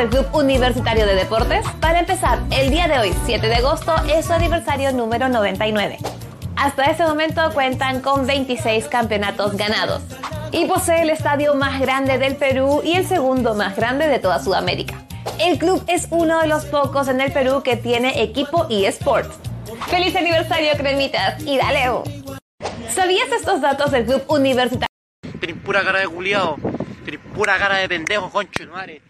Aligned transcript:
Del 0.00 0.08
Club 0.08 0.26
Universitario 0.32 1.04
de 1.04 1.14
Deportes? 1.14 1.62
Para 1.78 2.00
empezar, 2.00 2.38
el 2.50 2.70
día 2.70 2.88
de 2.88 2.98
hoy, 2.98 3.14
7 3.26 3.46
de 3.46 3.56
agosto, 3.56 3.94
es 4.08 4.24
su 4.24 4.32
aniversario 4.32 4.92
número 4.92 5.28
99. 5.28 5.98
Hasta 6.56 6.84
ese 6.84 7.02
momento 7.04 7.42
cuentan 7.52 8.00
con 8.00 8.26
26 8.26 8.86
campeonatos 8.86 9.58
ganados 9.58 10.00
y 10.52 10.64
posee 10.64 11.02
el 11.02 11.10
estadio 11.10 11.54
más 11.54 11.78
grande 11.80 12.16
del 12.16 12.36
Perú 12.36 12.80
y 12.82 12.94
el 12.94 13.06
segundo 13.06 13.54
más 13.54 13.76
grande 13.76 14.08
de 14.08 14.18
toda 14.18 14.42
Sudamérica. 14.42 14.94
El 15.38 15.58
club 15.58 15.84
es 15.86 16.08
uno 16.10 16.40
de 16.40 16.46
los 16.46 16.64
pocos 16.64 17.08
en 17.08 17.20
el 17.20 17.30
Perú 17.30 17.62
que 17.62 17.76
tiene 17.76 18.22
equipo 18.22 18.66
eSports. 18.70 19.36
¡Feliz 19.88 20.16
aniversario, 20.16 20.72
cremitas! 20.78 21.42
¡Y 21.42 21.58
dale! 21.58 21.90
¿Sabías 22.94 23.30
estos 23.32 23.60
datos 23.60 23.90
del 23.90 24.06
Club 24.06 24.22
Universitario? 24.28 24.86
Tenés 25.40 25.56
pura 25.56 25.84
cara 25.84 25.98
de 25.98 26.08
culiao, 26.08 26.56
tenés 27.04 27.20
pura 27.34 27.58
cara 27.58 27.76
de 27.76 27.88
pendejo, 27.88 28.30
conchetumare. 28.30 28.94
Vos 28.94 29.09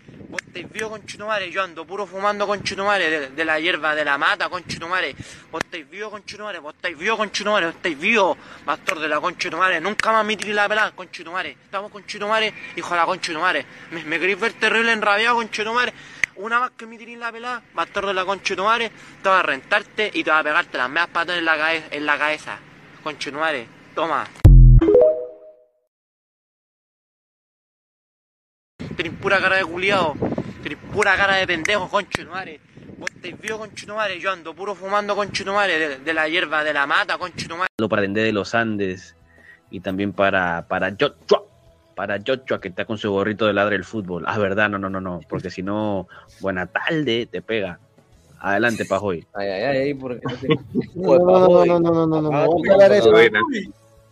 estáis 0.51 0.69
vivo, 0.69 0.91
conchetumare, 0.91 1.49
yo 1.51 1.63
ando 1.63 1.85
puro 1.85 2.07
fumando, 2.07 2.45
conchetumare, 2.45 3.09
de, 3.09 3.29
de 3.31 3.45
la 3.45 3.61
hierba 3.61 3.95
de 3.95 4.05
la 4.05 4.19
mata, 4.19 4.49
conchetumare. 4.49 5.15
Vos 5.51 5.63
estáis 5.65 5.89
vivo, 5.89 6.11
conchetumare, 6.11 6.59
vos 6.59 6.75
estáis 6.75 6.99
vivo, 6.99 7.17
conchetumare, 7.17 7.67
vos 7.67 7.77
estáis 7.77 7.99
vivo, 7.99 8.37
pastor 8.65 8.99
de 8.99 9.09
la 9.09 9.21
conchetumare. 9.21 9.81
Nunca 9.81 10.11
más 10.11 10.25
me 10.25 10.37
tiré 10.37 10.53
la 10.53 10.69
pelada, 10.69 10.91
conchetumare. 10.91 11.51
Estamos, 11.51 11.93
conchetumare, 11.93 12.53
hijo 12.75 12.91
de 12.91 12.97
la 12.97 13.07
conchetumare. 13.07 13.67
Me, 13.93 14.05
me 14.05 14.19
queréis 14.19 14.41
ver 14.41 14.53
terrible 14.55 14.93
enrabiado, 14.93 15.37
conchetumare. 15.37 15.93
Una 16.37 16.59
vez 16.59 16.71
que 16.77 16.87
me 16.87 16.99
tiré 16.99 17.17
la 17.17 17.31
pelada, 17.31 17.63
pastor 17.73 18.07
de 18.07 18.15
la 18.15 18.25
conchetumare, 18.25 18.91
te 19.23 19.29
va 19.29 19.39
a 19.39 19.43
rentarte 19.43 20.11
y 20.13 20.25
te 20.25 20.31
va 20.31 20.41
a 20.41 20.43
pegarte 20.43 20.79
las 20.79 20.91
meas 20.91 21.09
patas 21.09 21.39
en 21.39 21.45
la, 21.45 21.75
en 21.75 22.07
la 22.07 22.19
cabeza. 22.19 22.59
Conchetumare, 23.05 23.69
toma. 23.95 24.27
Tenés 29.01 29.19
pura 29.19 29.41
cara 29.41 29.57
de 29.57 29.65
culiao, 29.65 30.15
tenés 30.63 30.77
pura 30.93 31.17
cara 31.17 31.37
de 31.37 31.47
pendejo, 31.47 31.89
conchetumare. 31.89 32.61
Vos 32.99 33.09
estáis 33.11 33.41
vivo, 33.41 33.57
conchetumare, 33.57 34.21
yo 34.21 34.31
ando 34.31 34.53
puro 34.53 34.75
fumando, 34.75 35.17
conchetumare, 35.17 35.79
de, 35.79 35.99
de 36.01 36.13
la 36.13 36.29
hierba 36.29 36.63
de 36.63 36.75
la 36.75 36.87
mata, 36.87 37.17
conchetumare. 37.17 37.71
para 37.89 38.03
Dendé 38.03 38.23
de 38.25 38.33
los 38.35 38.55
Andes 38.55 39.17
y 39.71 39.81
también 39.81 40.13
para, 40.13 40.67
para 40.69 40.91
Joshua, 40.91 41.45
para 41.95 42.19
Joshua 42.19 42.61
que 42.61 42.69
está 42.69 42.85
con 42.85 42.99
su 42.99 43.11
gorrito 43.11 43.47
de 43.47 43.55
ladre 43.55 43.77
el 43.77 43.85
fútbol. 43.85 44.25
Ah, 44.27 44.37
verdad, 44.37 44.69
no, 44.69 44.79
no, 44.79 44.91
no, 44.91 45.01
no, 45.01 45.21
porque 45.31 45.49
si 45.49 45.63
no, 45.63 46.07
buena 46.41 46.67
tarde, 46.67 47.25
te 47.25 47.41
pega. 47.41 47.79
Adelante, 48.39 48.85
Pajoy. 48.85 49.27
Ay, 49.33 49.49
ay, 49.49 49.77
ay, 49.79 49.95
porque 49.95 50.21
no 50.23 50.37
sé. 50.37 50.49
No, 50.95 51.19
no, 51.19 51.65
no, 51.65 51.65
no, 51.65 51.81
no, 51.81 52.07
no, 52.07 52.07
no, 52.07 52.21
no, 52.21 52.47
voy 52.47 52.69
a 52.69 52.75
aclarar 52.75 52.93
eso. 52.99 53.15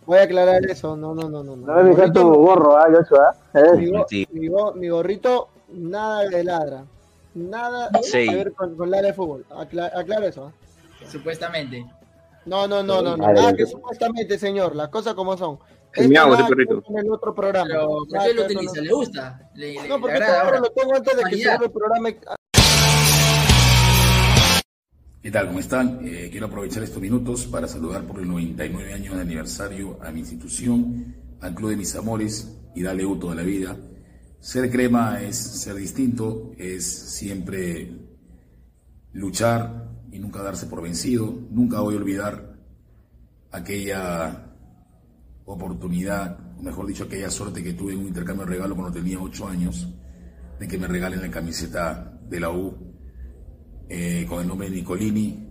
Voy 0.09 0.17
a 0.17 0.23
aclarar 0.23 0.65
eso, 0.65 0.97
no, 0.97 1.13
no, 1.13 1.29
no, 1.29 1.43
no. 1.43 1.55
No 1.55 1.83
me 1.83 1.93
fijas 1.93 2.11
tu 2.11 2.33
gorro, 2.33 2.75
ah, 2.75 2.87
Joshua. 2.91 3.35
¿eh? 3.53 3.77
Mi, 3.77 3.91
go- 3.91 4.05
Sí. 4.09 4.27
mi 4.31 4.47
go- 4.47 4.73
mi 4.73 4.89
gorrito, 4.89 5.49
nada 5.71 6.27
de 6.27 6.43
ladra. 6.43 6.83
Nada 7.35 7.91
Sí. 8.01 8.27
que 8.27 8.35
ver 8.35 8.53
con, 8.53 8.75
con 8.75 8.89
ladra 8.89 9.09
de 9.09 9.13
fútbol. 9.13 9.45
Acla- 9.51 9.91
aclaro 9.95 10.25
eso. 10.25 10.45
¿ah? 10.51 11.05
Supuestamente. 11.11 11.85
No, 12.47 12.67
no, 12.67 12.81
no, 12.81 13.03
no, 13.03 13.15
no. 13.17 13.31
Nada 13.33 13.49
ok. 13.51 13.55
que 13.57 13.67
supuestamente, 13.67 14.39
señor. 14.39 14.75
Las 14.75 14.89
cosas 14.89 15.13
como 15.13 15.37
son. 15.37 15.59
El 15.93 16.09
miau, 16.09 16.31
ver 16.31 16.39
perrito. 16.47 16.81
el 16.97 17.11
otro 17.11 17.35
programa. 17.35 17.67
Pero 17.69 17.87
¿por 17.87 18.11
Nada 18.11 18.25
qué 18.25 18.31
que 18.31 18.35
lo 18.39 18.45
utiliza? 18.45 18.81
¿Le 18.81 18.91
gusta? 18.91 19.49
¿Le, 19.53 19.73
le- 19.73 19.87
No, 19.89 20.01
porque 20.01 20.17
esto 20.17 20.31
ahora 20.43 20.59
lo 20.59 20.69
tengo 20.71 20.95
antes 20.95 21.17
de 21.17 21.23
que 21.23 21.37
se 21.37 21.53
el 21.53 21.71
programa. 21.71 22.09
¿Qué 25.21 25.31
tal? 25.31 25.47
¿Cómo 25.47 25.59
están? 25.59 25.99
Eh, 26.01 26.29
quiero 26.31 26.45
aprovechar 26.45 26.81
estos 26.81 27.01
minutos 27.01 27.45
para 27.45 27.67
saludar 27.67 28.07
por 28.07 28.21
el 28.21 28.27
99 28.29 28.93
años 28.93 29.15
de 29.15 29.21
aniversario 29.21 30.01
a 30.01 30.11
mi 30.11 30.21
institución, 30.21 31.13
al 31.41 31.53
Club 31.53 31.71
de 31.71 31.75
Mis 31.75 31.93
Amores 31.97 32.57
y 32.73 32.83
darle 32.83 33.05
U 33.05 33.19
toda 33.19 33.35
la 33.35 33.41
vida. 33.41 33.75
Ser 34.39 34.71
crema 34.71 35.21
es 35.21 35.35
ser 35.35 35.75
distinto, 35.75 36.53
es 36.57 36.85
siempre 36.85 37.91
luchar 39.11 39.89
y 40.09 40.19
nunca 40.19 40.41
darse 40.41 40.67
por 40.67 40.81
vencido. 40.81 41.37
Nunca 41.51 41.81
voy 41.81 41.95
a 41.95 41.97
olvidar 41.97 42.57
aquella 43.51 44.55
oportunidad, 45.43 46.39
mejor 46.61 46.87
dicho, 46.87 47.03
aquella 47.03 47.29
suerte 47.29 47.61
que 47.61 47.73
tuve 47.73 47.91
en 47.91 47.99
un 47.99 48.07
intercambio 48.07 48.45
de 48.45 48.53
regalo 48.53 48.73
cuando 48.73 48.93
tenía 48.93 49.19
8 49.19 49.49
años, 49.49 49.89
de 50.61 50.65
que 50.65 50.77
me 50.77 50.87
regalen 50.87 51.19
la 51.19 51.29
camiseta 51.29 52.17
de 52.29 52.39
la 52.39 52.51
U 52.51 52.88
eh, 53.89 54.25
con 54.29 54.41
el 54.41 54.47
nombre 54.47 54.69
de 54.69 54.75
Nicolini 54.77 55.47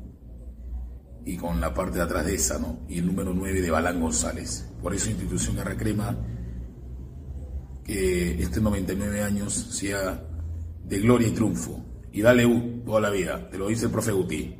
y 1.27 1.37
con 1.37 1.61
la 1.61 1.75
parte 1.75 1.99
de 1.99 2.05
atrás 2.05 2.25
de 2.25 2.35
esa, 2.35 2.59
¿no? 2.59 2.87
Y 2.89 2.99
el 2.99 3.07
número 3.07 3.35
9 3.35 3.61
de 3.61 3.71
Balán 3.71 4.01
González. 4.01 4.67
Por 4.81 4.95
eso 4.95 5.11
Institución 5.11 5.57
Garra 5.57 5.77
Crema, 5.77 6.17
que 7.85 8.43
este 8.43 8.61
99 8.61 9.23
años 9.23 9.53
sea 9.55 10.23
de 10.85 10.99
gloria 11.01 11.29
y 11.29 11.33
triunfo 11.33 11.85
y 12.13 12.23
dale 12.23 12.47
U 12.47 12.83
toda 12.87 13.01
la 13.01 13.11
vida. 13.11 13.49
Te 13.51 13.59
lo 13.59 13.69
dice 13.69 13.87
el 13.87 13.91
profe 13.91 14.13
Guti. 14.13 14.57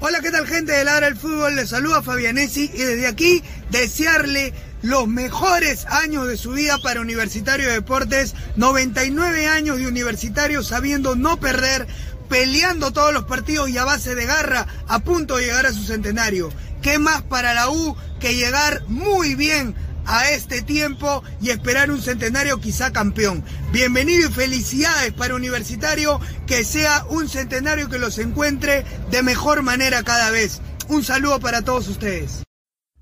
Hola, 0.00 0.20
¿qué 0.20 0.30
tal 0.32 0.46
gente 0.46 0.72
de 0.72 0.84
Ladra 0.84 1.06
el 1.06 1.16
Fútbol? 1.16 1.54
Les 1.54 1.68
saluda 1.68 2.02
Fabianesi 2.02 2.70
y 2.74 2.82
desde 2.82 3.06
aquí 3.06 3.42
desearle 3.70 4.52
los 4.82 5.06
mejores 5.06 5.86
años 5.86 6.26
de 6.26 6.36
su 6.36 6.50
vida 6.50 6.76
para 6.82 7.00
Universitario 7.00 7.68
de 7.68 7.74
Deportes, 7.74 8.34
99 8.56 9.46
años 9.46 9.78
de 9.78 9.86
universitario 9.86 10.64
sabiendo 10.64 11.14
no 11.14 11.38
perder, 11.38 11.86
peleando 12.32 12.94
todos 12.94 13.12
los 13.12 13.24
partidos 13.24 13.68
y 13.68 13.76
a 13.76 13.84
base 13.84 14.14
de 14.14 14.24
garra, 14.24 14.66
a 14.88 15.00
punto 15.00 15.36
de 15.36 15.44
llegar 15.44 15.66
a 15.66 15.72
su 15.74 15.82
centenario. 15.82 16.48
¿Qué 16.80 16.98
más 16.98 17.20
para 17.20 17.52
la 17.52 17.68
U 17.68 17.94
que 18.20 18.34
llegar 18.34 18.84
muy 18.88 19.34
bien 19.34 19.74
a 20.06 20.30
este 20.30 20.62
tiempo 20.62 21.22
y 21.42 21.50
esperar 21.50 21.90
un 21.90 22.00
centenario 22.00 22.58
quizá 22.58 22.90
campeón. 22.90 23.44
Bienvenido 23.70 24.30
y 24.30 24.32
felicidades 24.32 25.12
para 25.12 25.34
Universitario, 25.34 26.20
que 26.46 26.64
sea 26.64 27.04
un 27.10 27.28
centenario 27.28 27.90
que 27.90 27.98
los 27.98 28.16
encuentre 28.16 28.86
de 29.10 29.22
mejor 29.22 29.62
manera 29.62 30.02
cada 30.02 30.30
vez. 30.30 30.62
Un 30.88 31.04
saludo 31.04 31.38
para 31.38 31.60
todos 31.60 31.86
ustedes. 31.86 32.44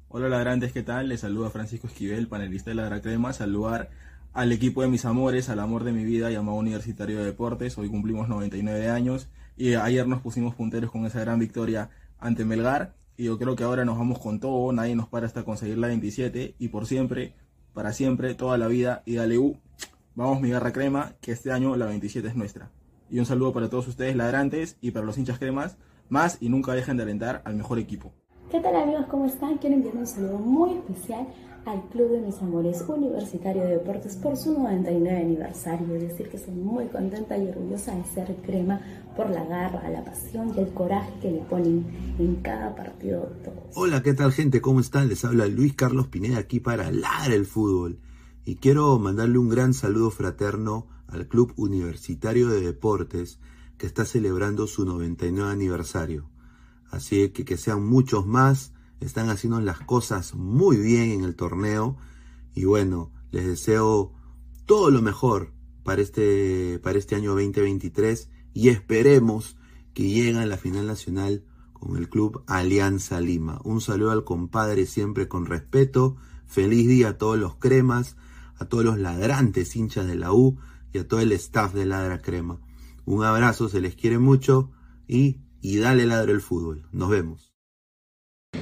Hola 0.09 0.29
ladrantes, 0.29 0.73
¿qué 0.73 0.83
tal? 0.83 1.09
Les 1.09 1.21
saluda 1.21 1.51
Francisco 1.51 1.87
Esquivel, 1.87 2.27
panelista 2.27 2.71
de 2.71 2.75
la 2.75 3.01
Crema. 3.01 3.33
Saludar 3.33 3.91
al 4.33 4.53
equipo 4.53 4.83
de 4.83 4.89
mis 4.89 5.05
amores, 5.05 5.49
al 5.49 5.61
amor 5.61 5.85
de 5.85 5.93
mi 5.93 6.05
vida 6.05 6.31
llamado 6.31 6.59
Universitario 6.59 7.19
de 7.19 7.25
Deportes. 7.25 7.77
Hoy 7.79 7.89
cumplimos 7.89 8.29
99 8.29 8.89
años 8.89 9.29
y 9.57 9.75
ayer 9.75 10.07
nos 10.07 10.21
pusimos 10.21 10.55
punteros 10.55 10.91
con 10.91 11.05
esa 11.05 11.21
gran 11.21 11.39
victoria 11.39 11.91
ante 12.19 12.45
Melgar 12.45 12.95
y 13.17 13.25
yo 13.25 13.39
creo 13.39 13.57
que 13.57 13.65
ahora 13.65 13.85
nos 13.85 13.99
vamos 13.99 14.19
con 14.19 14.41
todo, 14.41 14.73
nadie 14.73 14.95
nos 14.95 15.09
para 15.09 15.27
hasta 15.27 15.43
conseguir 15.43 15.79
la 15.79 15.89
27 15.89 16.55
y 16.59 16.69
por 16.69 16.87
siempre, 16.87 17.35
para 17.75 17.93
siempre, 17.93 18.35
toda 18.35 18.57
la 18.57 18.69
vida 18.69 19.03
y 19.05 19.17
dale 19.17 19.37
U, 19.39 19.57
vamos 20.15 20.41
mi 20.41 20.51
garra 20.51 20.73
crema, 20.73 21.13
que 21.21 21.33
este 21.33 21.53
año 21.53 21.77
la 21.77 21.87
27 21.87 22.29
es 22.29 22.37
nuestra. 22.37 22.71
Y 23.11 23.19
un 23.19 23.27
saludo 23.27 23.53
para 23.53 23.69
todos 23.69 23.89
ustedes 23.89 24.17
ladrantes 24.17 24.79
y 24.81 24.93
para 24.93 25.05
los 25.05 25.19
hinchas 25.19 25.39
cremas, 25.39 25.77
más 26.09 26.39
y 26.41 26.49
nunca 26.49 26.73
dejen 26.73 26.97
de 26.97 27.03
alentar 27.03 27.43
al 27.45 27.57
mejor 27.57 27.79
equipo. 27.79 28.13
¿Qué 28.51 28.61
tal 28.61 28.75
amigos? 28.75 29.07
¿Cómo 29.11 29.27
están? 29.27 29.59
Quiero 29.59 29.77
enviar 29.77 29.97
un 29.97 30.07
saludo 30.07 30.39
muy 30.39 30.75
especial 30.75 31.27
al 31.67 31.89
Club 31.89 32.11
de 32.13 32.21
Mis 32.21 32.39
Amores 32.41 32.85
Universitario 32.89 33.63
de 33.63 33.77
Deportes 33.77 34.17
por 34.17 34.37
su 34.37 34.53
99 34.53 35.17
aniversario. 35.17 35.95
Es 35.97 36.09
decir, 36.09 36.29
que 36.29 36.37
estoy 36.37 36.55
muy 36.55 36.87
contenta 36.87 37.37
y 37.37 37.49
orgullosa 37.49 37.95
de 37.95 38.05
ser 38.05 38.37
crema 38.43 38.81
por 39.17 39.31
la 39.31 39.45
garra, 39.45 39.89
la 39.91 40.05
pasión 40.05 40.53
y 40.57 40.61
el 40.61 40.69
coraje 40.73 41.13
que 41.21 41.31
le 41.31 41.41
ponen 41.41 42.17
en 42.19 42.37
cada 42.37 42.75
partido. 42.75 43.31
Hola, 43.75 44.03
¿qué 44.03 44.15
tal 44.15 44.33
gente? 44.33 44.61
¿Cómo 44.61 44.81
están? 44.81 45.09
Les 45.09 45.25
habla 45.25 45.47
Luis 45.47 45.75
Carlos 45.75 46.09
Pineda 46.09 46.39
aquí 46.39 46.61
para 46.61 46.91
Ladra 46.91 47.35
el 47.35 47.47
Fútbol. 47.47 47.99
Y 48.45 48.57
quiero 48.57 48.99
mandarle 48.99 49.39
un 49.39 49.49
gran 49.49 49.75
saludo 49.75 50.11
fraterno 50.11 50.87
al 51.09 51.29
Club 51.29 51.53
Universitario 51.57 52.49
de 52.49 52.61
Deportes 52.61 53.39
que 53.77 53.87
está 53.87 54.05
celebrando 54.05 54.67
su 54.67 54.85
99 54.85 55.51
aniversario. 55.51 56.29
Así 56.91 57.29
que 57.31 57.45
que 57.45 57.57
sean 57.57 57.85
muchos 57.85 58.27
más 58.27 58.73
están 59.01 59.31
haciendo 59.31 59.61
las 59.61 59.81
cosas 59.81 60.35
muy 60.35 60.77
bien 60.77 61.11
en 61.11 61.25
el 61.25 61.37
torneo 61.37 61.97
y 62.55 62.65
bueno, 62.65 63.13
les 63.31 63.47
deseo 63.47 64.13
todo 64.67 64.91
lo 64.91 65.03
mejor 65.03 65.53
para 65.83 66.03
este, 66.03 66.79
para 66.83 66.99
este 66.99 67.17
año 67.17 67.31
2023 67.31 68.31
y 68.55 68.69
esperemos 68.69 69.57
que 69.95 70.09
lleguen 70.09 70.37
a 70.37 70.47
la 70.47 70.57
final 70.57 70.87
nacional 70.87 71.45
con 71.73 71.97
el 71.97 72.09
club 72.09 72.45
Alianza 72.47 73.21
Lima. 73.21 73.61
Un 73.65 73.81
saludo 73.81 74.11
al 74.11 74.25
compadre 74.25 74.87
siempre 74.87 75.29
con 75.29 75.47
respeto. 75.47 76.17
Feliz 76.47 76.87
día 76.89 77.11
a 77.11 77.19
todos 77.19 77.39
los 77.39 77.57
cremas, 77.57 78.17
a 78.59 78.67
todos 78.67 78.85
los 78.85 78.99
ladrantes 78.99 79.75
hinchas 79.77 80.07
de 80.07 80.17
la 80.17 80.33
U 80.33 80.59
y 80.93 80.99
a 80.99 81.09
todo 81.09 81.21
el 81.21 81.33
staff 81.33 81.73
de 81.73 81.87
Ladra 81.87 82.21
Crema. 82.21 82.61
Un 83.05 83.25
abrazo, 83.25 83.69
se 83.69 83.81
les 83.81 83.97
quiere 83.97 84.19
mucho 84.19 84.71
y, 85.09 85.41
y 85.61 85.79
dale 85.79 86.07
ladro 86.07 86.33
el 86.33 86.41
fútbol. 86.41 86.87
Nos 86.93 87.09
vemos. 87.09 87.50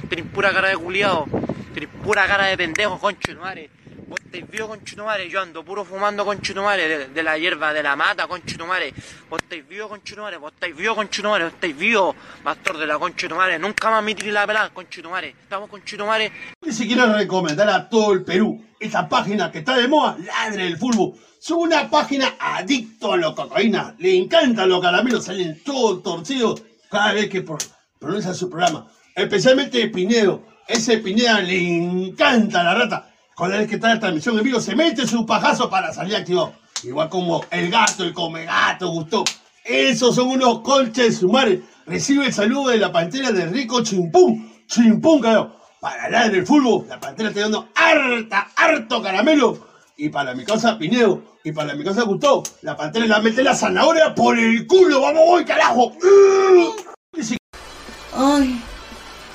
Tenés 0.09 0.25
pura 0.25 0.51
cara 0.51 0.69
de 0.69 0.77
culiado. 0.77 1.25
Tenés 1.73 1.89
pura 2.03 2.25
cara 2.25 2.45
de 2.45 2.57
pendejo, 2.57 2.99
concho 2.99 3.31
madre. 3.39 3.69
Vos 4.07 4.19
estáis 4.25 4.49
vivo, 4.49 4.67
concho 4.67 5.05
madre. 5.05 5.29
Yo 5.29 5.39
ando 5.39 5.63
puro 5.63 5.85
fumando, 5.85 6.25
concho 6.25 6.55
madre, 6.63 6.87
de, 6.87 7.07
de, 7.09 7.23
la 7.23 7.37
hierba, 7.37 7.71
de 7.73 7.83
la 7.83 7.95
mata, 7.95 8.27
concho 8.27 8.65
madre. 8.65 8.91
Vos 9.29 9.39
estáis 9.43 9.67
vivo, 9.67 9.87
concho 9.87 10.15
madre. 10.17 10.37
Vos 10.37 10.51
estáis 10.51 10.75
vivo, 10.75 10.95
concho 10.95 11.21
madre. 11.23 11.43
Vos 11.43 11.53
estáis 11.53 11.77
vivo, 11.77 12.15
pastor 12.43 12.79
de 12.79 12.87
la 12.87 12.97
concho 12.97 13.29
madre. 13.35 13.59
Nunca 13.59 13.91
más 13.91 14.03
me 14.03 14.15
tiré 14.15 14.31
la 14.31 14.47
pelada, 14.47 14.69
concho 14.71 15.07
madre. 15.09 15.35
Estamos, 15.43 15.69
concho 15.69 16.05
madre. 16.05 16.31
Si 16.67 16.87
quiero 16.87 17.13
recomendar 17.13 17.69
a 17.69 17.87
todo 17.87 18.13
el 18.13 18.23
Perú 18.23 18.65
esa 18.79 19.07
página 19.07 19.51
que 19.51 19.59
está 19.59 19.77
de 19.77 19.87
moda, 19.87 20.17
Ladre 20.17 20.65
el 20.65 20.77
Fútbol. 20.77 21.19
Es 21.39 21.51
una 21.51 21.87
página 21.87 22.35
adicto 22.39 23.13
a 23.13 23.17
la 23.17 23.35
cocaína. 23.35 23.95
Le 23.99 24.17
encantan 24.17 24.69
los 24.69 24.81
caramelos, 24.81 25.25
salen 25.25 25.63
todos 25.63 26.01
torcidos 26.01 26.63
cada 26.89 27.13
vez 27.13 27.29
que 27.29 27.45
pronuncia 27.99 28.33
su 28.33 28.49
programa 28.49 28.87
especialmente 29.23 29.87
Pinedo. 29.87 30.43
Ese 30.67 30.99
Pineda 30.99 31.39
le 31.41 31.57
encanta 31.57 32.63
la 32.63 32.75
rata. 32.75 33.09
Cada 33.35 33.57
vez 33.57 33.67
que 33.67 33.75
está 33.75 33.93
la 33.93 33.99
transmisión 33.99 34.37
en 34.37 34.43
vivo, 34.43 34.59
se 34.59 34.75
mete 34.75 35.07
su 35.07 35.25
pajazo 35.25 35.69
para 35.69 35.93
salir 35.93 36.15
activo. 36.15 36.53
Igual 36.83 37.09
como 37.09 37.43
el 37.51 37.69
gato, 37.69 38.03
el 38.03 38.13
come 38.13 38.45
gato, 38.45 38.89
gustó. 38.89 39.23
Esos 39.63 40.15
son 40.15 40.29
unos 40.29 40.59
colches 40.61 41.17
sumares. 41.17 41.59
Recibe 41.85 42.27
el 42.27 42.33
saludo 42.33 42.69
de 42.69 42.77
la 42.77 42.91
pantera 42.91 43.31
de 43.31 43.45
Rico 43.47 43.81
Chimpún. 43.81 44.53
Chimpún, 44.67 45.21
carajo. 45.21 45.55
Para 45.79 46.03
hablar 46.03 46.31
del 46.31 46.45
fútbol, 46.45 46.85
la 46.89 46.99
pantera 46.99 47.29
está 47.29 47.41
dando 47.41 47.69
harta, 47.73 48.49
harto 48.55 49.01
caramelo. 49.01 49.67
Y 49.95 50.09
para 50.09 50.33
mi 50.33 50.43
casa 50.43 50.77
Pinedo, 50.77 51.23
y 51.43 51.51
para 51.51 51.73
mi 51.73 51.83
casa 51.83 52.03
Gustó, 52.03 52.43
la 52.61 52.75
pantera 52.75 53.05
la 53.05 53.19
mete 53.19 53.43
la 53.43 53.55
zanahoria 53.55 54.13
por 54.13 54.37
el 54.37 54.67
culo. 54.67 55.01
¡Vamos, 55.01 55.21
voy, 55.25 55.45
carajo! 55.45 55.93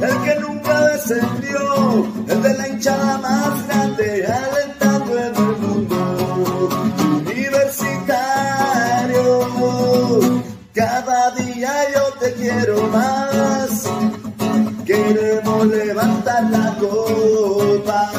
el 0.00 0.16
que 0.22 0.34
nunca 0.40 0.80
descendió, 0.88 2.08
el 2.28 2.42
de 2.42 2.54
la 2.54 2.68
hinchada 2.68 3.18
más 3.18 3.66
grande, 3.66 4.26
alentando 4.26 5.18
en 5.18 5.24
el 5.24 5.32
mundo. 5.58 6.68
Universitario, 7.26 9.48
cada 10.72 11.30
día 11.32 11.72
yo 11.94 12.12
te 12.20 12.32
quiero 12.34 12.86
más. 12.88 13.84
Queremos 14.84 15.66
levantar 15.66 16.44
la 16.50 16.76
copa, 16.78 18.10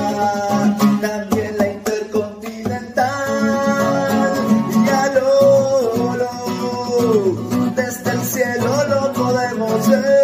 también 1.01 1.57
la 1.57 1.67
intercontinental. 1.67 4.33
Y 4.85 4.89
al 4.89 5.17
oro, 5.41 6.29
desde 7.75 8.11
el 8.11 8.21
cielo 8.21 8.83
lo 8.87 9.11
podemos 9.13 9.89
ver, 9.89 10.18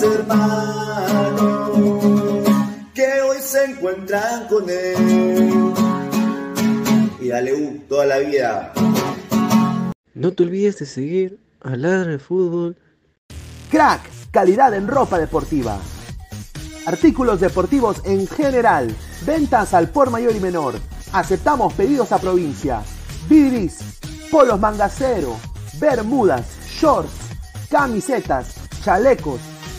mis 0.00 0.14
hermanos 0.14 1.70
que 2.94 3.20
hoy 3.22 3.38
se 3.40 3.64
encuentran 3.64 4.46
con 4.48 4.68
él. 4.68 5.74
Y 7.20 7.28
dale 7.28 7.54
U 7.54 7.80
toda 7.88 8.06
la 8.06 8.18
vida. 8.18 8.72
No 10.14 10.32
te 10.32 10.42
olvides 10.42 10.78
de 10.78 10.86
seguir 10.86 11.38
a 11.60 11.76
Ladra 11.76 12.12
de 12.12 12.18
Fútbol. 12.18 12.76
Crack, 13.70 14.00
calidad 14.30 14.74
en 14.74 14.88
ropa 14.88 15.18
deportiva. 15.18 15.78
Artículos 16.86 17.40
deportivos 17.40 18.02
en 18.04 18.26
general. 18.26 18.94
Ventas 19.26 19.74
al 19.74 19.90
por 19.90 20.10
mayor 20.10 20.34
y 20.34 20.40
menor. 20.40 20.74
Aceptamos 21.12 21.74
pedidos 21.74 22.12
a 22.12 22.18
provincia. 22.18 22.82
Bidris, 23.28 23.98
polos 24.30 24.58
mangacero, 24.58 25.36
bermudas, 25.78 26.46
shorts, 26.66 27.12
camisetas, 27.70 28.54
chalecos, 28.82 29.40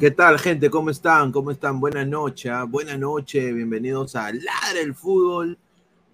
¿Qué 0.00 0.10
tal, 0.10 0.38
gente? 0.38 0.70
¿Cómo 0.70 0.88
están? 0.88 1.30
¿Cómo 1.30 1.50
están? 1.50 1.78
Buenas 1.78 2.08
noches. 2.08 2.50
¿ah? 2.50 2.64
Buenas 2.64 2.98
noches. 2.98 3.54
Bienvenidos 3.54 4.16
a 4.16 4.32
Ladre 4.32 4.80
el 4.80 4.94
Fútbol. 4.94 5.58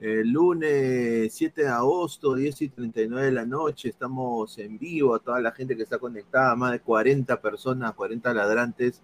El 0.01 0.29
lunes 0.29 1.33
7 1.33 1.63
de 1.63 1.69
agosto, 1.69 2.35
10 2.35 2.63
y 2.63 2.69
39 2.71 3.27
de 3.27 3.31
la 3.31 3.47
noche. 3.47 3.91
Estamos 3.91 4.59
en 4.59 4.77
vivo 4.77 5.15
a 5.15 5.21
toda 5.21 5.41
la 5.41 5.53
gente 5.53 5.77
que 5.77 5.85
está 5.85 5.99
conectada, 6.01 6.57
más 6.57 6.73
de 6.73 6.81
40 6.81 7.41
personas, 7.41 7.95
40 7.95 8.35
ladrantes. 8.35 9.03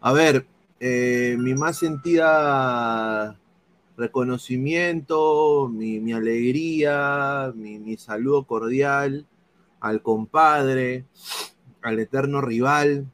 A 0.00 0.14
ver, 0.14 0.46
eh, 0.80 1.36
mi 1.38 1.52
más 1.52 1.76
sentida 1.76 3.38
reconocimiento, 3.98 5.68
mi, 5.68 6.14
alegría, 6.14 7.52
mi 7.54 7.94
saludo 7.98 8.44
cordial 8.44 9.26
al 9.80 10.00
compadre, 10.00 11.04
al 11.82 11.98
eterno 11.98 12.40
rival, 12.40 13.06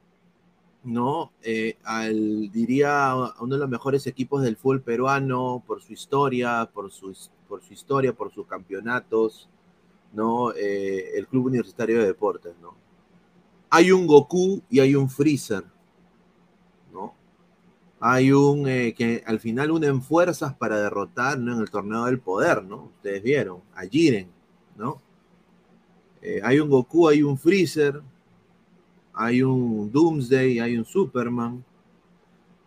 ¿no? 0.84 1.32
Eh, 1.42 1.76
al, 1.84 2.50
diría, 2.50 3.14
uno 3.40 3.54
de 3.54 3.60
los 3.60 3.68
mejores 3.68 4.06
equipos 4.06 4.42
del 4.42 4.56
fútbol 4.56 4.82
peruano 4.82 5.62
por 5.66 5.82
su 5.82 5.92
historia, 5.92 6.70
por 6.72 6.90
su, 6.90 7.16
por 7.48 7.62
su 7.62 7.72
historia, 7.72 8.12
por 8.14 8.32
sus 8.32 8.46
campeonatos, 8.46 9.48
¿no? 10.12 10.52
Eh, 10.52 11.18
el 11.18 11.26
Club 11.26 11.46
Universitario 11.46 12.00
de 12.00 12.06
Deportes, 12.06 12.54
¿no? 12.60 12.74
Hay 13.70 13.92
un 13.92 14.06
Goku 14.06 14.62
y 14.68 14.80
hay 14.80 14.94
un 14.94 15.08
Freezer, 15.08 15.64
¿no? 16.92 17.14
Hay 18.00 18.32
un 18.32 18.66
eh, 18.66 18.94
que 18.94 19.22
al 19.26 19.38
final 19.38 19.70
unen 19.70 20.02
fuerzas 20.02 20.54
para 20.54 20.80
derrotar, 20.80 21.38
¿no? 21.38 21.54
En 21.54 21.60
el 21.60 21.70
torneo 21.70 22.06
del 22.06 22.20
poder, 22.20 22.64
¿no? 22.64 22.90
Ustedes 22.96 23.22
vieron, 23.22 23.60
a 23.74 23.82
Jiren, 23.82 24.28
¿no? 24.76 25.00
Eh, 26.22 26.40
hay 26.42 26.58
un 26.60 26.68
Goku, 26.68 27.08
hay 27.08 27.22
un 27.22 27.38
Freezer, 27.38 28.02
hay 29.22 29.42
un 29.42 29.92
Doomsday, 29.92 30.60
hay 30.60 30.78
un 30.78 30.84
Superman, 30.86 31.62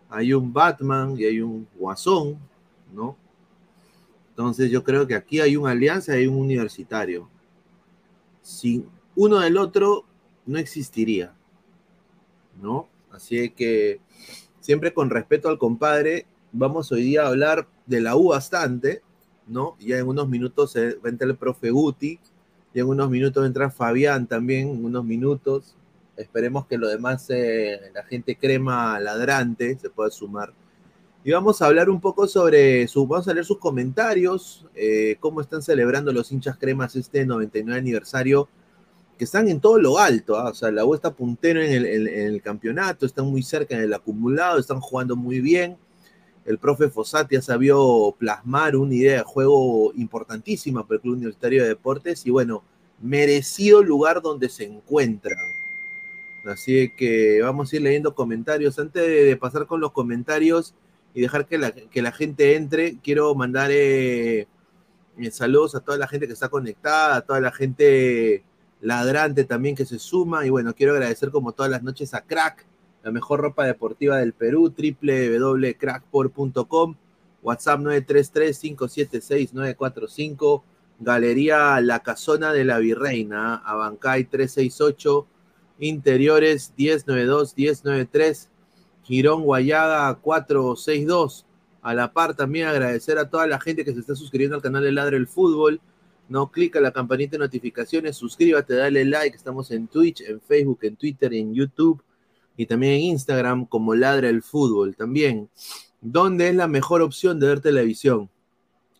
hay 0.08 0.32
un 0.32 0.52
Batman 0.52 1.16
y 1.18 1.24
hay 1.24 1.40
un 1.40 1.66
Guasón, 1.76 2.38
¿no? 2.94 3.16
Entonces 4.30 4.70
yo 4.70 4.84
creo 4.84 5.04
que 5.04 5.16
aquí 5.16 5.40
hay 5.40 5.56
una 5.56 5.72
alianza 5.72 6.14
y 6.14 6.20
hay 6.20 6.26
un 6.28 6.36
universitario. 6.36 7.28
Sin 8.40 8.86
uno 9.16 9.40
del 9.40 9.56
otro 9.56 10.04
no 10.46 10.56
existiría, 10.58 11.34
¿no? 12.62 12.86
Así 13.10 13.50
que 13.50 14.00
siempre 14.60 14.94
con 14.94 15.10
respeto 15.10 15.48
al 15.48 15.58
compadre, 15.58 16.24
vamos 16.52 16.92
hoy 16.92 17.02
día 17.02 17.24
a 17.24 17.28
hablar 17.30 17.66
de 17.84 18.00
la 18.00 18.14
U 18.14 18.28
bastante, 18.28 19.02
¿no? 19.48 19.76
Ya 19.80 19.98
en 19.98 20.06
unos 20.06 20.28
minutos 20.28 20.76
va 20.76 21.08
a 21.08 21.08
entrar 21.08 21.28
el 21.30 21.36
profe 21.36 21.70
Guti, 21.70 22.20
y 22.72 22.78
en 22.78 22.86
unos 22.86 23.10
minutos 23.10 23.44
entra 23.44 23.70
Fabián 23.70 24.28
también, 24.28 24.68
en 24.68 24.84
unos 24.84 25.04
minutos. 25.04 25.74
Esperemos 26.16 26.66
que 26.66 26.78
lo 26.78 26.88
demás, 26.88 27.26
eh, 27.30 27.90
la 27.92 28.04
gente 28.04 28.36
crema 28.36 28.98
ladrante, 29.00 29.76
se 29.78 29.90
pueda 29.90 30.10
sumar. 30.10 30.52
Y 31.24 31.32
vamos 31.32 31.62
a 31.62 31.66
hablar 31.66 31.88
un 31.88 32.00
poco 32.00 32.28
sobre, 32.28 32.86
su, 32.86 33.06
vamos 33.06 33.26
a 33.28 33.32
leer 33.32 33.46
sus 33.46 33.58
comentarios, 33.58 34.66
eh, 34.74 35.16
cómo 35.20 35.40
están 35.40 35.62
celebrando 35.62 36.12
los 36.12 36.30
hinchas 36.30 36.58
cremas 36.58 36.94
este 36.96 37.24
99 37.24 37.78
aniversario, 37.78 38.48
que 39.16 39.24
están 39.24 39.48
en 39.48 39.60
todo 39.60 39.78
lo 39.78 39.98
alto, 39.98 40.36
¿ah? 40.36 40.50
o 40.50 40.54
sea, 40.54 40.70
la 40.70 40.84
U 40.84 40.94
está 40.94 41.14
puntero 41.14 41.62
en 41.62 41.72
el, 41.72 42.42
campeonato, 42.42 43.06
están 43.06 43.26
muy 43.26 43.42
cerca 43.42 43.74
en 43.74 43.82
el 43.82 43.94
acumulado, 43.94 44.58
están 44.58 44.80
jugando 44.80 45.16
muy 45.16 45.40
bien. 45.40 45.78
El 46.44 46.58
profe 46.58 46.90
Fossati 46.90 47.36
ha 47.36 47.42
sabido 47.42 48.14
plasmar 48.18 48.76
una 48.76 48.94
idea 48.94 49.18
de 49.18 49.22
juego 49.22 49.92
importantísima 49.94 50.86
para 50.86 50.96
el 50.96 51.00
Club 51.00 51.14
Universitario 51.14 51.62
de 51.62 51.68
Deportes 51.68 52.26
y 52.26 52.30
bueno, 52.30 52.64
merecido 53.00 53.82
lugar 53.82 54.20
donde 54.20 54.48
se 54.48 54.64
encuentran. 54.64 55.53
Así 56.44 56.92
que 56.96 57.40
vamos 57.42 57.72
a 57.72 57.76
ir 57.76 57.82
leyendo 57.82 58.14
comentarios. 58.14 58.78
Antes 58.78 59.02
de, 59.02 59.36
pasar 59.36 59.66
con 59.66 59.80
los 59.80 59.92
comentarios 59.92 60.74
y 61.14 61.22
dejar 61.22 61.46
que 61.46 61.58
la, 61.58 61.72
que 61.72 62.02
la 62.02 62.12
gente 62.12 62.56
entre, 62.56 62.98
quiero 62.98 63.34
mandar 63.34 63.70
eh, 63.72 64.46
eh, 65.18 65.30
saludos 65.30 65.74
a 65.74 65.80
toda 65.80 65.96
la 65.96 66.08
gente 66.08 66.26
que 66.26 66.34
está 66.34 66.48
conectada, 66.48 67.16
a 67.16 67.20
toda 67.22 67.40
la 67.40 67.52
gente 67.52 68.44
ladrante 68.80 69.44
también 69.44 69.74
que 69.74 69.86
se 69.86 69.98
suma. 69.98 70.46
Y 70.46 70.50
bueno, 70.50 70.74
quiero 70.74 70.92
agradecer 70.92 71.30
como 71.30 71.52
todas 71.52 71.70
las 71.70 71.82
noches 71.82 72.12
a 72.14 72.20
Crack, 72.22 72.66
la 73.02 73.10
mejor 73.10 73.40
ropa 73.40 73.64
deportiva 73.64 74.18
del 74.18 74.34
Perú, 74.34 74.74
www.crackport.com, 74.76 76.96
WhatsApp 77.42 77.80
933-576-945, 77.80 80.62
Galería 81.00 81.80
La 81.80 82.02
Casona 82.02 82.52
de 82.52 82.64
la 82.64 82.78
Virreina, 82.78 83.56
Abancay 83.56 84.24
368, 84.24 85.26
Interiores 85.78 86.72
1092-1093, 86.76 88.48
Girón 89.02 89.42
Guayaga 89.42 90.14
462. 90.14 91.46
A 91.82 91.94
la 91.94 92.12
par 92.12 92.34
también 92.34 92.68
agradecer 92.68 93.18
a 93.18 93.28
toda 93.28 93.46
la 93.46 93.60
gente 93.60 93.84
que 93.84 93.92
se 93.92 94.00
está 94.00 94.14
suscribiendo 94.14 94.56
al 94.56 94.62
canal 94.62 94.82
de 94.82 94.92
Ladre 94.92 95.16
el 95.16 95.26
Fútbol. 95.26 95.80
No 96.28 96.50
clica 96.50 96.80
la 96.80 96.92
campanita 96.92 97.32
de 97.32 97.40
notificaciones, 97.40 98.16
suscríbete, 98.16 98.74
dale 98.74 99.04
like. 99.04 99.36
Estamos 99.36 99.70
en 99.70 99.88
Twitch, 99.88 100.22
en 100.22 100.40
Facebook, 100.40 100.78
en 100.82 100.96
Twitter 100.96 101.34
en 101.34 101.52
YouTube. 101.52 102.02
Y 102.56 102.66
también 102.66 102.94
en 102.94 103.00
Instagram 103.00 103.66
como 103.66 103.94
Ladra 103.94 104.28
el 104.28 104.42
Fútbol. 104.42 104.96
También, 104.96 105.50
¿dónde 106.00 106.48
es 106.48 106.54
la 106.54 106.68
mejor 106.68 107.02
opción 107.02 107.38
de 107.38 107.48
ver 107.48 107.60
televisión? 107.60 108.30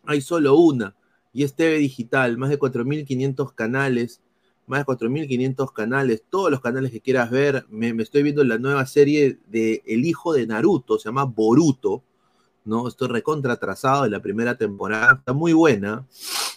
Hay 0.05 0.21
solo 0.21 0.55
una, 0.55 0.95
y 1.33 1.43
es 1.43 1.55
TV 1.55 1.77
Digital, 1.79 2.37
más 2.37 2.49
de 2.49 2.59
4.500 2.59 3.55
canales, 3.55 4.21
más 4.67 4.79
de 4.79 4.85
4.500 4.85 5.73
canales, 5.73 6.23
todos 6.29 6.51
los 6.51 6.61
canales 6.61 6.91
que 6.91 7.01
quieras 7.01 7.29
ver. 7.29 7.65
Me, 7.69 7.93
me 7.93 8.03
estoy 8.03 8.23
viendo 8.23 8.43
la 8.43 8.57
nueva 8.57 8.85
serie 8.85 9.39
de 9.47 9.83
El 9.85 10.05
hijo 10.05 10.33
de 10.33 10.47
Naruto, 10.47 10.97
se 10.97 11.09
llama 11.09 11.25
Boruto, 11.25 12.03
¿no? 12.65 12.87
Estoy 12.87 13.07
recontra 13.09 13.53
atrasado 13.53 14.03
de 14.03 14.09
la 14.09 14.21
primera 14.21 14.57
temporada, 14.57 15.15
está 15.19 15.33
muy 15.33 15.53
buena. 15.53 16.05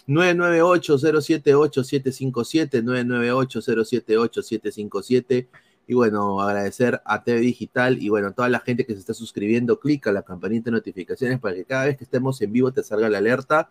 998-078-757, 0.07 2.83
998-078-757. 2.83 5.47
Y 5.87 5.93
bueno, 5.95 6.41
agradecer 6.41 7.01
a 7.05 7.23
TV 7.23 7.39
Digital 7.39 8.01
y 8.01 8.09
bueno, 8.09 8.27
a 8.27 8.31
toda 8.31 8.49
la 8.49 8.59
gente 8.59 8.85
que 8.85 8.93
se 8.93 8.99
está 8.99 9.13
suscribiendo, 9.13 9.79
clica 9.79 10.11
la 10.11 10.21
campanita 10.21 10.65
de 10.65 10.71
notificaciones 10.77 11.39
para 11.39 11.55
que 11.55 11.65
cada 11.65 11.85
vez 11.85 11.97
que 11.97 12.03
estemos 12.03 12.39
en 12.41 12.51
vivo 12.51 12.71
te 12.71 12.83
salga 12.83 13.09
la 13.09 13.17
alerta 13.19 13.69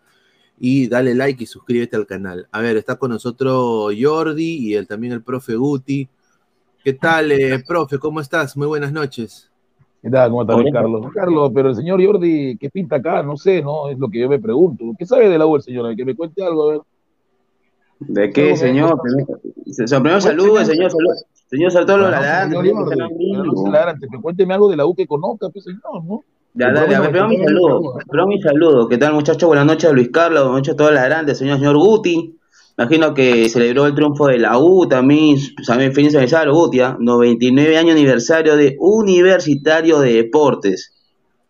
y 0.59 0.87
dale 0.87 1.15
like 1.15 1.43
y 1.43 1.47
suscríbete 1.47 1.95
al 1.95 2.05
canal. 2.05 2.47
A 2.51 2.61
ver, 2.61 2.77
está 2.77 2.97
con 2.97 3.11
nosotros 3.11 3.93
Jordi 3.99 4.57
y 4.57 4.73
el, 4.75 4.87
también 4.87 5.13
el 5.13 5.23
profe 5.23 5.55
Guti. 5.55 6.07
¿Qué 6.83 6.93
tal, 6.93 7.31
eh, 7.31 7.63
profe? 7.65 7.97
¿Cómo 7.97 8.19
estás? 8.19 8.55
Muy 8.57 8.67
buenas 8.67 8.91
noches. 8.91 9.49
¿Qué 10.01 10.09
tal? 10.09 10.29
¿Cómo 10.29 10.41
estás. 10.41 10.57
Carlos? 10.71 11.05
Carlos, 11.13 11.51
pero 11.53 11.69
el 11.69 11.75
señor 11.75 12.03
Jordi, 12.05 12.57
¿qué 12.57 12.69
pinta 12.69 12.97
acá? 12.97 13.23
No 13.23 13.37
sé, 13.37 13.61
¿no? 13.61 13.89
Es 13.89 13.97
lo 13.97 14.09
que 14.09 14.19
yo 14.19 14.29
me 14.29 14.39
pregunto. 14.39 14.85
¿Qué 14.97 15.05
sabe 15.05 15.29
de 15.29 15.37
la 15.37 15.45
U 15.45 15.55
el 15.55 15.61
señor? 15.61 15.95
Que 15.95 16.05
me 16.05 16.15
cuente 16.15 16.43
algo, 16.43 16.69
a 16.69 16.71
ver. 16.71 16.81
¿De 17.99 18.29
qué, 18.31 18.55
señor? 18.55 18.97
Primero, 19.01 20.21
saludos, 20.21 20.67
señor, 20.67 20.91
saludos. 20.91 21.25
Señor, 21.47 21.71
saludos 21.71 22.13
a 22.13 22.49
todos 22.49 23.45
los 23.45 23.69
ladrantes. 23.71 24.09
Cuénteme 24.21 24.53
algo 24.53 24.69
de 24.69 24.77
la 24.77 24.85
U 24.85 24.95
que 24.95 25.05
conozca, 25.05 25.49
pues, 25.49 25.65
señor, 25.65 26.03
¿no? 26.05 26.23
Ya, 26.53 26.71
dale, 26.71 26.99
primero 26.99 27.27
mi 27.27 27.37
saludo. 27.37 27.97
Primero 28.07 28.27
mi 28.27 28.41
saludo. 28.41 28.87
¿Qué 28.89 28.97
tal, 28.97 29.13
muchachos? 29.13 29.47
Buenas 29.47 29.65
noches 29.65 29.89
a 29.89 29.93
Luis 29.93 30.09
Carlos, 30.09 30.43
buenas 30.43 30.59
noches 30.59 30.73
a 30.73 30.77
todos 30.77 30.91
los 30.91 30.99
ladrantes, 30.99 31.37
señor, 31.37 31.59
señor 31.59 31.77
Guti. 31.77 32.35
Imagino 32.77 33.13
que 33.13 33.49
celebró 33.49 33.85
el 33.85 33.93
triunfo 33.93 34.27
de 34.27 34.39
la 34.39 34.57
U 34.57 34.87
también, 34.87 35.37
también 35.67 35.93
feliz 35.93 36.15
aniversario, 36.15 36.53
Guti, 36.53 36.79
¿ah? 36.79 36.97
99 36.99 37.77
año 37.77 37.91
aniversario 37.91 38.55
de 38.55 38.77
Universitario 38.79 39.99
de 39.99 40.13
Deportes. 40.13 40.93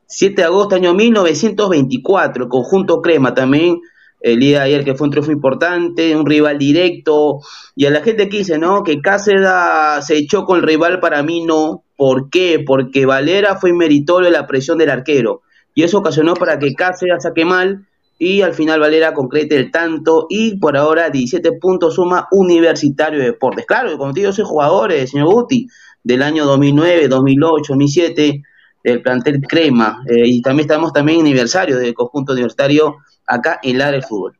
7 0.07 0.41
de 0.41 0.43
agosto 0.43 0.75
año 0.75 0.93
1924, 0.93 2.43
el 2.43 2.49
conjunto 2.49 3.01
Crema 3.01 3.33
también, 3.33 3.79
el 4.21 4.39
día 4.39 4.59
de 4.59 4.65
ayer 4.65 4.83
que 4.83 4.95
fue 4.95 5.05
un 5.05 5.11
triunfo 5.11 5.31
importante, 5.31 6.15
un 6.15 6.25
rival 6.25 6.57
directo, 6.57 7.39
y 7.75 7.85
a 7.85 7.91
la 7.91 8.01
gente 8.01 8.27
que 8.27 8.39
dice, 8.39 8.57
¿no? 8.57 8.83
Que 8.83 8.99
Cáceda 9.01 10.01
se 10.01 10.17
echó 10.17 10.45
con 10.45 10.57
el 10.57 10.63
rival, 10.63 10.99
para 10.99 11.23
mí 11.23 11.45
no. 11.45 11.83
¿Por 11.99 12.29
qué? 12.29 12.63
Porque 12.65 13.05
Valera 13.05 13.57
fue 13.57 13.73
meritorio 13.73 14.27
de 14.31 14.37
la 14.37 14.47
presión 14.47 14.77
del 14.77 14.89
arquero, 14.89 15.41
y 15.75 15.83
eso 15.83 15.97
ocasionó 15.97 16.33
para 16.33 16.57
que 16.57 16.73
Cáceda 16.73 17.19
saque 17.19 17.43
mal, 17.43 17.85
y 18.17 18.39
al 18.41 18.53
final 18.53 18.79
Valera 18.79 19.13
concrete 19.13 19.57
el 19.57 19.69
tanto, 19.69 20.25
y 20.29 20.57
por 20.59 20.77
ahora 20.77 21.09
17 21.09 21.51
puntos 21.59 21.95
suma 21.95 22.29
Universitario 22.31 23.19
de 23.19 23.25
Deportes. 23.25 23.65
Claro, 23.65 23.97
como 23.97 24.13
te 24.13 24.21
digo, 24.21 24.31
soy 24.31 24.45
jugador, 24.45 24.93
eh, 24.93 25.07
señor 25.07 25.27
Guti, 25.27 25.67
del 26.01 26.23
año 26.23 26.45
2009, 26.45 27.09
2008, 27.09 27.73
2007, 27.73 28.43
del 28.81 29.01
plantel 29.01 29.41
Crema, 29.41 30.01
eh, 30.09 30.23
y 30.25 30.41
también 30.41 30.69
estamos 30.69 30.93
también 30.93 31.19
en 31.19 31.25
aniversario 31.25 31.77
del 31.77 31.93
conjunto 31.93 32.31
universitario 32.31 32.95
acá 33.27 33.59
en 33.61 33.77
Ladre 33.77 33.97
del 33.97 34.05
Fútbol. 34.05 34.37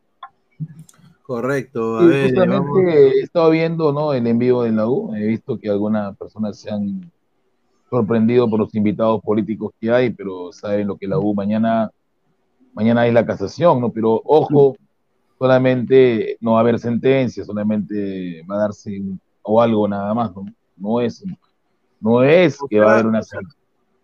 Correcto, 1.22 1.98
a 1.98 2.02
Sí, 2.02 2.06
ver, 2.08 2.22
justamente 2.22 2.56
vamos. 2.58 2.78
he 2.94 3.20
estado 3.20 3.50
viendo, 3.50 3.92
¿no? 3.92 4.14
El 4.14 4.26
envío 4.26 4.62
de 4.62 4.72
la 4.72 4.88
U. 4.88 5.14
He 5.14 5.26
visto 5.26 5.58
que 5.58 5.68
algunas 5.68 6.16
personas 6.16 6.58
se 6.58 6.70
han 6.70 7.12
sorprendido 7.90 8.48
por 8.48 8.60
los 8.60 8.74
invitados 8.74 9.20
políticos 9.22 9.72
que 9.80 9.90
hay, 9.90 10.10
pero 10.10 10.52
saben 10.52 10.86
lo 10.86 10.96
que 10.96 11.08
la 11.08 11.18
U 11.18 11.34
mañana, 11.34 11.90
mañana 12.72 13.02
hay 13.02 13.12
la 13.12 13.26
casación, 13.26 13.80
¿no? 13.80 13.90
Pero 13.90 14.22
ojo, 14.24 14.76
solamente 15.38 16.36
no 16.40 16.52
va 16.52 16.58
a 16.58 16.60
haber 16.60 16.78
sentencia, 16.78 17.44
solamente 17.44 18.42
va 18.48 18.56
a 18.56 18.58
darse 18.60 19.00
un- 19.00 19.20
o 19.42 19.60
algo 19.60 19.88
nada 19.88 20.12
más, 20.14 20.34
¿no? 20.34 20.44
No 20.76 21.00
es 21.00 21.24
No 22.00 22.22
es 22.22 22.58
que 22.70 22.80
va 22.80 22.92
a 22.92 22.94
haber 22.94 23.06
una 23.06 23.20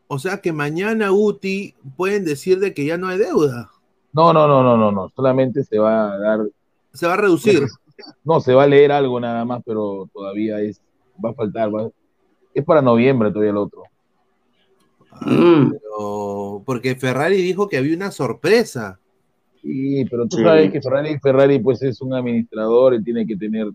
O 0.09 0.19
sea 0.19 0.39
que 0.39 0.53
mañana 0.53 1.09
Guti 1.09 1.75
pueden 1.97 2.25
decir 2.25 2.61
de 2.61 2.75
que 2.75 2.85
ya 2.85 2.99
no 2.99 3.09
hay 3.09 3.19
deuda. 3.19 3.71
No, 4.13 4.33
no, 4.33 4.47
no, 4.47 4.63
no, 4.63 4.77
no, 4.77 4.93
no. 4.93 5.09
Solamente 5.17 5.65
se 5.65 5.79
va 5.79 6.13
a 6.13 6.19
dar. 6.19 6.41
Se 6.93 7.07
va 7.07 7.15
a 7.15 7.17
reducir. 7.19 7.67
No, 8.25 8.41
se 8.41 8.53
va 8.53 8.65
a 8.65 8.67
leer 8.67 8.93
algo 8.93 9.19
nada 9.19 9.45
más, 9.47 9.63
pero 9.65 10.09
todavía 10.13 10.61
es, 10.61 10.81
va 11.25 11.31
a 11.31 11.35
faltar. 11.35 11.75
va- 11.75 11.91
es 12.57 12.65
para 12.65 12.81
noviembre 12.83 13.31
todavía 13.31 13.51
el 13.51 13.57
otro. 13.59 13.83
Mm. 15.23 15.71
Pero- 15.73 16.63
porque 16.65 16.95
Ferrari 16.97 17.37
dijo 17.37 17.69
que 17.69 17.77
había 17.77 17.95
una 17.97 18.11
sorpresa. 18.11 18.99
Sí, 19.63 20.05
pero 20.11 20.27
tú 20.27 20.37
Sí. 20.39 20.43
sabes 20.43 20.71
que 20.71 20.81
Ferrari, 20.81 21.19
Ferrari 21.19 21.59
pues 21.59 21.83
es 21.83 22.01
un 22.01 22.15
administrador, 22.15 22.95
él 22.95 23.05
tiene 23.05 23.27
que 23.27 23.37
tener, 23.37 23.69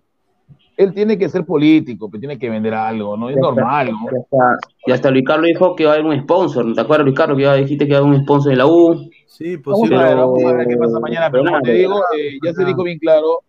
él 0.78 0.94
tiene 0.94 1.18
que 1.18 1.30
ser 1.30 1.46
político, 1.46 2.10
pero 2.10 2.20
tiene 2.20 2.38
que 2.40 2.50
vender 2.50 2.74
algo, 2.74 3.18
¿no? 3.18 3.30
Es 3.30 3.36
Ya 3.36 3.42
está, 3.42 3.56
normal, 3.56 3.92
¿no? 3.92 4.00
ya 4.12 4.18
está. 4.20 4.58
Y 4.88 4.92
hasta 4.92 5.12
Luis 5.12 5.26
Carlos 5.26 5.48
dijo 5.48 5.76
que 5.76 5.86
va 5.86 5.92
a 5.92 5.94
haber 5.96 6.06
un 6.08 6.22
sponsor. 6.22 6.74
¿Te 6.74 6.82
acuerdas, 6.82 7.06
Luis 7.06 7.18
Carlos, 7.18 7.38
que 7.38 7.44
ya 7.44 7.54
dijiste 7.56 7.86
que 7.86 7.94
va 7.94 8.00
a 8.00 8.02
haber 8.04 8.14
un 8.18 8.24
sponsor 8.24 8.52
de 8.52 8.56
la 8.58 8.68
U? 8.68 9.10
Sí, 9.28 9.58
Vamos 9.58 9.92
a 9.92 10.04
ver, 10.04 10.16
vamos 10.18 10.44
a 10.44 10.54
ver 10.54 10.68
qué 10.68 10.78
pasa 10.78 11.00
mañana, 11.00 11.30
pero 11.32 11.44
como 11.46 11.62
te 11.62 11.74
digo, 11.74 12.00
eh, 12.18 12.38
ya 12.44 12.54
se 12.54 12.66
dijo 12.66 12.84
bien 12.84 13.00
claro, 13.00 13.40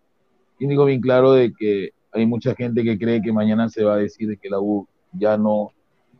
y 0.58 0.66
dijo 0.66 0.84
bien 0.84 1.00
claro 1.00 1.32
de 1.32 1.52
que 1.58 1.90
hay 2.12 2.26
mucha 2.26 2.54
gente 2.54 2.82
que 2.82 2.98
cree 2.98 3.20
que 3.22 3.32
mañana 3.32 3.68
se 3.68 3.84
va 3.84 3.94
a 3.94 3.98
decir 3.98 4.28
de 4.28 4.36
que 4.36 4.48
la 4.50 4.60
U 4.60 4.86
ya 5.12 5.36
no. 5.36 5.72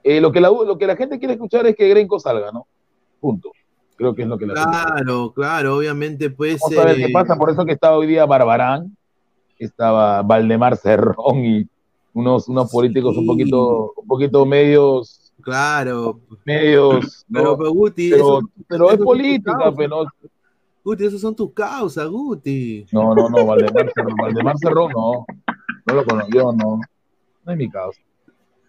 Eh, 0.05 0.21
lo 0.21 0.33
que 0.33 0.41
la 0.41 0.49
lo 0.51 0.77
que 0.79 0.87
la 0.87 0.97
gente 0.97 1.19
quiere 1.19 1.35
escuchar 1.35 1.67
es 1.67 1.77
que 1.77 1.89
Grenco 1.89 2.19
salga, 2.19 2.51
¿no? 2.53 2.67
Punto. 3.21 3.51
Creo 3.97 4.15
que 4.15 4.23
es 4.23 4.29
lo 4.29 4.37
que 4.39 4.47
la 4.47 4.55
gente 4.55 4.71
Claro, 4.71 5.33
claro, 5.33 5.77
obviamente 5.77 6.31
puede 6.31 6.55
Vamos 6.55 6.69
ser. 6.71 6.79
a 6.81 6.85
ver 6.87 6.97
qué 6.97 7.09
pasa, 7.13 7.37
por 7.37 7.51
eso 7.51 7.65
que 7.65 7.73
estaba 7.73 7.97
hoy 7.97 8.07
día 8.09 8.27
Barbarán, 8.27 8.97
estaba 9.59 10.23
Valdemar 10.23 10.77
Cerrón 10.77 11.45
y 11.45 11.69
unos, 12.15 12.49
unos 12.49 12.71
políticos 12.71 13.17
un 13.17 13.27
poquito, 13.27 13.93
un 13.97 14.07
poquito 14.07 14.45
medios, 14.45 15.33
Claro. 15.41 16.21
medios, 16.45 17.25
Pero, 17.33 17.45
¿no? 17.53 17.57
pero, 17.59 17.71
Guti, 17.73 18.11
pero, 18.11 18.23
eso- 18.39 18.49
pero 18.69 18.85
eso 18.87 18.95
es 18.95 19.01
política, 19.05 19.73
pero 19.77 20.05
Guti, 20.85 21.05
esas 21.05 21.21
son 21.21 21.37
tus 21.37 21.53
causas, 21.53 22.09
Guti. 22.09 22.87
no, 22.93 23.15
no, 23.15 23.29
no, 23.29 23.47
Valdemar 23.47 23.93
Cerrón, 23.95 24.17
Valdemar 24.17 24.59
Cerrón 24.59 24.93
no, 24.93 25.25
no 25.87 25.95
lo 25.95 26.05
conozco, 26.05 26.31
yo 26.35 26.53
no, 26.53 26.81
no 27.45 27.53
es 27.53 27.57
mi 27.59 27.69
causa. 27.71 28.01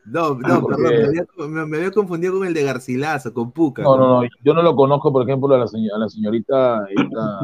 No, 0.06 0.36
no, 0.36 0.62
porque- 0.62 0.82
perdón, 0.84 1.02
me 1.02 1.08
había, 1.08 1.26
me- 1.48 1.66
me 1.66 1.78
había 1.78 1.92
confundido 1.92 2.38
con 2.38 2.48
el 2.48 2.54
de 2.54 2.64
Garcilaso, 2.64 3.34
con 3.34 3.52
Puca. 3.52 3.84
No, 3.84 3.96
no, 3.98 4.22
no, 4.22 4.28
yo 4.44 4.54
no 4.54 4.62
lo 4.62 4.76
conozco, 4.76 5.12
por 5.14 5.24
ejemplo, 5.24 5.54
a 5.56 5.60
la, 5.60 5.68
señor- 5.68 5.96
a 5.96 6.00
la 6.00 6.10
señorita, 6.10 6.86
esta, 6.90 7.40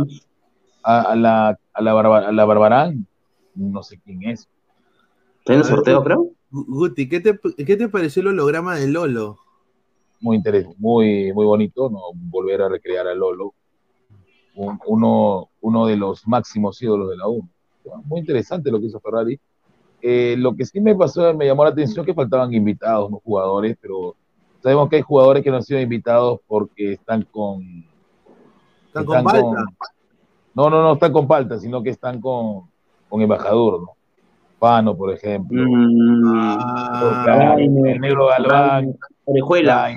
a, 0.83 1.01
a 1.11 1.15
la, 1.15 1.59
a 1.73 1.81
la, 1.81 1.93
Barba- 1.93 2.27
a 2.27 2.31
la 2.31 2.45
Barbarán, 2.45 3.07
no 3.55 3.81
sé 3.83 3.99
quién 4.03 4.23
es. 4.23 4.47
¿Está 5.39 5.53
en 5.53 5.59
el 5.59 5.65
sorteo, 5.65 6.03
creo? 6.03 6.31
Gu- 6.51 6.65
Guti, 6.67 7.07
¿qué 7.07 7.19
te, 7.21 7.39
¿qué 7.65 7.77
te 7.77 7.87
pareció 7.89 8.21
el 8.21 8.29
holograma 8.29 8.75
de 8.75 8.87
Lolo? 8.87 9.37
muy 10.21 10.35
interesante, 10.35 10.75
muy, 10.79 11.31
muy 11.31 11.45
bonito, 11.45 11.89
¿no? 11.89 11.99
Volver 12.13 12.61
a 12.63 12.67
recrear 12.67 13.07
a 13.07 13.15
Lolo, 13.15 13.53
un- 14.55 14.77
uno, 14.85 15.49
uno 15.61 15.85
de 15.87 15.95
los 15.95 16.27
máximos 16.27 16.81
ídolos 16.81 17.09
de 17.09 17.15
la 17.15 17.29
U. 17.29 17.47
Muy 18.03 18.19
interesante 18.19 18.69
lo 18.69 18.81
que 18.81 18.87
hizo 18.87 18.99
Ferrari. 18.99 19.39
Eh, 20.01 20.35
lo 20.37 20.55
que 20.55 20.65
sí 20.65 20.79
me 20.79 20.95
pasó, 20.95 21.33
me 21.33 21.45
llamó 21.45 21.63
la 21.63 21.71
atención 21.71 22.05
que 22.05 22.13
faltaban 22.13 22.53
invitados, 22.53 23.11
no 23.11 23.19
jugadores, 23.23 23.77
pero 23.81 24.15
sabemos 24.61 24.89
que 24.89 24.97
hay 24.97 25.01
jugadores 25.01 25.43
que 25.43 25.49
no 25.49 25.57
han 25.57 25.63
sido 25.63 25.79
invitados 25.79 26.39
porque 26.47 26.93
están 26.93 27.23
con... 27.31 27.85
¿Están 28.87 29.05
con 29.05 29.23
palta? 29.23 29.63
no, 30.55 30.69
no, 30.69 30.81
no 30.81 30.93
están 30.93 31.11
con 31.13 31.27
palta, 31.27 31.57
sino 31.59 31.83
que 31.83 31.89
están 31.91 32.19
con, 32.21 32.63
con 33.09 33.21
embajador, 33.21 33.81
¿no? 33.81 33.89
Pano, 34.57 34.95
por 34.95 35.13
ejemplo. 35.13 35.63
Ah, 36.35 37.55
el 37.57 37.99
negro 38.01 38.27
Galván. 38.27 38.95
Orejuela. 39.25 39.89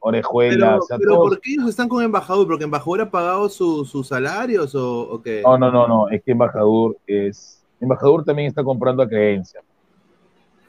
Orejuela, 0.00 0.54
Pero, 0.66 0.78
o 0.78 0.82
sea, 0.82 0.98
pero 0.98 1.14
todos- 1.16 1.28
¿por 1.30 1.40
qué 1.40 1.52
ellos 1.54 1.68
están 1.68 1.88
con 1.88 2.04
embajador? 2.04 2.46
¿Porque 2.46 2.62
embajador 2.64 3.00
ha 3.00 3.10
pagado 3.10 3.48
su- 3.48 3.84
sus 3.84 4.06
salarios 4.06 4.72
o, 4.76 5.00
o 5.14 5.20
qué? 5.22 5.42
No, 5.44 5.58
no, 5.58 5.72
no, 5.72 5.88
no, 5.88 6.08
es 6.08 6.22
que 6.22 6.30
Embajador 6.32 6.96
es. 7.06 7.57
Embajador 7.80 8.24
también 8.24 8.48
está 8.48 8.64
comprando 8.64 9.02
a 9.02 9.08
creencia. 9.08 9.60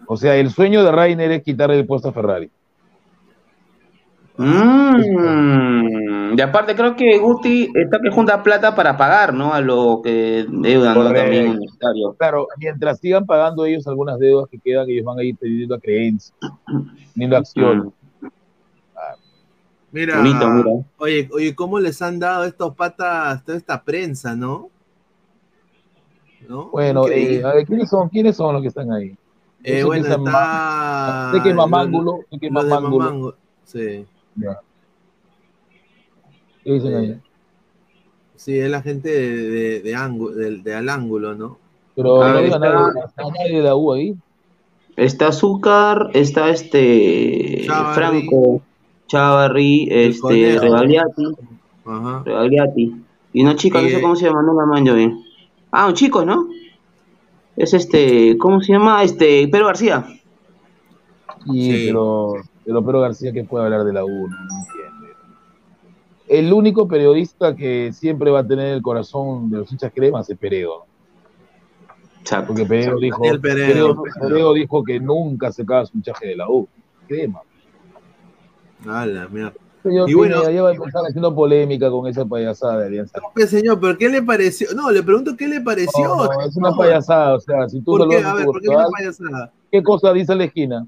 O 0.07 0.17
sea, 0.17 0.35
el 0.35 0.49
sueño 0.49 0.83
de 0.83 0.91
Rainer 0.91 1.31
es 1.31 1.43
quitarle 1.43 1.79
el 1.79 1.85
puesto 1.85 2.09
a 2.09 2.13
Ferrari. 2.13 2.49
Mm. 4.37 6.37
Y 6.37 6.41
aparte 6.41 6.73
creo 6.73 6.95
que 6.95 7.17
Guti 7.17 7.69
está 7.75 7.99
que 8.01 8.09
junta 8.09 8.41
plata 8.41 8.73
para 8.73 8.95
pagar, 8.95 9.33
¿no? 9.33 9.53
A 9.53 9.59
lo 9.59 9.99
que 10.01 10.45
deudan 10.47 10.95
¿no? 10.95 11.13
También. 11.13 11.59
Claro, 12.17 12.47
mientras 12.57 12.99
sigan 12.99 13.25
pagando 13.25 13.65
ellos 13.65 13.85
algunas 13.87 14.17
deudas 14.17 14.47
que 14.49 14.57
quedan, 14.57 14.89
ellos 14.89 15.03
van 15.03 15.19
a 15.19 15.23
ir 15.23 15.35
pidiendo 15.35 15.75
a 15.75 15.79
creencia, 15.79 16.33
teniendo 17.13 17.35
acción. 17.35 17.93
Mira, 19.91 20.17
Bonito, 20.17 20.49
mira. 20.49 20.69
Oye, 20.97 21.29
oye, 21.33 21.55
¿cómo 21.55 21.79
les 21.79 22.01
han 22.01 22.19
dado 22.19 22.45
estos 22.45 22.75
patas, 22.75 23.43
toda 23.43 23.57
esta 23.57 23.83
prensa, 23.83 24.35
no? 24.35 24.69
¿No? 26.47 26.69
Bueno, 26.69 27.07
eh, 27.07 27.43
a 27.43 27.53
ver, 27.53 27.65
¿quiénes 27.65 27.89
son? 27.89 28.09
¿Quiénes 28.09 28.35
son 28.35 28.53
los 28.53 28.61
que 28.61 28.69
están 28.69 28.91
ahí? 28.91 29.15
Eh, 29.63 29.83
bueno, 29.83 30.03
que 30.03 30.09
es 30.09 30.17
está. 30.17 31.31
Sé 31.33 31.43
que 31.43 31.53
Mamángulo, 31.53 32.19
sé 32.31 32.39
que 32.39 32.45
de 32.47 32.51
Mamángulo. 32.51 32.97
Mamango, 33.05 33.33
Sí. 33.65 34.05
Ya. 34.35 34.59
¿Qué 36.63 36.73
dicen 36.73 36.95
ahí? 36.95 37.19
Sí, 38.35 38.57
es 38.57 38.69
la 38.69 38.81
gente 38.81 39.09
de, 39.09 39.49
de, 39.49 39.79
de, 39.81 39.95
ángu- 39.95 40.31
del- 40.31 40.63
de 40.63 40.73
al 40.75 40.87
ángulo, 40.89 41.35
¿no? 41.35 41.57
Pero 41.95 42.21
Ah, 42.23 42.33
no 42.33 42.39
está- 42.39 42.59
nadie, 42.59 42.99
está 43.05 43.23
nadie 43.23 43.57
de 43.57 43.63
la 43.63 43.75
U 43.75 43.93
ahí. 43.93 44.15
Está 44.95 45.27
Azúcar, 45.27 46.09
está 46.13 46.49
este 46.49 47.63
Chavarri. 47.65 47.93
Franco, 48.27 48.61
Chavarri, 49.07 49.87
este. 49.91 50.57
Regagliati, 50.59 51.23
Ajá. 51.85 52.23
Regagliati. 52.25 52.95
Y 53.33 53.41
una 53.43 53.55
chica, 53.55 53.81
no 53.81 53.87
sé 53.89 53.97
Eh. 53.97 54.01
cómo 54.01 54.15
se 54.15 54.25
llama, 54.25 54.41
no 54.41 54.53
la 54.53 54.65
manjo 54.65 54.93
bien. 54.95 55.21
Ah, 55.71 55.87
un 55.87 55.93
chico, 55.93 56.25
¿no? 56.25 56.47
Es 57.55 57.73
este, 57.73 58.37
¿cómo 58.37 58.61
se 58.61 58.73
llama? 58.73 59.03
Este, 59.03 59.47
Pedro 59.47 59.67
García. 59.67 60.05
Sí, 61.45 61.71
Sí. 61.71 61.83
pero, 61.87 62.33
pero 62.65 62.83
Pedro 62.83 63.01
García, 63.01 63.31
¿qué 63.33 63.43
puede 63.43 63.65
hablar 63.65 63.83
de 63.83 63.93
la 63.93 64.05
U? 64.05 64.27
No, 64.27 64.35
entiende. 64.37 65.13
El 66.27 66.53
único 66.53 66.87
periodista 66.87 67.55
que 67.55 67.91
siempre 67.93 68.29
va 68.31 68.39
a 68.39 68.47
tener 68.47 68.73
el 68.73 68.81
corazón 68.81 69.49
de 69.49 69.57
los 69.59 69.71
hinchas 69.71 69.91
cremas 69.93 70.29
es 70.29 70.37
Peredo. 70.37 70.85
¿no? 72.31 72.45
Porque 72.45 72.65
Peredo 72.65 72.97
dijo, 72.99 73.17
Daniel 73.17 73.41
Peredo. 73.41 73.67
Peredo, 73.67 74.03
Peredo 74.21 74.53
dijo 74.53 74.83
que 74.83 74.99
nunca 74.99 75.51
se 75.51 75.63
acaba 75.63 75.85
su 75.85 75.97
hinchaje 75.97 76.27
de 76.27 76.35
la 76.35 76.49
U. 76.49 76.67
Crema. 77.07 77.41
A 78.87 79.05
la 79.05 79.27
mierda. 79.27 79.53
Señor 79.83 80.09
Y 80.09 80.13
bueno- 80.13 80.49
ya 80.49 80.61
va 80.61 80.69
a 80.69 80.73
empezar 80.73 81.03
haciendo 81.07 81.33
polémica 81.33 81.89
con 81.89 82.07
esa 82.07 82.25
payasada 82.25 82.79
de 82.79 82.87
Alianza. 82.87 83.19
Pues, 83.33 83.49
señor, 83.49 83.79
¿pero 83.79 83.97
qué 83.97 84.09
le 84.09 84.21
pareció? 84.21 84.67
No, 84.75 84.91
le 84.91 85.03
pregunto 85.03 85.35
qué 85.37 85.47
le 85.47 85.61
pareció. 85.61 86.05
No, 86.05 86.25
no, 86.25 86.41
es 86.41 86.55
una 86.57 86.75
payasada, 86.75 87.35
o 87.35 87.39
sea, 87.39 87.69
si 87.69 87.79
tú 87.79 87.91
¿Por 87.91 88.01
lo 88.01 88.09
qué? 88.09 88.17
A 88.17 88.33
ver, 88.33 88.45
¿por 88.45 88.59
qué 88.61 88.67
es 88.67 88.75
una 88.75 88.87
payasada? 88.87 89.51
¿Qué 89.71 89.83
cosa 89.83 90.11
dice 90.13 90.35
la 90.35 90.45
esquina? 90.45 90.85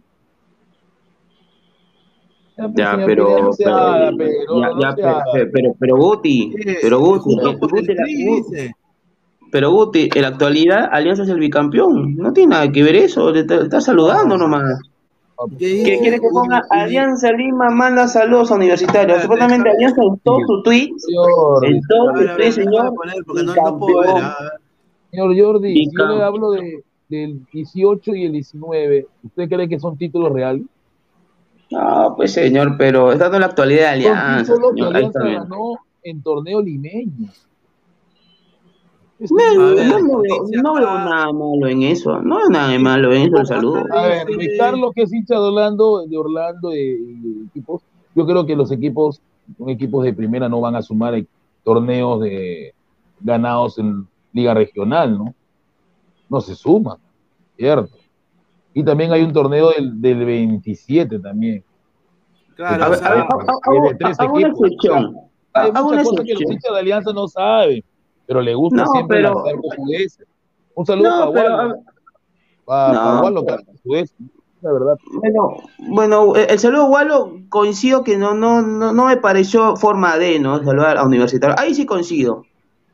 Ya, 2.76 3.00
pero, 3.06 3.24
no 3.40 3.50
pero, 3.58 4.18
pero, 4.18 4.76
no 4.76 4.96
pero, 5.80 5.98
Guti, 5.98 6.54
pero 6.82 7.00
Guti, 7.00 7.36
pero 9.52 9.72
Guti, 9.72 10.10
en 10.14 10.22
la 10.22 10.28
actualidad 10.28 10.90
Alianza 10.92 11.24
es 11.24 11.30
el 11.30 11.40
bicampeón, 11.40 12.16
no 12.18 12.32
tiene 12.34 12.52
nada 12.52 12.72
que 12.72 12.84
ver 12.84 12.98
eso, 12.98 13.32
le 13.32 13.40
está, 13.42 13.56
le 13.56 13.64
está 13.64 13.82
saludando 13.82 14.38
nomás. 14.38 14.80
¿Qué 15.58 15.84
Que 15.84 16.00
quiere 16.00 16.20
que 16.20 16.28
ponga 16.30 16.62
Alianza 16.70 17.32
Lima 17.32 17.70
manda 17.70 18.08
saludos 18.08 18.52
a 18.52 18.56
universitarios. 18.56 19.22
Supuestamente 19.22 19.70
Alianza 19.70 20.02
en 20.02 20.18
todos 20.20 20.42
sus 20.48 20.64
tweets, 20.64 21.06
en 21.64 21.82
todos 21.88 22.20
sus 22.20 22.36
tweets, 22.36 22.56
señor. 22.56 22.94
Señor 25.12 25.38
Jordi, 25.38 25.90
yo 25.92 26.06
le 26.08 26.24
hablo 26.24 26.52
de, 26.52 26.84
del 27.10 27.46
18 27.52 28.16
y 28.16 28.26
el 28.26 28.32
19, 28.32 29.08
¿usted 29.24 29.50
cree 29.50 29.68
que 29.68 29.80
son 29.80 29.98
títulos 29.98 30.32
reales? 30.32 30.64
No, 31.70 32.14
pues 32.16 32.34
señor, 32.34 32.76
pero 32.78 33.12
está 33.12 33.28
en 33.28 33.40
la 33.42 33.48
actualidad 33.48 33.94
de 33.96 34.04
Son 34.04 34.18
Alianza, 34.18 34.54
títulos 34.54 34.74
que 34.76 34.82
Alianza 34.84 35.20
ganó 35.20 35.80
en 36.04 36.22
torneo 36.22 36.62
limeño. 36.62 37.30
Es 39.22 39.32
No, 39.32 39.38
veo, 39.38 40.46
no 40.64 40.80
nada 40.80 41.32
malo 41.32 41.68
en 41.68 41.84
eso, 41.84 42.20
no 42.22 42.38
veo 42.38 42.50
nada 42.50 42.70
de 42.72 42.80
malo 42.80 43.14
en 43.14 43.22
eso, 43.28 43.38
el 43.38 43.46
saludo. 43.46 43.84
A 43.94 44.08
ver, 44.08 44.28
Luis 44.30 44.50
Carlos, 44.58 44.92
que 44.96 45.04
es 45.04 45.14
hincha 45.14 45.36
de 45.36 45.42
Orlando, 45.42 46.08
de 46.08 46.18
Orlando 46.18 46.76
y, 46.76 47.46
equipos, 47.48 47.84
yo 48.16 48.26
creo 48.26 48.46
que 48.48 48.56
los 48.56 48.72
equipos, 48.72 49.22
equipos 49.68 50.04
de 50.06 50.14
primera 50.14 50.50
no 50.50 50.60
van 50.60 50.76
a 50.76 50.82
sumar 50.82 51.14
eh, 51.14 51.28
torneos 51.64 52.20
de 52.22 52.74
ganados 53.20 53.78
en 53.78 54.08
liga 54.34 54.56
regional, 54.56 55.16
¿no? 55.18 55.36
No 56.28 56.42
se 56.42 56.56
suman, 56.56 56.98
¿cierto? 57.56 57.96
Y 58.74 58.84
también 58.84 59.12
hay 59.14 59.22
un 59.22 59.34
torneo 59.34 59.70
del, 59.70 60.02
del 60.02 60.26
27 60.26 61.20
también. 61.20 61.64
Claro, 62.56 62.86
A 62.86 62.90
ver, 62.90 62.98
sea, 63.00 63.08
a 63.08 63.16
ver, 63.16 63.24
hago- 63.26 63.40
Tiene 63.70 63.88
hago- 63.90 63.98
tres 64.00 64.20
hago 64.20 64.34
una 64.34 64.48
equipos. 64.48 64.62
excepción. 64.68 65.16
Hay 65.54 65.70
Hago 65.70 65.88
una 65.90 65.98
muchas 65.98 66.10
cosas 66.10 66.26
que 66.26 66.34
los 66.34 66.42
hinchas 66.44 66.74
de 66.74 66.80
Alianza 66.80 67.14
no 67.14 67.28
saben, 67.28 67.84
pero 68.32 68.42
le 68.42 68.56
gusta 68.56 68.84
No, 68.86 68.92
siempre 68.94 69.18
pero- 69.18 69.34
lanzar 69.36 69.56
portugueses. 69.62 70.26
Un 70.74 70.86
saludo 70.86 71.10
No, 71.10 71.20
para 71.20 71.32
pero, 71.34 71.56
Wallo. 71.58 71.62
a 71.62 71.68
ver, 71.68 71.76
Para 72.64 72.94
No, 72.94 73.22
pero- 73.22 73.28
habla 73.40 73.64
portugués. 73.66 74.16
la 74.62 74.72
verdad. 74.72 74.98
Bueno, 75.16 75.58
bueno, 75.90 76.36
el 76.38 76.60
saludo 76.60 76.86
Walo 76.86 77.34
coincido 77.50 78.04
que 78.06 78.16
no, 78.18 78.34
no, 78.36 78.62
no, 78.62 78.94
no 78.94 79.06
me 79.08 79.18
pareció 79.18 79.76
forma 79.76 80.18
de, 80.18 80.40
¿no? 80.40 80.64
Saludar 80.64 80.98
a 80.98 81.04
Universitario. 81.06 81.56
Ahí 81.60 81.74
sí 81.74 81.86
coincido. 81.86 82.46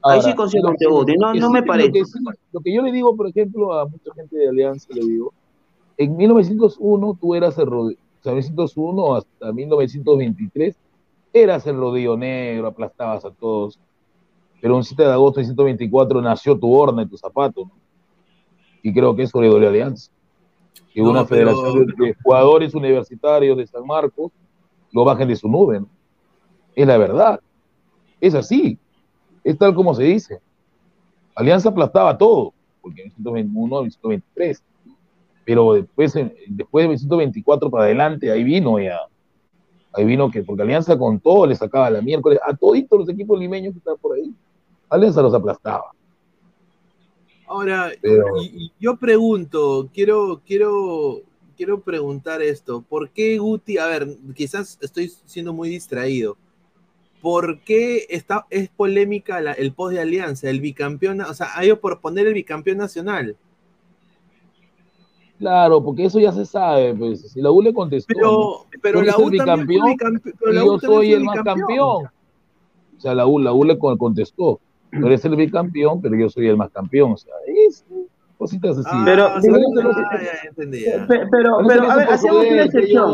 Ahí 0.02 0.22
sí 0.24 0.34
coincido 0.34 0.64
lo 0.64 0.70
con 0.70 0.78
que- 0.78 0.86
no, 0.86 1.28
lo 1.28 1.34
que 1.34 1.40
no 1.40 1.48
sí- 1.48 1.54
me 1.54 1.60
lo 1.62 1.66
parece. 1.68 1.92
que 1.92 2.06
sí- 2.06 2.20
Lo 2.52 2.62
que 2.62 2.74
yo 2.74 2.82
le 2.82 2.92
digo, 2.92 3.16
por 3.16 3.28
ejemplo, 3.28 3.74
a 3.74 3.86
mucha 3.86 4.12
gente 4.16 4.36
de 4.38 4.50
Alianza, 4.50 4.88
le 4.94 5.02
digo, 5.06 5.34
en 5.98 6.18
1901 6.18 7.16
tú 7.22 7.36
eras 7.36 7.56
el 7.60 7.68
rodillo, 7.68 8.00
o 8.22 8.24
sea, 8.24 8.32
1901 8.34 9.16
hasta 9.16 9.52
1923 9.52 10.76
eras 11.34 11.68
el 11.68 11.78
rodillo 11.78 12.18
negro, 12.18 12.68
aplastabas 12.68 13.24
a 13.26 13.32
todos. 13.32 13.78
Pero 14.62 14.76
un 14.76 14.84
7 14.84 15.04
de 15.04 15.12
agosto 15.12 15.40
de 15.40 15.46
1924 15.48 16.22
nació 16.22 16.58
tu 16.58 16.74
horna 16.74 17.04
y 17.04 17.08
tu 17.08 17.18
zapato. 17.18 17.66
¿no? 17.66 17.72
Y 18.82 18.94
creo 18.94 19.16
que 19.16 19.24
eso 19.24 19.42
le 19.42 19.48
dolió 19.50 19.68
a 19.68 19.72
Alianza. 19.72 20.12
Que 20.94 21.02
No, 21.02 21.10
una 21.12 21.26
pero- 21.26 21.52
federación 21.56 21.86
de, 21.88 22.06
de 22.08 22.16
jugadores 22.24 22.74
universitarios 22.74 23.58
de 23.58 23.68
San 23.68 23.86
Marcos 23.86 24.32
lo 24.92 25.04
bajen 25.04 25.28
de 25.28 25.36
su 25.36 25.48
nube. 25.48 25.82
¿no? 25.82 25.88
Es 26.76 26.88
la 26.88 26.98
verdad. 26.98 27.40
Es 28.20 28.34
así. 28.36 28.78
Es 29.44 29.58
tal 29.58 29.74
como 29.76 29.94
se 29.94 30.04
dice. 30.04 30.40
Alianza 31.36 31.70
aplastaba 31.70 32.18
todo, 32.18 32.54
porque 32.82 33.04
en 33.04 33.12
121, 33.12 33.84
en 33.84 33.92
123. 33.92 34.64
Pero 35.46 35.74
después, 35.74 36.14
después 36.48 36.90
de 36.90 36.98
124 36.98 37.70
para 37.70 37.86
adelante, 37.86 38.32
ahí 38.32 38.44
vino 38.44 38.80
ya. 38.80 38.98
Ahí 39.94 40.04
vino 40.04 40.30
que, 40.30 40.44
porque 40.44 40.64
Alianza 40.64 40.98
con 40.98 41.20
todo 41.20 41.46
le 41.46 41.56
sacaba 41.56 41.90
la 41.90 42.02
miércoles 42.02 42.40
a 42.46 42.56
toditos 42.56 43.00
los 43.00 43.10
equipos 43.10 43.40
limeños 43.40 43.74
que 43.74 43.78
estaban 43.80 44.00
por 44.00 44.16
ahí. 44.18 44.34
Alianza 44.90 45.22
los 45.22 45.34
aplastaba. 45.34 45.92
Ahora, 47.48 47.92
Pero- 48.02 48.42
y- 48.42 48.66
y 48.66 48.72
yo 48.80 48.98
pregunto, 48.98 49.90
quiero, 49.94 50.42
quiero, 50.46 51.22
quiero 51.56 51.80
preguntar 51.82 52.42
esto, 52.42 52.82
¿por 52.82 53.10
qué 53.10 53.38
Guti, 53.38 53.78
a 53.78 53.88
ver, 53.88 54.08
quizás 54.36 54.78
estoy 54.82 55.10
siendo 55.26 55.54
muy 55.54 55.70
distraído, 55.70 56.38
¿por 57.22 57.62
qué 57.62 58.06
está, 58.10 58.46
es 58.50 58.70
polémica 58.70 59.40
la- 59.42 59.54
el 59.54 59.72
post 59.74 59.96
de 59.96 60.02
Alianza, 60.02 60.50
el 60.50 60.60
bicampeón, 60.62 61.22
o 61.22 61.34
sea, 61.34 61.48
hay 61.56 61.74
por 61.74 62.00
poner 62.02 62.28
el 62.28 62.34
bicampeón 62.34 62.78
nacional? 62.78 63.38
Claro, 65.40 65.84
porque 65.84 66.06
eso 66.06 66.20
ya 66.20 66.32
se 66.32 66.46
sabe, 66.46 66.96
pues. 66.96 67.32
Si 67.32 67.42
la 67.42 67.52
U 67.52 67.62
le 67.62 67.72
contestó. 67.74 68.08
Pero, 68.12 68.66
pero 68.82 69.02
la 69.04 69.16
U 69.18 69.30
también 69.38 69.84
bicampeón 69.86 70.36
pero 70.40 70.52
la 70.52 70.62
yo 70.66 70.74
U 70.74 70.80
soy 70.80 71.14
el 71.14 71.24
más 71.24 71.36
bicampeón. 71.38 71.60
campeón. 71.68 72.06
O 72.98 73.00
sea, 73.00 73.14
la 73.14 73.28
U, 73.28 73.38
la 73.38 73.54
U 73.54 73.64
le 73.64 73.78
con- 73.78 73.98
contestó. 74.00 74.60
Tú 74.92 75.06
eres 75.08 75.24
el 75.26 75.36
bicampeón, 75.36 76.02
pero 76.02 76.16
yo 76.16 76.30
soy 76.30 76.48
el 76.48 76.58
más 76.58 76.70
campeón. 76.72 77.12
O 77.14 77.18
sea, 77.18 77.34
es 77.68 77.86
cositas 78.38 78.78
así. 78.78 78.90
Pero- 79.06 79.26
Ah, 79.28 79.40
pero- 79.44 79.58
ya, 79.60 80.98
ya 81.00 81.08
Pero, 81.32 81.60
a 81.60 81.96
ver, 81.96 82.08
hacemos 82.10 82.46
una 82.46 82.64
excepción. 82.64 83.12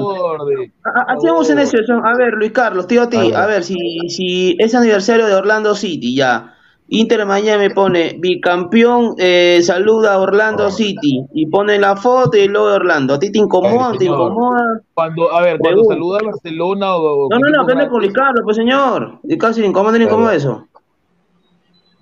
Hacemos 1.08 1.50
una 1.50 1.62
excepción. 1.64 2.06
A 2.06 2.16
ver, 2.18 2.34
Luis 2.34 2.52
Carlos, 2.52 2.88
tío, 2.88 3.04
a 3.04 3.10
ti, 3.10 3.18
A 3.34 3.46
ver. 3.48 3.64
si, 3.64 3.76
si 4.10 4.56
es 4.60 4.76
aniversario 4.76 5.26
de 5.26 5.34
Orlando 5.36 5.76
City, 5.76 6.16
ya. 6.16 6.50
Inter 6.90 7.26
Miami 7.26 7.70
pone 7.70 8.18
bicampeón, 8.20 9.16
eh, 9.18 9.62
saluda 9.64 10.14
a 10.16 10.20
Orlando 10.20 10.70
City 10.70 11.26
y 11.34 11.46
pone 11.48 11.80
la 11.80 11.96
foto 11.96 12.38
y 12.38 12.48
de 12.48 12.58
Orlando. 12.58 13.16
¿A 13.16 13.20
ti 13.20 13.32
te 13.32 13.40
incomoda? 13.40 13.92
Ay, 13.92 13.98
¿Te 13.98 14.06
incomoda? 14.06 14.82
Cuando, 14.94 15.34
a 15.34 15.42
ver, 15.42 15.58
cuando 15.60 15.86
saluda 15.86 16.20
a 16.22 16.26
Barcelona 16.26 16.96
o. 16.98 17.30
No, 17.30 17.40
no, 17.40 17.50
no, 17.50 17.66
que 17.66 17.76
no 17.76 17.82
es 17.82 17.88
con 17.90 18.00
Luis 18.02 18.14
grandes, 18.14 18.14
Carlos, 18.14 18.42
pues 18.44 18.58
señor. 18.58 19.20
Y 19.24 19.38
casi 19.38 19.62
le 19.62 19.68
incomoda, 19.68 19.98
le 19.98 20.04
incomoda 20.04 20.36
eso. 20.36 20.68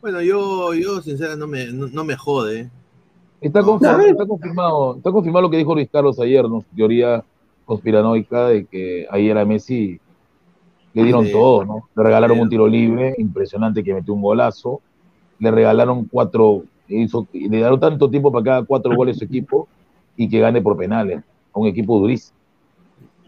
Bueno, 0.02 0.22
yo, 0.22 0.74
yo 0.74 1.02
sinceramente 1.02 1.40
no 1.40 1.48
me, 1.48 1.66
no, 1.72 1.88
no 1.88 2.04
me 2.04 2.16
jode. 2.16 2.70
Está 3.40 3.62
confirmado, 3.62 4.08
está 4.08 4.26
confirmado, 4.26 4.96
está 4.98 5.12
confirmado 5.12 5.44
lo 5.44 5.50
que 5.50 5.58
dijo 5.58 5.74
Luis 5.74 5.90
Carlos 5.92 6.20
ayer, 6.20 6.48
¿no? 6.48 6.62
Su 6.62 6.76
teoría 6.76 7.24
conspiranoica 7.66 8.48
de 8.48 8.66
que 8.66 9.08
ayer 9.10 9.38
a 9.38 9.46
Messi 9.46 10.00
le 10.94 11.04
dieron 11.04 11.26
Sí. 11.26 11.32
todo, 11.32 11.66
¿no? 11.66 11.90
Le 11.96 12.04
regalaron 12.04 12.38
Sí. 12.38 12.44
un 12.44 12.50
tiro 12.50 12.68
libre, 12.68 13.16
impresionante 13.18 13.84
que 13.84 13.94
metió 13.94 14.14
un 14.14 14.22
golazo, 14.22 14.82
le 15.40 15.52
regalaron 15.52 16.06
cuatro, 16.06 16.64
hizo, 16.88 17.28
le 17.32 17.58
dieron 17.58 17.80
tanto 17.80 18.10
tiempo 18.10 18.32
para 18.32 18.44
cada 18.44 18.64
cuatro 18.64 18.96
goles 18.96 19.16
a 19.18 19.20
su 19.20 19.26
equipo 19.26 19.68
y 20.16 20.30
que 20.30 20.40
gane 20.40 20.62
por 20.62 20.78
penales, 20.78 21.24
a 21.54 21.60
un 21.60 21.68
equipo 21.68 21.98
durísimo. 22.00 22.38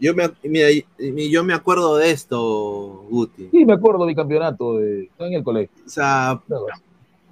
Yo 0.00 0.14
me, 0.14 0.28
mira, 0.42 0.68
yo 0.98 1.44
me 1.44 1.54
acuerdo 1.54 1.96
de 1.96 2.10
esto, 2.10 3.04
Guti. 3.08 3.48
Sí, 3.50 3.64
me 3.64 3.74
acuerdo 3.74 4.04
mi 4.06 4.14
campeonato 4.14 4.78
de, 4.78 5.10
en 5.18 5.32
el 5.34 5.42
colegio. 5.44 5.70
O 5.86 5.88
sea, 5.88 6.40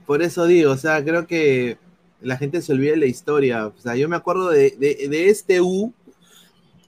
por 0.06 0.22
eso 0.22 0.46
digo, 0.46 0.72
o 0.72 0.76
sea, 0.76 1.02
creo 1.04 1.26
que 1.26 1.76
la 2.20 2.36
gente 2.36 2.62
se 2.62 2.72
olvida 2.72 2.92
de 2.92 2.98
la 2.98 3.06
historia. 3.06 3.66
O 3.66 3.72
sea, 3.78 3.96
yo 3.96 4.08
me 4.08 4.16
acuerdo 4.16 4.50
de, 4.50 4.70
de- 4.78 5.08
de 5.08 5.28
este 5.28 5.60
U 5.60 5.92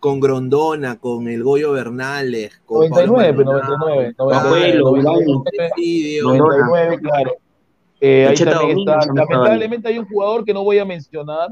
con 0.00 0.20
Grondona, 0.20 0.96
con 0.98 1.28
el 1.28 1.42
Goyo 1.42 1.72
Bernales, 1.72 2.60
con 2.66 2.88
99, 2.90 3.32
Pablo 3.44 3.52
99, 3.52 4.14
Maldonado, 4.18 4.52
99, 4.52 4.80
con 4.82 5.02
99, 5.02 5.42
Presidio. 5.56 6.24
99, 6.36 6.98
claro. 7.00 7.30
Eh, 8.00 8.26
ahí 8.28 8.36
también 8.36 8.78
está. 8.80 8.98
Lamentablemente 9.14 9.88
hay 9.88 9.98
un 9.98 10.06
jugador 10.06 10.44
que 10.44 10.52
no 10.52 10.62
voy 10.62 10.78
a 10.78 10.84
mencionar 10.84 11.50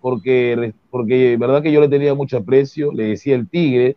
porque, 0.00 0.72
porque 0.90 1.36
verdad 1.38 1.62
que 1.62 1.72
yo 1.72 1.80
le 1.80 1.88
tenía 1.88 2.14
mucho 2.14 2.38
aprecio, 2.38 2.92
le 2.92 3.04
decía 3.04 3.34
el 3.36 3.48
Tigre, 3.48 3.96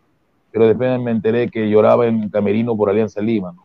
pero 0.52 0.66
después 0.68 1.00
me 1.00 1.10
enteré 1.10 1.50
que 1.50 1.68
lloraba 1.68 2.06
en 2.06 2.28
Camerino 2.28 2.76
por 2.76 2.90
Alianza 2.90 3.20
Lima. 3.20 3.52
¿no? 3.52 3.64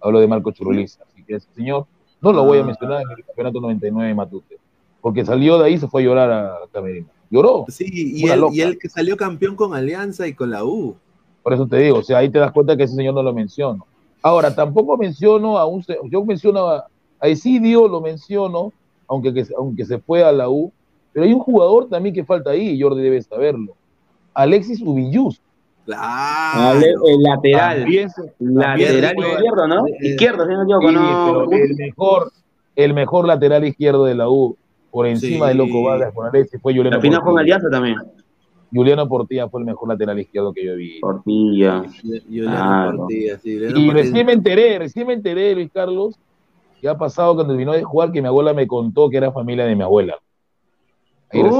Hablo 0.00 0.20
de 0.20 0.26
Marco 0.28 0.50
Churuliza. 0.50 1.02
Así 1.10 1.22
que 1.24 1.36
ese 1.36 1.48
señor 1.54 1.86
no 2.20 2.32
lo 2.32 2.44
voy 2.44 2.58
a 2.58 2.64
mencionar 2.64 3.02
en 3.02 3.10
el 3.18 3.24
campeonato 3.24 3.60
99 3.60 4.08
de 4.08 4.14
Matute, 4.14 4.58
porque 5.00 5.24
salió 5.24 5.58
de 5.58 5.66
ahí 5.66 5.74
y 5.74 5.78
se 5.78 5.88
fue 5.88 6.02
a 6.02 6.04
llorar 6.04 6.30
a 6.30 6.58
Camerino. 6.72 7.06
Lloró. 7.30 7.64
Sí, 7.68 7.86
y 7.90 8.28
él, 8.28 8.40
y 8.52 8.60
él 8.60 8.78
que 8.78 8.88
salió 8.88 9.16
campeón 9.16 9.56
con 9.56 9.74
Alianza 9.74 10.26
y 10.28 10.34
con 10.34 10.50
la 10.50 10.64
U. 10.64 10.96
Por 11.42 11.52
eso 11.52 11.66
te 11.66 11.78
digo, 11.78 11.98
o 11.98 12.02
sea, 12.02 12.18
ahí 12.18 12.28
te 12.28 12.38
das 12.38 12.52
cuenta 12.52 12.76
que 12.76 12.84
ese 12.84 12.94
señor 12.94 13.14
no 13.14 13.22
lo 13.22 13.32
menciono. 13.32 13.86
Ahora, 14.22 14.54
tampoco 14.54 14.96
menciono 14.96 15.58
a 15.58 15.66
un, 15.66 15.84
yo 16.10 16.24
menciono 16.24 16.66
a, 16.68 16.86
a 17.20 17.28
Esidio, 17.28 17.86
lo 17.88 18.00
menciono, 18.00 18.72
aunque, 19.08 19.32
que- 19.32 19.46
aunque 19.56 19.84
se 19.84 19.98
fue 19.98 20.24
a 20.24 20.32
la 20.32 20.48
U, 20.48 20.72
pero 21.16 21.24
hay 21.24 21.32
un 21.32 21.40
jugador 21.40 21.88
también 21.88 22.14
que 22.14 22.24
falta 22.26 22.50
ahí, 22.50 22.72
y 22.72 22.78
Jordi 22.82 23.00
debe 23.02 23.22
saberlo. 23.22 23.74
Alexis 24.34 24.82
Ubillus. 24.82 25.40
Claro. 25.86 26.78
el 27.06 27.22
lateral. 27.22 27.78
También 27.78 28.08
Lateral 28.38 29.14
también 29.14 29.30
izquierdo, 29.32 29.66
¿no? 29.66 29.84
Izquierdo, 30.02 30.44
si 30.46 30.52
no 30.52 30.58
me 30.58 30.64
equivoco, 30.64 30.88
Sí, 30.88 30.94
no. 30.94 31.46
pero 31.48 31.64
el 31.64 31.74
mejor, 31.76 32.32
el 32.76 32.92
mejor 32.94 33.26
lateral 33.26 33.64
izquierdo 33.64 34.04
de 34.04 34.14
la 34.14 34.28
U, 34.28 34.56
por 34.90 35.06
encima 35.06 35.46
Sí. 35.46 35.52
de 35.52 35.54
Loco 35.54 35.82
Vargas 35.84 36.12
con 36.12 36.26
Alexis, 36.26 36.60
fue 36.60 36.74
Juliano 36.74 36.96
Al 36.96 37.02
final 37.02 37.20
con 37.20 37.32
Portilla. 37.34 37.40
Alianza 37.56 37.70
también. 37.70 37.96
Juliano 38.74 39.08
Portilla 39.08 39.48
fue 39.48 39.60
el 39.60 39.66
mejor 39.66 39.88
lateral 39.88 40.18
izquierdo 40.18 40.52
que 40.52 40.66
yo 40.66 40.76
vi. 40.76 41.00
Portilla. 41.00 41.84
Juliano 42.28 42.50
Claro. 42.50 42.96
Portilla, 42.98 43.38
sí, 43.38 43.54
Juliano 43.54 43.78
Y 43.78 43.86
Portilla. 43.86 43.92
recién 43.94 44.26
me 44.26 44.32
enteré, 44.34 44.78
recién 44.80 45.06
me 45.06 45.12
enteré, 45.14 45.54
Luis 45.54 45.70
Carlos, 45.72 46.18
que 46.80 46.88
ha 46.88 46.98
pasado 46.98 47.34
cuando 47.36 47.52
terminó 47.54 47.72
de 47.72 47.82
jugar 47.84 48.12
que 48.12 48.20
mi 48.20 48.28
abuela 48.28 48.52
me 48.52 48.66
contó 48.66 49.08
que 49.08 49.16
era 49.16 49.32
familia 49.32 49.64
de 49.64 49.76
mi 49.76 49.82
abuela. 49.82 50.18
Me 51.32 51.40
enteré. 51.40 51.54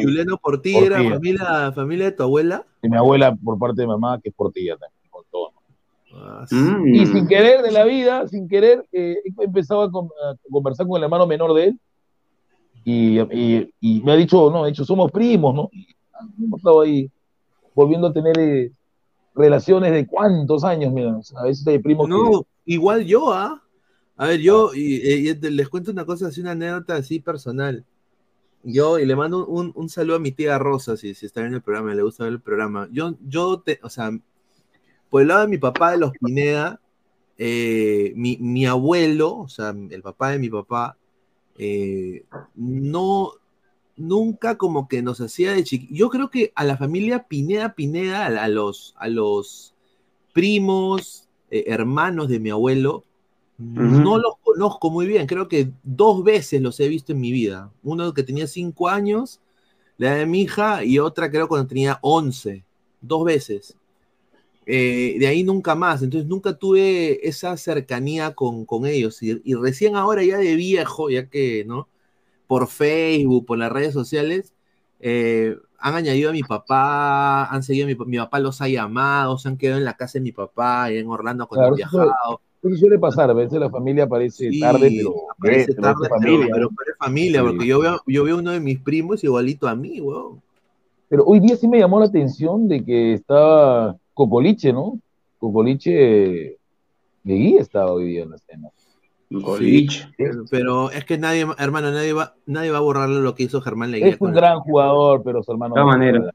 ¿Y 0.00 0.02
Juliano 0.04 0.36
Portilla, 0.38 0.80
era 0.86 0.96
familia, 1.14 1.72
familia 1.72 2.04
de 2.06 2.12
tu 2.12 2.22
abuela? 2.22 2.64
De 2.82 2.88
mi 2.88 2.96
abuela 2.96 3.34
por 3.36 3.58
parte 3.58 3.80
de 3.82 3.86
mamá, 3.86 4.18
que 4.22 4.30
es 4.30 4.34
Portilla 4.34 4.76
también, 4.76 5.00
me 5.02 5.10
contó. 5.10 5.52
Ah, 6.16 6.44
Mm. 6.50 6.94
Y 6.94 7.06
sin 7.06 7.26
querer 7.26 7.62
de 7.62 7.70
la 7.72 7.84
vida, 7.84 8.26
sin 8.28 8.48
querer, 8.48 8.86
eh, 8.92 9.16
he 9.38 9.44
empezado 9.44 9.82
a, 9.82 9.90
con- 9.90 10.06
a 10.06 10.34
conversar 10.50 10.86
con 10.86 10.96
el 10.98 11.04
hermano 11.04 11.26
menor 11.26 11.52
de 11.54 11.64
él 11.64 11.80
y, 12.84 13.18
y- 13.20 13.70
y 13.80 14.00
me 14.02 14.12
ha 14.12 14.16
dicho, 14.16 14.50
no, 14.50 14.64
ha 14.64 14.66
dicho, 14.68 14.84
somos 14.84 15.10
primos, 15.10 15.54
¿no? 15.54 15.68
Y 15.72 15.86
hemos 16.44 16.58
estado 16.58 16.82
ahí 16.82 17.10
volviendo 17.74 18.06
a 18.08 18.12
tener 18.12 18.38
eh, 18.38 18.72
relaciones 19.34 19.92
de 19.92 20.06
cuántos 20.06 20.64
años, 20.64 20.92
mira, 20.92 21.18
a 21.36 21.42
veces 21.44 21.66
hay 21.66 21.78
primos 21.78 22.06
que- 22.06 22.12
No, 22.14 22.46
igual 22.64 23.04
yo, 23.04 23.32
¿ah? 23.32 23.60
A 24.16 24.26
ver, 24.28 24.40
yo, 24.40 24.70
y, 24.74 25.28
y- 25.28 25.34
te- 25.34 25.50
les 25.50 25.68
cuento 25.68 25.90
una 25.90 26.04
cosa, 26.04 26.28
así 26.28 26.40
una 26.40 26.52
anécdota 26.52 26.94
así 26.94 27.18
personal. 27.18 27.84
Yo, 28.64 28.98
y 28.98 29.04
le 29.04 29.14
mando 29.14 29.46
un, 29.46 29.72
un 29.74 29.88
saludo 29.88 30.16
a 30.16 30.20
mi 30.20 30.32
tía 30.32 30.58
Rosa, 30.58 30.96
si, 30.96 31.14
si 31.14 31.26
está 31.26 31.44
en 31.46 31.54
el 31.54 31.62
programa, 31.62 31.94
le 31.94 32.02
gusta 32.02 32.24
ver 32.24 32.32
el 32.32 32.40
programa. 32.40 32.88
Yo, 32.90 33.14
yo, 33.26 33.60
te, 33.60 33.78
o 33.82 33.90
sea, 33.90 34.10
por 35.10 35.22
el 35.22 35.28
lado 35.28 35.42
de 35.42 35.48
mi 35.48 35.58
papá 35.58 35.92
de 35.92 35.98
los 35.98 36.12
Pineda, 36.12 36.80
eh, 37.36 38.12
mi, 38.16 38.38
mi 38.38 38.66
abuelo, 38.66 39.36
o 39.36 39.48
sea, 39.48 39.74
el 39.90 40.02
papá 40.02 40.30
de 40.30 40.38
mi 40.38 40.48
papá, 40.48 40.96
eh, 41.58 42.24
no, 42.54 43.32
nunca 43.96 44.56
como 44.56 44.88
que 44.88 45.02
nos 45.02 45.20
hacía 45.20 45.52
de 45.52 45.62
chiquitos. 45.62 45.96
Yo 45.96 46.08
creo 46.08 46.30
que 46.30 46.52
a 46.54 46.64
la 46.64 46.76
familia 46.76 47.24
Pineda 47.28 47.74
Pineda, 47.74 48.24
a, 48.24 48.44
a 48.44 48.48
los, 48.48 48.94
a 48.96 49.08
los 49.08 49.74
primos, 50.32 51.28
eh, 51.50 51.64
hermanos 51.66 52.28
de 52.28 52.40
mi 52.40 52.50
abuelo, 52.50 53.04
no 53.58 54.18
los 54.18 54.34
conozco 54.42 54.90
muy 54.90 55.06
bien. 55.06 55.26
Creo 55.26 55.48
que 55.48 55.70
dos 55.82 56.24
veces 56.24 56.60
los 56.60 56.78
he 56.80 56.88
visto 56.88 57.12
en 57.12 57.20
mi 57.20 57.32
vida. 57.32 57.70
Uno 57.82 58.12
que 58.14 58.22
tenía 58.22 58.46
cinco 58.46 58.88
años, 58.88 59.40
la 59.96 60.14
de 60.14 60.26
mi 60.26 60.42
hija, 60.42 60.84
y 60.84 60.98
otra 60.98 61.30
creo 61.30 61.48
cuando 61.48 61.68
tenía 61.68 61.98
once. 62.02 62.64
Dos 63.00 63.24
veces. 63.24 63.76
Eh, 64.66 65.16
de 65.18 65.26
ahí 65.26 65.44
nunca 65.44 65.74
más. 65.74 66.02
Entonces 66.02 66.28
nunca 66.28 66.54
tuve 66.54 67.26
esa 67.28 67.56
cercanía 67.56 68.34
con, 68.34 68.64
con 68.64 68.86
ellos. 68.86 69.22
Y, 69.22 69.40
y 69.44 69.54
recién 69.54 69.96
ahora 69.96 70.22
ya 70.24 70.38
de 70.38 70.54
viejo, 70.56 71.10
ya 71.10 71.28
que, 71.28 71.64
¿no? 71.64 71.88
Por 72.46 72.68
Facebook, 72.68 73.46
por 73.46 73.58
las 73.58 73.72
redes 73.72 73.94
sociales, 73.94 74.52
eh, 75.00 75.56
han 75.78 75.94
añadido 75.94 76.30
a 76.30 76.32
mi 76.32 76.42
papá, 76.42 77.44
han 77.46 77.62
seguido 77.62 77.86
a 77.86 77.88
mi, 77.88 77.94
mi 78.06 78.16
papá 78.16 78.38
los 78.40 78.60
ha 78.62 78.68
llamado, 78.68 79.36
se 79.38 79.48
han 79.48 79.58
quedado 79.58 79.78
en 79.78 79.84
la 79.84 79.96
casa 79.96 80.14
de 80.14 80.22
mi 80.22 80.32
papá 80.32 80.90
en 80.90 81.08
Orlando 81.08 81.46
cuando 81.46 81.74
Claro, 81.74 81.74
han 81.74 81.76
viajado. 81.76 82.40
Eso 82.64 82.76
suele 82.76 82.98
pasar, 82.98 83.30
a 83.30 83.34
veces 83.34 83.58
la 83.60 83.68
familia 83.68 84.04
aparece 84.04 84.50
Sí, 84.50 84.58
tarde, 84.60 84.90
pero, 84.96 85.14
aparece 85.38 85.66
pero 85.74 85.82
tarde, 85.82 85.98
es 86.04 86.08
familia. 86.08 86.38
pero, 86.46 86.54
pero 86.54 86.68
¿no? 86.70 86.76
parece 86.76 86.96
familia, 86.98 87.40
Sí. 87.40 87.46
porque 87.46 87.66
yo 87.66 87.80
veo, 87.80 88.00
yo 88.06 88.24
veo 88.24 88.38
uno 88.38 88.50
de 88.52 88.60
mis 88.60 88.80
primos 88.80 89.22
igualito 89.22 89.68
a 89.68 89.74
mí, 89.74 90.00
weón. 90.00 90.40
Pero 91.08 91.24
hoy 91.26 91.40
día 91.40 91.56
sí 91.56 91.68
me 91.68 91.78
llamó 91.78 92.00
la 92.00 92.06
atención 92.06 92.66
de 92.68 92.82
que 92.84 93.12
estaba 93.12 93.96
Cocoliche, 94.14 94.72
¿no? 94.72 94.98
Cocoliche 95.38 96.56
Leguía 97.24 97.60
estaba 97.60 97.92
hoy 97.92 98.06
día 98.06 98.22
en 98.22 98.30
la 98.30 98.36
escena. 98.36 98.68
Sí, 99.58 99.88
pero- 100.16 100.44
pero 100.50 100.90
es 100.90 101.04
que 101.04 101.18
nadie, 101.18 101.46
hermano, 101.58 101.90
nadie 101.90 102.12
va, 102.12 102.34
nadie 102.46 102.70
va 102.70 102.78
a 102.78 102.82
borrarle 102.82 103.20
lo 103.20 103.34
que 103.34 103.44
hizo 103.44 103.60
Germán 103.60 103.90
Leguía. 103.90 104.08
Es 104.08 104.20
un 104.20 104.32
gran 104.32 104.60
jugador, 104.60 105.22
pero 105.24 105.42
su 105.42 105.50
hermano. 105.52 105.74
De 105.74 105.80
todas 105.80 105.96
maneras. 105.98 106.34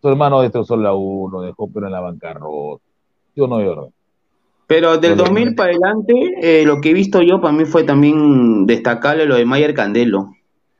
Su 0.00 0.08
hermano 0.08 0.40
destrozó 0.42 0.76
la 0.76 0.94
1, 0.94 1.42
dejó 1.42 1.68
pero 1.70 1.86
en 1.86 1.92
la 1.92 2.00
bancarrota. 2.00 2.82
Yo 3.36 3.46
no 3.46 3.56
veo 3.58 3.70
verdad. 3.70 3.88
Pero 4.66 4.96
del 4.98 5.16
2000 5.16 5.54
para 5.54 5.70
adelante, 5.70 6.14
eh, 6.40 6.64
lo 6.64 6.80
que 6.80 6.90
he 6.90 6.94
visto 6.94 7.20
yo 7.22 7.40
para 7.40 7.52
mí 7.52 7.64
fue 7.66 7.84
también 7.84 8.66
destacable 8.66 9.26
lo 9.26 9.36
de 9.36 9.44
Mayer 9.44 9.74
Candelo 9.74 10.30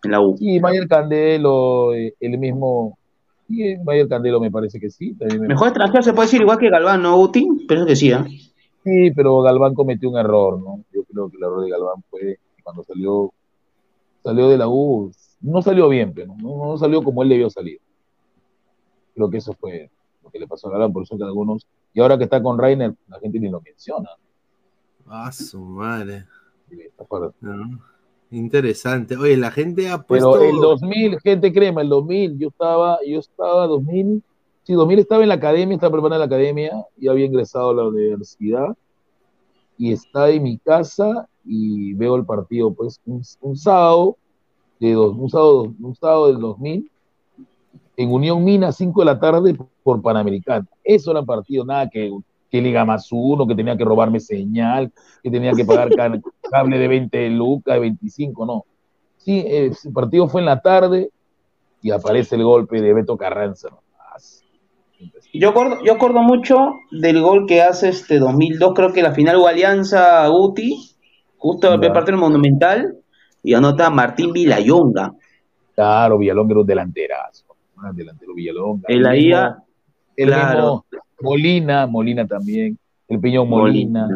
en 0.03 0.11
la 0.11 0.21
U. 0.21 0.37
Y 0.41 0.59
Mayer 0.61 0.89
Candelo, 0.89 1.95
eh, 1.95 2.15
el 2.21 2.39
mismo. 2.39 2.97
Y 3.49 3.63
eh, 3.63 3.79
Mayer 3.85 4.09
Candelo 4.09 4.41
me 4.41 4.51
parece 4.51 4.81
que 4.81 4.89
sí. 4.91 5.15
También 5.15 5.43
me- 5.43 5.49
Mejor 5.49 5.69
extranjero 5.69 6.03
se 6.03 6.13
puede 6.15 6.27
decir 6.27 6.41
igual 6.41 6.59
que 6.59 6.71
Galván, 6.71 7.03
¿no, 7.03 7.17
Guti? 7.17 7.47
Pero 7.69 7.81
eso 7.81 7.87
que 7.87 7.97
sí, 7.97 8.11
¿ah? 8.13 8.25
Sí, 8.85 9.11
pero 9.15 9.41
Galván 9.43 9.75
cometió 9.75 10.09
un 10.11 10.19
error, 10.19 10.59
¿no? 10.61 10.81
Yo 10.93 11.03
creo 11.05 11.29
que 11.31 11.37
el 11.37 11.43
error 11.43 11.63
de 11.65 11.71
Galván 11.71 12.03
fue 12.11 12.39
cuando 12.63 12.83
salió, 12.85 13.33
salió 14.23 14.49
de 14.49 14.57
la 14.59 14.69
U, 14.69 15.11
no 15.43 15.61
salió 15.61 15.89
bien, 15.91 16.13
pero 16.15 16.35
no, 16.39 16.67
no 16.69 16.77
salió 16.79 17.03
como 17.03 17.23
él 17.23 17.29
debió 17.29 17.51
salir. 17.51 17.79
Creo 19.15 19.29
que 19.31 19.37
eso 19.39 19.53
fue 19.61 19.91
lo 20.23 20.31
que 20.31 20.39
le 20.39 20.47
pasó 20.47 20.69
a 20.69 20.73
Galván, 20.73 20.93
por 20.93 21.03
eso 21.03 21.17
que 21.19 21.25
algunos, 21.25 21.67
y 21.95 22.01
ahora 22.01 22.19
que 22.19 22.25
está 22.25 22.43
con 22.43 22.59
Rainer, 22.59 22.93
la 23.09 23.21
gente 23.21 23.39
ni 23.39 23.49
lo 23.49 23.61
menciona. 23.61 24.11
Ah, 25.07 25.31
su 25.31 25.61
madre. 25.61 26.27
No. 27.41 27.79
Interesante. 28.31 29.17
Oye, 29.17 29.37
la 29.37 29.53
gente 29.53 29.89
ha 29.89 30.03
puesto. 30.03 30.33
Pero 30.33 30.45
el 30.45 30.57
2000, 30.57 31.21
gente 31.21 31.53
crema, 31.53 31.83
el 31.83 31.89
2000, 31.89 32.39
yo 32.39 32.49
estaba, 32.49 32.99
yo 33.07 33.21
estaba 33.21 33.69
2000, 33.69 34.23
sí, 34.65 34.73
2000 34.73 34.99
estaba 34.99 35.23
en 35.23 35.29
la 35.29 35.37
academia, 35.37 35.75
estaba 35.77 35.93
preparando 35.93 36.19
la 36.19 36.25
academia, 36.25 36.73
ya 36.97 37.13
había 37.13 37.27
ingresado 37.27 37.71
a 37.71 37.75
la 37.75 37.85
universidad 37.85 38.77
y 39.79 39.93
estaba 39.93 40.31
en 40.31 40.43
mi 40.43 40.59
casa 40.59 41.29
y 41.45 41.95
veo 41.95 42.17
el 42.17 42.25
partido, 42.25 42.73
pues, 42.75 43.01
un, 43.07 43.23
un 43.41 43.57
sábado, 43.57 44.17
de 44.81 44.93
dos, 44.93 45.17
un 45.17 45.31
sábado, 45.31 45.75
un 45.81 45.95
sábado 45.95 46.27
del 46.27 46.41
2000, 46.41 46.91
en 47.97 48.13
Unión 48.13 48.45
Mina, 48.45 48.73
5 48.73 49.01
de 49.01 49.07
la 49.07 49.19
tarde 49.21 49.57
por 49.83 50.03
Panamericana. 50.03 50.67
Eso 50.83 51.11
era 51.13 51.23
partido, 51.23 51.65
nada 51.65 51.89
que, 51.89 52.11
que 52.51 52.61
Liga 52.63 52.85
más 52.85 53.09
uno, 53.13 53.47
que 53.47 53.55
tenía 53.55 53.77
que 53.77 53.85
robarme 53.85 54.21
señal, 54.21 54.93
que 55.23 55.31
tenía 55.31 55.55
que 55.55 55.65
pagar 55.65 55.93
ca- 55.95 56.21
cable 56.51 56.79
de 56.79 56.89
20 56.89 57.31
lucas, 57.31 57.75
de 57.75 57.81
25, 57.81 58.47
no. 58.47 58.65
Sí, 59.19 59.43
ese 59.47 59.91
partido 59.91 60.29
fue 60.29 60.41
en 60.41 60.47
la 60.47 60.61
tarde 60.61 61.11
y 61.83 61.91
aparece 61.91 62.37
el 62.37 62.45
golpe 62.45 62.81
de 62.81 62.93
Beto 62.93 63.17
Carranza. 63.17 63.69
¿no? 63.71 63.79
Yo 65.33 65.51
acuerdo, 65.51 65.83
yo 65.85 65.95
acuerdo 65.95 66.23
mucho 66.23 66.55
del 66.93 67.21
gol 67.21 67.47
que 67.47 67.61
hace 67.63 67.89
este 67.89 68.19
2002, 68.19 68.73
creo 68.75 68.93
que 68.93 69.03
la 69.03 69.13
final 69.13 69.37
o 69.37 69.49
Alianza 69.49 70.27
Guti, 70.29 70.97
justo 71.39 71.75
el 71.75 71.81
Ya. 71.81 71.93
partido 71.93 72.19
Monumental, 72.19 72.99
y 73.43 73.55
anota 73.55 73.91
Martín 73.91 74.33
Vilayonga. 74.33 75.13
Claro, 75.75 76.19
Villalonga 76.19 76.53
era 76.53 76.61
un 76.61 76.67
delanterazo. 76.67 77.54
Un 77.91 77.97
delantero 77.97 78.35
Villalonga. 78.35 78.85
El 78.89 79.07
ah, 79.07 79.59
el 80.17 80.29
claro. 80.29 80.61
mismo 80.61 80.85
Molina, 81.21 81.87
Molina 81.87 82.27
también. 82.27 82.79
El 83.09 83.21
Piñón 83.21 83.49
Molina. 83.49 84.09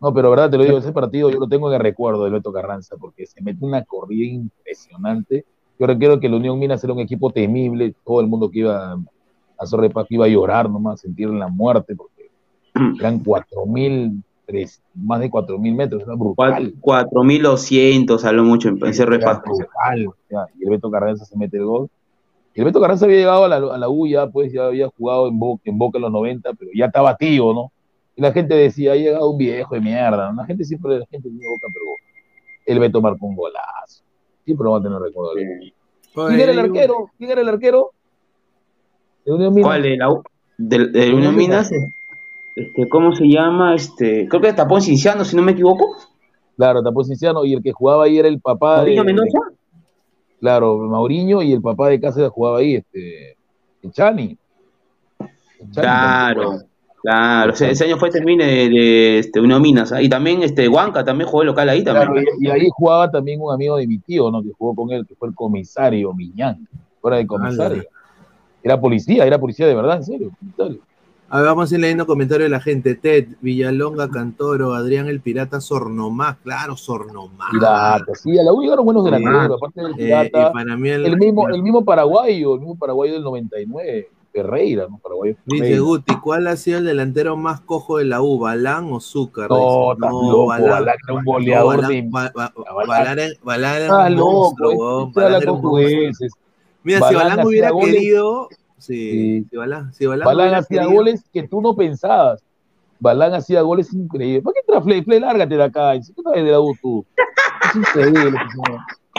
No, 0.00 0.14
pero 0.14 0.30
verdad, 0.30 0.50
te 0.50 0.56
lo 0.56 0.64
digo, 0.64 0.78
ese 0.78 0.92
partido 0.92 1.30
yo 1.30 1.38
lo 1.38 1.48
tengo 1.48 1.68
en 1.68 1.74
el 1.74 1.80
recuerdo 1.80 2.24
de 2.24 2.30
Beto 2.30 2.52
Carranza, 2.52 2.96
porque 2.98 3.26
se 3.26 3.42
mete 3.42 3.64
una 3.64 3.84
corrida 3.84 4.24
impresionante. 4.24 5.44
Yo 5.78 5.86
recuerdo 5.86 6.20
que 6.20 6.28
la 6.28 6.36
Unión 6.36 6.58
Minas 6.58 6.82
era 6.82 6.92
un 6.92 7.00
equipo 7.00 7.30
temible, 7.30 7.94
todo 8.04 8.20
el 8.20 8.26
mundo 8.26 8.50
que 8.50 8.60
iba 8.60 8.98
a 9.58 9.66
Zorre 9.66 9.90
Paz 9.90 10.06
iba 10.08 10.24
a 10.24 10.28
llorar 10.28 10.70
nomás, 10.70 11.00
sentir 11.00 11.28
la 11.28 11.48
muerte, 11.48 11.94
porque 11.94 12.30
eran 12.98 13.22
4.000, 13.22 14.22
tres- 14.46 14.82
más 14.94 15.20
de 15.20 15.30
4.000 15.30 15.74
metros, 15.74 16.02
era 16.02 16.14
brutal. 16.14 16.74
4200, 16.80 18.24
habló 18.24 18.44
mucho 18.44 18.70
en, 18.70 18.78
CR 18.78 19.14
Era 19.14 19.34
brutal, 19.34 20.06
o 20.06 20.16
sea, 20.28 20.46
y 20.58 20.64
el 20.64 20.70
Beto 20.70 20.90
Carranza 20.90 21.26
se 21.26 21.36
mete 21.36 21.58
el 21.58 21.66
gol. 21.66 21.90
El 22.60 22.66
Beto 22.66 22.78
Carranza 22.78 23.06
había 23.06 23.16
llegado 23.16 23.46
a 23.46 23.48
la, 23.48 23.56
a 23.56 23.78
la 23.78 23.88
U 23.88 24.06
ya, 24.06 24.26
pues 24.26 24.52
ya 24.52 24.66
había 24.66 24.86
jugado 24.88 25.28
en 25.28 25.38
Boca, 25.38 25.62
en 25.64 25.78
Boca 25.78 25.96
en 25.96 26.02
los 26.02 26.12
90, 26.12 26.52
pero 26.52 26.70
ya 26.74 26.84
estaba 26.84 27.16
tío, 27.16 27.54
¿no? 27.54 27.72
Y 28.14 28.20
la 28.20 28.32
gente 28.32 28.54
decía, 28.54 28.92
ha 28.92 28.96
llegado 28.96 29.30
un 29.30 29.38
viejo 29.38 29.74
de 29.74 29.80
mierda. 29.80 30.30
La 30.30 30.44
gente 30.44 30.64
siempre, 30.64 30.98
la 30.98 31.06
gente 31.06 31.30
tiene 31.30 31.46
Boca, 31.48 31.68
pero 31.72 31.86
el 32.66 32.78
Beto 32.78 33.00
marcó 33.00 33.24
un 33.24 33.34
golazo. 33.34 34.04
Siempre 34.44 34.64
lo 34.64 34.72
va 34.72 34.78
a 34.78 34.82
tener 34.82 34.98
recuerdo. 34.98 35.34
Beto. 35.36 35.74
¿Quién 36.12 36.40
era 36.40 36.52
el 36.52 36.58
arquero? 36.58 37.10
¿Quién 37.16 37.30
era 37.30 37.40
el 37.40 37.48
arquero? 37.48 37.92
De 39.24 39.32
Unión 39.32 39.54
Minas. 39.54 39.66
¿Cuál? 39.66 39.82
¿De 39.82 39.96
la 39.96 40.10
U? 40.10 40.22
¿De, 40.58 40.86
de 40.88 41.14
Unión 41.14 41.36
Minas? 41.36 41.72
Este, 42.56 42.88
¿Cómo 42.90 43.14
se 43.14 43.24
llama? 43.24 43.74
Este, 43.74 44.28
creo 44.28 44.42
que 44.42 44.52
tapó 44.52 44.82
Cinciano, 44.82 45.24
si 45.24 45.34
no 45.34 45.40
me 45.40 45.52
equivoco. 45.52 45.96
Claro, 46.58 46.82
Tapó 46.82 47.04
Cinciano, 47.04 47.46
y 47.46 47.54
el 47.54 47.62
que 47.62 47.72
jugaba 47.72 48.04
ahí 48.04 48.18
era 48.18 48.28
el 48.28 48.38
papá 48.38 48.76
¿Mauricio 48.76 49.02
de, 49.02 49.06
Mendoza? 49.06 49.38
Claro, 50.40 50.78
Mauriño 50.78 51.42
y 51.42 51.52
el 51.52 51.60
papá 51.60 51.88
de 51.88 52.00
Cáceres 52.00 52.30
jugaba 52.30 52.58
ahí, 52.58 52.76
este, 52.76 53.36
el 53.82 53.92
Chani. 53.92 54.36
El 55.18 55.70
Chani 55.70 55.86
Claro, 55.86 56.58
claro. 57.02 57.52
Ese, 57.52 57.70
ese 57.70 57.84
año 57.84 57.98
fue 57.98 58.10
termine 58.10 58.46
de, 58.46 58.68
de, 58.70 59.18
este, 59.18 59.40
Unión 59.40 59.60
Minas. 59.60 59.92
¿ah? 59.92 60.00
Y 60.00 60.08
también 60.08 60.42
este, 60.42 60.66
Huanca 60.68 61.04
también 61.04 61.28
jugó 61.28 61.44
local 61.44 61.68
ahí 61.68 61.84
también. 61.84 62.10
Claro, 62.10 62.28
y, 62.38 62.46
y 62.46 62.50
ahí 62.50 62.68
jugaba 62.72 63.10
también 63.10 63.40
un 63.40 63.52
amigo 63.52 63.76
de 63.76 63.86
mi 63.86 63.98
tío, 63.98 64.30
¿no? 64.30 64.42
Que 64.42 64.50
jugó 64.56 64.74
con 64.74 64.90
él, 64.90 65.06
que 65.06 65.14
fue 65.14 65.28
el 65.28 65.34
comisario 65.34 66.14
Miñán. 66.14 66.66
Fuera 67.00 67.18
de 67.18 67.26
comisario. 67.26 67.84
Era 68.62 68.80
policía, 68.80 69.24
era 69.24 69.38
policía 69.38 69.66
de 69.66 69.74
verdad, 69.74 69.96
en 69.96 70.04
serio, 70.04 70.30
comisario. 70.38 70.80
A 71.32 71.36
ver, 71.38 71.46
vamos 71.46 71.70
a 71.70 71.74
ir 71.76 71.80
leyendo 71.80 72.06
comentarios 72.06 72.46
de 72.46 72.50
la 72.50 72.60
gente. 72.60 72.96
Ted, 72.96 73.28
Villalonga, 73.40 74.10
Cantoro, 74.10 74.74
Adrián 74.74 75.06
el 75.06 75.20
Pirata, 75.20 75.60
Sornomás, 75.60 76.38
claro, 76.42 76.76
Sornomás. 76.76 77.50
Pirata, 77.52 78.04
sí, 78.20 78.36
a 78.36 78.42
la 78.42 78.52
U 78.52 78.60
llegaron 78.62 78.84
buenos 78.84 79.04
Sí. 79.04 79.10
delanteros, 79.12 79.56
aparte 79.62 79.80
del 79.80 79.92
Eh, 79.92 79.96
Pirata. 79.96 80.48
y 80.50 80.52
para 80.52 80.76
mí 80.76 80.88
el- 80.88 81.06
el, 81.06 81.16
mismo, 81.16 81.48
el 81.48 81.62
mismo 81.62 81.84
paraguayo, 81.84 82.54
el 82.54 82.60
mismo 82.60 82.76
paraguayo 82.76 83.12
del 83.12 83.22
99, 83.22 84.08
Ferreira, 84.32 84.86
¿no? 84.90 84.98
Paraguayo 84.98 85.36
Dice 85.44 85.62
Ferreira. 85.62 85.80
Guti, 85.82 86.14
¿cuál 86.16 86.46
ha 86.48 86.56
sido 86.56 86.78
el 86.78 86.84
delantero 86.86 87.36
más 87.36 87.60
cojo 87.60 87.98
de 87.98 88.06
la 88.06 88.20
U? 88.22 88.40
¿Balán 88.40 88.92
o 88.92 88.98
Zúcar? 89.00 89.48
No, 89.50 89.56
Dice. 89.56 89.92
estás 89.92 90.10
loco, 90.10 90.46
Balán 90.46 90.82
era 91.08 91.14
un 91.18 91.24
goleador 91.24 91.76
Balán- 91.76 91.88
de- 91.90 92.08
Ba- 92.10 92.32
Ba- 92.34 92.52
Balán- 92.56 92.86
Balán 93.44 93.76
era- 93.82 93.92
Balán 93.94 94.12
un 94.14 94.18
monstruo, 94.18 95.10
Balán 95.14 95.42
era 95.42 95.52
un 95.52 95.62
monstruo. 95.62 96.28
Mira, 96.82 96.98
si 97.08 97.14
Balán 97.14 97.28
Balán 97.36 97.46
hubiera 97.46 97.70
querido, 97.72 98.48
sí, 98.80 99.44
si 99.50 99.56
Balán, 99.56 99.92
si 99.94 100.06
Balán, 100.06 100.26
Balán 100.26 100.54
hacía 100.54 100.82
querido- 100.82 100.96
goles 100.96 101.24
que 101.32 101.46
tú 101.48 101.60
no 101.62 101.74
pensabas. 101.76 102.42
Balán 102.98 103.32
hacía 103.34 103.62
goles 103.62 103.92
increíbles. 103.94 104.42
¿Para 104.42 104.54
qué 104.54 104.60
entras, 104.60 104.84
Fle? 104.84 105.02
Fle, 105.02 105.20
lárgate 105.20 105.56
de 105.56 105.62
acá. 105.62 105.92
¿Qué 105.94 106.22
sabes 106.22 106.44
de 106.44 106.50
la 106.50 106.60
U 106.60 106.74
tú? 106.82 107.04
Es 107.64 107.76
increíble. 107.76 108.38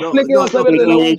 No, 0.01 0.11
Fle, 0.11 0.25
¿qué 0.25 0.33
no, 0.33 0.39
vas 0.41 0.55
a 0.55 0.63
ver 0.63 0.73
de 0.73 0.87
la 0.87 0.95
U? 0.95 0.99
Ver, 0.99 1.15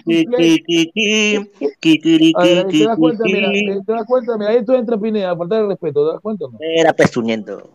¿te 1.85 2.85
das 2.85 2.96
cuenta? 2.98 3.24
Mira, 3.24 3.50
¿te 3.85 3.92
das 3.92 4.07
cuenta? 4.07 4.38
Mira, 4.38 4.52
esto 4.52 4.74
entra 4.74 4.96
Pineda, 4.98 5.31
a 5.33 5.37
faltar 5.37 5.62
de 5.62 5.68
respeto, 5.68 6.07
¿te 6.07 6.12
das 6.12 6.20
cuenta 6.20 6.44
o 6.46 6.50
no? 6.52 6.59
Era 6.61 6.92
pezuñento. 6.92 7.70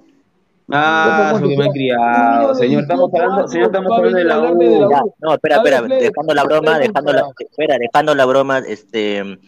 Ah, 0.69 1.31
eso 1.35 1.47
que 1.47 1.57
me 1.57 1.63
han 1.63 1.71
criado. 1.71 2.55
Señor, 2.55 2.81
estamos 2.81 3.09
hablando, 3.13 3.47
señor, 3.47 3.67
estamos 3.67 3.91
hablando 3.91 4.17
de 4.17 4.25
la 4.25 4.39
U. 4.41 4.89
Ya, 4.89 5.01
No, 5.21 5.33
espera, 5.33 5.55
espera, 5.57 5.81
dejando 5.81 6.33
la 6.33 6.43
broma, 6.43 6.79
dejando 6.79 7.13
la, 7.13 7.29
espera, 7.39 7.77
dejando 7.77 8.15
la 8.15 8.25
broma, 8.25 8.57
este, 8.59 9.39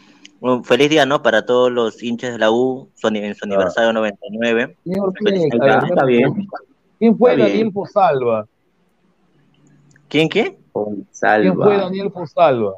un 0.41 0.63
feliz 0.63 0.89
día, 0.89 1.05
¿no? 1.05 1.21
Para 1.21 1.45
todos 1.45 1.71
los 1.71 2.01
hinchas 2.01 2.31
de 2.33 2.39
la 2.39 2.51
U, 2.51 2.89
su, 2.95 3.07
en 3.07 3.35
su 3.35 3.45
aniversario 3.45 3.93
99. 3.93 4.75
Señor 4.83 5.13
Está- 5.89 6.05
bien. 6.05 6.47
¿Quién 6.97 7.17
fue 7.17 7.31
Está. 7.33 7.43
Daniel 7.47 7.71
Fosalva? 7.71 8.47
¿Quién 10.07 10.29
qué? 10.29 10.57
¿Quién 11.41 11.55
fue 11.55 11.77
Daniel 11.77 12.11
Fosalva? 12.11 12.73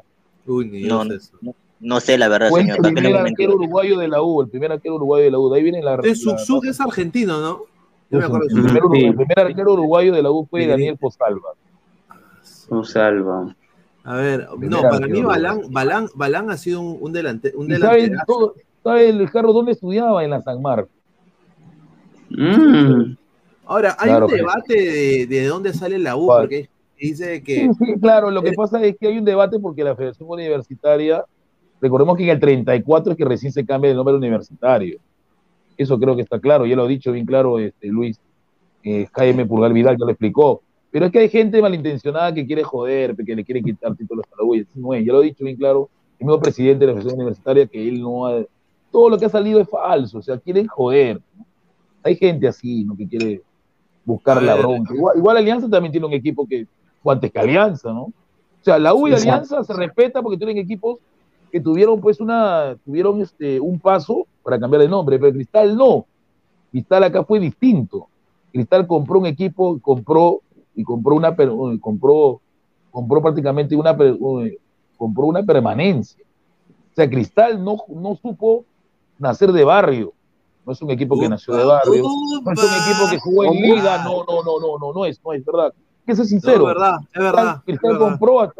Uy, 0.46 0.66
ni 0.70 0.84
No, 0.84 1.04
no, 1.04 1.12
sé 1.12 1.16
eso. 1.18 1.32
no, 1.42 1.56
no 1.80 2.00
sé 2.00 2.18
la 2.18 2.28
verdad, 2.28 2.50
Fue 2.50 2.62
el 2.62 2.66
señor. 2.68 2.82
¿para 2.82 2.90
qué 2.90 3.02
le 3.02 3.08
primer 3.10 3.22
arquero 3.28 3.56
uruguayo 3.56 3.98
de 4.00 4.08
la 4.08 4.22
U, 4.22 4.42
el 4.42 4.50
primer 4.50 4.72
arquero 4.72 4.96
uruguayo 4.96 5.26
de 5.26 5.32
la 5.32 5.40
U. 5.40 5.50
De 5.50 5.58
ahí 5.58 5.64
viene 5.64 5.82
la. 5.82 5.98
La- 5.98 6.16
Zuczuk 6.16 6.66
es 6.66 6.80
argentino, 6.82 7.40
¿no? 7.40 7.62
Yo 8.10 8.20
me 8.20 8.26
acuerdo 8.26 8.48
de 8.48 8.54
el, 8.56 8.64
primer, 8.64 8.84
uruguayo- 8.84 9.08
el 9.08 9.16
primer 9.16 9.40
arquero 9.40 9.74
uruguayo 9.74 10.14
de 10.14 10.24
la 10.24 10.32
U 10.32 10.46
fue 10.50 10.64
Sí. 10.64 10.68
Daniel 10.68 10.98
Fosalva. 11.00 11.50
Un 12.70 12.86
salva. 12.86 13.56
A 14.04 14.16
ver, 14.16 14.48
no, 14.60 14.82
para 14.82 15.08
mí. 15.08 15.22
Balán, 15.22 15.62
Balán, 15.70 16.08
Balán 16.16 16.50
ha 16.50 16.58
sido 16.58 16.82
un, 16.82 16.98
un, 17.02 17.14
delante, 17.14 17.54
un 17.56 17.72
¿Y 17.72 17.76
sabe, 17.76 17.96
delanterazo. 18.04 18.26
todo, 18.26 18.56
sabe 18.84 19.10
el 19.10 19.32
Carlos 19.32 19.54
dónde 19.54 19.74
estudiaba? 19.74 20.24
En 20.24 20.32
la 20.32 20.42
San 20.42 20.62
Marcos. 20.62 20.92
Mm. 22.30 23.16
Ahora, 23.66 23.96
hay 24.00 24.10
Claro, 24.10 24.26
un 24.26 24.34
debate 24.34 24.74
de, 24.76 25.28
de 25.28 25.46
dónde 25.46 25.74
sale 25.74 26.00
la 26.00 26.16
U, 26.16 26.28
porque 26.28 26.70
dice 27.00 27.36
Sí, 27.38 27.44
que 27.44 27.70
sí, 27.78 28.00
claro, 28.02 28.32
lo 28.32 28.42
que 28.42 28.54
pasa 28.54 28.82
es 28.84 28.98
que 28.98 29.08
hay 29.08 29.18
un 29.18 29.26
debate 29.26 29.60
porque 29.60 29.84
la 29.84 29.96
Federación 29.96 30.30
Universitaria 30.30 31.26
Recordemos 31.82 32.16
que 32.16 32.24
en 32.24 32.30
el 32.30 32.40
34 32.40 33.12
es 33.12 33.18
que 33.18 33.26
recién 33.26 33.52
se 33.52 33.66
cambia 33.66 33.90
el 33.90 33.98
nombre 33.98 34.16
universitario. 34.16 35.00
Eso 35.76 36.00
creo 36.00 36.16
que 36.16 36.22
está 36.22 36.40
claro, 36.40 36.68
ya 36.68 36.76
lo 36.76 36.84
ha 36.84 36.88
dicho 36.88 37.12
bien 37.12 37.26
claro 37.26 37.58
este, 37.58 37.88
Luis, 37.88 38.20
eh, 38.84 39.08
Jaime 39.12 39.48
Pulgar 39.48 39.74
Vidal, 39.74 39.98
que 39.98 40.06
lo 40.06 40.12
explicó. 40.12 40.62
Pero 40.92 41.06
es 41.06 41.12
que 41.12 41.20
hay 41.20 41.30
gente 41.30 41.62
malintencionada 41.62 42.34
que 42.34 42.46
quiere 42.46 42.64
joder, 42.64 43.16
que 43.16 43.36
le 43.36 43.46
quiere 43.46 43.64
quitar 43.64 43.96
títulos 43.96 44.26
a 44.32 44.42
la 44.42 44.44
U. 44.44 44.56
No 44.76 44.94
es, 44.94 45.06
ya 45.06 45.14
lo 45.14 45.22
he 45.22 45.28
dicho 45.28 45.46
bien 45.46 45.56
claro, 45.56 45.90
el 46.20 46.26
mismo 46.26 46.40
presidente 46.40 46.86
de 46.86 46.88
la 46.88 46.94
Federación 46.94 47.22
Universitaria, 47.22 47.66
que 47.66 47.88
él 47.88 48.02
no 48.02 48.28
ha. 48.28 48.44
Todo 48.92 49.10
lo 49.10 49.18
que 49.18 49.26
ha 49.26 49.30
salido 49.30 49.62
es 49.62 49.70
falso, 49.70 50.18
o 50.18 50.22
sea, 50.22 50.38
quieren 50.38 50.68
joder. 50.68 51.22
Hay 52.04 52.16
gente 52.18 52.48
así, 52.48 52.84
¿no? 52.84 52.98
Que 52.98 53.08
quiere 53.08 53.42
buscar 54.04 54.44
la 54.44 54.56
bronca. 54.56 54.94
Igual, 54.94 55.18
igual, 55.18 55.38
Alianza 55.38 55.70
también 55.70 55.92
tiene 55.94 56.08
un 56.08 56.14
equipo 56.14 56.46
que, 56.46 56.68
o 57.02 57.12
antes 57.12 57.32
que 57.32 57.40
Alianza, 57.40 57.94
¿no? 57.94 58.04
O 58.04 58.64
sea, 58.64 58.78
la 58.78 58.94
U 58.94 59.08
y 59.08 59.14
Alianza 59.14 59.64
se 59.64 59.74
respeta 59.74 60.22
porque 60.22 60.38
tienen 60.38 60.58
equipos 60.58 61.00
que 61.52 61.60
tuvieron 61.60 62.00
pues 62.02 62.20
una, 62.20 62.78
tuvieron 62.86 63.22
este, 63.22 63.60
un 63.60 63.80
paso 63.80 64.28
para 64.44 64.60
cambiar 64.60 64.82
de 64.82 64.90
nombre, 64.90 65.18
pero 65.20 65.32
Cristal 65.32 65.76
no. 65.76 66.06
Cristal 66.72 67.04
acá 67.04 67.24
fue 67.24 67.40
distinto. 67.40 68.08
Cristal 68.52 68.88
compró 68.88 69.20
un 69.20 69.26
equipo, 69.26 69.80
compró 69.82 70.42
y 70.76 70.84
compró 70.84 71.16
una 71.16 71.36
compró 71.80 72.42
compró 72.92 73.22
prácticamente 73.22 73.76
una 73.76 73.96
compró 74.98 75.26
una 75.26 75.44
permanencia. 75.44 76.24
O 76.92 76.96
sea, 76.96 77.10
Cristal 77.10 77.64
no, 77.64 77.78
no 77.88 78.16
supo 78.16 78.66
nacer 79.18 79.52
de 79.52 79.64
barrio. 79.64 80.14
No 80.66 80.74
es 80.74 80.82
un 80.82 80.92
equipo 80.92 81.20
que 81.20 81.28
nació 81.28 81.56
de 81.56 81.64
barrio. 81.64 82.04
No 82.44 82.52
es 82.52 82.64
un 82.64 82.70
equipo 82.70 83.10
que 83.10 83.20
jugó 83.20 83.46
en 83.46 83.54
liga. 83.54 84.04
No, 84.04 84.24
no, 84.26 84.44
no, 84.44 84.60
no, 84.60 84.78
no, 84.78 84.94
no 84.94 85.06
es, 85.06 85.20
no 85.24 85.34
es 85.34 85.44
verdad. 85.44 85.74
Que 86.06 86.16
ser 86.16 86.26
sincero. 86.26 86.70
es 86.70 86.76
verdad, 86.76 86.96
es 87.14 87.22
verdad. 87.22 87.62
Cristal, 87.66 87.98
compró 87.98 88.42
a, 88.42 88.54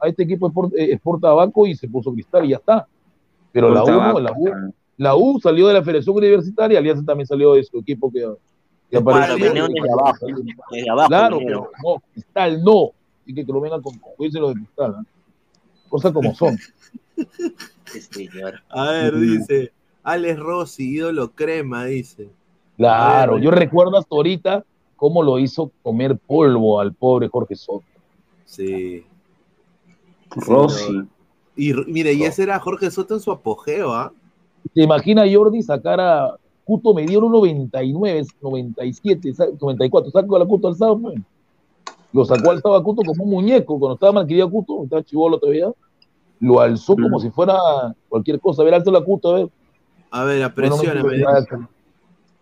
a, 0.00 0.08
este 0.08 0.22
equipo 0.22 0.48
Sport, 0.48 0.72
eh, 0.76 0.98
Tabaco 1.20 1.66
y 1.66 1.74
se 1.74 1.88
puso 1.88 2.12
Cristal 2.12 2.44
y 2.44 2.50
ya 2.50 2.56
está. 2.56 2.86
Pero 3.52 3.70
la 3.70 3.84
U, 3.84 3.90
no, 3.90 4.20
la 4.20 4.32
U, 4.32 4.72
la 4.96 5.16
U 5.16 5.40
salió 5.40 5.68
de 5.68 5.74
la 5.74 5.82
Federación 5.82 6.16
Universitaria, 6.16 6.78
Alianza 6.78 7.04
también 7.04 7.26
salió 7.26 7.54
de 7.54 7.64
su 7.64 7.78
equipo 7.78 8.10
que, 8.10 8.26
que 8.90 8.96
apareció 8.98 9.38
bueno, 9.38 9.68
desde 9.68 9.92
abajo, 9.92 10.26
desde 10.70 10.90
abajo. 10.90 11.08
Claro, 11.08 11.38
pero 11.38 11.70
no, 11.84 12.02
Cristal 12.12 12.64
no. 12.64 12.90
Así 13.22 13.34
que 13.34 13.46
que 13.46 13.52
lo 13.52 13.60
vengan 13.60 13.82
con 13.82 13.98
juicio 13.98 14.48
de 14.48 14.54
Cristal. 14.54 14.96
¿eh? 15.00 15.06
Cosas 15.88 16.12
como 16.12 16.34
son. 16.34 16.58
A 18.70 18.90
ver, 18.90 19.16
dice 19.16 19.72
Alex 20.02 20.38
Rossi, 20.38 20.94
ídolo 20.96 21.30
crema, 21.32 21.84
dice. 21.84 22.28
Claro, 22.76 23.38
yo 23.38 23.50
recuerdo 23.50 23.96
hasta 23.96 24.14
ahorita 24.14 24.64
cómo 24.96 25.22
lo 25.22 25.38
hizo 25.38 25.70
comer 25.82 26.16
polvo 26.16 26.80
al 26.80 26.94
pobre 26.94 27.28
Jorge 27.28 27.54
Soto. 27.56 27.84
Sí. 28.44 29.04
Rossi. 30.30 31.02
Y 31.56 31.74
mire, 31.74 32.12
y 32.12 32.22
ese 32.22 32.44
era 32.44 32.58
Jorge 32.58 32.90
Soto 32.90 33.14
en 33.14 33.20
su 33.20 33.30
apogeo, 33.30 33.92
¿ah? 33.92 34.12
¿Te 34.74 34.82
imagina 34.82 35.24
Jordi 35.30 35.62
sacar 35.62 36.00
a 36.00 36.36
Cuto 36.70 36.94
me 36.94 37.04
dieron 37.04 37.32
99, 37.32 38.26
97, 38.40 39.32
94, 39.60 40.12
sacó 40.12 40.36
a 40.36 40.38
la 40.38 40.46
Cuto 40.46 40.68
alzado, 40.68 40.96
pues. 41.00 41.18
Lo 42.12 42.24
sacó 42.24 42.52
alzado 42.52 42.76
a 42.76 42.84
Cuto 42.84 43.02
como 43.02 43.24
un 43.24 43.30
muñeco, 43.30 43.76
cuando 43.76 43.94
estaba 43.94 44.12
malquerido 44.12 44.48
Cuto, 44.48 44.84
estaba 44.84 45.02
chivolo 45.02 45.40
todavía, 45.40 45.72
lo 46.38 46.60
alzó 46.60 46.94
como 46.94 47.18
si 47.18 47.28
fuera 47.30 47.58
cualquier 48.08 48.38
cosa. 48.38 48.62
A 48.62 48.66
ver, 48.66 48.74
alto 48.74 48.92
la 48.92 49.00
Cuto, 49.00 49.30
a 49.30 49.34
ver. 49.34 49.48
A 50.12 50.22
ver, 50.22 50.44
apresióname. 50.44 51.24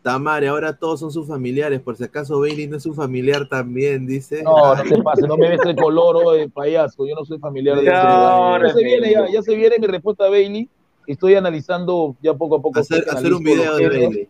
Tamare, 0.02 0.48
ahora 0.48 0.76
todos 0.76 1.00
son 1.00 1.10
sus 1.10 1.26
familiares, 1.26 1.80
por 1.80 1.96
si 1.96 2.04
acaso 2.04 2.38
Bailey 2.38 2.66
no 2.66 2.76
es 2.76 2.82
su 2.82 2.92
familiar 2.92 3.48
también, 3.48 4.06
dice. 4.06 4.42
No, 4.42 4.74
no 4.74 4.84
se 4.84 5.02
pase, 5.02 5.26
no 5.26 5.38
me 5.38 5.48
ves 5.48 5.60
el 5.64 5.74
color 5.74 6.36
de 6.36 6.50
payaso, 6.50 7.06
yo 7.06 7.14
no 7.14 7.24
soy 7.24 7.38
familiar 7.38 7.78
de 7.78 7.84
no, 7.86 8.62
ya, 8.62 8.74
se 8.74 8.84
viene, 8.84 9.10
ya, 9.10 9.26
ya, 9.26 9.40
se 9.40 9.56
viene 9.56 9.76
mi 9.78 9.86
respuesta 9.86 10.26
a 10.26 10.28
Bailey, 10.28 10.68
estoy 11.12 11.34
analizando 11.34 12.16
ya 12.22 12.34
poco 12.34 12.56
a 12.56 12.62
poco. 12.62 12.80
Hacer, 12.80 13.04
hacer 13.10 13.32
un 13.32 13.42
video 13.42 13.76
de 13.76 13.88
Bailey. 13.88 14.28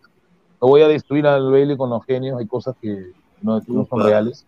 Lo 0.61 0.69
voy 0.69 0.83
a 0.83 0.89
destruir 0.89 1.27
al 1.27 1.51
Bailey 1.51 1.77
con 1.77 1.91
los 1.91 2.05
genios, 2.05 2.39
hay 2.39 2.47
cosas 2.47 2.75
que 2.81 3.13
no, 3.43 3.61
no 3.67 3.85
son 3.87 4.03
reales. 4.03 4.45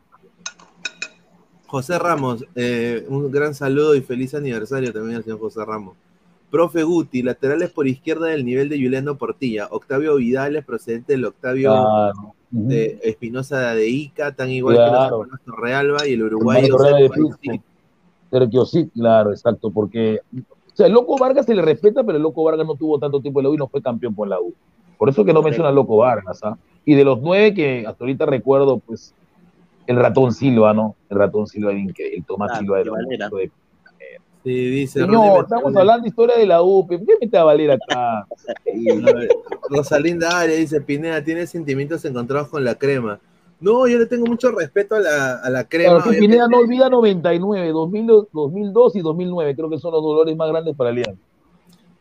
José 1.66 1.98
Ramos, 2.00 2.44
eh, 2.56 3.06
un 3.08 3.30
gran 3.30 3.54
saludo 3.54 3.94
y 3.94 4.00
feliz 4.00 4.34
aniversario 4.34 4.92
también 4.92 5.18
al 5.18 5.22
señor 5.22 5.38
José 5.38 5.64
Ramos. 5.64 5.96
Profe 6.50 6.82
Guti, 6.82 7.22
laterales 7.22 7.70
por 7.70 7.86
izquierda 7.86 8.26
del 8.26 8.44
nivel 8.44 8.68
de 8.68 8.82
Juliano 8.82 9.16
Portilla. 9.16 9.68
Octavio 9.70 10.16
Vidales, 10.16 10.64
procedente 10.64 11.12
del 11.12 11.26
Octavio 11.26 12.12
de 12.50 12.98
Espinosa 13.04 13.72
de 13.74 13.88
Ica, 13.88 14.34
tan 14.34 14.50
igual 14.50 14.76
que 14.76 15.30
los 15.30 15.40
Torrealba 15.44 16.08
y 16.08 16.14
el 16.14 16.24
uruguayo. 16.24 16.76
Sergio 18.30 18.64
sí, 18.64 18.88
claro, 18.92 19.30
exacto, 19.30 19.70
porque 19.70 20.20
o 20.72 20.76
sea, 20.76 20.86
el 20.86 20.92
Loco 20.92 21.16
Vargas 21.18 21.46
se 21.46 21.54
le 21.54 21.62
respeta, 21.62 22.02
pero 22.04 22.16
el 22.16 22.22
Loco 22.22 22.44
Vargas 22.44 22.66
no 22.66 22.74
tuvo 22.74 22.98
tanto 22.98 23.20
tiempo 23.20 23.40
en 23.40 23.44
la 23.44 23.50
U 23.50 23.54
y 23.54 23.58
no 23.58 23.68
fue 23.68 23.82
campeón 23.82 24.14
por 24.14 24.28
la 24.28 24.40
U. 24.40 24.54
Por 24.98 25.08
eso 25.08 25.24
que 25.24 25.32
no 25.32 25.42
menciona 25.42 25.70
Loco 25.70 25.96
Vargas, 25.96 26.40
¿ah? 26.42 26.56
Y 26.84 26.94
de 26.94 27.04
los 27.04 27.20
nueve 27.20 27.54
que 27.54 27.84
hasta 27.86 28.04
ahorita 28.04 28.26
recuerdo, 28.26 28.78
pues, 28.78 29.14
el 29.86 29.96
ratón 29.96 30.32
Silva, 30.32 30.72
¿no? 30.72 30.96
El 31.08 31.18
ratón 31.18 31.46
Silva, 31.46 31.72
el 31.72 32.24
Tomás 32.26 32.58
Silva 32.58 32.80
era, 32.80 32.92
de 32.92 33.50
Sí, 34.42 34.70
dice. 34.70 35.00
Señor, 35.00 35.44
estamos 35.44 35.76
hablando 35.76 36.02
de 36.02 36.08
historia 36.08 36.36
de 36.38 36.46
la 36.46 36.62
UP. 36.62 36.88
¿Por 36.88 37.04
qué 37.04 37.12
mete 37.20 37.36
a 37.36 37.44
Valera 37.44 37.74
acá? 37.74 38.26
Rosalinda 39.68 40.40
Aria 40.40 40.56
dice: 40.56 40.80
Pineda, 40.80 41.22
tiene 41.22 41.46
sentimientos 41.46 42.04
encontrados 42.06 42.48
con 42.48 42.64
la 42.64 42.74
crema. 42.74 43.20
No, 43.60 43.86
yo 43.86 43.98
le 43.98 44.06
tengo 44.06 44.26
mucho 44.26 44.50
respeto 44.50 44.94
a 44.94 45.00
la, 45.00 45.34
a 45.36 45.50
la 45.50 45.64
crema. 45.64 46.02
Claro, 46.02 46.18
Pineda 46.18 46.48
no 46.48 46.58
olvida 46.58 46.88
99, 46.88 47.72
2002 47.72 48.96
y 48.96 49.00
2009. 49.00 49.54
Creo 49.54 49.70
que 49.70 49.78
son 49.78 49.92
los 49.92 50.02
dolores 50.02 50.36
más 50.36 50.48
grandes 50.48 50.74
para 50.74 50.90
Alianza. 50.90 51.20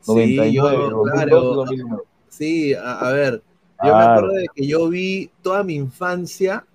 99, 0.08 0.50
sí, 0.50 0.56
yo, 0.56 0.64
2002 0.64 1.12
claro, 1.12 1.52
y 1.52 1.56
2009. 1.56 2.04
Sí, 2.30 2.74
a, 2.74 3.00
a 3.00 3.12
ver. 3.12 3.44
Yo 3.84 3.96
me 3.96 4.04
acuerdo 4.04 4.34
de 4.34 4.46
que 4.54 4.68
yo 4.68 4.90
vi 4.90 5.30
toda 5.42 5.64
mi 5.64 5.76
infancia, 5.76 6.66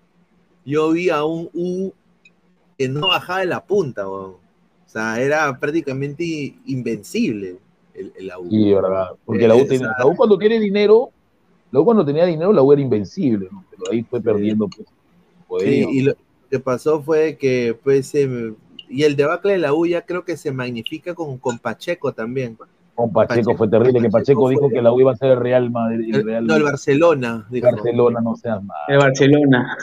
yo 0.64 0.90
vi 0.92 1.10
a 1.10 1.24
un 1.24 1.50
U 1.52 1.92
que 2.78 2.88
no 2.88 3.08
bajaba 3.08 3.40
de 3.40 3.46
la 3.46 3.64
punta, 3.64 4.08
weón 4.08 4.44
sea, 4.94 5.20
era 5.20 5.58
prácticamente 5.58 6.54
invencible 6.66 7.58
el, 7.94 8.12
la 8.20 8.38
U. 8.38 8.48
Sí, 8.48 8.72
verdad. 8.72 9.10
Porque 9.24 9.48
la 9.48 9.56
U, 9.56 9.66
la 9.98 10.06
U 10.06 10.16
cuando 10.16 10.38
tiene 10.38 10.60
dinero, 10.60 11.10
la 11.74 11.80
U 11.80 11.84
cuando 11.84 12.04
tenía 12.04 12.24
dinero, 12.24 12.52
la 12.52 12.62
U 12.62 12.72
era 12.72 12.80
invencible, 12.80 13.48
¿no? 13.50 13.64
Pero 13.68 13.82
ahí 13.90 14.04
fue 14.04 14.20
perdiendo, 14.20 14.68
pues. 14.68 14.86
Sí, 15.64 15.84
y 15.90 16.02
lo 16.02 16.14
que 16.48 16.60
pasó 16.60 17.02
fue 17.02 17.36
que, 17.36 17.76
pues, 17.82 18.14
y 18.14 19.02
el 19.02 19.16
debacle 19.16 19.54
de 19.54 19.58
la 19.58 19.74
U 19.74 19.84
ya 19.84 20.02
creo 20.02 20.24
que 20.24 20.36
se 20.36 20.52
magnifica 20.52 21.16
con, 21.16 21.36
con 21.38 21.58
Pacheco 21.58 22.12
también. 22.12 22.56
Con 22.94 23.12
Pacheco, 23.12 23.56
fue 23.56 23.66
terrible, 23.66 24.00
que 24.00 24.08
Pacheco, 24.08 24.50
dijo 24.50 24.68
que 24.68 24.80
la 24.80 24.92
U 24.92 25.00
iba 25.00 25.10
a 25.10 25.16
ser 25.16 25.32
el 25.32 25.40
Real 25.40 25.68
Madrid. 25.72 26.14
El 26.14 26.24
Real 26.24 26.46
no, 26.46 26.54
el 26.54 26.62
Barcelona. 26.62 27.44
El 27.50 27.60
Barcelona, 27.60 28.20
no 28.20 28.36
seas 28.36 28.62
mal. 28.62 28.78
El 28.86 28.98
Barcelona. 28.98 29.76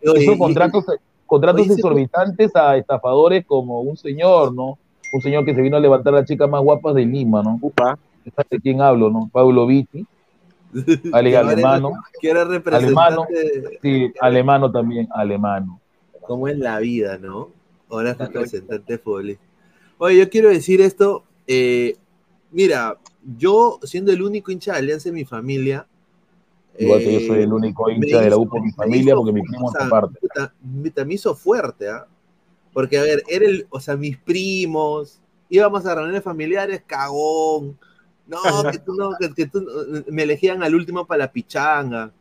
Esos 0.00 0.36
contratos, 0.38 0.84
contratos 1.26 1.70
exorbitantes 1.70 2.54
a 2.54 2.76
estafadores 2.76 3.44
como 3.44 3.80
un 3.80 3.96
señor, 3.96 4.54
¿no? 4.54 4.78
Un 5.12 5.20
señor 5.22 5.44
que 5.44 5.56
se 5.56 5.60
vino 5.60 5.76
a 5.76 5.80
levantar 5.80 6.14
a 6.14 6.18
las 6.18 6.28
chicas 6.28 6.48
más 6.48 6.62
guapas 6.62 6.94
de 6.94 7.04
Lima, 7.04 7.42
¿no? 7.42 7.58
Upa. 7.60 7.98
¿De 8.48 8.60
quién 8.60 8.80
hablo, 8.80 9.10
no? 9.10 9.28
Pablo 9.32 9.66
Vitti. 9.66 10.06
Ale, 11.12 11.36
alemano. 11.36 11.92
Que 12.20 12.30
era 12.30 12.44
representante. 12.44 12.96
Alemano, 12.96 13.26
sí, 13.82 14.12
alemano 14.20 14.70
también, 14.70 15.08
alemano. 15.12 15.80
Como 16.22 16.48
es 16.48 16.58
la 16.58 16.78
vida, 16.78 17.18
¿no? 17.18 17.50
Ahora 17.88 18.10
es 18.12 18.18
representante 18.18 18.98
futbolista. 18.98 19.44
Oye, 19.98 20.18
yo 20.18 20.28
quiero 20.28 20.48
decir 20.48 20.80
esto. 20.80 21.24
Eh, 21.46 21.96
mira, 22.50 22.98
yo 23.36 23.78
siendo 23.82 24.12
el 24.12 24.22
único 24.22 24.50
hincha 24.50 24.72
de 24.72 24.78
Alianza 24.78 25.08
en 25.10 25.14
mi 25.14 25.24
familia, 25.24 25.86
Igual 26.78 27.00
que 27.00 27.12
yo 27.12 27.20
soy 27.20 27.42
el 27.42 27.50
eh, 27.50 27.52
único 27.52 27.88
hincha 27.88 28.20
de 28.20 28.30
la 28.30 28.36
U 28.36 28.48
por 28.48 28.60
mi 28.60 28.72
familia, 28.72 29.14
porque 29.14 29.32
mi 29.32 29.42
primo 29.42 29.70
está 29.70 29.88
parte. 29.88 30.18
Me 30.74 31.14
hizo 31.14 31.34
fuerte, 31.34 31.88
¿ah? 31.88 32.06
Porque, 32.72 32.98
a 32.98 33.02
ver, 33.02 33.22
era 33.28 33.46
el, 33.46 33.66
o 33.70 33.78
sea, 33.78 33.96
mis 33.96 34.16
primos, 34.18 35.20
íbamos 35.48 35.86
a 35.86 35.94
reuniones 35.94 36.24
familiares, 36.24 36.82
cagón. 36.84 37.78
No, 38.26 38.38
que 38.70 38.78
tú 38.78 38.94
no, 38.94 39.10
que, 39.34 39.46
tú, 39.46 39.66
me 40.08 40.22
elegían 40.22 40.62
al 40.62 40.74
último 40.74 41.06
para 41.06 41.24
la 41.24 41.32
pichanga. 41.32 42.12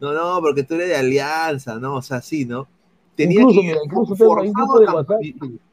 No, 0.00 0.12
no, 0.12 0.40
porque 0.40 0.62
tú 0.62 0.74
eres 0.74 0.88
de 0.88 0.96
alianza, 0.96 1.78
¿no? 1.78 1.96
O 1.96 2.02
sea, 2.02 2.22
sí, 2.22 2.44
¿no? 2.44 2.66
Tenía 3.14 3.40
incluso, 3.40 3.60
que 3.60 3.66
mira, 3.66 3.78
incluso 3.84 4.16
forzado 4.16 4.98
a, 4.98 5.06
Camp... 5.06 5.22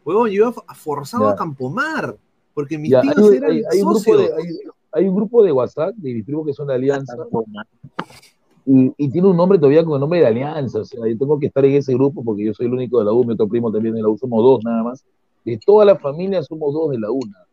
yo 0.05 0.27
iba 0.27 0.51
forzado 0.51 1.27
a 1.27 1.35
Campomar, 1.35 2.15
porque 2.53 2.77
mis 2.77 2.89
tíos 2.89 3.33
eran 3.33 3.51
hay, 3.51 3.63
hay, 3.69 3.81
un 3.81 3.93
grupo 3.93 4.17
de, 4.17 4.23
hay, 4.23 4.45
hay 4.93 5.07
un 5.07 5.15
grupo 5.15 5.43
de 5.43 5.51
WhatsApp 5.51 5.93
de 5.95 6.13
mis 6.13 6.25
primos 6.25 6.45
que 6.45 6.53
son 6.53 6.67
de 6.67 6.75
Alianza 6.75 7.15
y, 8.65 8.93
y, 8.97 9.09
tiene 9.09 9.27
un 9.27 9.35
nombre 9.35 9.57
todavía 9.57 9.83
con 9.83 9.95
el 9.95 9.99
nombre 9.99 10.19
de 10.19 10.27
Alianza. 10.27 10.79
O 10.79 10.85
sea, 10.85 11.05
yo 11.05 11.17
tengo 11.17 11.37
que 11.37 11.47
estar 11.47 11.65
en 11.65 11.73
ese 11.73 11.93
grupo 11.93 12.23
porque 12.23 12.45
yo 12.45 12.53
soy 12.53 12.67
el 12.67 12.73
único 12.73 12.99
de 12.99 13.05
la 13.05 13.11
U, 13.11 13.25
mi 13.25 13.33
otro 13.33 13.47
primo 13.49 13.69
también 13.69 13.93
de 13.93 14.01
la 14.01 14.07
U, 14.07 14.17
somos 14.17 14.41
dos 14.41 14.63
nada 14.63 14.83
más. 14.83 15.03
De 15.43 15.59
toda 15.65 15.83
la 15.83 15.97
familia 15.97 16.41
somos 16.43 16.73
dos 16.73 16.91
de 16.91 16.99
la 16.99 17.11
UNA. 17.11 17.45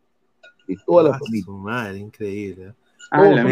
De 0.75 0.83
toda 0.85 1.03
la 1.03 1.09
ah, 1.11 1.19
familia. 1.19 1.45
Madre, 1.47 1.99
increíble. 1.99 2.73
Ah, 3.11 3.23
la 3.29 3.43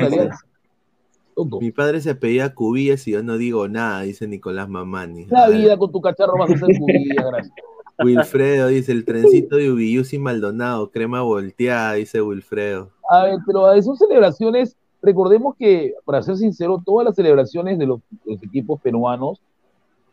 Mi 1.59 1.71
padre 1.71 2.01
se 2.01 2.15
pedía 2.15 2.53
cubillas 2.53 3.07
y 3.07 3.11
yo 3.11 3.23
no 3.23 3.37
digo 3.37 3.67
nada, 3.67 4.01
dice 4.01 4.27
Nicolás 4.27 4.69
Mamani. 4.69 5.25
La 5.25 5.49
vida 5.49 5.77
con 5.77 5.91
tu 5.91 6.01
cacharro 6.01 6.37
vas 6.37 6.51
a 6.51 6.53
hacer 6.53 6.77
cubillas, 6.79 7.25
gracias. 7.25 7.53
Wilfredo 8.03 8.67
dice, 8.67 8.93
el 8.93 9.03
trencito 9.03 9.57
de 9.57 9.71
Ubiusi 9.71 10.19
Maldonado, 10.19 10.89
crema 10.89 11.21
volteada, 11.21 11.93
dice 11.93 12.21
Wilfredo. 12.21 12.91
A 13.09 13.25
ver, 13.25 13.39
pero 13.45 13.81
son 13.81 13.97
celebraciones, 13.97 14.77
recordemos 15.01 15.55
que, 15.57 15.93
para 16.05 16.21
ser 16.21 16.37
sincero, 16.37 16.81
todas 16.85 17.05
las 17.05 17.15
celebraciones 17.15 17.77
de 17.77 17.85
los, 17.85 17.99
los 18.25 18.41
equipos 18.41 18.79
peruanos 18.81 19.41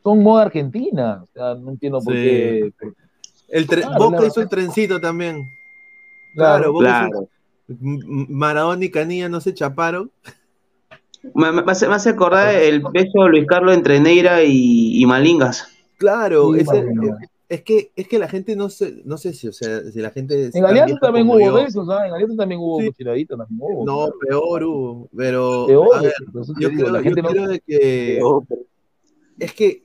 son 0.03 0.23
moda 0.23 0.45
argentina. 0.45 1.23
O 1.23 1.27
sea, 1.27 1.55
no 1.55 1.71
entiendo 1.71 2.01
por 2.01 2.15
Sí. 2.15 2.21
qué. 2.21 2.73
El 3.49 3.67
tre- 3.69 3.83
Claro, 3.83 4.11
Boca 4.11 4.27
hizo 4.27 4.41
el 4.41 4.49
trencito 4.49 5.01
también. 5.01 5.49
Claro, 6.37 6.71
hizo- 6.71 6.79
claro. 6.79 7.29
Maradona 7.69 8.85
y 8.85 8.91
Canilla 8.91 9.29
no 9.29 9.41
se 9.41 9.53
chaparon. 9.55 10.11
Me, 11.35 11.51
me 11.51 11.63
hace, 11.67 11.89
me 11.89 11.95
hace 11.95 12.11
acordar 12.11 12.55
el 12.55 12.81
beso 12.93 13.25
de 13.25 13.29
Luis 13.31 13.47
Carlos 13.47 13.75
entre 13.75 13.99
Neira 13.99 14.45
y, 14.45 15.03
y 15.03 15.07
Malingas. 15.07 15.67
Claro, 15.97 16.53
Sí, 16.55 16.61
ese- 16.61 16.83
Maradona. 16.85 17.19
es 17.49 17.63
que 17.63 17.91
es 17.97 18.07
que 18.07 18.19
la 18.21 18.29
gente 18.29 18.55
no 18.55 18.69
sé, 18.69 19.03
no 19.05 19.17
sé 19.19 19.33
si, 19.33 19.49
o 19.49 19.53
sea, 19.53 19.81
si 19.91 19.99
la 20.01 20.11
gente 20.11 20.47
es 20.47 20.55
En 20.55 20.65
Alianza 20.65 20.97
también 21.01 21.29
hubo 21.29 21.41
yo. 21.41 21.55
besos, 21.55 21.87
¿sabes? 21.87 22.09
En 22.09 22.15
Alianza 22.15 22.37
también 22.37 22.61
hubo 22.61 22.85
cochiradita, 22.85 23.37
también 23.37 23.59
hubo. 23.61 23.85
No, 23.85 23.97
claro. 24.13 24.19
peor 24.21 24.65
hubo, 24.65 25.09
pero 25.17 25.65
Peor, 25.67 25.97
a 25.97 26.03
ver, 26.03 26.13
eso 26.41 26.55
yo 26.61 26.69
digo, 26.69 26.83
creo, 26.83 26.93
la 26.93 26.99
yo 26.99 27.05
gente 27.05 27.23
no- 27.23 27.29
creo 27.31 27.49
de 27.49 27.61
que 27.61 28.17
Peor, 28.19 28.45
es 29.41 29.53
que 29.55 29.83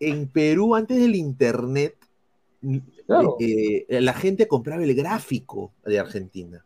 en 0.00 0.26
Perú 0.28 0.74
antes 0.74 0.98
del 0.98 1.14
internet 1.14 1.94
Claro. 3.06 3.36
eh, 3.38 3.84
eh, 3.88 4.00
la 4.00 4.14
gente 4.14 4.48
compraba 4.48 4.82
el 4.82 4.94
gráfico 4.94 5.72
de 5.84 5.98
Argentina. 5.98 6.64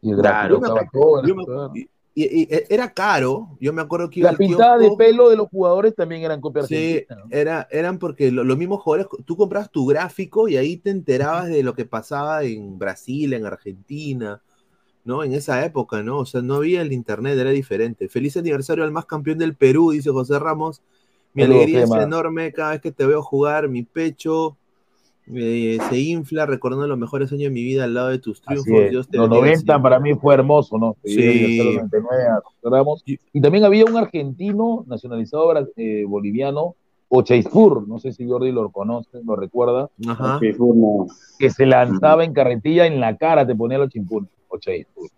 Y 0.00 0.10
el 0.10 0.16
gráfico 0.16 0.54
Yo 0.54 0.60
me- 0.60 0.66
estaba 0.68 0.90
todo, 0.92 1.26
yo 1.26 1.34
me- 1.34 1.44
claro. 1.44 1.72
y- 1.74 1.88
y- 2.14 2.42
y 2.42 2.48
era 2.68 2.92
caro. 2.92 3.56
Yo 3.60 3.72
me 3.72 3.82
acuerdo 3.82 4.10
que 4.10 4.20
iba 4.20 4.32
La 4.32 4.36
pintada 4.38 4.78
de 4.78 4.90
pelo 4.96 5.30
de 5.30 5.36
los 5.36 5.48
jugadores 5.48 5.94
también 5.94 6.22
eran 6.22 6.40
copia 6.40 6.62
Sí, 6.64 7.04
era, 7.30 7.66
eran 7.70 7.98
porque 7.98 8.30
lo- 8.30 8.44
los 8.44 8.56
mismos 8.58 8.82
jugadores, 8.82 9.08
tú 9.24 9.36
comprabas 9.36 9.70
tu 9.70 9.86
gráfico 9.86 10.48
y 10.48 10.56
ahí 10.56 10.76
te 10.76 10.90
enterabas 10.90 11.48
de 11.48 11.62
lo 11.62 11.74
que 11.74 11.84
pasaba 11.84 12.42
en 12.44 12.78
Brasil, 12.78 13.32
en 13.32 13.46
Argentina, 13.46 14.42
¿no? 15.04 15.24
En 15.24 15.32
esa 15.32 15.64
época, 15.64 16.02
¿no? 16.02 16.18
O 16.18 16.26
sea, 16.26 16.42
no 16.42 16.56
había 16.56 16.82
el 16.82 16.92
internet, 16.92 17.36
era 17.38 17.50
diferente. 17.50 18.08
Feliz 18.08 18.36
aniversario 18.36 18.84
al 18.84 18.92
más 18.92 19.06
campeón 19.06 19.38
del 19.38 19.56
Perú, 19.56 19.90
dice 19.92 20.10
José 20.10 20.38
Ramos. 20.38 20.82
Mi 21.34 21.44
alegría 21.44 21.84
es 21.84 21.90
enorme 21.90 22.52
cada 22.52 22.72
vez 22.72 22.80
que 22.82 22.92
te 22.92 23.06
veo 23.06 23.22
jugar, 23.22 23.68
mi 23.68 23.82
pecho 23.84 24.58
eh, 25.34 25.78
se 25.88 25.98
infla 26.00 26.46
recordando 26.46 26.86
los 26.86 26.98
mejores 26.98 27.30
años 27.32 27.44
de 27.44 27.50
mi 27.50 27.62
vida 27.62 27.84
al 27.84 27.94
lado 27.94 28.08
de 28.08 28.18
tus 28.18 28.40
triunfos. 28.42 28.66
es. 28.80 28.90
Dios 28.90 29.08
te 29.08 29.16
Los 29.18 29.28
bendiga 29.28 29.40
90 29.46 29.58
siempre. 29.60 29.82
para 29.82 30.00
mí 30.00 30.14
fue 30.14 30.34
hermoso, 30.34 30.78
¿no? 30.78 30.96
Sí. 31.04 31.12
Sí. 31.14 31.58
Los 31.58 31.74
99 31.76 32.22
a 32.24 32.40
José 32.42 32.58
Ramos. 32.64 33.02
Y 33.06 33.40
también 33.40 33.64
había 33.64 33.84
un 33.84 33.96
argentino 33.96 34.84
nacionalizado 34.88 35.52
eh, 35.76 36.04
boliviano, 36.06 36.74
Ocheispur, 37.08 37.86
no 37.86 37.98
sé 37.98 38.12
si 38.12 38.26
Jordi 38.26 38.52
lo 38.52 38.70
conoce, 38.70 39.20
lo 39.22 39.36
recuerda, 39.36 39.90
Ajá. 40.08 40.40
que 41.38 41.50
se 41.50 41.66
lanzaba 41.66 42.24
en 42.24 42.32
carretilla 42.32 42.86
en 42.86 43.00
la 43.00 43.16
cara, 43.18 43.46
te 43.46 43.54
ponía 43.54 43.76
los 43.76 43.90
chimpunes, 43.90 44.30
Ocheispur. 44.48 45.08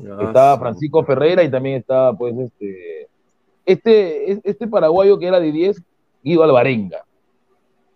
Ah, 0.00 0.24
Estaba 0.24 0.58
Francisco 0.58 1.04
Ferreira 1.04 1.42
y 1.44 1.50
también 1.50 1.76
estaba, 1.76 2.16
pues, 2.16 2.34
este, 2.38 3.08
este, 3.66 4.48
este 4.48 4.66
paraguayo 4.66 5.18
que 5.18 5.26
era 5.26 5.38
de 5.38 5.52
10, 5.52 5.82
Guido 6.22 6.42
Alvarenga. 6.42 7.04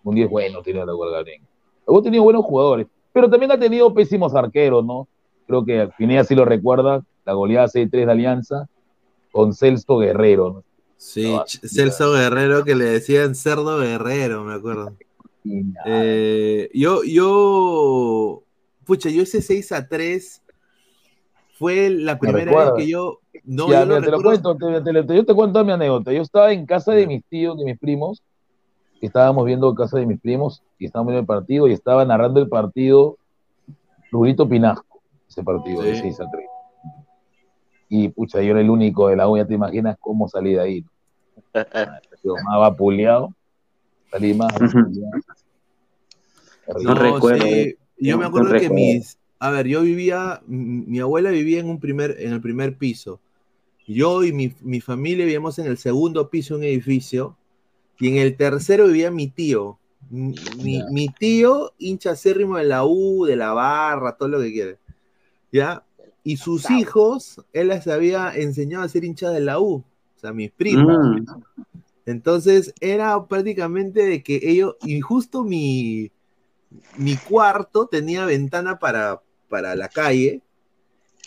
Un 0.08 0.14
10 0.14 0.30
bueno 0.30 0.62
tenía 0.62 0.82
Guido 0.84 1.04
Alvarenga. 1.04 1.46
Luego 1.86 2.00
ha 2.00 2.02
tenido 2.02 2.22
buenos 2.24 2.44
jugadores, 2.44 2.86
pero 3.12 3.28
también 3.28 3.52
ha 3.52 3.58
tenido 3.58 3.92
pésimos 3.92 4.34
arqueros, 4.34 4.84
¿no? 4.84 5.06
Creo 5.46 5.64
que 5.64 5.88
Pineda 5.96 6.24
sí 6.24 6.34
lo 6.34 6.44
recuerda, 6.44 7.02
la 7.24 7.32
goleada 7.34 7.68
6-3 7.68 8.06
de 8.06 8.12
Alianza 8.12 8.68
con 9.30 9.52
Celso 9.52 9.98
Guerrero, 9.98 10.50
¿no? 10.50 10.64
Sí, 10.96 11.36
Celso 11.46 12.12
Guerrero 12.12 12.64
que 12.64 12.74
le 12.74 12.84
decían 12.86 13.34
cerdo 13.34 13.78
guerrero, 13.78 14.44
me 14.44 14.54
acuerdo. 14.54 14.96
Eh, 15.86 16.70
yo, 16.74 17.02
yo, 17.04 18.42
pucha, 18.84 19.10
yo 19.10 19.22
ese 19.22 19.42
6 19.42 19.72
a 19.72 19.86
3 19.86 20.42
fue 21.58 21.90
la 21.90 22.18
primera 22.18 22.52
vez 22.52 22.72
que 22.76 22.90
yo, 22.90 23.20
no, 23.44 23.68
Ya, 23.68 23.80
yo 23.80 23.86
lo 23.86 23.94
mira, 23.94 24.06
te 24.06 24.10
lo 24.10 24.22
cuento, 24.22 24.56
te, 24.56 24.80
te- 24.80 25.02
te- 25.04 25.16
yo 25.16 25.24
te 25.24 25.34
cuento 25.34 25.64
mi 25.64 25.72
anécdota. 25.72 26.12
Yo 26.12 26.22
estaba 26.22 26.52
en 26.52 26.66
casa 26.66 26.92
de 26.92 27.06
mis 27.06 27.24
tíos, 27.26 27.58
de 27.58 27.64
mis 27.64 27.78
primos, 27.78 28.22
estábamos 29.06 29.44
viendo 29.46 29.74
casa 29.74 29.98
de 29.98 30.06
mis 30.06 30.20
primos 30.20 30.62
y 30.78 30.86
estábamos 30.86 31.12
viendo 31.12 31.20
el 31.20 31.26
partido 31.26 31.68
y 31.68 31.72
estaba 31.72 32.04
narrando 32.04 32.40
el 32.40 32.48
partido 32.48 33.16
Rurito 34.10 34.48
Pinasco, 34.48 35.00
ese 35.28 35.42
partido 35.42 35.82
de 35.82 35.94
Sí. 35.94 36.00
6 36.02 36.20
a 36.20 36.30
3. 36.30 36.44
Y 37.90 38.08
pucha, 38.10 38.42
yo 38.42 38.50
era 38.52 38.60
el 38.60 38.70
único 38.70 39.08
de 39.08 39.16
la 39.16 39.28
U, 39.28 39.36
ya 39.36 39.46
te 39.46 39.54
imaginas 39.54 39.96
cómo 40.00 40.28
salí 40.28 40.52
de 40.54 40.60
ahí. 40.60 40.84
Yo 42.24 42.34
más 42.44 42.58
vapuleado, 42.58 43.32
salí 44.10 44.34
más. 44.34 44.52
No, 46.82 46.94
recuerdo. 46.94 47.44
sí, 47.44 47.76
Yo 47.98 48.12
No, 48.12 48.18
me 48.18 48.22
no 48.24 48.28
acuerdo 48.28 48.48
que 48.52 48.58
recuerdo. 48.60 48.74
mis, 48.74 49.18
a 49.38 49.50
ver, 49.50 49.66
yo 49.68 49.80
vivía, 49.82 50.42
mi 50.46 50.98
abuela 50.98 51.30
vivía 51.30 51.60
en 51.60 51.70
un 51.70 51.80
primer, 51.80 52.16
en 52.18 52.32
el 52.32 52.40
primer 52.40 52.76
piso. 52.76 53.20
Yo 53.86 54.22
y 54.24 54.32
mi, 54.32 54.52
mi 54.60 54.80
familia 54.80 55.24
vivíamos 55.24 55.58
en 55.58 55.66
el 55.66 55.78
segundo 55.78 56.28
piso 56.28 56.54
de 56.54 56.58
un 56.58 56.64
edificio 56.64 57.36
y 58.00 58.08
en 58.08 58.16
el 58.16 58.36
tercero 58.36 58.86
vivía 58.86 59.10
mi 59.10 59.28
tío. 59.28 59.78
Mi, 60.10 60.34
mi- 60.62 60.84
mi 60.90 61.08
tío, 61.08 61.72
hincha 61.78 62.12
acérrimo 62.12 62.56
de 62.56 62.64
la 62.64 62.84
U, 62.84 63.26
de 63.26 63.36
la 63.36 63.52
barra, 63.52 64.16
todo 64.16 64.28
lo 64.28 64.40
que 64.40 64.52
quiere. 64.52 64.78
¿Ya? 65.52 65.84
Y 66.24 66.36
sus 66.36 66.70
hijos, 66.70 67.42
él 67.52 67.68
les 67.68 67.86
había 67.88 68.34
enseñado 68.34 68.84
a 68.84 68.88
ser 68.88 69.04
hincha 69.04 69.30
de 69.30 69.40
la 69.40 69.60
U, 69.60 69.76
o 69.76 70.20
sea, 70.20 70.32
mis 70.32 70.50
primos. 70.50 70.98
Mm. 70.98 71.24
Entonces 72.06 72.72
era 72.80 73.26
prácticamente 73.26 74.04
de 74.06 74.22
que 74.22 74.40
ellos, 74.42 74.76
y 74.82 75.00
justo 75.00 75.44
mi, 75.44 76.10
mi 76.96 77.16
cuarto 77.16 77.86
tenía 77.86 78.24
ventana 78.24 78.78
para, 78.78 79.20
para 79.48 79.74
la 79.74 79.88
calle, 79.88 80.42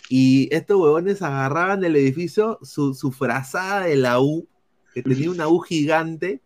y 0.08 0.48
estos 0.54 0.78
huevones 0.80 1.22
agarraban 1.22 1.80
del 1.80 1.96
edificio 1.96 2.58
su, 2.62 2.94
su 2.94 3.12
frazada 3.12 3.86
de 3.86 3.96
la 3.96 4.20
U, 4.20 4.46
que 4.92 5.02
tenía 5.02 5.30
una 5.30 5.48
U 5.48 5.60
gigante, 5.60 6.40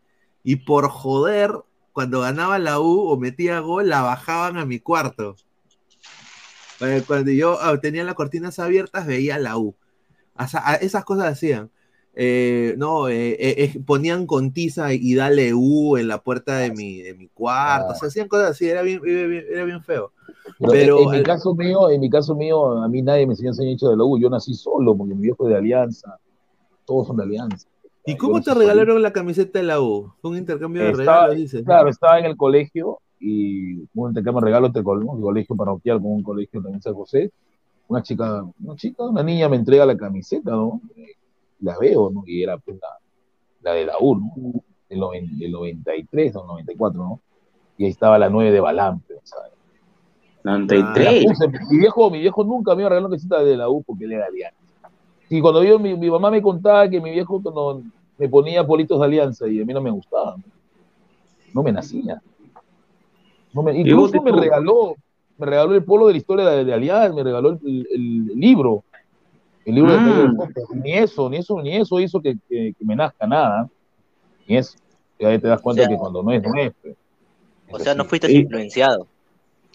y 0.47 0.55
por 0.55 0.89
joder, 0.89 1.51
cuando 1.93 2.21
ganaba 2.21 2.61
la 2.61 2.79
U 2.79 3.09
o 3.09 3.17
metía 3.17 3.59
gol, 3.59 3.89
la 3.89 4.03
bajaban 4.03 4.59
a 4.59 4.65
mi 4.65 4.79
cuarto. 4.79 5.35
Eh, 6.81 7.03
Cuando 7.05 7.33
yo 7.33 7.59
ah, 7.61 7.77
tenía 7.81 8.05
las 8.05 8.15
cortinas 8.15 8.61
abiertas, 8.61 9.09
veía 9.09 9.41
la 9.41 9.59
U. 9.59 9.75
O 10.39 10.47
sea, 10.47 10.63
a- 10.65 10.75
esas 10.77 11.05
cosas 11.05 11.33
hacían. 11.33 11.73
Eh, 12.15 12.77
no, 12.79 13.09
eh, 13.09 13.75
ponían 13.85 14.25
con 14.25 14.53
tiza 14.53 14.93
y 14.93 15.17
dale 15.17 15.53
U 15.53 15.97
en 15.97 16.07
la 16.07 16.23
puerta 16.23 16.59
de 16.59 16.71
mi, 16.71 17.03
de 17.03 17.15
mi 17.15 17.27
cuarto. 17.27 17.95
O 17.95 17.97
sea, 17.97 18.07
hacían 18.07 18.29
cosas 18.29 18.53
así, 18.53 18.69
era 18.69 18.83
bien, 18.83 19.01
era 19.05 19.65
bien, 19.65 19.83
feo. 19.83 20.13
Pero, 20.61 20.71
Pero 20.71 21.13
en, 21.13 21.19
mi 21.19 21.25
caso 21.25 21.57
mío, 21.57 21.91
en 21.91 22.01
mi 22.01 22.09
caso 22.09 22.37
mío, 22.37 22.85
a 22.85 22.89
mí 22.89 23.03
nadie 23.03 23.27
me 23.27 23.33
enseñó 23.33 23.51
a 23.51 23.55
ser 23.55 23.67
hincha 23.67 23.89
de 23.89 23.97
la 23.97 24.05
U. 24.05 24.17
Yo 24.17 24.31
nací 24.31 24.55
solo, 24.55 24.97
porque 24.97 25.13
mi 25.13 25.23
viejo 25.23 25.49
es 25.49 25.51
de 25.51 25.59
Alianza. 25.59 26.21
Todos 26.85 27.09
son 27.09 27.17
de 27.17 27.25
Alianza. 27.25 27.67
¿Y 28.07 28.17
cómo 28.17 28.41
te 28.41 28.55
regalaron 28.55 29.03
la 29.03 29.13
camiseta 29.13 29.59
de 29.59 29.65
la 29.65 29.81
U? 29.81 30.13
Fue 30.21 30.31
un 30.31 30.39
intercambio 30.39 30.83
de 30.83 30.91
Estaba- 30.91 31.21
regalos, 31.23 31.37
dices. 31.37 31.63
Claro, 31.65 31.89
estaba 31.89 32.19
en 32.19 32.25
el 32.27 32.37
colegio 32.37 33.01
y 33.19 33.79
un 33.95 34.09
intercambio 34.11 34.41
de 34.41 34.47
regalos 34.47 34.69
entre 34.69 34.83
col- 34.85 35.05
un 35.05 35.21
colegio 35.21 35.57
parroquial 35.57 36.01
con 36.01 36.13
un 36.13 36.23
colegio 36.23 36.61
también 36.61 36.77
en 36.77 36.83
San 36.83 36.95
José. 36.95 37.33
Una 37.89 38.03
chica, 38.03 38.45
una 38.63 38.77
chica, 38.77 39.05
una 39.05 39.23
niña 39.23 39.49
me 39.49 39.57
entrega 39.57 39.85
la 39.87 39.97
camiseta, 39.97 40.51
¿no? 40.53 40.81
La 41.61 41.77
veo, 41.79 42.11
¿no? 42.11 42.23
Y 42.27 42.43
era 42.43 42.59
pues, 42.59 42.79
la, 42.81 42.89
la 43.63 43.73
de 43.77 43.87
la 43.87 43.95
U, 44.01 44.17
¿no? 44.17 44.33
Del, 44.89 45.01
noven- 45.01 45.39
del 45.39 45.51
93 45.53 46.37
o 46.37 46.47
94, 46.47 47.01
¿no? 47.03 47.21
Y 47.79 47.85
ahí 47.85 47.91
estaba 47.91 48.19
la 48.19 48.29
9 48.31 48.51
de 48.53 48.61
Balampe, 48.61 49.15
¿sabes? 49.25 49.53
93. 50.45 51.25
La 51.25 51.29
puse. 51.31 51.49
Mi 51.71 51.79
viejo, 51.79 52.11
mi 52.11 52.21
viejo 52.21 52.45
nunca 52.45 52.75
me 52.75 52.83
iba 52.83 52.87
a 52.87 52.91
regalar 52.91 53.09
una 53.09 53.17
camiseta 53.17 53.43
de 53.43 53.57
la 53.57 53.69
U 53.69 53.83
porque 53.83 54.05
él 54.05 54.13
era 54.13 54.23
de 54.25 54.29
Alianza. 54.29 54.66
Y 55.29 55.41
cuando 55.41 55.63
yo, 55.65 55.79
mi, 55.79 55.97
mi 55.97 56.11
mamá 56.11 56.31
me 56.31 56.41
contaba 56.43 56.89
que 56.89 57.01
mi 57.01 57.11
viejo 57.11 57.43
cuando 57.43 57.83
me 58.19 58.29
ponía 58.29 58.65
politos 58.67 58.99
de 59.01 59.07
Alianza 59.07 59.49
y 59.49 59.61
a 59.61 59.65
mí 59.65 59.73
no 59.75 59.81
me 59.81 59.91
gustaba, 59.91 60.37
no 61.53 61.63
me 61.63 61.73
nacía. 61.73 62.21
No 63.53 63.63
me- 63.63 63.73
¿Y 63.79 63.93
vos 63.93 64.11
incluso 64.15 64.23
me 64.23 64.33
regaló, 64.41 64.95
me 65.39 65.47
regaló 65.47 65.75
el 65.75 65.85
polo 65.85 66.07
de 66.07 66.13
la 66.13 66.19
historia 66.19 66.47
de, 66.47 66.65
de 66.65 66.75
Alianza, 66.75 67.15
me 67.15 67.23
regaló 67.25 67.51
el, 67.51 67.59
el- 67.65 67.87
el 68.33 68.39
libro, 68.39 68.85
el 69.65 69.75
libro 69.75 69.93
de 69.93 69.99
Mm. 69.99 70.17
Del 70.19 70.37
Copo. 70.37 70.75
Ni 70.75 70.93
eso, 70.93 71.29
ni 71.29 71.37
eso, 71.39 71.61
ni 71.63 71.75
eso 71.77 71.99
hizo 72.01 72.21
que, 72.21 72.37
que- 72.49 72.73
que 72.79 72.85
me 72.85 72.95
nazca 72.95 73.27
nada. 73.27 73.69
Ni 74.47 74.57
eso. 74.59 74.77
Y 75.19 75.25
ahí 75.25 75.39
te 75.39 75.49
das 75.49 75.61
cuenta 75.61 75.83
O 75.83 75.87
sea- 75.87 75.93
que 75.95 75.99
cuando 75.99 76.23
no 76.23 76.31
es, 76.33 76.43
no 76.43 76.55
es. 76.55 76.73
pues. 76.83 76.97
O 77.73 77.79
sea, 77.81 77.95
no 77.95 78.05
fuiste 78.05 78.31
Y- 78.31 78.37
influenciado. 78.37 79.07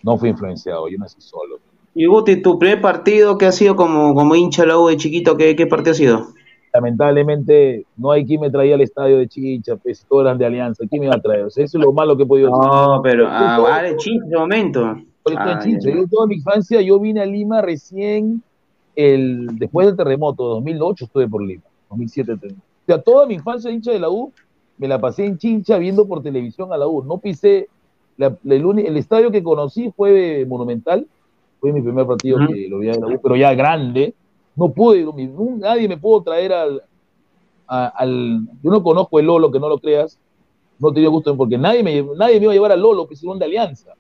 No 0.04 0.18
fui 0.18 0.30
influenciado, 0.30 0.88
yo 0.88 0.98
nací 0.98 1.20
solo. 1.20 1.60
Y 1.94 2.06
Guti, 2.06 2.42
tu 2.42 2.58
primer 2.58 2.80
partido 2.82 3.38
que 3.38 3.46
ha 3.46 3.52
sido 3.52 3.76
como, 3.76 4.14
como 4.16 4.36
hincha 4.36 4.62
de 4.64 4.70
la 4.70 4.78
U 4.80 4.88
de 4.88 4.98
chiquito, 4.98 5.36
¿qué, 5.38 5.56
qué 5.56 5.68
partido 5.68 5.92
ha 5.92 5.96
sido? 5.96 6.28
lamentablemente 6.74 7.86
no 7.98 8.12
hay 8.12 8.26
quien 8.26 8.42
me 8.42 8.50
traía 8.50 8.76
al 8.76 8.82
estadio 8.82 9.18
de 9.18 9.28
Chicha, 9.28 9.76
pues 9.76 10.06
todos 10.08 10.24
eran 10.24 10.38
de 10.38 10.46
Alianza, 10.46 10.86
¿quién 10.90 11.02
me 11.02 11.08
iba 11.08 11.16
a 11.16 11.22
traer? 11.22 11.44
O 11.44 11.50
sea, 11.50 11.66
eso 11.66 11.78
es 11.78 11.84
lo 11.84 11.92
malo 11.92 12.16
que 12.16 12.24
he 12.24 12.26
podido 12.26 12.50
No, 12.50 13.02
pero 13.04 13.26
ah, 13.28 13.82
de 13.84 13.98
Chicha 13.98 14.24
ese 14.26 14.38
momento. 14.38 14.80
yo 14.82 15.36
Ah, 15.38 15.60
toda 16.10 16.28
mi 16.28 16.36
infancia, 16.36 16.82
yo 16.82 17.00
vine 17.00 17.22
a 17.22 17.26
Lima 17.26 17.62
recién 17.62 18.42
el, 18.96 19.48
después 19.58 19.88
del 19.88 19.98
terremoto, 19.98 20.44
2008 20.46 21.06
estuve 21.06 21.28
por 21.28 21.44
Lima, 21.44 21.64
2007. 21.90 22.38
te- 22.38 22.48
O 22.48 22.86
sea, 22.86 23.02
toda 23.02 23.26
mi 23.28 23.36
infancia 23.36 23.72
hincha 23.72 23.92
de 23.92 24.00
la 24.00 24.10
U, 24.10 24.32
me 24.78 24.88
la 24.88 25.00
pasé 25.00 25.26
en 25.26 25.38
Chincha 25.38 25.78
viendo 25.78 26.08
por 26.08 26.24
televisión 26.24 26.74
a 26.74 26.78
la 26.78 26.88
U. 26.88 27.04
No 27.04 27.20
pisé 27.20 27.68
la- 28.18 28.36
la- 28.44 28.56
el, 28.56 28.80
el 28.80 28.98
estadio 28.98 29.30
que 29.30 29.44
conocí 29.44 29.92
fue 29.96 30.46
Monumental, 30.48 31.06
fue 31.62 31.72
mi 31.72 31.82
primer 31.82 32.06
partido 32.08 32.38
que 32.48 32.68
lo 32.68 32.80
vi 32.80 32.90
en 32.90 33.00
la 33.00 33.08
U, 33.08 33.20
pero 33.22 33.36
ya 33.38 33.54
grande. 33.54 34.16
No 34.56 34.74
pude, 34.74 35.06
nadie 35.60 35.88
me 35.88 35.96
pudo 35.98 36.24
traer 36.24 36.52
al, 36.52 36.82
a- 37.68 37.88
al. 37.88 38.42
Yo 38.62 38.72
no 38.72 38.84
conozco 38.84 39.20
el 39.20 39.28
Lolo, 39.28 39.52
que 39.52 39.60
no 39.60 39.70
lo 39.70 39.80
creas, 39.80 40.20
no 40.80 40.92
tenido 40.92 41.12
gusto, 41.12 41.38
porque 41.38 41.58
nadie 41.58 41.84
me, 41.84 42.02
nadie 42.18 42.38
me 42.40 42.46
iba 42.46 42.52
a 42.52 42.56
llevar 42.56 42.72
al 42.74 42.82
Lolo, 42.82 43.08
que 43.08 43.14
es 43.14 43.24
un 43.24 43.40
de 43.40 43.46
alianza. 43.46 43.94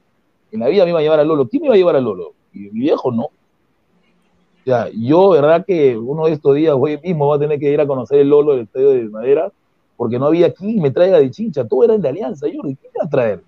En 0.51 0.59
la 0.59 0.68
vida 0.68 0.84
me 0.84 0.89
iba 0.89 0.99
a 0.99 1.03
llevar 1.03 1.20
al 1.20 1.28
Lolo. 1.28 1.47
¿Quién 1.47 1.62
me 1.62 1.68
iba 1.68 1.76
a 1.76 1.78
llevar 1.78 1.95
al 1.95 2.03
Lolo? 2.03 2.34
Y 2.51 2.59
mi 2.72 2.82
viejo 2.82 3.12
no. 3.12 3.24
O 3.26 4.64
sea, 4.66 4.89
yo, 4.93 5.30
verdad 5.30 5.64
que 5.66 5.97
uno 5.97 6.26
de 6.26 6.34
estos 6.34 6.55
días, 6.55 6.76
hoy 6.78 6.99
mismo, 7.01 7.28
va 7.28 7.36
a 7.38 7.39
tener 7.39 7.59
que 7.59 7.72
ir 7.72 7.80
a 7.80 7.88
conocer 7.88 8.20
el 8.20 8.30
Lolo 8.30 8.51
del 8.53 8.64
estadio 8.64 8.89
de 8.89 9.03
Madera, 9.09 9.51
porque 9.95 10.20
no 10.20 10.26
había 10.26 10.51
quien 10.53 10.82
me 10.82 10.91
traiga 10.91 11.20
de 11.20 11.32
chincha, 11.32 11.68
todo 11.68 11.84
era 11.84 11.97
de 11.97 12.09
alianza. 12.09 12.47
Yo, 12.47 12.62
¿quién 12.62 12.78
me 12.82 12.89
iba 12.95 13.05
a 13.05 13.09
traer? 13.09 13.43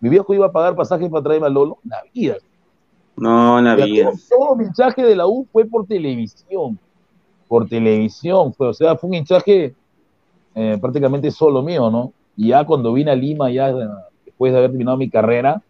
Mi 0.00 0.08
viejo 0.10 0.32
iba 0.34 0.46
a 0.46 0.52
pagar 0.52 0.76
pasajes 0.76 1.08
para 1.10 1.24
traerme 1.24 1.46
al 1.46 1.54
Lolo, 1.54 1.78
la 1.84 2.02
vida. 2.14 2.36
No, 3.16 3.60
la 3.60 3.74
vida. 3.76 4.10
Todo, 4.10 4.38
todo 4.38 4.56
mi 4.56 4.64
hinchaje 4.64 5.02
de 5.02 5.16
la 5.16 5.26
U 5.26 5.46
fue 5.52 5.64
por 5.64 5.86
televisión. 5.86 6.78
Por 7.48 7.68
televisión 7.68 8.52
fue, 8.52 8.68
o 8.68 8.74
sea, 8.74 8.96
fue 8.96 9.08
un 9.08 9.14
hinchaje 9.14 9.74
eh, 10.54 10.78
prácticamente 10.80 11.30
solo 11.30 11.62
mío, 11.62 11.90
¿no? 11.90 12.12
Y 12.36 12.48
ya 12.48 12.64
cuando 12.64 12.92
vine 12.92 13.10
a 13.10 13.14
Lima, 13.14 13.50
ya 13.50 13.70
eh, 13.70 13.88
después 14.24 14.52
de 14.52 14.58
haber 14.58 14.70
terminado 14.70 14.96
mi 14.96 15.08
carrera, 15.08 15.62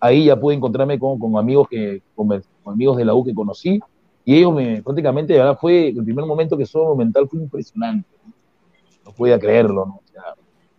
ahí 0.00 0.26
ya 0.26 0.38
pude 0.38 0.54
encontrarme 0.54 0.98
con, 0.98 1.18
con 1.18 1.36
amigos 1.36 1.68
que, 1.68 2.02
con, 2.14 2.28
con 2.28 2.74
amigos 2.74 2.96
de 2.96 3.04
la 3.04 3.14
U 3.14 3.24
que 3.24 3.34
conocí, 3.34 3.80
y 4.24 4.36
ellos 4.36 4.52
me, 4.52 4.82
prácticamente, 4.82 5.32
de 5.32 5.38
verdad, 5.38 5.58
fue, 5.60 5.88
el 5.88 6.04
primer 6.04 6.24
momento 6.26 6.56
que 6.56 6.66
soy 6.66 6.96
mental 6.96 7.26
fue 7.28 7.40
impresionante. 7.40 8.08
No, 8.24 8.32
No 9.06 9.12
podía 9.12 9.38
creerlo, 9.38 9.86
¿no? 9.86 9.94
O 9.94 10.12
sea, 10.12 10.22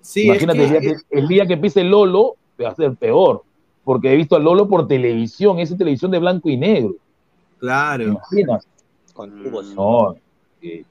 Sí, 0.02 0.24
imagínate, 0.24 0.64
es 0.64 0.72
que- 0.72 0.78
el, 0.78 0.82
día 0.82 0.96
que, 1.10 1.18
el 1.20 1.28
día 1.28 1.46
que 1.46 1.58
pise 1.58 1.84
Lolo, 1.84 2.36
va 2.62 2.70
a 2.70 2.76
ser 2.76 2.96
peor, 2.96 3.44
porque 3.84 4.14
he 4.14 4.16
visto 4.16 4.36
a 4.36 4.40
Lolo 4.40 4.68
por 4.68 4.88
televisión, 4.88 5.60
esa 5.60 5.76
televisión 5.78 6.12
de 6.12 6.20
blanco 6.20 6.50
y 6.50 6.58
negro. 6.58 6.96
Claro. 7.60 8.04
imaginas? 8.04 8.68
Con 9.14 9.44
tubos. 9.44 9.74
No, 9.76 10.16
eh, 10.62 10.84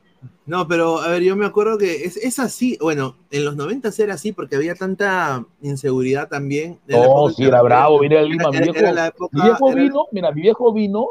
No, 0.47 0.67
pero 0.69 0.99
a 0.99 1.09
ver, 1.09 1.23
yo 1.23 1.35
me 1.37 1.47
acuerdo 1.47 1.79
que 1.79 2.05
es, 2.05 2.17
es 2.17 2.39
así, 2.39 2.77
bueno, 2.81 3.17
en 3.31 3.45
los 3.45 3.57
90 3.57 3.91
era 3.99 4.15
así 4.15 4.33
porque 4.33 4.57
había 4.57 4.75
tanta 4.75 5.45
inseguridad 5.63 6.29
también. 6.29 6.79
No, 6.89 7.03
época 7.03 7.33
sí, 7.33 7.45
era 7.45 7.63
bravo, 7.63 8.01
mira 8.01 8.21
el 8.21 8.29
Lima, 8.29 8.51
Era- 8.51 8.53
mi 8.53 8.59
viejo, 8.65 8.79
era 8.79 8.93
la 8.93 9.07
época- 9.07 9.37
mi 9.37 9.43
viejo 9.43 9.71
era- 9.71 9.83
vino, 9.83 10.05
mira, 10.13 10.33
mi 10.33 10.43
viejo 10.43 10.73
vino, 10.73 11.07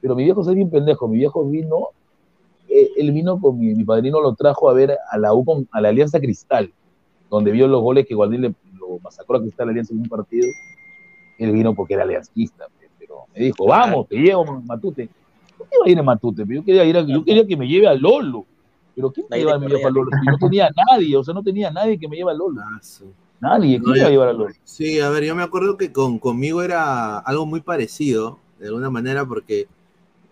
pero 0.00 0.14
mi 0.14 0.24
viejo 0.24 0.42
es 0.42 0.54
bien 0.54 0.70
pendejo, 0.70 1.08
mi 1.08 1.16
viejo 1.18 1.44
vino, 1.48 1.88
eh, 2.68 2.90
él 2.96 3.10
vino 3.12 3.40
con 3.40 3.58
mi, 3.58 3.74
mi 3.74 3.84
padrino 3.84 4.20
lo 4.20 4.34
trajo 4.34 4.68
a 4.70 4.74
ver 4.74 4.96
a 5.10 5.18
la 5.18 5.32
U 5.34 5.44
con, 5.44 5.66
a 5.72 5.80
la 5.80 5.88
Alianza 5.88 6.20
Cristal, 6.20 6.72
donde 7.30 7.50
vio 7.50 7.66
los 7.66 7.80
goles 7.82 8.06
que 8.06 8.14
Guardín 8.14 8.42
le 8.42 8.54
lo 8.78 8.98
masacró 9.02 9.38
a 9.38 9.40
Cristal 9.40 9.70
Alianza 9.70 9.92
en 9.94 10.00
un 10.00 10.08
partido, 10.08 10.46
él 11.38 11.52
vino 11.52 11.74
porque 11.74 11.94
era 11.94 12.02
aliancista, 12.04 12.66
pe, 12.78 12.88
pero 12.98 13.26
me 13.34 13.40
dijo, 13.44 13.66
vamos, 13.66 14.08
te 14.08 14.16
llevo 14.16 14.60
Matute, 14.62 15.08
¿por 15.58 15.68
qué 15.68 15.76
iba 15.76 15.86
a 15.86 15.90
ir 15.90 15.98
a 15.98 16.02
Matute? 16.02 16.46
pe? 16.46 16.54
Yo 16.54 16.64
quería, 16.64 16.84
ir 16.84 16.96
a- 16.96 17.02
yo 17.02 17.24
quería 17.24 17.46
que 17.46 17.56
me 17.56 17.66
lleve 17.66 17.86
a 17.88 17.94
Lolo, 17.94 18.46
pero 18.94 19.10
¿quién 19.12 19.26
me 19.30 19.38
lleva 19.38 19.54
a 19.54 19.58
Lolo? 19.90 20.10
Si 20.20 20.26
no 20.26 20.38
tenía 20.38 20.70
nadie, 20.90 21.16
o 21.16 21.24
sea, 21.24 21.34
no 21.34 21.42
tenía 21.42 21.70
nadie 21.70 21.98
que 21.98 22.08
me 22.08 22.16
lleve 22.16 22.30
a 22.30 22.34
Lolo. 22.34 22.60
Nadie, 23.40 23.78
No, 23.78 23.84
¿quién 23.84 23.94
yo- 23.96 24.00
iba 24.00 24.06
a 24.06 24.10
llevar 24.10 24.28
a 24.28 24.32
Lolo? 24.32 24.54
Sí, 24.64 25.00
a 25.00 25.10
ver, 25.10 25.24
yo 25.24 25.34
me 25.34 25.42
acuerdo 25.42 25.76
que 25.76 25.92
con, 25.92 26.18
conmigo 26.18 26.62
era 26.62 27.18
algo 27.18 27.44
muy 27.46 27.60
parecido, 27.60 28.38
de 28.58 28.68
alguna 28.68 28.90
manera, 28.90 29.24
porque, 29.26 29.66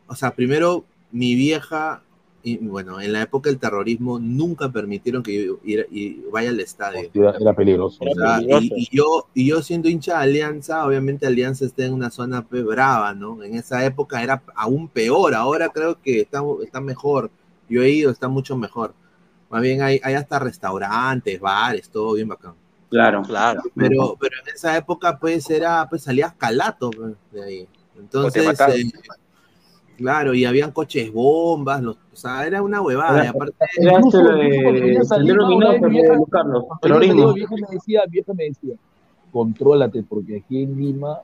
o 0.07 0.15
sea, 0.15 0.31
primero 0.35 0.85
mi 1.11 1.35
vieja, 1.35 2.03
y 2.43 2.57
bueno, 2.59 3.01
en 3.01 3.13
la 3.13 3.23
época 3.23 3.51
del 3.51 3.59
terrorismo 3.59 4.19
nunca 4.19 4.71
permitieron 4.71 5.23
que 5.23 5.47
yo 5.47 5.59
ir- 5.65 5.87
y 5.91 6.21
vaya 6.33 6.51
al 6.51 6.61
estadio. 6.61 7.11
Era, 7.15 7.37
era 7.39 7.55
peligroso. 7.55 7.99
O 8.05 8.15
sea, 8.15 8.41
y, 8.41 8.71
y 8.75 8.97
yo, 8.97 9.29
y 9.35 9.47
yo 9.47 9.63
siendo 9.63 9.89
hincha 9.89 10.19
de 10.19 10.25
Alianza, 10.25 10.85
obviamente 10.87 11.27
Alianza 11.27 11.65
está 11.65 11.85
en 11.85 11.95
una 11.95 12.11
zona 12.11 12.41
brava, 12.51 13.15
¿no? 13.15 13.43
En 13.43 13.55
esa 13.55 13.85
época 13.85 14.23
era 14.23 14.43
aún 14.55 14.89
peor, 14.89 15.35
ahora 15.35 15.69
creo 15.69 16.01
que 16.01 16.21
está, 16.21 16.43
está 16.65 16.81
mejor. 16.81 17.31
Yo 17.69 17.83
he 17.83 17.91
ido, 17.91 18.11
está 18.11 18.29
mucho 18.29 18.57
mejor. 18.57 18.93
Más 19.49 19.63
bien 19.63 19.83
hay, 19.83 20.01
hay 20.03 20.15
hasta 20.15 20.39
restaurantes, 20.39 21.41
bares, 21.41 21.89
todo 21.89 22.15
bien 22.15 22.29
bacán. 22.29 22.55
Claro. 22.91 23.23
Claro. 23.23 23.63
Pero, 23.75 24.17
pero 24.21 24.37
en 24.45 24.55
esa 24.55 24.77
época, 24.77 25.19
pues, 25.19 25.49
era, 25.49 25.87
pues 25.89 26.03
salías 26.03 26.35
calato 26.35 26.91
pues, 26.91 27.15
de 27.31 27.43
ahí. 27.43 27.69
Entonces, 27.99 28.43
eh, 28.69 28.91
claro, 30.03 30.35
y 30.35 30.45
habían 30.45 30.73
coches 30.73 31.13
bombas, 31.13 31.81
los, 31.83 31.97
o 31.97 32.17
sea, 32.17 32.47
era 32.47 32.61
una 32.63 32.81
huevada. 32.83 33.15
Era- 33.17 33.25
y 33.25 33.29
aparte, 33.29 33.55
era 33.79 33.93
Incluso- 33.95 34.19
este 34.21 34.33
lo 34.33 34.43
incluso 34.45 35.15
cuando 37.09 37.29
de 37.29 37.35
vieja- 37.35 37.55
me 37.55 37.75
decía, 37.75 38.03
mi 38.07 38.11
vieja 38.13 38.33
me 38.35 38.45
decía, 38.45 38.75
contrólate, 39.33 40.03
porque 40.03 40.39
aquí 40.45 40.63
en 40.63 40.77
Lima, 40.79 41.21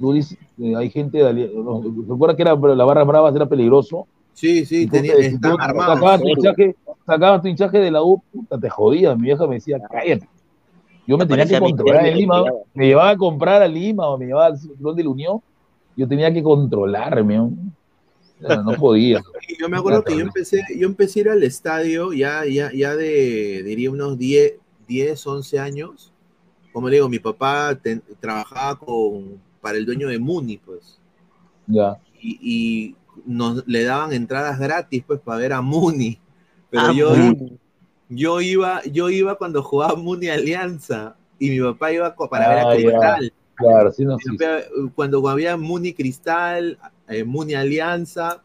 tú 0.00 0.12
dices, 0.12 0.38
eh, 0.58 0.74
hay 0.76 0.90
gente, 0.90 1.18
de 1.18 1.50
no, 1.54 1.82
recuerda 2.08 2.36
que 2.36 2.42
era, 2.42 2.54
la 2.54 2.84
barra 2.84 3.04
bravas 3.04 3.34
era 3.34 3.46
peligroso. 3.46 4.06
Sí, 4.32 4.64
sí, 4.64 4.86
tenía, 4.88 5.14
están 5.14 5.60
armados. 5.60 5.94
Sacabas 5.94 6.20
tu, 6.20 6.28
hinchaje, 6.28 6.76
sacabas 7.06 7.42
tu 7.42 7.48
hinchaje 7.48 7.78
de 7.78 7.90
la 7.90 8.02
U, 8.02 8.20
puta, 8.32 8.58
te 8.58 8.68
jodías. 8.68 9.16
Mi 9.16 9.24
vieja 9.24 9.46
me 9.46 9.56
decía, 9.56 9.78
cállate. 9.90 10.28
Yo 11.06 11.18
me 11.18 11.26
tenía 11.26 11.46
que 11.46 11.58
controlar 11.60 12.06
en 12.06 12.14
me 12.14 12.20
Lima. 12.20 12.42
Me 12.72 12.86
llevaba 12.86 13.10
a 13.10 13.16
comprar 13.16 13.62
a 13.62 13.68
Lima 13.68 14.08
o 14.08 14.18
me 14.18 14.26
llevaba 14.26 14.46
al 14.46 14.58
cinturón 14.58 14.96
de 14.96 15.04
la 15.04 15.10
Unión. 15.10 15.40
Yo 15.96 16.08
tenía 16.08 16.32
que 16.32 16.42
controlarme. 16.42 17.36
¿no? 17.36 17.52
No 18.40 18.72
podía. 18.76 19.22
Yo 19.60 19.68
me 19.68 19.76
acuerdo 19.78 20.02
que 20.02 20.14
yo 20.16 20.20
empecé, 20.22 20.62
yo 20.76 20.86
empecé 20.88 21.20
a 21.20 21.22
ir 21.22 21.28
al 21.30 21.42
estadio 21.44 22.12
ya, 22.12 22.44
ya, 22.44 22.70
ya 22.72 22.96
de, 22.96 23.62
diría, 23.62 23.90
unos 23.90 24.18
10, 24.18 24.54
10, 24.88 25.26
11 25.26 25.58
años. 25.58 26.12
Como 26.72 26.88
le 26.88 26.96
digo, 26.96 27.08
mi 27.08 27.20
papá 27.20 27.78
ten- 27.80 28.02
trabajaba 28.20 28.76
con, 28.78 29.38
para 29.60 29.78
el 29.78 29.86
dueño 29.86 30.08
de 30.08 30.18
Muni, 30.18 30.58
pues. 30.58 30.98
Ya. 31.66 31.96
Y, 32.20 32.38
y 32.42 32.96
nos 33.24 33.66
le 33.66 33.84
daban 33.84 34.12
entradas 34.12 34.58
gratis, 34.58 35.04
pues, 35.06 35.20
para 35.20 35.38
ver 35.38 35.52
a 35.52 35.62
Muni. 35.62 36.18
Pero 36.70 36.82
Ah, 36.86 36.92
yo, 36.94 37.10
Muni. 37.14 37.56
yo 38.08 38.40
iba, 38.40 38.82
yo 38.84 39.08
iba 39.08 39.36
cuando 39.36 39.62
jugaba 39.62 39.94
Muni 39.94 40.28
Alianza 40.28 41.16
y 41.38 41.50
mi 41.50 41.60
papá 41.60 41.92
iba 41.92 42.14
para 42.14 42.48
ver 42.48 42.58
Ah, 42.58 42.70
a 42.70 42.76
ya. 42.76 42.82
Cristal. 42.82 43.32
Claro, 43.56 43.92
sí, 43.92 44.04
no, 44.04 44.18
sí. 44.18 44.36
papá, 44.36 44.62
Cuando 44.94 45.26
había 45.28 45.56
Muni 45.56 45.92
Cristal, 45.92 46.78
eh, 47.08 47.24
Muni 47.24 47.54
Alianza, 47.54 48.42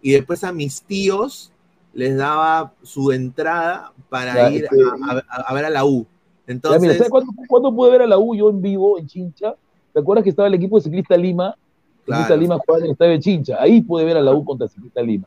y 0.00 0.12
después 0.12 0.44
a 0.44 0.52
mis 0.52 0.82
tíos 0.82 1.52
les 1.92 2.16
daba 2.16 2.72
su 2.82 3.12
entrada 3.12 3.92
para 4.08 4.34
Ya, 4.34 4.50
ir 4.50 4.64
este, 4.64 4.76
a, 5.08 5.12
a- 5.30 5.40
a 5.48 5.54
ver 5.54 5.64
a 5.64 5.70
la 5.70 5.84
U. 5.84 6.02
Ya, 6.46 6.52
Entonces, 6.52 6.80
mira, 6.82 6.94
¿sabes 6.94 7.10
cuándo, 7.10 7.32
cuándo 7.48 7.74
pude 7.74 7.90
ver 7.90 8.02
a 8.02 8.06
la 8.06 8.18
U 8.18 8.34
yo 8.34 8.50
en 8.50 8.60
vivo, 8.62 8.98
en 8.98 9.06
Chincha? 9.06 9.54
¿Te 9.92 10.00
acuerdas 10.00 10.22
que 10.24 10.30
estaba 10.30 10.48
el 10.48 10.54
equipo 10.54 10.76
de 10.76 10.82
Ciclista 10.82 11.16
Lima? 11.16 11.56
Ciclista 12.04 12.26
Claro. 12.28 12.40
Lima 12.40 12.58
jugaba 12.58 12.78
en 12.80 12.84
el 12.86 12.90
estadio 12.92 13.12
de 13.12 13.20
Chincha. 13.20 13.56
Ahí 13.60 13.80
pude 13.82 14.04
ver 14.04 14.16
a 14.18 14.20
la 14.20 14.32
U 14.34 14.44
contra 14.44 14.68
Ciclista 14.68 15.02
Lima. 15.02 15.26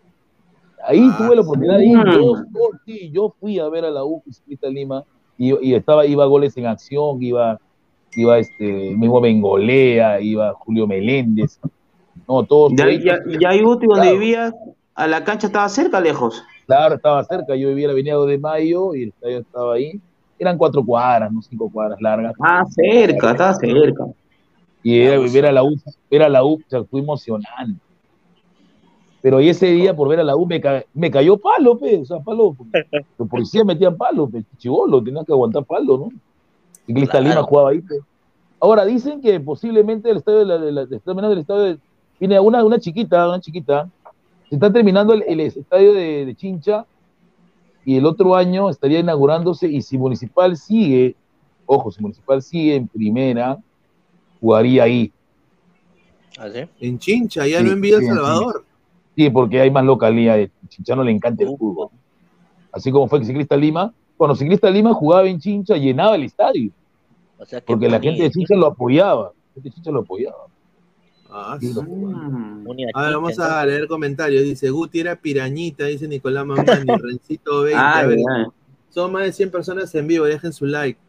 Ahí 0.88 1.02
Ah, 1.12 1.18
tuve 1.18 1.36
la 1.36 1.42
oportunidad 1.42 1.78
de 1.78 1.86
ir. 1.86 1.98
mm. 1.98 2.14
Yo, 2.14 2.36
yo, 2.54 2.80
sí, 2.86 3.12
yo 3.12 3.36
fui 3.40 3.60
a 3.60 3.68
ver 3.68 3.86
a 3.86 3.90
la 3.92 4.04
U 4.06 4.22
con 4.22 4.32
Ciclista 4.34 4.70
Lima 4.70 5.04
y, 5.38 5.68
y 5.68 5.74
estaba, 5.74 6.06
iba 6.06 6.24
a 6.24 6.28
goles 6.28 6.56
en 6.56 6.68
acción, 6.68 7.22
iba, 7.22 7.60
iba 8.16 8.38
este, 8.40 8.96
mismo 8.96 9.22
Bengolea, 9.22 10.22
iba 10.22 10.54
Julio 10.54 10.88
Meléndez. 10.88 11.60
No, 12.28 12.44
todos. 12.44 12.74
Ya, 12.76 12.86
todos- 12.86 13.04
ya, 13.04 13.18
ya 13.40 13.50
ahí, 13.50 13.62
donde 13.62 13.88
Claro. 13.88 14.12
vivías, 14.14 14.54
a 14.96 15.08
la 15.08 15.24
cancha 15.24 15.48
estaba 15.48 15.70
cerca, 15.70 16.00
lejos. 16.02 16.44
Claro, 16.68 16.96
estaba 16.96 17.24
cerca. 17.24 17.56
Yo 17.56 17.70
vivía 17.70 17.86
en 17.86 17.88
la 17.90 17.94
avenida 17.94 18.14
2 18.16 18.28
de 18.28 18.38
Mayo 18.38 18.94
y 18.96 19.04
el 19.04 19.10
estadio 19.10 19.40
estaba 19.40 19.74
ahí. 19.76 20.00
Eran 20.38 20.58
cuatro 20.58 20.84
cuadras, 20.86 21.32
no 21.32 21.42
cinco 21.42 21.70
cuadras 21.72 22.00
largas. 22.02 22.34
Ah, 22.40 22.64
cerca, 22.70 23.32
estaba 23.32 23.54
cerca. 23.56 24.06
Y 24.84 25.00
era, 25.00 25.20
ver 25.20 25.46
a 25.48 25.52
la 25.52 25.64
U, 25.64 25.76
ver 26.10 26.24
a 26.24 26.30
la 26.30 26.44
U, 26.46 26.54
o 26.54 26.70
sea, 26.70 26.84
fue 26.86 27.02
emocionante. 27.02 27.82
Pero 29.22 29.40
ese 29.40 29.66
día, 29.72 29.94
por 29.94 30.08
ver 30.08 30.22
a 30.22 30.24
la 30.24 30.36
U, 30.38 30.46
me, 30.46 30.62
ca- 30.62 30.84
me 30.94 31.12
cayó 31.12 31.36
palo, 31.36 31.78
pe, 31.78 31.98
o 31.98 32.06
sea, 32.06 32.20
palo. 32.20 32.56
Los 33.18 33.28
policías 33.28 33.66
metían 33.66 33.98
palo, 33.98 34.30
pe, 34.30 34.44
chivolo, 34.58 35.04
tenía 35.04 35.24
que 35.26 35.34
aguantar 35.34 35.66
palo, 35.66 35.98
¿no? 35.98 36.10
Ciclista 36.90 37.22
Lima 37.22 37.44
jugaba 37.44 37.70
ahí, 37.70 37.82
pe. 37.82 37.96
Ahora, 38.60 38.84
dicen 38.86 39.22
que 39.22 39.40
posiblemente 39.40 40.10
el 40.10 40.18
estadio 40.18 40.40
de 40.40 40.46
la, 40.46 40.58
de 40.58 40.72
la- 40.72 40.86
de- 40.86 40.96
está 40.98 41.12
terminando 41.12 41.34
el 41.34 41.40
estadio 41.40 41.62
de, 41.62 41.78
viene 42.20 42.40
una, 42.40 42.64
una 42.64 42.80
chiquita, 42.80 43.28
una 43.30 43.40
chiquita, 43.40 43.88
se 44.50 44.56
está 44.56 44.74
terminando 44.74 45.14
el, 45.14 45.24
el 45.28 45.40
estadio 45.42 45.94
de, 45.94 46.26
de 46.26 46.36
Chincha 46.36 46.86
y 47.86 47.96
el 47.98 48.06
otro 48.06 48.36
año 48.36 48.70
estaría 48.70 49.00
inaugurándose 49.00 49.68
y 49.68 49.82
si 49.84 49.98
Municipal 49.98 50.58
sigue, 50.58 51.16
ojo, 51.68 51.92
si 51.92 52.02
Municipal 52.02 52.42
sigue 52.42 52.76
en 52.76 52.88
primera, 52.88 53.58
jugaría 54.42 54.84
ahí. 54.84 55.12
en 56.80 56.98
Chincha, 56.98 57.46
ya 57.46 57.60
Sí, 57.60 57.66
no 57.66 57.72
en 57.72 57.82
Villa 57.82 58.00
sí, 58.00 58.06
El 58.06 58.10
en 58.10 58.16
Salvador. 58.16 58.66
Sí, 59.16 59.30
porque 59.30 59.60
hay 59.62 59.70
más 59.70 59.86
localidad. 59.86 60.38
Chinchano 60.70 61.04
le 61.04 61.12
encanta 61.12 61.44
el 61.44 61.56
fútbol. 61.56 61.90
Así 62.72 62.92
como 62.92 63.08
fue 63.08 63.20
el 63.20 63.26
Ciclista 63.26 63.56
Lima. 63.58 63.94
Cuando 64.18 64.36
Ciclista 64.36 64.70
Lima 64.70 64.94
jugaba 64.94 65.28
en 65.28 65.40
Chincha, 65.40 65.76
llenaba 65.78 66.16
el 66.16 66.24
estadio. 66.24 66.72
O 67.40 67.46
sea 67.46 67.62
que 67.62 67.68
Porque 67.68 67.90
la 67.90 68.00
gente 68.00 68.24
de 68.24 68.30
Chincha 68.30 68.56
lo 68.56 68.68
apoyaba. 68.68 69.32
La 69.34 69.54
gente 69.56 69.70
de 69.70 69.76
Chincha 69.76 69.92
lo 69.92 70.00
apoyaba. 70.02 70.46
Ah, 71.32 71.58
Sí, 71.60 71.74
lo 71.74 71.82
a 71.82 73.04
ver, 73.04 73.14
vamos 73.14 73.40
a 73.40 73.66
leer 73.66 73.88
comentarios. 73.88 74.44
Dice, 74.44 74.70
Guti 74.72 75.00
era 75.00 75.16
pirañita, 75.16 75.86
dice 75.86 76.08
Nicolás 76.08 76.46
Mamani, 76.46 76.66
Rencito 77.02 77.62
20. 77.62 77.76
Ah, 77.80 78.00
a 78.00 78.06
ver, 78.08 78.18
verdad. 78.18 78.48
son 78.90 79.12
más 79.12 79.24
de 79.24 79.32
100 79.32 79.52
personas 79.52 79.94
en 79.94 80.08
vivo, 80.08 80.26
dejen 80.26 80.52
su 80.54 80.66
like. 80.66 81.00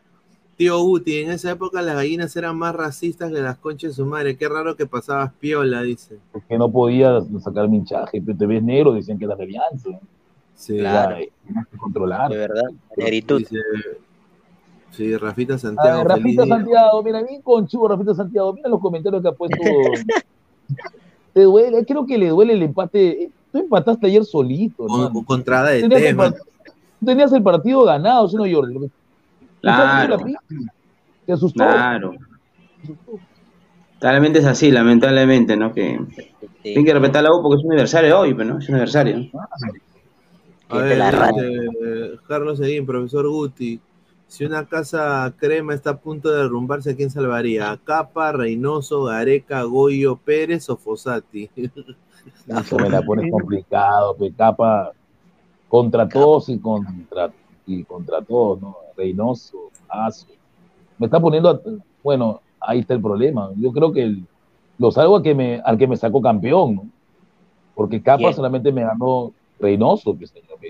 Tío 0.57 0.79
Guti, 0.79 1.21
en 1.21 1.31
esa 1.31 1.53
época 1.53 1.81
las 1.81 1.95
gallinas 1.95 2.37
eran 2.37 2.55
más 2.59 2.75
racistas 2.75 3.33
que 3.33 3.41
las 3.41 3.57
conchas 3.57 3.93
de 3.93 3.95
su 3.95 4.05
madre. 4.05 4.37
Qué 4.37 4.47
raro 4.47 4.77
que 4.77 4.85
pasabas 4.85 5.33
piola, 5.41 5.81
dice. 5.81 6.19
Es 6.35 6.45
que 6.45 6.59
no 6.59 6.71
podía 6.71 7.19
sacar 7.43 7.67
mi 7.67 7.79
hinchaje, 7.79 8.21
pero 8.21 8.37
te 8.37 8.45
ves 8.47 8.63
negro, 8.63 8.93
decían 8.93 9.19
que 9.19 9.25
era 9.25 9.35
revianza. 9.35 9.89
Sí, 10.55 10.77
Claro. 10.77 11.17
Tienes 11.47 11.67
que 11.67 11.79
controlar. 11.79 12.31
De 12.31 12.37
verdad, 12.37 12.69
negritud. 12.95 13.39
Dice, 13.39 13.57
sí, 14.93 15.17
Rafita 15.17 15.59
Santiago. 15.59 16.05
ver, 16.05 16.13
feliz 16.19 16.37
Rafita 16.37 16.45
día. 16.45 16.55
Santiago, 16.57 17.03
mira, 17.03 17.23
bien 17.23 17.43
conchudo 17.43 17.89
Rafita 17.89 18.15
Santiago, 18.15 18.53
mira 18.53 18.69
los 18.69 18.81
comentarios 18.81 19.23
que 19.23 19.29
ha 19.29 19.33
puesto. 19.33 19.57
te 21.35 21.43
duele, 21.43 21.85
creo 21.85 22.07
que 22.07 22.19
le 22.19 22.29
duele 22.29 22.53
el 22.55 22.63
empate. 22.63 23.31
Tú 23.53 23.59
empataste 23.59 24.07
ayer 24.07 24.25
solito, 24.25 24.87
Con- 24.87 25.01
hermano. 25.01 25.25
contra 25.25 25.63
de 25.65 25.81
Tenías 25.81 26.01
el, 26.03 26.07
tema. 26.09 26.31
par- 26.31 26.41
tenías 27.05 27.33
el 27.33 27.43
partido 27.43 27.85
ganado, 27.85 28.29
¿sí 28.29 28.37
no, 28.37 28.45
Jordi? 28.51 28.91
Claro. 29.61 30.19
Te 31.27 31.33
asustó. 31.33 31.65
Claro. 31.65 32.13
Lamentablemente 34.01 34.39
es 34.39 34.47
así, 34.47 34.71
lamentablemente, 34.71 35.57
¿no? 35.57 35.73
Que 35.75 36.01
tienen 36.63 36.85
que 36.85 36.93
respetar 36.95 37.23
la 37.23 37.33
U 37.35 37.43
porque 37.43 37.59
es 37.59 37.65
un 37.65 37.73
aniversario 37.73 38.19
hoy, 38.19 38.33
pero 38.35 38.55
no, 38.55 38.59
es 38.59 38.69
un 38.69 38.75
aniversario. 38.77 39.29
A 40.71 40.79
ver, 40.79 40.97
dice, 41.03 42.19
Carlos 42.27 42.59
Seguín, 42.59 42.87
profesor 42.87 43.29
Guti. 43.29 43.79
Si 44.31 44.45
una 44.45 44.65
casa 44.67 45.35
crema 45.39 45.75
está 45.75 45.91
a 45.91 46.01
punto 46.01 46.31
de 46.31 46.43
derrumbarse, 46.45 46.91
¿a 46.93 46.97
quién 46.97 47.11
salvaría? 47.11 47.71
¿A 47.71 47.77
Capa, 47.79 48.33
Reynoso, 48.33 49.05
Gareca, 49.05 49.63
Goyo, 49.65 50.17
Pérez 50.17 50.71
o 50.71 50.77
Fossati? 50.77 51.51
Eso 52.47 52.79
me 52.79 52.91
la 52.91 53.03
pones 53.03 53.29
complicado, 53.29 54.17
pe, 54.17 54.33
capa 54.35 54.93
contra 55.69 56.09
todos 56.09 56.49
y 56.51 56.61
contra, 56.61 57.33
y 57.67 57.85
contra 57.85 58.23
todos, 58.23 58.61
¿no? 58.63 58.77
Reynoso, 58.97 59.73
Aso. 59.89 60.27
Me 60.99 61.07
está 61.07 61.21
poniendo, 61.21 61.51
a- 61.51 61.61
bueno, 62.03 62.43
ahí 62.61 62.81
está 62.81 62.95
el 62.95 63.03
problema. 63.03 63.51
Yo 63.57 63.73
creo 63.73 63.93
que 63.93 64.03
el- 64.05 64.29
lo 64.79 64.91
salvo 64.93 65.17
a 65.17 65.23
que 65.23 65.35
me, 65.35 65.61
al 65.65 65.79
que 65.79 65.87
me 65.89 65.97
sacó 65.97 66.23
campeón, 66.23 66.77
¿no? 66.77 66.91
Porque 67.75 68.03
Capa 68.03 68.33
solamente 68.33 68.73
me 68.73 68.83
ganó 68.85 69.33
Reynoso, 69.61 70.17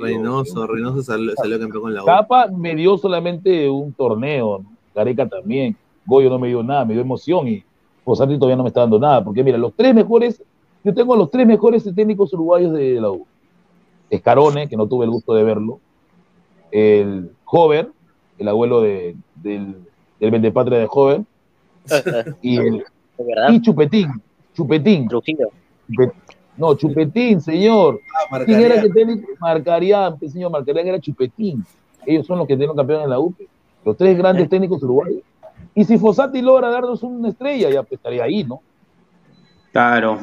Reynoso, 0.00 0.66
Reynoso 0.66 1.02
salió, 1.02 1.32
salió 1.36 1.58
campeón 1.60 1.82
con 1.82 1.94
la 1.94 2.02
U. 2.02 2.06
Capa 2.06 2.48
me 2.48 2.74
dio 2.74 2.98
solamente 2.98 3.68
un 3.68 3.92
torneo, 3.92 4.60
¿no? 4.62 4.72
Gareca 4.94 5.28
también. 5.28 5.76
Goyo 6.06 6.28
no 6.28 6.38
me 6.38 6.48
dio 6.48 6.62
nada, 6.62 6.84
me 6.84 6.94
dio 6.94 7.02
emoción 7.02 7.46
y 7.46 7.62
Fossati 8.04 8.34
todavía 8.36 8.56
no 8.56 8.62
me 8.64 8.68
está 8.68 8.80
dando 8.80 8.98
nada. 8.98 9.22
Porque 9.22 9.44
mira, 9.44 9.56
los 9.58 9.74
tres 9.74 9.94
mejores, 9.94 10.42
yo 10.82 10.92
tengo 10.94 11.14
a 11.14 11.16
los 11.16 11.30
tres 11.30 11.46
mejores 11.46 11.84
técnicos 11.94 12.32
uruguayos 12.32 12.72
de 12.72 13.00
la 13.00 13.10
U. 13.10 13.26
Escarone, 14.08 14.68
que 14.68 14.76
no 14.76 14.86
tuve 14.88 15.04
el 15.04 15.10
gusto 15.10 15.34
de 15.34 15.44
verlo. 15.44 15.78
El 16.72 17.30
Hover, 17.44 17.90
el 18.38 18.48
abuelo 18.48 18.80
de, 18.80 19.14
del, 19.36 19.76
del 20.18 20.30
vendepatria 20.30 20.78
de 20.78 20.88
Hover. 20.90 21.22
Y, 22.42 22.56
el, 22.56 22.84
y 23.50 23.60
Chupetín. 23.60 24.08
Chupetín. 24.54 25.08
Chupe- 25.08 26.12
No, 26.60 26.74
Chupetín, 26.74 27.40
señor. 27.40 28.00
Ah, 28.30 28.44
¿Quién 28.44 28.60
era 28.60 28.80
que 28.82 28.90
técnico? 28.90 29.26
Marcarían, 29.40 30.18
pues, 30.18 30.32
señor 30.32 30.50
Marcarían 30.50 30.86
era 30.88 31.00
Chupetín. 31.00 31.64
Ellos 32.06 32.26
son 32.26 32.38
los 32.38 32.46
que 32.46 32.56
tienen 32.56 32.76
campeón 32.76 33.02
en 33.02 33.10
la 33.10 33.18
UP. 33.18 33.34
Los 33.84 33.96
tres 33.96 34.16
grandes 34.18 34.48
técnicos 34.48 34.82
uruguayos. 34.82 35.22
Y 35.74 35.84
si 35.84 35.96
Fossati 35.98 36.42
logra 36.42 36.68
darnos 36.70 37.02
una 37.02 37.30
estrella, 37.30 37.70
ya 37.70 37.82
pues, 37.82 37.92
estaría 37.98 38.24
ahí, 38.24 38.44
¿no? 38.44 38.60
Claro. 39.72 40.18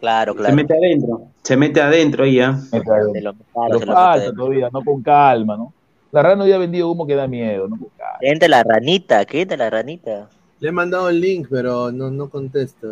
Claro, 0.00 0.32
Se 0.32 0.38
claro. 0.38 0.54
mete 0.56 0.74
adentro. 0.74 1.22
Se 1.42 1.56
mete 1.56 1.80
adentro 1.82 2.24
ahí 2.24 2.36
ya. 2.36 2.56
Se 2.56 2.78
lo- 2.78 2.84
claro, 2.84 3.10
Pero 3.12 3.78
se 3.80 3.86
lo 3.86 3.92
falta 3.92 4.24
mete. 4.26 4.36
todavía, 4.36 4.68
no 4.72 4.82
con 4.84 5.02
calma, 5.02 5.56
¿no? 5.56 5.72
La 6.12 6.22
rana 6.22 6.46
ya 6.46 6.54
ha 6.54 6.58
vendido 6.58 6.90
humo 6.90 7.06
que 7.06 7.14
da 7.14 7.26
miedo, 7.26 7.68
¿no? 7.68 7.76
Con 7.78 7.88
calma. 7.96 8.18
¿Quién 8.20 8.38
de 8.38 8.48
la 8.48 8.62
ranita? 8.62 9.24
¿Quién 9.26 9.48
de 9.48 9.56
la 9.56 9.68
ranita? 9.70 10.30
Le 10.60 10.68
he 10.68 10.72
mandado 10.72 11.08
el 11.10 11.20
link, 11.20 11.48
pero 11.50 11.90
no, 11.92 12.10
no 12.10 12.28
contesta. 12.28 12.86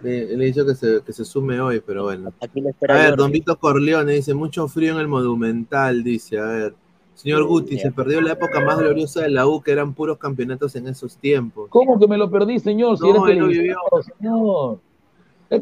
Le, 0.00 0.36
le 0.36 0.44
he 0.44 0.46
dicho 0.48 0.64
que 0.64 0.74
se, 0.74 1.00
que 1.04 1.12
se 1.12 1.24
sume 1.24 1.60
hoy, 1.60 1.80
pero 1.84 2.04
bueno. 2.04 2.32
Aquí 2.40 2.60
le 2.60 2.68
A 2.68 2.70
espera 2.70 2.94
ver, 2.94 3.10
Jordi. 3.10 3.16
Don 3.16 3.32
Vito 3.32 3.58
Corleone 3.58 4.12
dice, 4.12 4.34
mucho 4.34 4.68
frío 4.68 4.94
en 4.94 5.00
el 5.00 5.08
Monumental, 5.08 6.04
dice, 6.04 6.38
a 6.38 6.44
ver. 6.44 6.74
Señor 7.14 7.42
Guti, 7.46 7.76
se 7.80 7.90
perdió 7.90 8.20
la 8.20 8.34
época 8.34 8.60
más 8.60 8.78
gloriosa 8.78 9.22
de 9.22 9.30
la 9.30 9.44
U, 9.48 9.60
que 9.60 9.72
eran 9.72 9.92
puros 9.92 10.18
campeonatos 10.18 10.76
en 10.76 10.86
esos 10.86 11.16
tiempos. 11.16 11.68
¿Cómo 11.68 11.98
que 11.98 12.06
me 12.06 12.16
lo 12.16 12.30
perdí, 12.30 12.60
señor? 12.60 12.96
Si 12.96 13.04
No, 13.04 13.12
lo 13.14 13.24
televisado, 13.24 13.80
señor. 14.20 14.78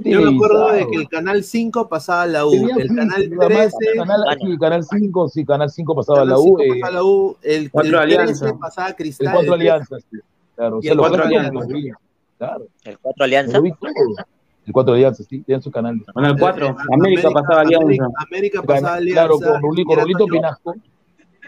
Yo 0.05 0.21
me 0.21 0.35
acuerdo 0.37 0.73
de 0.73 0.87
que 0.87 0.97
el 0.97 1.09
Canal 1.09 1.43
5 1.45 1.89
pasaba 1.89 2.27
la 2.27 2.45
U, 2.45 2.53
el 2.53 2.89
Canal 2.89 3.13
además, 3.41 3.73
13... 3.79 3.97
Canal, 3.97 4.21
sí, 4.39 4.59
Canal 4.59 4.85
5, 4.85 5.29
sí, 5.31 5.45
Canal 5.47 5.71
5 5.71 5.95
pasaba 5.95 6.19
Canal 6.19 6.29
la 6.35 6.39
U. 6.41 6.45
5 6.59 6.63
eh, 6.63 6.69
pasaba 6.81 6.95
la 6.95 7.05
U, 7.05 7.37
el, 7.41 7.71
Cuatro 7.71 8.03
el 8.03 8.09
13 8.09 8.23
Alianza. 8.23 8.59
pasaba 8.59 8.93
Cristal. 8.93 9.33
4 9.33 9.41
el 9.41 9.47
13 9.47 9.55
Alianzas, 9.71 10.05
sí. 10.11 10.19
Claro, 10.57 10.81
Y 10.83 10.89
el 10.89 10.97
los 10.97 11.09
Cuatro 11.09 11.23
cuatro 11.23 11.25
Alianzas. 11.39 11.55
los 11.55 11.69
vi, 11.69 11.91
Claro. 12.39 12.67
El 12.85 12.99
4 12.99 13.25
Alianza. 13.25 13.59
El 13.59 14.73
4 14.73 14.95
Alianzas, 14.95 15.27
sí, 15.29 15.41
tienen 15.43 15.63
su 15.63 15.71
canal. 15.71 16.03
Canal 16.15 16.37
4. 16.39 16.67
Eh, 16.67 16.75
América 16.93 17.31
pasaba 17.31 17.61
América, 17.63 17.85
Alianza. 17.85 18.07
América 18.29 18.63
pasaba 18.63 18.95
Alianza. 18.95 19.21
Claro, 19.29 19.39
con 19.39 19.63
Rulito, 19.63 19.95
Rulito 19.95 20.27
Pinasco. 20.27 20.75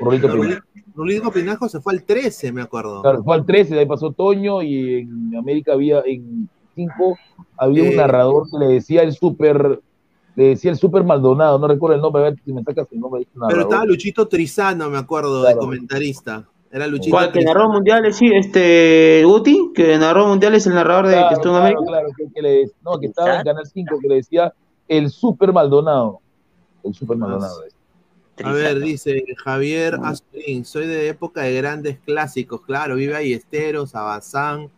Rulito 0.01 0.33
Pinasco. 0.33 0.65
Rulito- 0.95 1.31
Pinasco 1.33 1.69
se 1.69 1.81
fue 1.81 1.93
al 1.95 2.03
13, 2.05 2.53
me 2.53 2.63
acuerdo. 2.63 3.03
Claro, 3.03 3.23
fue 3.23 3.35
al 3.35 3.45
13, 3.47 3.75
de 3.75 3.81
ahí 3.81 3.87
pasó 3.87 4.13
Toño 4.13 4.63
y 4.63 5.01
en 5.01 5.37
América 5.37 5.73
había, 5.73 6.01
en 6.07 6.49
5, 6.75 7.19
había 7.57 7.83
un 7.85 7.89
Eh. 7.91 7.97
narrador 7.97 8.49
que 8.51 8.59
le 8.59 8.67
decía 8.75 9.03
el 9.03 9.13
super, 9.13 9.81
le 10.37 10.45
decía 10.45 10.71
el 10.71 10.77
super 10.77 11.03
Maldonado, 11.05 11.59
no 11.59 11.67
recuerdo 11.69 11.97
el 11.97 12.01
nombre, 12.03 12.23
a 12.23 12.31
ver 12.31 12.39
si 12.45 12.53
me 12.53 12.63
sacas 12.63 12.87
el 12.93 13.01
nombre 13.01 13.23
este 13.23 13.33
Pero 13.35 13.47
narrador. 13.47 13.63
estaba 13.71 13.85
Luchito 13.85 14.27
Trizano, 14.29 14.89
me 14.91 14.99
acuerdo, 14.99 15.43
de 15.45 15.57
comentarista. 15.57 16.47
Era 16.71 16.87
Luchito 16.87 17.17
¿Cuál? 17.17 17.33
¿Que 17.33 17.43
narró 17.43 17.71
mundiales? 17.71 18.17
Sí, 18.17 18.31
este. 18.33 19.23
Guti, 19.25 19.73
que 19.75 19.97
narró 19.97 20.27
mundiales, 20.27 20.67
el 20.67 20.75
narrador 20.75 21.07
de 21.07 21.15
Claro, 21.15 21.29
que 21.29 21.35
estuvo 21.35 21.53
en 21.53 21.61
América. 21.61 21.83
claro, 21.87 22.09
que, 22.17 22.25
que 22.35 22.43
le, 22.43 22.71
no, 22.85 22.99
que 22.99 23.07
estaba 23.07 23.37
en 23.39 23.45
Canal 23.45 23.67
5, 23.67 23.99
que 24.01 24.09
le 24.09 24.15
decía 24.17 24.53
el 24.87 25.11
super 25.11 25.53
Maldonado. 25.53 26.21
El 26.85 26.95
super 26.95 27.17
Maldonado. 27.17 27.63
A 28.45 28.53
ver, 28.53 28.79
dice 28.81 29.25
Javier 29.45 29.99
Azurín, 30.03 30.65
soy 30.65 30.87
de 30.87 31.09
época 31.09 31.43
de 31.43 31.55
grandes 31.55 31.99
clásicos, 31.99 32.61
claro, 32.61 32.95
vive 32.95 33.17
a 33.17 33.21
Esteros, 33.21 33.95
a 33.95 34.03
Bazán, 34.03 34.71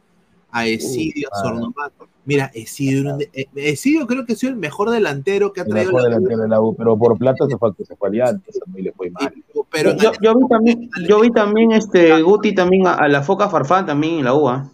a 0.50 0.66
Esidio, 0.66 1.28
a 1.30 1.38
ah. 1.38 1.42
Sornomato. 1.42 2.08
Mira, 2.24 2.50
Esidio, 2.54 3.18
eh, 3.32 3.46
Esidio 3.54 4.06
creo 4.06 4.24
que 4.24 4.34
ha 4.34 4.36
sido 4.36 4.52
el 4.52 4.58
mejor 4.58 4.90
delantero 4.90 5.52
que 5.52 5.60
ha 5.60 5.64
El 5.64 5.70
traído 5.70 5.92
mejor 5.92 6.02
la 6.02 6.08
U. 6.08 6.10
delantero 6.10 6.42
de 6.42 6.48
la 6.48 6.60
U, 6.60 6.74
pero 6.74 6.96
por 6.96 7.18
plata 7.18 7.46
se 7.46 7.58
fue, 7.58 7.72
se 7.86 7.96
fue 7.96 8.08
a 8.08 8.10
Alianza, 8.10 8.60
y 8.74 8.82
le 8.82 8.92
fue 8.92 9.10
mal. 9.10 9.32
Pero 9.72 9.96
yo, 9.96 10.12
yo 10.20 10.34
vi 10.34 10.48
también, 10.48 10.90
yo 11.08 11.20
vi 11.20 11.30
también 11.30 11.72
este 11.72 12.20
Guti 12.22 12.54
también 12.54 12.86
a, 12.86 12.94
a 12.94 13.08
la 13.08 13.22
Foca 13.22 13.48
Farfán 13.48 13.86
también 13.86 14.18
en 14.18 14.24
la 14.24 14.34
UA. 14.34 14.70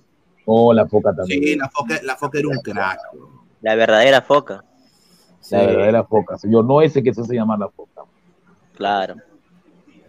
Oh, 0.47 0.73
la 0.73 0.87
foca 0.87 1.15
también. 1.15 1.43
Sí, 1.43 1.57
la 1.57 1.69
foca, 1.69 2.01
la 2.05 2.17
foca 2.17 2.39
era 2.39 2.49
un 2.49 2.59
crack. 2.63 2.99
La 3.63 3.75
verdadera 3.75 4.23
foca. 4.23 4.65
La 5.51 5.59
verdadera 5.67 6.05
foca, 6.05 6.39
señor, 6.39 6.65
no 6.65 6.81
ese 6.83 7.03
que 7.03 7.13
se 7.13 7.21
hace 7.21 7.35
llamar 7.35 7.59
la 7.59 7.69
foca. 7.69 8.03
Claro. 8.75 9.17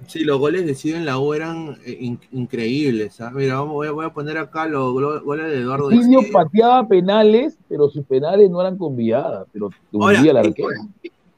Sí, 0.05 0.19
los 0.23 0.39
goles 0.39 0.65
de 0.65 0.71
Esidio 0.73 0.95
en 0.97 1.05
la 1.05 1.17
U 1.19 1.33
eran 1.33 1.77
eh, 1.85 1.97
in- 1.99 2.19
increíbles. 2.31 3.19
¿ah? 3.19 3.31
Mira, 3.33 3.55
vamos, 3.55 3.73
voy, 3.73 3.87
a, 3.87 3.91
voy 3.91 4.05
a 4.05 4.09
poner 4.13 4.37
acá 4.37 4.67
los 4.67 4.93
goles 4.93 5.47
de 5.47 5.59
Eduardo 5.61 5.89
Silvio 5.89 6.19
pateaba 6.31 6.87
penales, 6.87 7.57
pero 7.67 7.89
sus 7.89 8.05
penales 8.05 8.49
no 8.49 8.61
eran 8.61 8.77
con 8.77 8.95
viada, 8.95 9.45
pero 9.51 9.69
Ahora, 9.93 10.19
el 10.19 10.27
en- 10.27 10.37
arquero. 10.37 10.69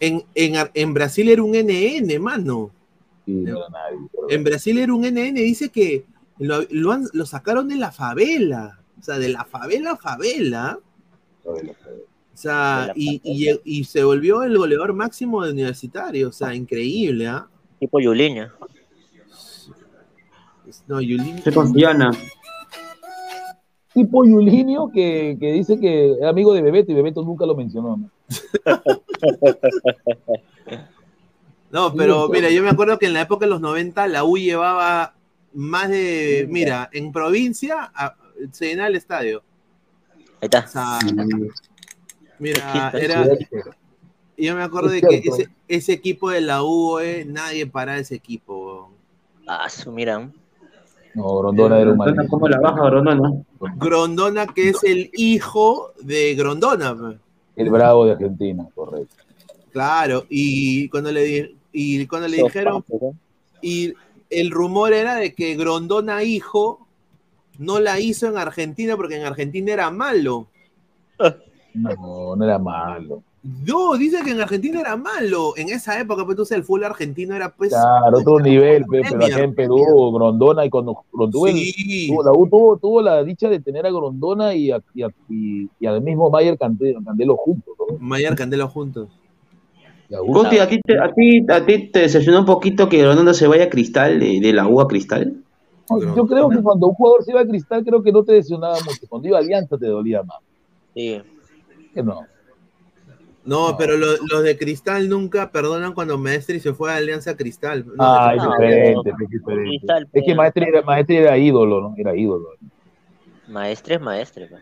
En, 0.01 0.23
en 0.35 0.93
Brasil 0.93 1.29
era 1.29 1.41
un 1.43 1.55
NN, 1.55 2.19
mano. 2.21 2.71
Sí, 3.29 3.35
no 3.51 3.57
era 3.57 3.69
nadie, 3.69 4.07
pero- 4.11 4.29
En 4.29 4.43
Brasil 4.43 4.77
era 4.77 4.93
un 4.93 5.05
NN, 5.05 5.33
dice 5.35 5.69
que 5.69 6.05
lo, 6.39 6.61
lo 6.71 6.91
han- 6.91 7.07
lo 7.13 7.25
sacaron 7.25 7.67
de 7.67 7.75
la 7.75 7.91
favela. 7.91 8.79
O 8.99 9.03
sea, 9.03 9.17
de 9.17 9.29
la 9.29 9.45
favela 9.45 9.91
a 9.91 9.97
favela. 9.97 10.79
O 11.45 11.53
sea, 12.33 12.91
y, 12.95 13.21
y 13.23 13.49
y 13.63 13.83
se 13.83 14.03
volvió 14.03 14.43
el 14.43 14.57
goleador 14.57 14.93
máximo 14.93 15.43
de 15.43 15.51
universitario. 15.51 16.29
O 16.29 16.31
sea, 16.31 16.53
increíble, 16.55 17.27
¿ah? 17.27 17.47
Tipo 17.79 17.99
Yuliña. 17.99 18.53
No, 20.87 20.99
con 21.53 21.73
Diana. 21.73 22.11
Tipo 23.93 24.23
Yulinio 24.23 24.89
que, 24.93 25.35
que 25.39 25.51
dice 25.53 25.79
que 25.79 26.11
es 26.13 26.23
amigo 26.23 26.53
de 26.53 26.61
Bebeto 26.61 26.91
y 26.91 26.95
Bebeto 26.95 27.23
nunca 27.23 27.45
lo 27.45 27.55
mencionó. 27.55 27.97
¿no? 27.97 28.09
No, 31.71 31.93
pero 31.93 32.27
mira, 32.29 32.49
yo 32.49 32.63
me 32.63 32.69
acuerdo 32.69 32.97
que 32.97 33.05
en 33.05 33.13
la 33.13 33.21
época 33.21 33.45
de 33.45 33.51
los 33.51 33.61
90 33.61 34.07
la 34.07 34.23
U 34.23 34.37
llevaba 34.37 35.13
más 35.53 35.89
de. 35.89 36.47
Mira, 36.49 36.89
en 36.91 37.11
provincia 37.11 37.91
a- 37.93 38.15
se 38.51 38.67
llenaba 38.67 38.87
el 38.89 38.95
estadio. 38.95 39.43
Ahí 40.41 40.49
está. 40.49 40.65
O 40.65 40.67
sea, 40.67 40.99
mira, 42.39 42.91
era. 42.99 43.27
Yo 44.37 44.55
me 44.55 44.63
acuerdo 44.63 44.87
Es 44.93 45.01
de 45.01 45.07
que 45.09 45.21
ese, 45.25 45.49
ese 45.67 45.93
equipo 45.93 46.29
de 46.29 46.41
la 46.41 46.63
U, 46.63 46.99
eh, 46.99 47.25
nadie 47.27 47.67
para 47.67 47.97
ese 47.97 48.15
equipo. 48.15 48.89
Ah, 49.45 49.69
su 49.69 49.91
mira. 49.91 50.31
No, 51.13 51.37
Grondona 51.39 51.79
era 51.79 51.91
un 51.91 51.97
Grondona. 51.97 52.27
¿Cómo 52.29 52.47
la 52.47 52.59
baja 52.61 52.85
Grondona? 52.85 53.31
Grondona, 53.75 54.47
que 54.47 54.69
es 54.69 54.83
el 54.83 55.09
hijo 55.13 55.91
de 56.01 56.35
Grondona. 56.35 57.19
El 57.55 57.69
bravo 57.69 58.05
de 58.05 58.13
Argentina, 58.13 58.65
correcto. 58.73 59.15
Claro, 59.73 60.25
y 60.29 60.87
cuando 60.89 61.11
le, 61.11 61.23
di- 61.23 61.55
y 61.71 62.05
cuando 62.07 62.27
le 62.27 62.37
dijeron, 62.43 62.83
y 63.61 63.93
el 64.29 64.51
rumor 64.51 64.93
era 64.93 65.15
de 65.15 65.33
que 65.33 65.55
Grondona 65.55 66.23
hijo 66.23 66.85
no 67.57 67.79
la 67.79 67.99
hizo 67.99 68.27
en 68.27 68.37
Argentina 68.37 68.95
porque 68.95 69.15
en 69.17 69.25
Argentina 69.25 69.73
era 69.73 69.91
malo. 69.91 70.47
No, 71.71 72.35
no 72.35 72.43
era 72.43 72.57
malo. 72.57 73.21
No, 73.43 73.93
dice 73.95 74.17
que 74.23 74.31
en 74.31 74.41
Argentina 74.41 74.81
era 74.81 74.97
malo. 74.97 75.53
En 75.55 75.69
esa 75.69 75.97
época, 75.99 76.25
pues 76.25 76.33
entonces 76.33 76.57
el 76.57 76.63
fútbol 76.63 76.85
argentino 76.85 77.35
era 77.35 77.49
pues. 77.55 77.69
Claro, 77.69 78.17
otro 78.17 78.39
nivel, 78.39 78.83
pe, 78.85 79.01
pero 79.01 79.09
Premier. 79.09 79.33
acá 79.33 79.43
en 79.43 79.55
Perú, 79.55 80.11
Grondona, 80.11 80.65
y 80.65 80.69
cuando 80.71 81.03
el- 81.47 81.55
Sí. 81.61 82.07
tuvo- 82.09 82.23
la 82.23 82.31
U 82.33 82.49
tuvo, 82.49 82.77
tuvo 82.77 83.01
la 83.03 83.23
dicha 83.23 83.47
de 83.47 83.59
tener 83.59 83.85
a 83.85 83.91
Grondona 83.91 84.55
y, 84.55 84.71
a- 84.71 84.81
y, 84.95 85.03
a- 85.03 85.09
y- 85.29 85.69
y 85.79 85.85
al 85.85 86.01
mismo 86.01 86.29
Mayer 86.31 86.57
Candelo, 86.57 87.01
Candelo 87.05 87.37
juntos, 87.37 87.75
¿no? 87.77 87.97
Mayer 87.99 88.35
Candelo 88.35 88.67
juntos. 88.67 89.07
Guti, 90.09 90.57
¿a 90.57 90.67
ti, 90.67 90.79
te, 90.81 90.97
a, 90.99 91.11
ti, 91.13 91.45
¿a 91.49 91.65
ti 91.65 91.87
te 91.91 91.99
decepcionó 91.99 92.39
un 92.39 92.45
poquito 92.45 92.89
que 92.89 93.05
Ronaldo 93.05 93.33
se 93.33 93.47
vaya 93.47 93.65
a 93.65 93.69
Cristal, 93.69 94.19
de, 94.19 94.39
de 94.39 94.53
la 94.53 94.67
U 94.67 94.81
a 94.81 94.87
Cristal? 94.87 95.35
Yo 96.15 96.25
creo 96.27 96.49
que 96.49 96.61
cuando 96.61 96.87
un 96.87 96.93
jugador 96.95 97.23
se 97.23 97.31
iba 97.31 97.41
a 97.41 97.45
Cristal, 97.47 97.83
creo 97.83 98.01
que 98.03 98.11
no 98.11 98.23
te 98.23 98.33
decepcionaba 98.33 98.75
mucho. 98.85 99.07
Cuando 99.07 99.27
iba 99.27 99.37
a 99.37 99.41
Alianza 99.41 99.77
te 99.77 99.87
dolía 99.87 100.21
más. 100.23 100.37
Sí. 100.95 101.21
Que 101.93 102.03
no. 102.03 102.25
No, 103.45 103.75
pero 103.77 103.97
lo- 103.97 104.17
los 104.31 104.43
de 104.43 104.57
Cristal 104.57 105.09
nunca 105.09 105.51
perdonan 105.51 105.93
cuando 105.93 106.17
Maestri 106.17 106.59
se 106.59 106.73
fue 106.73 106.91
a 106.91 106.97
Alianza 106.97 107.35
Cristal. 107.35 107.85
No, 107.87 107.93
Ah, 107.97 108.33
es 108.35 108.43
diferente, 108.43 109.09
es 109.09 109.29
diferente. 109.29 109.93
Es 110.13 110.23
que 110.25 110.35
Maestri 110.35 110.65
era, 110.67 110.81
Maestri 110.83 111.15
era 111.17 111.37
ídolo, 111.37 111.81
¿no? 111.81 111.95
Era 111.97 112.15
ídolo. 112.15 112.49
Maestre 113.47 113.95
es 113.95 114.01
maestre. 114.01 114.47
pa. 114.47 114.57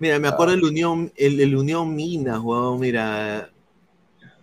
Mira, 0.00 0.18
me 0.18 0.26
acuerdo 0.26 0.54
el 0.54 0.64
Unión, 0.64 1.12
el, 1.16 1.38
el 1.38 1.54
Unión 1.54 1.94
Minas, 1.94 2.40
weón, 2.40 2.80
mira. 2.80 3.50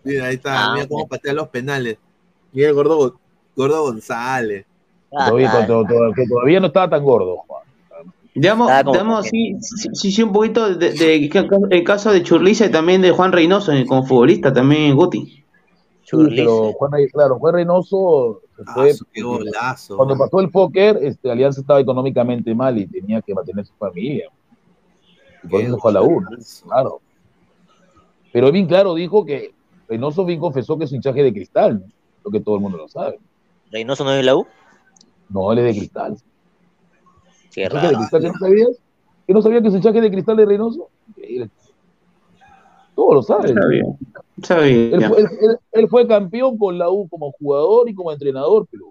Mira, 0.04 0.26
ahí 0.26 0.36
está, 0.36 0.72
Ah, 0.72 0.74
mira 0.74 0.88
cómo 0.88 1.08
patea 1.08 1.34
los 1.34 1.48
penales. 1.50 1.98
Mira 2.52 2.70
el 2.70 2.74
gordo, 2.74 2.98
Go- 2.98 3.20
gordo 3.56 3.84
González. 3.84 4.66
Todavía, 5.10 5.52
que 6.16 6.26
todavía 6.28 6.60
no 6.60 6.68
estaba 6.68 6.90
tan 6.90 7.04
gordo, 7.04 7.38
Juan. 7.48 7.64
Digamos, 8.34 8.70
Ah, 8.72 9.24
sí, 9.24 9.58
sí, 9.60 10.12
sí, 10.12 10.24
un 10.24 10.32
poquito 10.32 10.74
de, 10.74 10.92
de- 10.94 11.30
el 11.72 11.84
caso 11.84 12.12
de 12.12 12.24
Churliza 12.24 12.66
y 12.68 12.72
también 12.72 13.02
de 13.02 13.12
Juan 13.12 13.34
Reynoso 13.34 13.74
eh, 13.74 13.86
como 13.86 14.06
futbolista, 14.06 14.54
también 14.54 14.96
Guti. 14.96 15.44
Pero 16.10 16.72
Juan, 16.74 16.92
claro, 17.12 17.40
Juan 17.40 17.54
Reynoso 17.56 18.42
se 18.56 18.64
Ah, 18.68 18.74
fue. 18.74 18.94
su- 18.94 19.06
qué 19.12 19.22
golazo. 19.22 19.98
Cuando 19.98 20.18
pasó 20.18 20.40
el 20.40 20.50
póker, 20.50 20.98
este, 21.02 21.30
Alianza 21.30 21.60
estaba 21.62 21.80
económicamente 21.82 22.56
mal 22.56 22.78
y 22.78 22.88
tenía 22.88 23.22
que 23.22 23.34
mantener 23.34 23.66
su 23.66 23.74
familia. 23.76 24.30
Y 25.44 25.48
por 25.48 25.62
eso 25.62 25.78
fue 25.78 25.92
a 25.92 25.94
la 25.96 26.04
U, 26.04 26.24
claro. 26.64 27.02
Pero 28.32 28.52
bien 28.52 28.66
claro 28.66 28.94
dijo 28.94 29.26
que 29.26 29.54
Reynoso 29.92 30.24
bien 30.24 30.40
confesó 30.40 30.78
que 30.78 30.86
es 30.86 30.92
hinchaje 30.94 31.22
de 31.22 31.34
cristal, 31.34 31.82
¿no? 31.82 31.86
lo 32.24 32.32
que 32.32 32.40
todo 32.40 32.56
el 32.56 32.62
mundo 32.62 32.78
lo 32.78 32.88
sabe. 32.88 33.20
¿Reynoso 33.72 34.06
no 34.06 34.12
es 34.12 34.18
de 34.18 34.24
la 34.24 34.38
U? 34.38 34.48
No, 35.28 35.52
él 35.52 35.60
es 35.60 35.66
de 35.66 35.80
cristal. 35.82 36.16
Qué 37.54 37.64
¿Hinchaje 37.64 37.76
de 37.88 37.94
raro. 37.94 37.98
cristal 37.98 38.22
que 38.22 38.28
no 38.30 38.34
sabías? 38.40 38.70
¿Que 39.28 39.34
no 39.34 39.42
sabía 39.42 39.62
que 39.62 39.68
es 39.68 39.74
hinchaje 39.76 40.00
de 40.00 40.10
cristal 40.12 40.38
de 40.38 40.46
Reynoso? 40.46 40.88
Increíble. 41.10 41.50
Todo 42.96 43.16
lo 43.16 43.22
sabe. 43.22 43.50
Sabía. 43.54 43.84
Sabía. 44.42 44.96
Él 44.96 45.04
fue, 45.10 45.20
él- 45.20 45.28
él- 45.42 45.58
él 45.74 45.88
fue 45.90 46.08
campeón 46.08 46.58
con 46.58 46.78
la 46.78 46.90
U 46.90 47.10
como 47.10 47.32
jugador 47.34 47.90
y 47.90 47.94
como 47.94 48.14
entrenador, 48.14 48.66
pero 48.72 48.86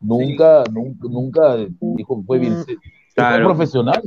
nunca, 0.00 0.62
nunca, 0.70 1.08
nunca 1.08 1.56
dijo 1.80 2.20
que 2.20 2.26
fue 2.26 2.38
bien. 2.38 2.58
Fue 2.64 2.76
Claro. 3.16 3.46
profesional. 3.48 4.02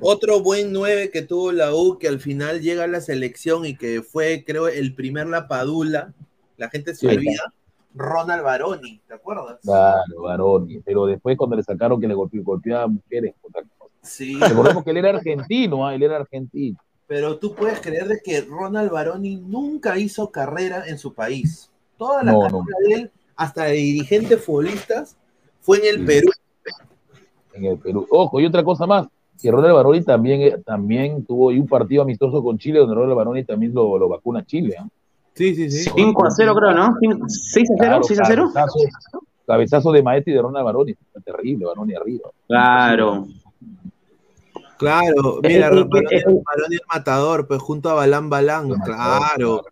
Otro 0.00 0.40
buen 0.40 0.72
9 0.72 1.10
que 1.10 1.22
tuvo 1.22 1.52
la 1.52 1.74
U, 1.74 1.98
que 1.98 2.08
al 2.08 2.20
final 2.20 2.60
llega 2.60 2.84
a 2.84 2.88
la 2.88 3.00
selección 3.00 3.66
y 3.66 3.76
que 3.76 4.02
fue, 4.02 4.44
creo, 4.46 4.68
el 4.68 4.94
primer 4.94 5.26
Lapadula. 5.26 6.12
La 6.56 6.70
gente 6.70 6.94
se 6.94 7.00
Sí. 7.00 7.06
olvida. 7.16 7.52
Ronald 7.94 8.42
Baroni, 8.42 9.00
¿te 9.06 9.14
acuerdas? 9.14 9.58
Claro, 9.62 10.22
Baroni. 10.22 10.78
Pero 10.84 11.06
después 11.06 11.36
cuando 11.36 11.56
le 11.56 11.62
sacaron 11.62 12.00
que 12.00 12.08
le 12.08 12.14
golpe- 12.14 12.42
golpeaba 12.42 12.84
a 12.84 12.86
mujeres, 12.86 13.34
otra 13.42 13.62
cosa. 13.76 13.92
Sí. 14.02 14.38
Recordemos 14.40 14.82
que 14.84 14.90
él 14.90 14.96
era 14.96 15.10
argentino, 15.10 15.86
ah, 15.86 15.94
él 15.94 16.02
era 16.02 16.16
argentino. 16.16 16.78
Pero 17.06 17.38
tú 17.38 17.54
puedes 17.54 17.80
creer 17.80 18.06
de 18.08 18.20
que 18.24 18.40
Ronald 18.40 18.90
Baroni 18.90 19.36
nunca 19.36 19.98
hizo 19.98 20.30
carrera 20.30 20.84
en 20.86 20.96
su 20.98 21.12
país. 21.12 21.70
Toda 21.98 22.22
la 22.22 22.32
No, 22.32 22.40
carrera 22.40 22.64
de 22.88 22.94
él, 22.94 23.10
hasta 23.36 23.64
de 23.64 23.72
dirigentes 23.72 24.42
futbolistas, 24.42 25.16
fue 25.60 25.78
en 25.86 26.00
el 26.00 26.06
Perú. 26.06 26.30
en 27.52 27.64
el 27.66 27.78
Perú. 27.78 28.06
Ojo, 28.10 28.40
y 28.40 28.46
otra 28.46 28.64
cosa 28.64 28.86
más, 28.86 29.06
que 29.42 29.50
Ronald 29.50 29.74
Baroni 29.74 30.02
también, 30.02 30.40
eh, 30.42 30.56
también 30.64 31.24
tuvo 31.26 31.50
ahí 31.50 31.58
un 31.58 31.66
partido 31.66 32.02
amistoso 32.02 32.42
con 32.42 32.58
Chile, 32.58 32.78
donde 32.78 32.94
Ronald 32.94 33.16
Baroni 33.16 33.44
también 33.44 33.74
lo, 33.74 33.98
lo 33.98 34.08
vacuna 34.08 34.40
a 34.40 34.44
Chile. 34.44 34.76
¿ah? 34.78 34.86
Sí, 35.34 35.54
sí, 35.54 35.70
sí. 35.70 35.90
5 35.94 36.26
a 36.26 36.30
0 36.30 36.54
creo, 36.54 36.72
¿no? 36.72 36.94
6 37.26 37.70
a 37.70 37.74
0, 37.76 37.76
Claro, 37.78 38.02
6 38.04 38.20
a 38.20 38.24
0. 38.24 38.50
Cabezazo, 38.54 38.78
cabezazo 39.46 39.92
de 39.92 40.02
Maestri 40.02 40.32
y 40.32 40.36
de 40.36 40.42
Ronald 40.42 40.64
Baroni. 40.64 40.92
Está 40.92 41.20
terrible, 41.20 41.66
Baroni 41.66 41.94
arriba. 41.94 42.30
Claro. 42.46 43.26
Claro, 44.78 45.38
Eh, 45.42 45.48
mira, 45.48 45.68
eh, 45.68 45.70
Baroni, 45.70 46.06
eh, 46.10 46.24
el 46.26 46.80
matador, 46.92 47.46
pues 47.46 47.60
junto 47.60 47.88
a 47.90 47.94
Balán 47.94 48.28
Balán, 48.30 48.68
claro. 48.84 49.62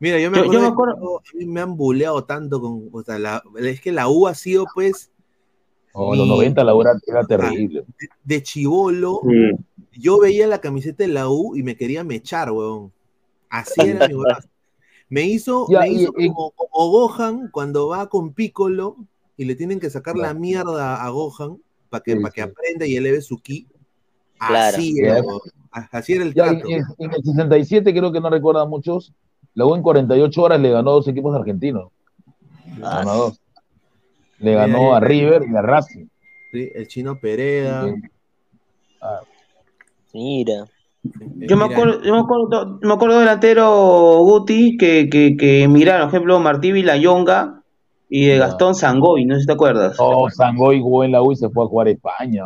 Mira, 0.00 0.18
yo 0.18 0.30
me 0.30 0.38
Yo- 0.38 0.52
yo 0.52 0.66
acuerdo, 0.66 0.96
me 0.96 1.30
que 1.30 1.36
a 1.36 1.38
mí 1.38 1.46
me 1.52 1.60
han 1.60 1.76
buleado 1.76 2.24
tanto 2.24 2.60
con, 2.60 2.88
o 2.92 3.02
sea, 3.02 3.18
la- 3.18 3.42
es 3.58 3.80
que 3.80 3.92
la 3.92 4.08
U 4.08 4.26
ha 4.26 4.34
sido 4.34 4.64
pues 4.74 5.10
En 5.94 6.18
los 6.18 6.26
Mi- 6.26 6.28
90 6.28 6.64
la 6.64 6.74
hora 6.74 6.92
era 7.06 7.24
terrible. 7.26 7.84
de 8.24 8.42
chivolo, 8.42 9.22
yo 9.92 10.18
veía 10.20 10.46
la 10.46 10.60
camiseta 10.60 11.02
de 11.04 11.08
la 11.08 11.28
U 11.28 11.56
y 11.56 11.62
me 11.62 11.76
quería 11.76 12.04
mechar, 12.04 12.50
weón. 12.52 12.92
Así 13.48 13.80
era 13.80 14.06
mi 14.06 14.14
weón. 14.14 14.36
Me 15.08 15.22
hizo, 15.24 15.66
Ya, 15.70 15.80
me 15.80 15.88
y- 15.90 16.02
hizo 16.02 16.12
y- 16.16 16.28
como, 16.28 16.52
como 16.52 16.90
Gohan 16.90 17.48
cuando 17.50 17.88
va 17.88 18.08
con 18.08 18.32
Piccolo 18.32 18.96
y 19.36 19.44
le 19.44 19.56
tienen 19.56 19.80
que 19.80 19.90
sacar 19.90 20.16
la 20.16 20.32
mierda 20.34 21.02
a 21.04 21.08
Gohan 21.10 21.58
para 21.88 22.02
que, 22.04 22.14
pa' 22.16 22.30
que 22.30 22.42
aprenda 22.42 22.86
y 22.86 22.94
eleve 22.96 23.20
su 23.20 23.38
ki. 23.38 23.66
Claro. 24.38 24.76
Así 24.76 24.98
era. 25.00 25.22
Así 25.90 26.12
era 26.12 26.24
el 26.24 26.34
Ya, 26.34 26.44
trato. 26.50 26.68
en, 26.68 26.82
en 26.98 27.10
el 27.14 27.22
67 27.24 27.92
creo 27.92 28.12
que 28.12 28.20
no 28.20 28.30
recuerdan 28.30 28.68
muchos, 28.70 29.12
la 29.54 29.66
U 29.66 29.74
en 29.74 29.82
48 29.82 30.40
horas 30.42 30.60
le 30.60 30.70
ganó 30.70 30.90
a 30.90 30.94
dos 30.94 31.08
equipos 31.08 31.34
argentinos. 31.34 31.90
Le 32.76 32.80
ganó 32.82 33.10
a 33.10 33.14
dos. 33.16 33.39
Le 34.40 34.54
ganó 34.54 34.94
a. 34.94 35.00
River 35.00 35.42
y 35.50 35.56
a 35.56 35.62
Racing. 35.62 36.06
Sí, 36.52 36.70
el 36.74 36.88
chino 36.88 37.18
Pereda. 37.18 37.86
Mira. 40.12 40.64
Yo 41.02 41.56
me 41.56 41.64
acuerdo, 41.64 42.02
yo 42.02 42.12
me 42.12 42.20
acuerdo, 42.20 42.78
me 42.82 42.92
acuerdo 42.92 43.16
del 43.16 43.24
delantero 43.24 44.18
Guti 44.18 44.76
que, 44.76 45.08
que, 45.08 45.34
que 45.36 45.66
mira, 45.66 46.00
por 46.00 46.08
ejemplo, 46.08 46.40
Martí 46.40 46.72
Villayonga 46.72 47.62
y 48.10 48.26
de 48.26 48.38
Gastón 48.38 48.74
Sangoy, 48.74 49.24
no 49.24 49.34
sé 49.36 49.42
si 49.42 49.46
te 49.46 49.52
acuerdas. 49.52 49.96
Oh, 49.98 50.28
Sangoy 50.28 50.80
jugó 50.80 51.04
en 51.04 51.12
la 51.12 51.22
U 51.22 51.32
y 51.32 51.36
se 51.36 51.48
fue 51.48 51.64
a 51.64 51.68
jugar 51.68 51.86
a 51.86 51.90
España. 51.90 52.44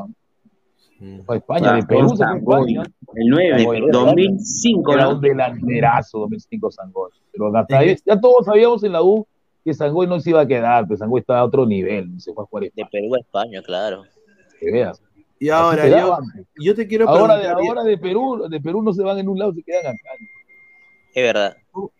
Fue 1.26 1.36
a 1.36 1.38
España, 1.38 1.74
de 1.74 1.82
Perú 1.82 2.16
Sangoy, 2.16 2.76
el 2.76 3.26
9, 3.28 3.58
Sangoy, 3.58 3.90
2005, 3.90 4.92
Era 4.92 5.08
un 5.08 5.20
delanterazo 5.20 6.18
2005 6.20 6.70
Sangoy. 6.70 7.10
Pero 7.32 7.56
hasta 7.56 7.78
ahí, 7.78 7.96
ya 8.06 8.20
todos 8.20 8.44
sabíamos 8.44 8.84
en 8.84 8.92
la 8.92 9.02
U 9.02 9.26
que 9.64 9.74
Sangoy 9.74 10.06
no 10.06 10.20
se 10.20 10.30
iba 10.30 10.40
a 10.42 10.46
quedar, 10.46 10.86
pues 10.86 10.98
Sangoy 11.00 11.20
estaba 11.20 11.40
a 11.40 11.44
otro 11.44 11.64
nivel, 11.66 12.20
se 12.20 12.32
fue 12.32 12.44
a 12.44 12.46
jugar 12.46 12.64
a 12.64 12.68
De 12.74 12.86
Perú 12.90 13.14
a 13.14 13.18
España, 13.20 13.62
claro. 13.62 14.04
que 14.60 14.70
veas. 14.70 15.02
Y 15.40 15.48
ahora, 15.48 15.88
yo, 15.88 16.18
yo 16.56 16.74
te 16.74 16.86
quiero 16.86 17.08
Ahora 17.08 17.36
de, 17.36 17.42
preguntar. 17.44 17.66
ahora 17.68 17.84
de 17.84 17.98
Perú, 17.98 18.46
de 18.48 18.60
Perú 18.60 18.82
no 18.82 18.92
se 18.92 19.02
van 19.02 19.18
en 19.18 19.28
un 19.28 19.38
lado, 19.38 19.52
se 19.52 19.62
quedan 19.62 19.86
acá. 19.86 20.10
Es 21.14 21.22
verdad. 21.22 21.56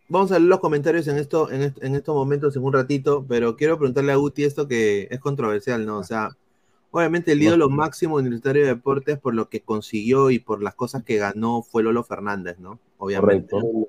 Vamos 0.09 0.31
a 0.33 0.39
leer 0.39 0.49
los 0.49 0.61
comentarios 0.61 1.07
en, 1.09 1.17
esto, 1.19 1.51
en, 1.51 1.63
est- 1.63 1.83
en 1.83 1.95
estos 1.95 2.15
momentos 2.15 2.55
en 2.57 2.63
un 2.65 2.73
ratito, 2.73 3.25
pero 3.29 3.57
quiero 3.57 3.77
preguntarle 3.79 4.13
a 4.13 4.17
Guti 4.17 4.45
esto 4.45 4.67
que 4.69 5.09
es 5.11 5.19
controversial, 5.21 5.85
¿no? 5.87 5.99
O 5.99 6.05
sea, 6.05 6.31
obviamente 6.91 7.33
el 7.33 7.43
ídolo 7.43 7.69
máximo 7.69 8.17
universitario 8.17 8.63
de 8.63 8.69
deportes 8.69 9.19
por 9.19 9.35
lo 9.35 9.49
que 9.49 9.61
consiguió 9.61 10.31
y 10.31 10.39
por 10.39 10.63
las 10.63 10.75
cosas 10.75 11.03
que 11.05 11.17
ganó 11.17 11.63
fue 11.63 11.83
Lolo 11.83 12.03
Fernández, 12.05 12.59
¿no? 12.59 12.79
Obviamente. 12.99 13.51
Correcto. 13.51 13.89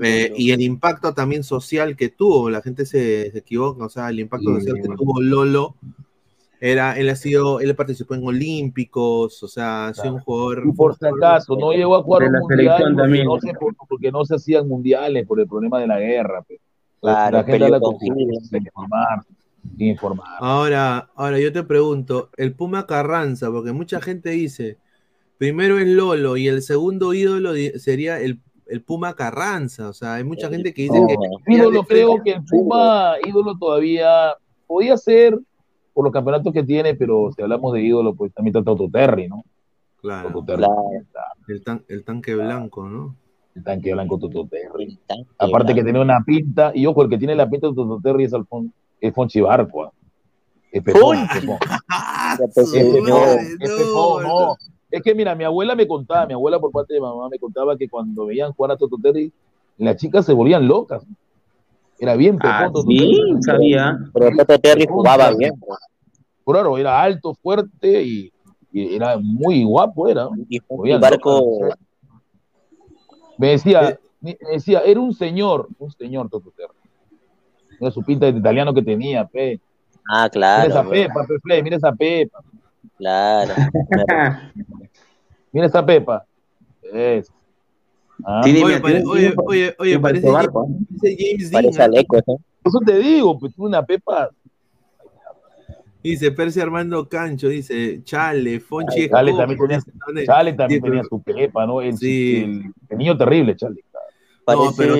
Eh, 0.00 0.32
y 0.36 0.52
el 0.52 0.62
impacto 0.62 1.12
también 1.12 1.44
social 1.44 1.96
que 1.96 2.08
tuvo, 2.08 2.48
la 2.48 2.62
gente 2.62 2.86
se, 2.86 3.30
se 3.30 3.38
equivoca, 3.38 3.84
o 3.84 3.88
sea, 3.88 4.08
el 4.08 4.20
impacto 4.20 4.54
social 4.54 4.76
que 4.76 4.88
tuvo 4.96 5.20
Lolo 5.20 5.76
era, 6.64 6.96
él 6.96 7.08
ha 7.08 7.16
sido, 7.16 7.58
él 7.58 7.74
participó 7.74 8.14
en 8.14 8.24
Olímpicos, 8.24 9.42
o 9.42 9.48
sea, 9.48 9.88
ha 9.88 9.94
sido 9.94 10.14
un 10.14 10.20
jugador. 10.20 10.62
Y 10.64 10.72
por 10.72 10.96
si 10.96 11.04
acaso, 11.04 11.56
no 11.56 11.72
llegó 11.72 11.96
a 11.96 12.02
jugar 12.04 12.22
De 12.22 12.28
un 12.28 12.32
la 12.34 12.40
mundial 12.40 12.58
selección 12.58 12.94
porque 12.94 13.02
también. 13.02 13.26
no, 13.26 13.40
se, 13.40 13.52
porque 13.88 14.12
no 14.12 14.24
se 14.24 14.34
hacían 14.36 14.68
mundiales 14.68 15.26
por 15.26 15.40
el 15.40 15.48
problema 15.48 15.80
de 15.80 15.88
la 15.88 15.98
guerra. 15.98 16.44
Claro, 17.00 17.38
la 17.38 17.44
gente 17.44 17.80
con 17.80 17.96
informar, 18.52 19.24
informar. 19.76 20.28
Ahora, 20.38 21.10
ahora 21.16 21.40
yo 21.40 21.52
te 21.52 21.64
pregunto, 21.64 22.30
el 22.36 22.54
Puma 22.54 22.86
Carranza, 22.86 23.50
porque 23.50 23.72
mucha 23.72 24.00
gente 24.00 24.30
dice, 24.30 24.78
primero 25.38 25.78
es 25.78 25.88
Lolo 25.88 26.36
y 26.36 26.46
el 26.46 26.62
segundo 26.62 27.12
ídolo 27.12 27.54
sería 27.76 28.20
el, 28.20 28.38
el 28.72 28.82
Puma 28.82 29.14
Carranza, 29.14 29.88
o 29.88 29.92
sea, 29.92 30.14
hay 30.14 30.24
mucha 30.24 30.48
gente 30.48 30.72
que 30.72 30.82
dice 30.82 31.00
No, 31.00 31.06
que... 31.06 31.14
ídolo 31.54 31.84
creo 31.84 32.22
que 32.22 32.32
el 32.32 32.44
Puma, 32.44 33.14
ídolo 33.26 33.56
todavía 33.58 34.34
podía 34.66 34.96
ser 34.96 35.38
por 35.92 36.04
los 36.04 36.12
campeonatos 36.12 36.52
que 36.54 36.62
tiene, 36.62 36.94
pero 36.94 37.30
si 37.36 37.42
hablamos 37.42 37.72
de 37.74 37.82
ídolo, 37.82 38.14
pues 38.14 38.32
también 38.32 38.56
está 38.56 38.64
Toto 38.64 38.88
Terry, 38.90 39.28
¿no? 39.28 39.44
Claro, 40.00 40.30
Toto 40.32 40.44
Terry. 40.46 40.64
el, 41.48 41.62
tan- 41.62 41.84
el 41.88 42.02
tanque 42.04 42.34
blanco, 42.34 42.88
¿no? 42.88 43.14
El 43.54 43.62
tanque 43.62 43.92
blanco 43.92 44.18
Toto 44.18 44.46
Terry. 44.48 44.98
Aparte 45.38 45.74
que 45.74 45.84
tiene 45.84 46.00
una 46.00 46.22
pinta, 46.24 46.72
y 46.74 46.86
ojo, 46.86 47.02
el 47.02 47.10
que 47.10 47.18
tiene 47.18 47.34
la 47.34 47.48
pinta 47.50 47.68
de 47.68 47.74
Toto 47.74 48.00
Terry 48.02 48.24
es, 48.24 48.32
Alfon, 48.32 48.72
es 49.00 49.14
Fonchi 49.14 49.40
Barco. 49.42 49.92
Es 50.72 50.82
pepón, 50.82 51.18
Uy. 51.18 51.24
es 51.30 51.40
pepón. 51.40 51.58
Ya, 51.68 52.38
Es 52.46 52.74
eh, 52.74 53.76
pepón, 53.76 54.22
no. 54.22 54.56
Es 54.92 55.02
que 55.02 55.14
mira, 55.14 55.34
mi 55.34 55.44
abuela 55.44 55.74
me 55.74 55.86
contaba, 55.88 56.26
mi 56.26 56.34
abuela 56.34 56.60
por 56.60 56.70
parte 56.70 56.94
de 56.94 57.00
mamá 57.00 57.28
me 57.28 57.38
contaba 57.38 57.76
que 57.76 57.88
cuando 57.88 58.26
veían 58.26 58.52
jugar 58.52 58.72
a 58.72 58.76
Toto 58.76 58.96
Terry, 59.02 59.32
las 59.78 59.96
chicas 59.96 60.24
se 60.26 60.32
volvían 60.32 60.68
locas. 60.68 61.04
Era 61.98 62.14
bien 62.16 62.36
pepón. 62.36 62.50
Ah, 62.52 62.70
Toto 62.72 62.82
sí, 62.88 62.98
Terry. 62.98 63.42
sabía. 63.42 63.98
Pero 64.12 64.30
Toto 64.36 64.58
Terry 64.58 64.86
jugaba 64.88 65.32
bien. 65.34 65.54
bro. 65.58 65.76
Claro, 66.44 66.76
era 66.78 67.00
alto, 67.02 67.34
fuerte 67.34 68.02
y, 68.02 68.32
y 68.72 68.94
era 68.96 69.16
muy 69.18 69.64
guapo, 69.64 70.08
era. 70.08 70.28
Y 70.48 70.58
volvían 70.68 71.00
Barco, 71.00 71.40
locas. 71.62 71.78
Me 73.38 73.48
decía, 73.50 73.98
me 74.20 74.36
decía, 74.52 74.80
era 74.80 75.00
un 75.00 75.14
señor, 75.14 75.68
un 75.78 75.90
señor 75.92 76.28
Toto 76.28 76.52
Terry. 76.56 76.74
Mira 77.80 77.90
su 77.92 78.02
pinta 78.02 78.30
de 78.30 78.38
italiano 78.38 78.74
que 78.74 78.82
tenía, 78.82 79.24
pe. 79.26 79.58
ah, 80.08 80.22
Mira 80.24 80.30
claro. 80.30 80.68
esa 80.68 80.82
bro. 80.82 80.90
pepa, 80.90 81.26
pe, 81.42 81.62
mira 81.62 81.76
esa 81.76 81.92
pepa. 81.92 82.40
Claro. 82.98 83.54
Mira 85.52 85.66
esa 85.66 85.84
pepa. 85.84 86.24
Es. 86.92 87.30
Ah. 88.24 88.40
Tiene- 88.44 88.64
Oye, 88.64 88.80
tiene- 88.80 88.80
pare- 88.80 88.94
tiene- 89.02 89.10
oye, 89.10 89.34
oye, 89.46 89.74
oye, 89.78 89.98
parece, 89.98 90.26
parece 90.26 90.30
barco, 90.30 90.68
parece 91.00 91.16
James 91.18 91.50
Dean. 91.50 91.80
Aleco, 91.80 92.16
¿eh? 92.18 92.22
Eso 92.64 92.78
te 92.84 92.98
digo, 92.98 93.38
pues 93.38 93.54
tiene 93.54 93.68
una 93.68 93.84
pepa. 93.84 94.30
Dice 96.02 96.32
Percy 96.32 96.60
Armando 96.60 97.08
Cancho, 97.08 97.48
dice 97.48 98.00
Chale, 98.02 98.58
Fonchi 98.58 99.08
Chale 99.08 99.30
Escobar, 99.30 99.46
también 99.46 99.58
tenía, 99.60 99.76
dice, 99.76 99.92
¿dónde? 100.04 100.26
Chale 100.26 100.52
también 100.54 100.80
Sí, 100.80 100.84
tenía 100.84 101.02
su 101.04 101.22
pepa, 101.22 101.64
¿no? 101.64 101.80
El, 101.80 101.96
Sí. 101.96 102.38
el- 102.42 102.72
el 102.88 102.98
niño 102.98 103.16
terrible, 103.16 103.54
Chale. 103.56 103.84
No, 104.48 104.72
pero 104.76 104.96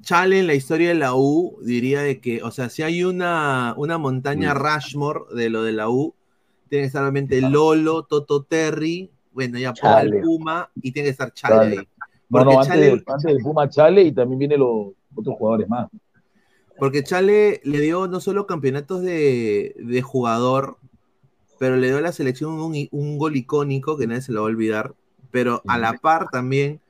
Chale 0.00 0.38
en 0.40 0.46
la 0.46 0.54
historia 0.54 0.88
de 0.88 0.94
la 0.94 1.14
U 1.14 1.58
diría 1.62 2.00
de 2.00 2.20
que, 2.20 2.42
o 2.42 2.50
sea, 2.50 2.70
si 2.70 2.82
hay 2.82 3.04
una, 3.04 3.74
una 3.76 3.98
montaña 3.98 4.54
Rushmore 4.54 5.20
de 5.34 5.50
lo 5.50 5.62
de 5.62 5.72
la 5.72 5.90
U, 5.90 6.14
tiene 6.70 6.84
que 6.84 6.86
estar 6.86 7.02
obviamente 7.02 7.42
Lolo, 7.42 8.04
Toto 8.04 8.42
Terry, 8.44 9.10
bueno, 9.32 9.58
ya 9.58 9.72
Paul 9.74 9.94
Chale. 10.10 10.20
Puma 10.20 10.70
y 10.82 10.92
tiene 10.92 11.06
que 11.06 11.10
estar 11.12 11.32
Chale, 11.32 11.54
Chale. 11.54 11.78
ahí. 11.80 11.88
Porque 12.30 12.44
no, 12.44 12.60
antes, 12.60 12.68
Chale, 12.68 12.86
del- 12.86 13.04
antes 13.06 13.24
del 13.34 13.42
Puma 13.42 13.68
Chale 13.68 14.02
y 14.02 14.12
también 14.12 14.38
vienen 14.38 14.60
los 14.60 14.88
otros 15.14 15.36
jugadores 15.36 15.68
más. 15.68 15.88
porque 16.78 17.02
Chale 17.02 17.60
le 17.64 17.80
dio 17.80 18.06
no 18.06 18.20
solo 18.20 18.46
campeonatos 18.46 19.02
de, 19.02 19.74
de 19.78 20.02
jugador, 20.02 20.76
pero 21.58 21.76
le 21.76 21.88
dio 21.88 21.96
a 21.98 22.00
la 22.02 22.12
selección 22.12 22.52
un, 22.52 22.88
un 22.92 23.18
gol 23.18 23.34
icónico 23.36 23.96
que 23.96 24.06
nadie 24.06 24.22
se 24.22 24.30
lo 24.32 24.42
va 24.42 24.46
a 24.48 24.50
olvidar, 24.52 24.94
pero 25.32 25.62
a 25.66 25.76
la 25.78 25.94
par 25.94 26.28
también 26.30 26.80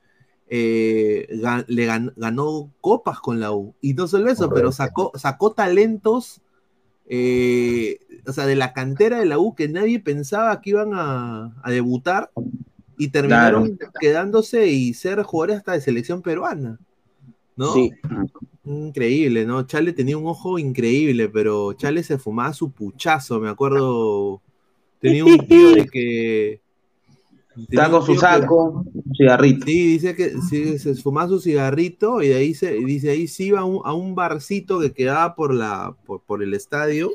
eh, 0.51 1.27
le 1.69 1.87
gan- 1.89 2.13
ganó 2.17 2.71
copas 2.81 3.21
con 3.21 3.41
la 3.41 3.53
U. 3.53 3.75
Y 3.81 3.95
no 3.95 4.07
solo 4.07 4.31
eso, 4.31 4.51
pero 4.51 4.73
sacó, 4.73 5.13
sacó 5.15 5.53
talentos, 5.53 6.41
eh, 7.09 7.99
o 8.29 8.33
sea, 8.33 8.47
de 8.47 8.57
la 8.57 8.73
cantera 8.73 9.19
de 9.19 9.27
la 9.27 9.39
U 9.39 9.55
que 9.55 9.69
nadie 9.69 9.99
pensaba 10.01 10.61
que 10.61 10.71
iban 10.71 10.91
a, 10.93 11.55
a 11.63 11.71
debutar 11.71 12.31
y 12.99 13.09
terminaron 13.09 13.79
quedándose 14.01 14.67
y 14.69 14.93
ser 14.95 15.23
jugadores 15.23 15.59
hasta 15.59 15.73
de 15.73 15.81
selección 15.81 16.21
peruana. 16.21 16.79
¿No? 17.57 17.73
Sí. 17.75 17.91
Increíble, 18.65 19.47
¿no? 19.47 19.63
Chale 19.67 19.93
tenía 19.93 20.19
un 20.19 20.27
ojo 20.27 20.59
increíble, 20.59 21.29
pero 21.29 21.73
Chale 21.73 22.03
se 22.03 22.19
fumaba 22.19 22.53
su 22.53 22.71
puchazo, 22.71 23.41
me 23.41 23.49
acuerdo. 23.49 24.43
Tenía 25.01 25.25
un 25.25 25.39
tío 25.39 25.75
de 25.75 25.87
que. 25.87 26.61
Está 27.71 27.91
con 27.91 28.05
su 28.05 28.13
que- 28.13 28.19
saco, 28.19 28.85
un 28.95 29.15
cigarrito. 29.17 29.67
Sí, 29.67 29.87
dice 29.87 30.15
que 30.15 30.35
sí, 30.49 30.79
se 30.79 30.95
fumaba 30.97 31.29
su 31.29 31.41
cigarrito 31.41 32.23
y 32.23 32.29
de 32.29 32.35
ahí 32.37 32.55
se 32.55 32.75
dice 32.75 33.11
ahí 33.11 33.27
se 33.27 33.45
iba 33.45 33.61
a 33.61 33.65
un, 33.65 33.81
a 33.85 33.95
un 33.95 34.15
barcito 34.15 34.79
que 34.79 34.93
quedaba 34.93 35.35
por 35.35 35.53
la 35.53 35.97
por, 36.05 36.21
por 36.23 36.43
el 36.43 36.55
estadio 36.55 37.11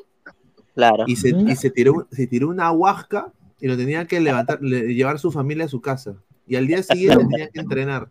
Claro. 0.76 1.04
y 1.08 1.16
se, 1.16 1.30
y 1.30 1.56
se 1.56 1.70
tiró 1.70 2.08
se 2.12 2.26
tiró 2.28 2.50
una 2.50 2.72
huasca 2.72 3.32
y 3.62 3.68
lo 3.68 3.78
tenía 3.78 4.06
que 4.08 4.20
levantar 4.20 4.60
le- 4.62 4.94
llevar 4.96 5.20
su 5.20 5.32
familia 5.32 5.66
a 5.66 5.68
su 5.68 5.80
casa 5.82 6.16
y 6.48 6.56
al 6.56 6.66
día 6.68 6.82
siguiente 6.84 7.26
tenía 7.30 7.48
que 7.50 7.60
entrenar. 7.60 8.08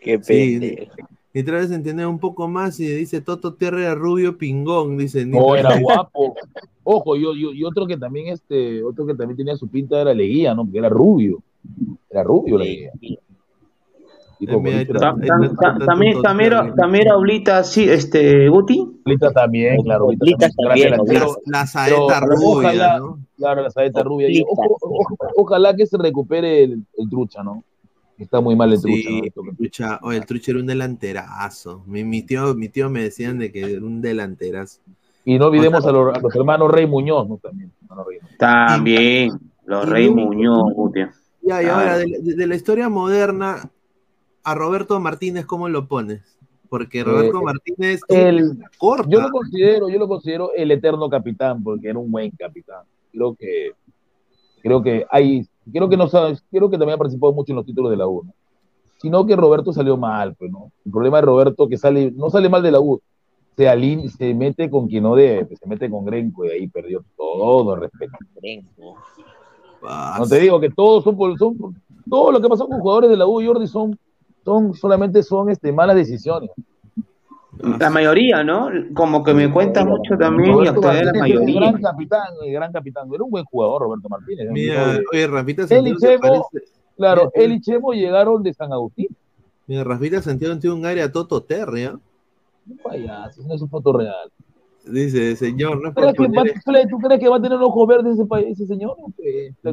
Qué 0.00 0.18
Sí, 0.22 0.58
pendejo. 0.58 0.92
y 1.34 1.40
otra 1.40 1.58
vez 1.58 1.70
entender 1.70 2.06
un 2.06 2.18
poco 2.18 2.48
más 2.48 2.80
y 2.80 2.86
dice 2.88 3.20
Toto 3.20 3.54
Terry 3.54 3.82
era 3.82 3.94
rubio 3.94 4.38
pingón, 4.38 4.96
dice 4.96 5.26
No, 5.26 5.54
era 5.56 5.78
guapo. 5.80 6.34
Ojo, 6.84 7.16
yo, 7.16 7.34
yo, 7.34 7.52
y 7.52 7.64
otro 7.64 7.86
que 7.86 7.98
también, 7.98 8.28
este, 8.28 8.82
otro 8.82 9.04
que 9.06 9.14
también 9.14 9.36
tenía 9.36 9.56
su 9.56 9.68
pinta 9.68 10.00
era 10.00 10.14
Leguía, 10.14 10.54
¿no? 10.54 10.64
Porque 10.64 10.78
era 10.78 10.88
rubio. 10.88 11.42
Era 12.08 12.22
rubio 12.22 12.56
Leguía. 12.56 12.92
Tipo, 12.98 13.20
mira, 13.20 13.20
ahí 13.20 13.20
bonito 13.20 13.20
Ta- 13.20 13.26
era. 13.26 13.26
ta- 13.30 14.24
ta- 14.24 14.27
También, 14.46 16.22
también, 16.76 17.10
Oblita, 17.12 17.64
sí, 17.64 17.88
este, 17.88 18.48
Guti. 18.48 18.78
Oblita 19.04 19.30
también, 19.32 19.82
claro. 19.82 20.06
Oblita 20.06 20.48
también. 20.50 20.94
La 21.46 21.66
saeta 21.66 22.20
Pero 22.20 22.26
rubia, 22.36 22.68
ojalá- 22.68 22.98
¿no? 22.98 23.18
Claro, 23.36 23.62
la 23.62 23.70
saeta 23.70 24.02
rubia. 24.02 24.28
Ojalá 25.36 25.74
que 25.74 25.86
se 25.86 25.96
recupere 25.98 26.64
el, 26.64 26.82
el 26.96 27.08
trucha, 27.10 27.42
¿no? 27.42 27.62
Está 28.18 28.40
muy 28.40 28.56
mal 28.56 28.72
el 28.72 28.80
trucha, 28.80 29.08
Sí, 29.08 29.20
¿no? 29.34 29.42
el 29.50 29.56
trucha, 29.56 30.00
oye, 30.02 30.18
el 30.18 30.26
trucha 30.26 30.50
era 30.50 30.60
un 30.60 30.66
delanterazo. 30.66 31.82
Mi, 31.86 32.02
mi 32.02 32.22
tío, 32.22 32.54
mi 32.54 32.68
tío 32.68 32.90
me 32.90 33.02
decían 33.02 33.38
de 33.38 33.52
que 33.52 33.60
era 33.74 33.84
un 33.84 34.00
delanterazo. 34.00 34.80
Y 35.24 35.38
no 35.38 35.46
olvidemos 35.46 35.80
O 35.80 35.82
sea, 35.82 35.90
a, 35.90 35.92
los, 35.92 36.16
a 36.16 36.20
los 36.20 36.34
hermanos 36.34 36.70
Rey 36.70 36.86
Muñoz, 36.86 37.28
¿no? 37.28 37.36
También. 37.38 37.70
Rey 37.88 38.18
Muñoz. 38.20 38.38
También, 38.38 39.30
los 39.66 39.88
Rey 39.88 40.10
Muñoz, 40.10 40.72
Guti. 40.74 41.00
Ya, 41.42 41.62
y 41.62 41.66
ahora, 41.66 41.98
de, 41.98 42.06
de- 42.20 42.34
de 42.34 42.46
la 42.46 42.54
historia 42.56 42.88
moderna, 42.88 43.70
a 44.50 44.54
Roberto 44.54 44.98
Martínez, 44.98 45.44
¿cómo 45.44 45.68
lo 45.68 45.86
pones? 45.88 46.22
Porque 46.70 47.04
Roberto 47.04 47.40
Eh, 47.40 47.44
Martínez 47.44 48.00
el- 48.08 48.58
corta. 48.78 49.08
Yo 49.10 49.20
lo 49.20 49.30
considero, 49.30 49.88
yo 49.88 49.98
lo 49.98 50.08
considero 50.08 50.52
el 50.54 50.70
eterno 50.70 51.08
capitán, 51.10 51.62
porque 51.62 51.88
era 51.88 51.98
un 51.98 52.10
buen 52.10 52.30
capitán. 52.30 52.82
Creo 53.12 53.34
que, 53.34 53.72
creo 54.62 54.82
que 54.82 55.06
hay, 55.10 55.46
creo 55.72 55.88
que 55.88 55.96
no 55.98 56.08
sabes, 56.08 56.42
creo 56.50 56.70
que 56.70 56.78
también 56.78 56.94
ha 56.94 56.98
participado 56.98 57.32
mucho 57.32 57.52
en 57.52 57.56
los 57.56 57.66
títulos 57.66 57.90
de 57.90 57.96
la 57.98 58.06
U, 58.06 58.22
¿no? 58.24 58.32
Sino 59.00 59.26
que 59.26 59.36
Roberto 59.36 59.72
salió 59.72 59.96
mal, 59.96 60.34
pues, 60.34 60.50
¿no? 60.50 60.72
El 60.84 60.92
problema 60.92 61.18
de 61.18 61.22
Roberto 61.26 61.68
que 61.68 61.76
sale, 61.76 62.10
no 62.10 62.30
sale 62.30 62.48
mal 62.48 62.62
de 62.62 62.70
la 62.72 62.80
U, 62.80 63.00
se 63.56 63.68
aline- 63.68 64.08
se 64.08 64.32
mete 64.34 64.70
con 64.70 64.88
quien 64.88 65.02
no 65.02 65.14
debe, 65.14 65.44
pues, 65.44 65.60
se 65.60 65.66
mete 65.68 65.90
con 65.90 66.04
Grenco 66.06 66.44
y 66.46 66.50
ahí 66.50 66.68
perdió 66.68 67.04
todo 67.16 67.74
el 67.74 67.80
respeto. 67.82 68.16
Ah, 69.82 70.16
No 70.18 70.26
te 70.26 70.40
digo 70.40 70.58
que 70.60 70.70
todos 70.70 71.04
son, 71.04 71.16
son 71.38 71.56
todo 72.08 72.32
lo 72.32 72.40
que 72.40 72.48
pasó 72.48 72.66
con 72.66 72.80
jugadores 72.80 73.10
de 73.10 73.16
la 73.16 73.26
U, 73.26 73.42
Jordi, 73.44 73.66
son, 73.66 73.98
son 74.44 74.74
solamente 74.74 75.22
son 75.22 75.50
este, 75.50 75.72
malas 75.72 75.96
decisiones. 75.96 76.50
La 77.80 77.90
mayoría, 77.90 78.44
¿no? 78.44 78.68
Como 78.94 79.24
que 79.24 79.34
me 79.34 79.50
cuenta 79.50 79.84
mucho 79.84 80.16
también 80.16 80.50
y 80.50 80.52
Roberto 80.52 80.72
actualmente 80.74 81.12
la 81.12 81.24
mayoría. 81.24 81.60
gran 81.60 81.82
capitán, 81.82 82.28
el 82.44 82.52
gran 82.52 82.72
capitán. 82.72 83.08
Era 83.12 83.24
un 83.24 83.30
buen 83.30 83.44
jugador, 83.44 83.82
Roberto 83.82 84.08
Martínez. 84.08 84.48
Mira, 84.50 84.98
oye, 85.12 85.26
Rafita 85.26 85.62
él 85.62 85.66
y 85.88 85.90
Santiago 85.90 85.98
se 85.98 86.06
Chemo, 86.06 86.20
parece. 86.20 86.70
claro, 86.96 87.32
Mira, 87.34 87.44
él 87.46 87.52
y 87.52 87.60
Chemo 87.60 87.92
llegaron 87.92 88.42
de 88.44 88.54
San 88.54 88.72
Agustín. 88.72 89.08
Mira, 89.66 89.82
Rafita 89.82 90.22
Santiago 90.22 90.56
tiene 90.58 90.76
un 90.76 90.86
área 90.86 91.10
Toto 91.10 91.42
Terry, 91.42 91.84
¿ah? 91.84 91.98
Un 92.68 92.76
payaso, 92.78 93.42
no 93.42 93.54
es 93.54 93.62
un 93.62 93.68
foto 93.68 93.92
real. 93.92 94.30
Dice, 94.90 95.36
señor, 95.36 95.80
no 95.82 95.88
es 95.88 95.94
¿Tú 95.94 96.00
por 96.00 96.14
crees, 96.14 96.16
que 96.16 96.22
va, 96.22 96.42
poner... 96.42 96.62
Fle, 96.62 96.86
¿Tú 96.88 96.98
crees 96.98 97.20
que 97.20 97.28
va 97.28 97.36
a 97.36 97.42
tener 97.42 97.58
ojos 97.60 97.86
verdes 97.88 98.14
ese, 98.14 98.24
pa- 98.26 98.40
ese 98.40 98.66
señor? 98.66 98.96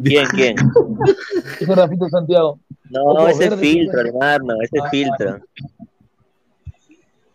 ¿Quién, 0.04 0.26
quién? 0.28 0.56
Ese 1.60 1.74
Rafito 1.76 2.10
Santiago. 2.10 2.60
No, 2.90 3.02
Ojos 3.04 3.32
ese 3.32 3.46
es 3.46 3.56
filtro, 3.56 4.00
ese- 4.02 4.10
hermano, 4.10 4.54
ese 4.62 4.78
es 4.78 4.84
Ah, 4.84 4.90
filtro. 4.90 5.40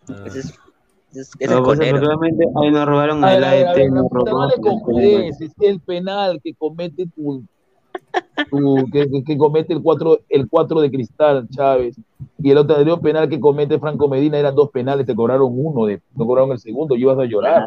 Ah. 0.08 0.24
Ese 0.26 0.38
es, 0.40 0.44
ese 0.46 1.20
es, 1.20 1.30
ese 1.40 1.44
es 1.44 1.50
No, 1.50 1.62
pues, 1.62 1.78
conero. 1.78 1.96
efectivamente, 1.96 2.44
ahí 2.62 2.70
nos 2.70 2.86
robaron 2.86 3.24
A 3.24 3.34
el 3.34 3.44
AET, 3.44 3.90
nos 3.90 4.02
no 4.04 4.08
robaron 4.10 4.50
el 5.60 5.80
penal 5.80 6.40
que 6.42 6.54
comete 6.54 7.06
tu, 7.14 7.42
que, 8.92 9.08
que- 9.08 9.24
que 9.24 9.38
comete 9.38 9.72
el 9.72 9.82
4 9.82 10.20
el 10.28 10.48
cuatro 10.48 10.80
de 10.80 10.90
Cristal 10.90 11.48
Chávez 11.50 11.96
y 12.42 12.50
el 12.50 12.58
otro 12.58 12.76
anterior 12.76 13.00
penal 13.00 13.28
que 13.28 13.38
comete 13.40 13.78
Franco 13.78 14.08
Medina 14.08 14.38
eran 14.38 14.54
dos 14.54 14.70
penales, 14.70 15.06
te 15.06 15.14
cobraron 15.14 15.50
uno, 15.52 15.86
de, 15.86 15.98
te 15.98 16.02
cobraron 16.16 16.52
el 16.52 16.58
segundo, 16.58 16.96
y 16.96 17.02
ibas 17.02 17.18
a 17.18 17.24
llorar. 17.24 17.64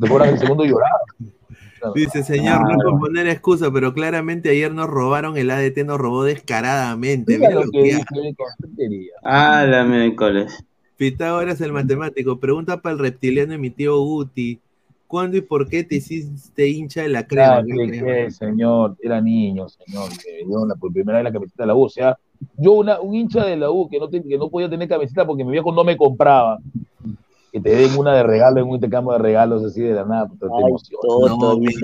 Te 0.00 0.08
cobran 0.08 0.28
el 0.30 0.38
segundo 0.38 0.64
y 0.64 0.68
llorar. 0.68 0.92
Dice, 1.94 2.24
señor, 2.24 2.60
no 2.62 2.76
por 2.78 2.98
poner 2.98 3.28
excusa, 3.28 3.70
pero 3.72 3.94
claramente 3.94 4.50
ayer 4.50 4.72
nos 4.74 4.88
robaron, 4.88 5.36
el 5.36 5.48
ADT 5.50 5.84
nos 5.84 5.98
robó 5.98 6.24
descaradamente. 6.24 7.38
Mira 7.38 7.50
Mira 7.50 7.60
lo 7.60 7.70
que 7.70 7.82
dice. 7.82 8.04
Ah, 9.22 9.64
la 9.64 9.84
miércoles. 9.84 10.64
Pitágoras 10.96 11.60
el 11.60 11.72
matemático, 11.72 12.40
pregunta 12.40 12.82
para 12.82 12.94
el 12.94 12.98
reptiliano 12.98 13.54
y 13.54 13.58
mi 13.58 13.70
tío 13.70 13.96
Guti, 14.00 14.58
¿cuándo 15.08 15.36
y 15.38 15.42
por 15.42 15.68
qué 15.68 15.84
te 15.84 15.96
hiciste 15.96 16.68
hincha 16.68 17.02
de 17.02 17.10
la 17.10 17.26
crema? 17.26 17.64
Que, 17.66 18.30
señor, 18.30 18.96
era 19.02 19.20
niño, 19.20 19.68
señor, 19.68 20.18
que 20.18 20.44
dio 20.46 20.66
la, 20.66 20.76
por 20.76 20.92
primera 20.92 21.18
vez 21.18 21.24
la 21.24 21.32
camiseta 21.32 21.64
de 21.64 21.68
la 21.68 21.74
U. 21.76 21.84
O 21.84 21.88
sea, 21.90 22.18
yo, 22.56 22.72
una, 22.74 23.00
un 23.00 23.14
hincha 23.16 23.44
de 23.46 23.56
la 23.56 23.70
U 23.72 23.88
que 23.90 23.98
no, 24.00 24.08
te- 24.10 24.22
que 24.22 24.38
no 24.38 24.50
podía 24.50 24.70
tener 24.70 24.88
camiseta 24.88 25.26
porque 25.26 25.44
mi 25.44 25.52
viejo 25.52 25.72
no 25.72 25.84
me 25.84 25.96
compraba, 25.96 26.62
que 27.52 27.60
te 27.60 27.70
den 27.70 27.96
una 27.96 28.14
de 28.14 28.22
regalo 28.24 28.60
en 28.60 28.68
un 28.68 28.74
intercambio 28.74 29.12
de 29.14 29.18
regalos 29.20 29.64
así 29.64 29.80
de 29.82 29.94
la 29.94 30.04
nada, 30.04 30.28
te 30.54 30.62
emociona. 30.62 31.02
No, 31.16 31.56
mi- 31.56 31.74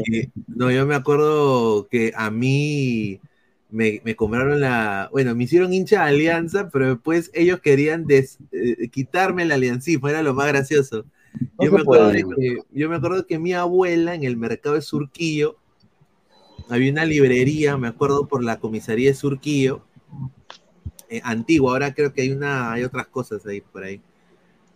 no, 0.46 0.70
yo 0.70 0.86
me 0.86 0.94
acuerdo 0.94 1.88
que 1.88 2.12
a 2.16 2.30
mí 2.30 3.20
me, 3.70 4.00
me 4.04 4.14
compraron 4.16 4.60
la, 4.60 5.08
bueno, 5.12 5.34
me 5.34 5.44
hicieron 5.44 5.72
hincha 5.72 6.02
de 6.04 6.10
alianza, 6.10 6.68
pero 6.70 6.88
después 6.90 7.30
ellos 7.34 7.60
querían 7.60 8.06
des- 8.06 8.38
eh, 8.52 8.88
quitarme 8.90 9.44
la 9.46 9.54
aliancifo, 9.56 10.08
era 10.08 10.22
lo 10.22 10.34
más 10.34 10.48
gracioso. 10.48 11.06
Yo, 11.58 11.72
me 11.72 11.80
acuerdo 11.80 12.08
de 12.10 12.24
que, 12.24 12.58
yo 12.70 12.88
me 12.88 12.96
acuerdo 12.96 13.26
que 13.26 13.38
mi 13.38 13.52
abuela 13.54 14.14
en 14.14 14.24
el 14.24 14.36
mercado 14.36 14.74
de 14.76 14.82
Surquillo 14.82 15.56
había 16.68 16.92
una 16.92 17.06
librería, 17.06 17.78
me 17.78 17.88
acuerdo 17.88 18.28
por 18.28 18.44
la 18.44 18.60
comisaría 18.60 19.08
de 19.08 19.14
Surquillo, 19.14 19.82
eh, 21.08 21.20
antigua, 21.24 21.72
ahora 21.72 21.94
creo 21.94 22.12
que 22.12 22.22
hay 22.22 22.30
una, 22.30 22.72
hay 22.72 22.84
otras 22.84 23.06
cosas 23.08 23.44
ahí 23.46 23.60
por 23.60 23.84
ahí. 23.84 24.00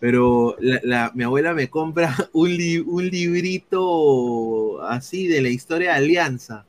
Pero 0.01 0.57
la, 0.61 0.81
la- 0.85 1.13
mi 1.15 1.25
abuela 1.25 1.55
me 1.55 1.71
compra 1.71 2.15
un, 2.35 2.51
li- 2.51 2.81
un 2.81 3.09
librito 3.09 4.83
así 4.83 5.29
de 5.29 5.43
la 5.43 5.51
historia 5.51 5.93
de 5.93 5.97
Alianza, 5.99 6.67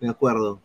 me 0.00 0.08
acuerdo. 0.08 0.60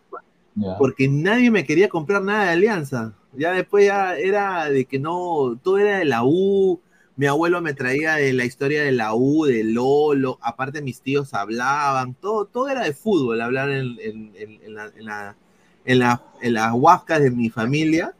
Porque 0.78 1.07
nadie 1.07 1.51
me 1.51 1.65
quería 1.65 1.89
comprar 1.89 2.24
nada 2.24 2.45
de 2.45 2.51
Alianza. 2.51 3.15
Ya 3.34 3.53
después 3.53 3.88
ya 3.88 4.17
era 4.17 4.70
de 4.70 4.86
que 4.86 4.99
no, 4.99 5.59
todo 5.63 5.78
era 5.80 5.99
de 5.99 6.05
la 6.05 6.24
U. 6.26 6.82
Mi 7.20 7.26
abuelo 7.26 7.59
me 7.59 7.74
traía 7.74 8.13
de 8.15 8.32
la 8.32 8.45
historia 8.45 8.82
de 8.82 8.93
la 8.93 9.13
U, 9.13 9.43
de 9.43 9.65
Lolo. 9.65 10.39
Aparte 10.41 10.82
mis 10.82 11.01
tíos 11.01 11.34
hablaban. 11.34 12.13
Todo, 12.13 12.45
todo 12.45 12.70
era 12.70 12.86
de 12.86 12.93
fútbol, 12.93 13.41
hablar 13.41 13.70
en, 13.72 13.97
en- 13.99 14.32
en- 14.38 14.61
en 14.63 14.74
la- 14.74 14.93
en 14.95 15.05
la- 15.05 15.36
en 15.84 15.99
la- 15.99 16.24
en 16.41 16.53
las 16.53 16.72
huascas 16.74 17.22
de 17.22 17.30
mi 17.30 17.49
familia. 17.49 18.13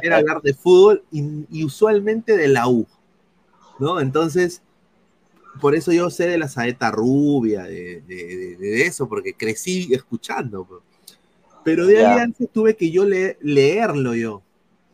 Era 0.00 0.16
hablar 0.16 0.40
de 0.40 0.54
fútbol 0.54 1.04
y, 1.12 1.22
y 1.50 1.64
usualmente 1.64 2.34
de 2.34 2.48
la 2.48 2.66
U. 2.66 2.86
¿No? 3.78 4.00
Entonces, 4.00 4.62
por 5.60 5.74
eso 5.74 5.92
yo 5.92 6.08
sé 6.08 6.26
de 6.26 6.38
la 6.38 6.48
saeta 6.48 6.90
rubia, 6.90 7.64
de, 7.64 8.00
de- 8.08 8.36
de- 8.36 8.56
de 8.56 8.82
eso, 8.86 9.06
porque 9.06 9.34
crecí 9.34 9.92
escuchando. 9.92 10.82
Pero 11.62 11.86
de 11.86 11.96
Ya. 11.96 12.12
Alianza 12.12 12.44
tuve 12.50 12.74
que 12.74 12.90
yo 12.90 13.04
le- 13.04 13.36
leerlo 13.42 14.14
yo. 14.14 14.40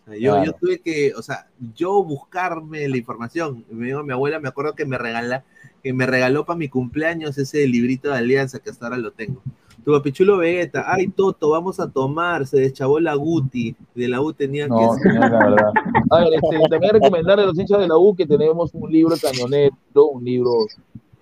Yo, 0.07 0.33
Claro. 0.33 0.45
yo 0.45 0.53
tuve 0.53 0.79
que, 0.81 1.13
o 1.15 1.23
sea, 1.23 1.49
yo 1.75 2.03
buscarme 2.05 2.89
la 2.89 2.97
información. 2.97 3.65
Me 3.71 3.87
dijo 3.87 4.05
mi 4.05 4.13
abuela, 4.13 4.39
me 4.39 4.49
acuerdo 4.49 4.75
que 4.75 4.85
me 4.87 4.99
regala, 4.99 5.45
que 5.83 5.93
me 5.93 6.07
regaló 6.07 6.45
para 6.45 6.57
mi 6.59 6.69
cumpleaños 6.69 7.37
ese 7.39 7.67
librito 7.67 8.11
de 8.11 8.19
Alianza 8.19 8.61
que 8.61 8.71
hasta 8.71 8.87
ahora 8.87 8.99
lo 8.99 9.11
tengo. 9.11 9.43
Tu 9.85 9.93
papichulo 9.93 10.39
Vegeta, 10.39 10.85
ay 10.87 11.09
Toto, 11.09 11.51
vamos 11.51 11.79
a 11.79 11.89
tomar, 11.89 12.47
se 12.47 12.59
deschavó 12.59 12.99
la 12.99 13.15
Guti, 13.15 13.77
de 13.95 14.09
la 14.09 14.21
U 14.21 14.33
tenía 14.33 14.67
No, 14.67 14.79
que 14.79 15.09
señor, 15.09 15.31
la 15.31 15.39
verdad. 15.39 15.73
A 16.11 16.21
ver, 16.21 16.35
este, 16.35 16.69
también 16.71 16.93
recomendarle 16.95 17.45
a 17.45 17.47
los 17.47 17.59
hinchas 17.59 17.79
de 17.81 17.89
la 17.89 17.97
U 17.97 18.15
que 18.17 18.27
tenemos 18.27 18.75
un 18.75 18.91
libro 18.91 19.15
cañonero, 19.21 19.75
un 19.95 20.25
libro, 20.25 20.53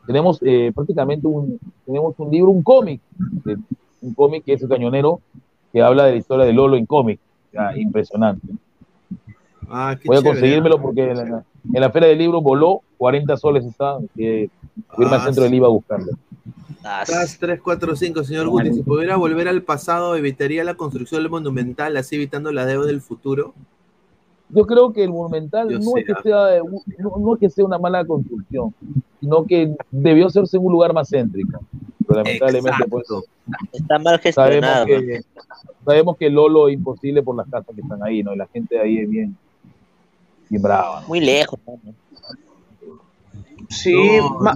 tenemos 0.06 0.38
eh, 0.42 0.72
prácticamente 0.74 1.26
un, 1.26 1.58
tenemos 1.86 2.14
un 2.18 2.30
libro, 2.30 2.50
un 2.50 2.62
cómic, 2.62 3.00
un 4.00 4.14
cómic 4.14 4.44
que 4.44 4.54
es 4.54 4.62
el 4.62 4.68
cañonero, 4.68 5.20
que 5.72 5.82
habla 5.82 6.04
de 6.04 6.12
la 6.12 6.16
historia 6.18 6.44
de 6.46 6.52
Lolo 6.52 6.76
en 6.76 6.86
cómic, 6.86 7.20
Ya, 7.52 7.76
impresionante. 7.76 8.46
Ah, 9.68 9.96
qué 10.00 10.06
Voy 10.08 10.16
a 10.16 10.20
chévere. 10.20 10.34
conseguírmelo 10.40 10.80
porque 10.80 11.10
en 11.10 11.16
la, 11.16 11.44
en 11.72 11.80
la 11.80 11.90
feria 11.90 12.08
del 12.08 12.18
libro 12.18 12.40
voló, 12.40 12.82
40 12.98 13.36
soles 13.36 13.64
está, 13.64 13.98
que 14.16 14.50
irme 14.98 15.14
al 15.14 15.20
Ah, 15.20 15.24
centro 15.24 15.42
del 15.44 15.50
sí. 15.50 15.56
IVA 15.56 15.66
a 15.66 15.70
buscarlo. 15.70 16.12
CAS 16.82 17.38
345, 17.38 18.24
señor 18.24 18.48
Guti, 18.48 18.74
si 18.74 18.82
pudiera 18.82 19.16
volver 19.16 19.48
al 19.48 19.62
pasado, 19.62 20.16
evitaría 20.16 20.64
la 20.64 20.74
construcción 20.74 21.22
del 21.22 21.30
monumental, 21.30 21.96
así 21.96 22.16
evitando 22.16 22.52
la 22.52 22.66
deuda 22.66 22.86
del 22.86 23.00
futuro. 23.00 23.54
Yo 24.50 24.66
creo 24.66 24.92
que 24.92 25.02
el 25.02 25.10
Monumental 25.10 25.68
no 25.68 25.96
es, 25.96 26.04
que 26.04 26.12
ah. 26.12 26.20
sea, 26.22 26.36
no, 26.98 27.12
no 27.18 27.34
es 27.34 27.40
que 27.40 27.48
sea 27.50 27.64
una 27.64 27.78
mala 27.78 28.04
construcción, 28.04 28.74
sino 29.18 29.44
que 29.46 29.74
debió 29.90 30.26
hacerse 30.26 30.58
en 30.58 30.66
un 30.66 30.72
lugar 30.72 30.92
más 30.92 31.08
céntrico. 31.08 31.58
Pero 32.06 32.22
lamentablemente, 32.22 32.84
pues, 32.88 33.06
Está 33.72 33.98
mal 33.98 34.20
sabemos 34.20 34.22
gestionado. 34.22 34.86
que, 34.86 35.20
sabemos 35.84 36.16
que 36.18 36.28
Lolo 36.30 36.68
es 36.68 36.74
imposible 36.74 37.22
por 37.22 37.34
las 37.34 37.48
casas 37.48 37.74
que 37.74 37.80
están 37.80 38.02
ahí, 38.02 38.22
¿no? 38.22 38.34
Y 38.34 38.36
la 38.36 38.46
gente 38.48 38.74
de 38.76 38.80
ahí 38.82 38.98
es 38.98 39.08
bien, 39.08 39.36
brava. 40.50 41.00
¿no? 41.02 41.08
Muy 41.08 41.20
lejos. 41.20 41.58
¿no? 41.66 41.78
Sí, 43.68 43.94
ma- 44.40 44.54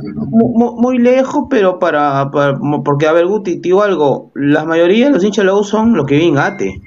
muy 0.76 0.98
lejos, 0.98 1.44
pero 1.50 1.78
para, 1.78 2.30
para- 2.30 2.58
porque 2.84 3.06
a 3.06 3.12
ver, 3.12 3.26
Guti, 3.26 3.56
te 3.56 3.68
digo 3.68 3.82
algo, 3.82 4.30
la 4.34 4.64
mayoría 4.64 5.06
de 5.06 5.12
los 5.12 5.24
hinchas 5.24 5.44
de 5.44 5.46
la 5.46 5.54
U 5.54 5.64
son 5.64 5.94
los 5.96 6.06
que 6.06 6.16
viven 6.16 6.34
en 6.34 6.38
Ate, 6.38 6.80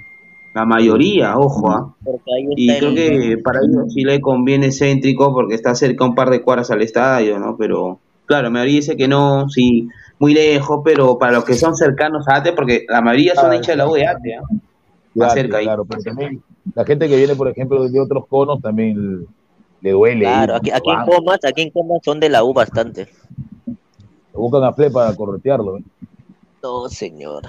la 0.54 0.66
mayoría, 0.66 1.38
ojo, 1.38 1.72
¿ah? 1.72 1.96
Porque 2.04 2.24
ahí 2.38 2.46
y 2.56 2.78
creo 2.78 2.90
el- 2.90 2.96
que 2.96 3.38
para 3.44 3.60
ellos 3.62 3.92
sí 3.94 4.04
le 4.04 4.22
conviene 4.22 4.72
céntrico 4.72 5.34
porque 5.34 5.56
está 5.56 5.74
cerca 5.76 6.06
un 6.06 6.14
par 6.16 6.30
de 6.30 6.42
cuadras 6.42 6.70
al 6.72 6.82
estadio, 6.82 7.40
¿no? 7.40 7.58
Pero 7.58 8.00
claro, 8.26 8.44
la 8.44 8.50
mayoría 8.52 8.76
dice 8.76 8.96
que 8.96 9.08
no, 9.08 9.50
sí, 9.50 9.88
muy 10.20 10.34
lejos, 10.34 10.82
pero 10.86 11.18
para 11.18 11.34
los 11.34 11.44
que 11.44 11.56
son 11.56 11.76
cercanos 11.76 12.28
a 12.30 12.38
Ate, 12.38 12.54
porque 12.54 12.86
la 12.88 13.02
mayoría 13.02 13.36
son 13.36 13.54
hinchas 13.54 13.70
de 13.70 13.76
la 13.78 13.90
U 13.90 13.94
de 13.94 14.08
Ate, 14.08 14.36
¿ah? 14.36 14.42
Ya, 15.14 15.26
Más 15.26 15.34
cerca 15.34 15.58
ahí. 15.58 15.66
claro, 15.66 15.84
pero 15.86 16.02
también 16.04 16.42
la 16.76 16.86
gente 16.86 17.08
que 17.08 17.16
viene, 17.16 17.36
por 17.36 17.48
ejemplo, 17.48 17.88
de 17.88 18.00
otros 18.00 18.26
conos 18.28 18.62
también 18.62 19.28
le 19.82 19.92
duele. 19.92 20.22
Claro, 20.22 20.56
aquí, 20.56 20.72
aquí 20.72 20.90
en 20.90 21.06
Comas, 21.06 21.40
aquí 21.44 21.62
en 21.64 21.70
Comas 21.72 22.00
son 22.04 22.20
de 22.20 22.30
la 22.30 22.44
U 22.44 22.54
bastante. 22.54 23.08
buscan 24.34 24.64
a 24.64 24.74
Fle 24.74 24.92
para 24.92 25.16
corretearlo. 25.16 25.78
¿eh? 25.78 25.84
No, 26.62 26.88
señor. 26.90 27.44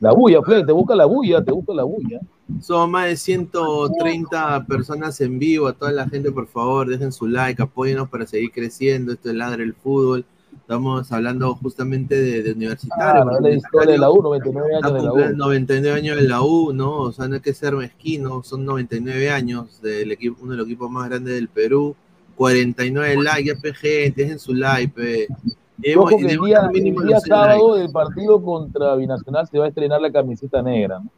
La 0.00 0.12
bulla, 0.12 0.42
Fle, 0.42 0.64
te 0.64 0.72
busca 0.72 0.94
la 0.94 1.06
bulla, 1.06 1.42
te 1.42 1.52
busca 1.52 1.72
la 1.72 1.84
bulla. 1.84 2.20
Somos 2.60 2.88
más 2.88 3.06
de 3.06 3.16
130 3.16 4.66
personas 4.66 5.20
en 5.20 5.38
vivo. 5.38 5.68
A 5.68 5.72
toda 5.72 5.92
la 5.92 6.08
gente, 6.08 6.30
por 6.30 6.46
favor, 6.46 6.88
dejen 6.88 7.12
su 7.12 7.26
like, 7.26 7.62
apóyenos 7.62 8.08
para 8.08 8.26
seguir 8.26 8.50
creciendo. 8.52 9.12
Esto 9.12 9.30
es 9.30 9.36
Ladre 9.36 9.64
el 9.64 9.74
Fútbol. 9.74 10.24
Estamos 10.66 11.12
hablando 11.12 11.54
justamente 11.54 12.20
de, 12.20 12.42
de 12.42 12.52
universitario. 12.52 13.22
Claro, 13.22 13.36
es 13.36 13.40
la 13.40 13.50
historia 13.50 13.92
de 13.92 13.98
la 13.98 14.10
U, 14.10 14.20
99 14.20 14.74
años 14.74 14.94
de 14.94 15.00
la 15.00 15.12
U. 15.12 15.36
99 15.36 15.96
años 15.96 16.16
de 16.16 16.22
la 16.22 16.42
U, 16.42 16.72
¿no? 16.72 16.98
O 17.02 17.12
sea, 17.12 17.28
no 17.28 17.36
hay 17.36 17.40
que 17.40 17.54
ser 17.54 17.76
mezquino. 17.76 18.42
Son 18.42 18.64
99 18.64 19.30
años 19.30 19.80
del 19.80 20.10
equipo, 20.10 20.38
uno 20.42 20.50
de 20.50 20.58
los 20.58 20.66
equipos 20.66 20.90
más 20.90 21.08
grandes 21.08 21.34
del 21.34 21.48
Perú. 21.48 21.94
49 22.34 23.22
likes, 23.22 23.60
ya 23.62 23.74
gente, 23.74 24.22
dejen 24.22 24.40
su 24.40 24.54
like, 24.54 24.92
que 24.92 25.92
el 25.92 26.40
día, 26.40 26.68
mínimo 26.72 27.00
el 27.00 27.06
día 27.06 27.16
los 27.16 27.22
100 27.22 27.36
sábado 27.36 27.68
likes. 27.68 27.82
del 27.82 27.92
partido 27.92 28.42
contra 28.42 28.96
Binacional 28.96 29.46
se 29.46 29.60
va 29.60 29.66
a 29.66 29.68
estrenar 29.68 30.00
la 30.00 30.10
camiseta 30.10 30.60
negra. 30.62 30.98
¿no? 30.98 31.08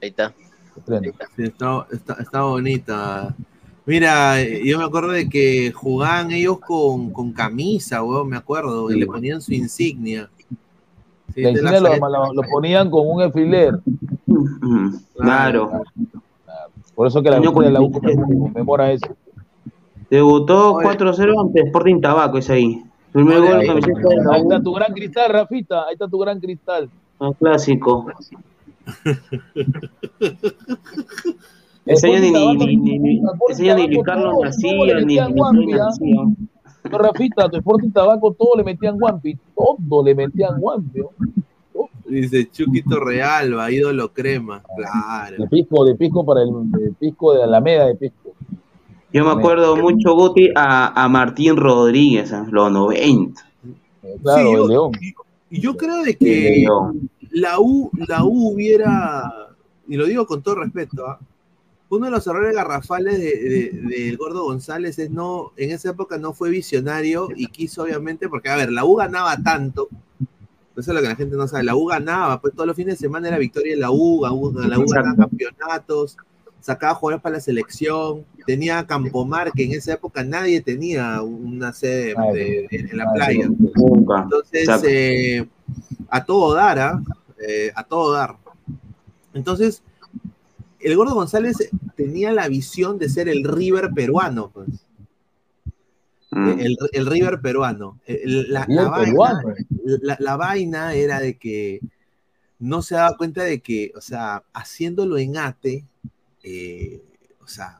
Ahí 0.00 0.08
está. 0.08 0.32
Estrena. 0.74 1.12
Sí, 1.36 1.42
está, 1.42 1.86
está, 1.92 2.14
está 2.14 2.42
bonita. 2.44 3.36
Mira, 3.84 4.40
eh, 4.40 4.62
yo 4.64 4.78
me 4.78 4.84
acuerdo 4.84 5.10
de 5.10 5.28
que 5.28 5.72
jugaban 5.72 6.30
ellos 6.30 6.58
con, 6.60 7.10
con 7.10 7.32
camisa, 7.32 8.02
weón, 8.02 8.28
me 8.28 8.36
acuerdo, 8.36 8.90
y 8.90 8.98
le 9.00 9.06
ponían 9.06 9.40
su 9.40 9.52
insignia. 9.54 10.28
Sí, 11.34 11.42
La 11.42 11.50
insignia 11.50 11.80
lo, 11.80 11.86
saeta. 11.88 12.08
lo- 12.08 12.32
lo 12.34 12.42
ponían 12.42 12.90
con 12.90 13.08
un 13.08 13.22
alfiler. 13.22 13.80
Claro. 15.16 15.82
Por 16.94 17.08
eso 17.08 17.22
que 17.22 17.30
la 17.30 17.40
de 17.40 17.70
la 17.70 17.80
U 17.80 17.90
47. 17.90 18.22
conmemora 18.38 18.92
eso. 18.92 19.06
Debutó 20.10 20.74
4-0 20.74 21.40
ante 21.40 21.60
Sporting 21.62 22.00
Tabaco, 22.00 22.38
es 22.38 22.50
ahí. 22.50 22.82
Primer 23.12 23.38
Ahí, 23.38 23.42
gol 23.42 23.54
ahí, 24.30 24.42
está 24.42 24.62
tu 24.62 24.72
gran 24.74 24.92
cristal, 24.92 25.32
Rafita. 25.32 25.86
Ahí 25.86 25.94
está 25.94 26.06
tu 26.08 26.18
gran 26.18 26.38
cristal. 26.38 26.88
un 27.18 27.32
clásico. 27.32 28.06
El 31.84 31.94
Ese 31.94 32.14
año 32.14 32.54
ni, 32.54 32.76
ni, 32.76 32.98
ni, 32.98 33.22
ese 33.50 33.70
año 33.70 33.88
ni 33.88 34.02
Carlos 34.02 34.34
nacía, 34.42 34.72
ni, 35.00 35.04
metían 35.04 35.34
ni. 36.00 36.12
No, 36.12 36.98
Rafita, 36.98 37.48
tu 37.48 37.56
Sporting 37.58 37.90
Tabaco, 37.90 38.32
todo 38.32 38.56
le 38.56 38.64
metían 38.64 38.98
guampi. 38.98 39.36
Todo 39.54 40.04
le 40.04 40.14
metían 40.14 40.60
guampi. 40.60 41.00
Dice 42.06 42.48
Chuquito 42.50 43.00
Realba, 43.00 43.70
ídolo 43.70 44.12
crema. 44.12 44.62
Claro. 44.76 45.36
De 45.42 45.48
pisco, 45.48 45.84
de 45.84 45.94
pisco 45.94 46.24
para 46.24 46.42
el 46.42 46.50
de 46.70 46.92
pisco 46.98 47.34
de 47.34 47.42
Alameda 47.44 47.86
de 47.86 47.94
pisco. 47.94 48.32
Yo 49.12 49.24
me 49.24 49.30
acuerdo 49.30 49.76
mucho, 49.76 50.14
Guti, 50.14 50.50
a, 50.54 51.04
a 51.04 51.08
Martín 51.08 51.56
Rodríguez, 51.56 52.32
¿ah? 52.32 52.46
los 52.50 52.70
90. 52.72 53.42
Claro, 54.22 54.42
Sí, 54.48 54.52
yo- 54.52 54.62
el 54.64 54.68
León. 54.70 54.92
Y 55.50 55.60
yo 55.60 55.76
creo 55.76 56.02
de 56.02 56.16
que 56.16 56.64
la 57.30 57.60
U, 57.60 57.90
la 58.08 58.24
U 58.24 58.52
hubiera, 58.54 59.30
y 59.86 59.96
lo 59.96 60.06
digo 60.06 60.26
con 60.26 60.42
todo 60.42 60.54
respeto, 60.56 61.06
¿ah? 61.06 61.18
Uno 61.96 62.06
de 62.06 62.10
los 62.10 62.26
errores 62.26 62.54
garrafales 62.54 63.18
de, 63.18 63.36
de- 63.36 63.70
del 64.06 64.16
Gordo 64.16 64.44
González 64.44 64.98
es 64.98 65.10
no, 65.10 65.52
en 65.56 65.70
esa 65.72 65.90
época 65.90 66.16
no 66.18 66.32
fue 66.32 66.48
visionario 66.50 67.28
y 67.36 67.46
quiso 67.48 67.82
obviamente, 67.82 68.28
porque 68.28 68.48
a 68.48 68.56
ver, 68.56 68.72
la 68.72 68.84
U 68.84 68.94
ganaba 68.96 69.36
tanto, 69.42 69.88
eso 70.74 70.90
es 70.90 70.94
lo 70.96 71.02
que 71.02 71.08
la 71.08 71.16
gente 71.16 71.36
no 71.36 71.46
sabe, 71.46 71.64
la 71.64 71.76
U 71.76 71.84
ganaba, 71.86 72.40
pues 72.40 72.54
todos 72.54 72.66
los 72.66 72.74
fines 72.76 72.94
de 72.98 73.06
semana 73.06 73.28
era 73.28 73.36
victoria 73.38 73.74
de 73.74 73.80
la 73.80 73.90
U, 73.90 74.22
la 74.22 74.32
U, 74.32 74.52
la 74.52 74.78
U 74.78 74.86
ganaba 74.86 75.16
campeonatos, 75.28 76.16
sacaba 76.60 76.94
jugadores 76.94 77.22
para 77.22 77.34
la 77.36 77.40
selección, 77.40 78.24
tenía 78.46 78.86
Campomar, 78.86 79.52
que 79.52 79.64
en 79.64 79.72
esa 79.72 79.92
época 79.92 80.24
nadie 80.24 80.62
tenía 80.62 81.20
una 81.20 81.72
sede 81.74 82.14
de- 82.32 82.68
de- 82.70 82.88
en 82.90 82.96
la 82.96 83.12
playa. 83.12 83.48
Nunca. 83.74 84.22
Entonces, 84.22 84.66
eh, 84.88 85.46
a 86.08 86.24
todo 86.24 86.54
dar, 86.54 86.78
¿ah? 86.78 87.02
Eh, 87.46 87.70
a 87.74 87.84
todo 87.84 88.12
dar. 88.14 88.36
Entonces, 89.34 89.82
el 90.82 90.96
Gordo 90.96 91.14
González 91.14 91.70
tenía 91.96 92.32
la 92.32 92.48
visión 92.48 92.98
de 92.98 93.08
ser 93.08 93.28
el 93.28 93.44
River 93.44 93.90
peruano, 93.94 94.50
pues. 94.52 94.68
Mm. 96.30 96.58
El, 96.60 96.76
el 96.92 97.06
River 97.06 97.40
peruano. 97.40 97.98
La, 98.06 98.64
River 98.64 98.66
la 98.68 98.88
vaina, 98.88 99.04
peruano. 99.04 99.54
la- 100.02 100.16
la 100.18 100.36
vaina 100.36 100.94
era 100.94 101.20
de 101.20 101.36
que 101.36 101.80
no 102.58 102.80
se 102.82 102.94
daba 102.94 103.16
cuenta 103.16 103.42
de 103.42 103.60
que, 103.60 103.92
o 103.96 104.00
sea, 104.00 104.42
haciéndolo 104.54 105.18
en 105.18 105.36
ATE, 105.36 105.84
eh, 106.42 107.02
o 107.42 107.46
sea, 107.48 107.78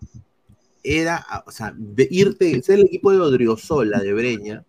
era, 0.83 1.25
o 1.47 1.51
sea, 1.53 1.73
de 1.77 2.09
irte, 2.11 2.61
ser 2.63 2.81
el 2.81 2.87
equipo 2.87 3.13
de 3.13 3.21
Odriozola, 3.21 4.01
de 4.01 4.13
Breña, 4.13 4.65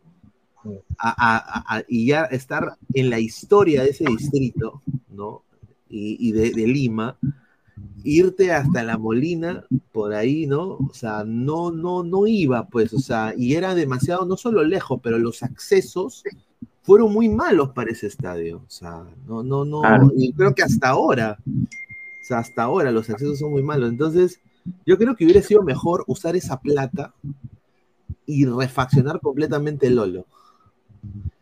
a- 0.97 1.15
a- 1.17 1.75
a- 1.77 1.83
y 1.89 2.05
ya 2.07 2.23
estar 2.25 2.77
en 2.93 3.09
la 3.09 3.19
historia 3.19 3.83
de 3.83 3.89
ese 3.89 4.05
distrito, 4.05 4.81
¿no? 5.09 5.41
Y, 5.89 6.29
y 6.29 6.31
de, 6.31 6.51
de 6.51 6.67
Lima, 6.67 7.17
irte 8.03 8.51
hasta 8.51 8.83
La 8.83 8.97
Molina, 8.97 9.65
por 9.91 10.13
ahí, 10.13 10.45
¿no? 10.45 10.77
O 10.77 10.91
sea, 10.93 11.23
no, 11.25 11.71
no, 11.71 12.03
no 12.03 12.27
iba, 12.27 12.67
pues, 12.67 12.93
o 12.93 12.99
sea, 12.99 13.33
y 13.37 13.55
era 13.55 13.73
demasiado, 13.75 14.25
no 14.25 14.37
solo 14.37 14.63
lejos, 14.63 14.99
pero 15.01 15.17
los 15.17 15.41
accesos 15.41 16.23
fueron 16.81 17.13
muy 17.13 17.29
malos 17.29 17.69
para 17.69 17.91
ese 17.91 18.07
estadio, 18.07 18.57
o 18.57 18.69
sea, 18.69 19.05
no, 19.25 19.41
no, 19.41 19.63
no, 19.63 19.81
Claro. 19.81 20.11
y 20.17 20.33
creo 20.33 20.53
que 20.53 20.63
hasta 20.63 20.89
ahora, 20.89 21.37
o 21.47 22.25
sea, 22.25 22.39
hasta 22.39 22.63
ahora 22.63 22.91
los 22.91 23.09
accesos 23.09 23.39
son 23.39 23.51
muy 23.51 23.63
malos, 23.63 23.89
entonces, 23.89 24.39
yo 24.85 24.97
creo 24.97 25.15
que 25.15 25.23
hubiera 25.23 25.41
sido 25.41 25.63
mejor 25.63 26.03
usar 26.07 26.35
esa 26.35 26.59
plata 26.59 27.13
y 28.25 28.45
refaccionar 28.45 29.19
completamente 29.19 29.87
el 29.87 29.95
Lolo. 29.95 30.25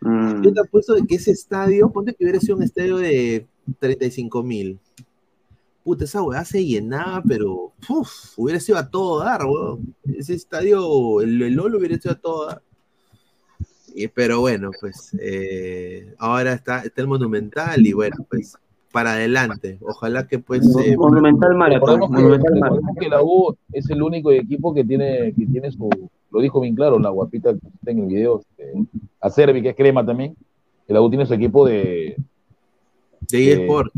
Mm. 0.02 0.42
Yo 0.42 0.54
te 0.54 0.62
apuesto 0.62 0.94
de 0.94 1.06
que 1.06 1.16
ese 1.16 1.32
estadio, 1.32 1.92
ponte 1.92 2.14
que 2.16 2.24
hubiera 2.24 2.40
sido 2.40 2.58
un 2.58 2.64
estadio 2.64 2.98
de 2.98 3.48
35 3.80 4.44
mil. 4.44 4.80
Puta, 5.84 6.04
esa 6.04 6.22
weá 6.22 6.46
se 6.46 6.64
llenaba, 6.64 7.24
pero 7.28 7.74
uf, 7.90 8.38
hubiera 8.38 8.60
sido 8.60 8.78
a 8.78 8.90
todo 8.90 9.20
dar, 9.24 9.44
weón. 9.46 9.96
Ese 10.16 10.36
estadio, 10.36 11.22
el, 11.22 11.42
el 11.42 11.54
Lolo 11.54 11.80
hubiera 11.80 11.98
sido 11.98 12.14
a 12.14 12.18
todo 12.20 12.48
dar. 12.48 12.62
Y- 13.96 14.08
pero 14.08 14.40
bueno, 14.42 14.70
pues 14.80 15.16
eh, 15.20 16.14
ahora 16.20 16.54
está, 16.54 16.80
está 16.84 17.02
el 17.02 17.08
Monumental 17.08 17.86
y 17.86 17.94
bueno, 17.94 18.16
pues 18.30 18.56
para 18.92 19.14
adelante. 19.14 19.78
Ojalá 19.82 20.28
que 20.28 20.38
pues... 20.40 20.64
eh, 20.86 20.96
Monumental 20.96 21.56
Maratón. 21.56 22.00
Recordemos 22.02 22.10
que, 22.10 22.22
Monumental 22.22 22.54
Maratón. 22.60 22.78
recordemos 22.78 22.96
que 23.00 23.10
la 23.10 23.24
U 23.24 23.58
es 23.74 23.90
el 23.90 24.02
único 24.02 24.32
equipo 24.32 24.74
que 24.74 24.84
tiene, 24.84 25.34
que 25.34 25.46
tiene 25.46 25.72
su, 25.72 25.90
lo 26.30 26.42
dijo 26.42 26.62
bien 26.62 26.76
claro 26.76 27.00
la 27.00 27.10
guapita 27.10 27.54
que 27.54 27.68
está 27.68 27.92
en 27.92 28.00
el 28.00 28.06
video, 28.08 28.40
este, 28.42 28.74
a 29.20 29.30
Servi, 29.30 29.62
que 29.62 29.70
es 29.70 29.76
crema 29.76 30.06
también, 30.06 30.36
que 30.88 30.94
la 30.94 31.02
U 31.02 31.10
tiene 31.10 31.26
su 31.26 31.34
equipo 31.34 31.66
de 31.66 32.18
de 33.30 33.54
eSport. 33.54 33.92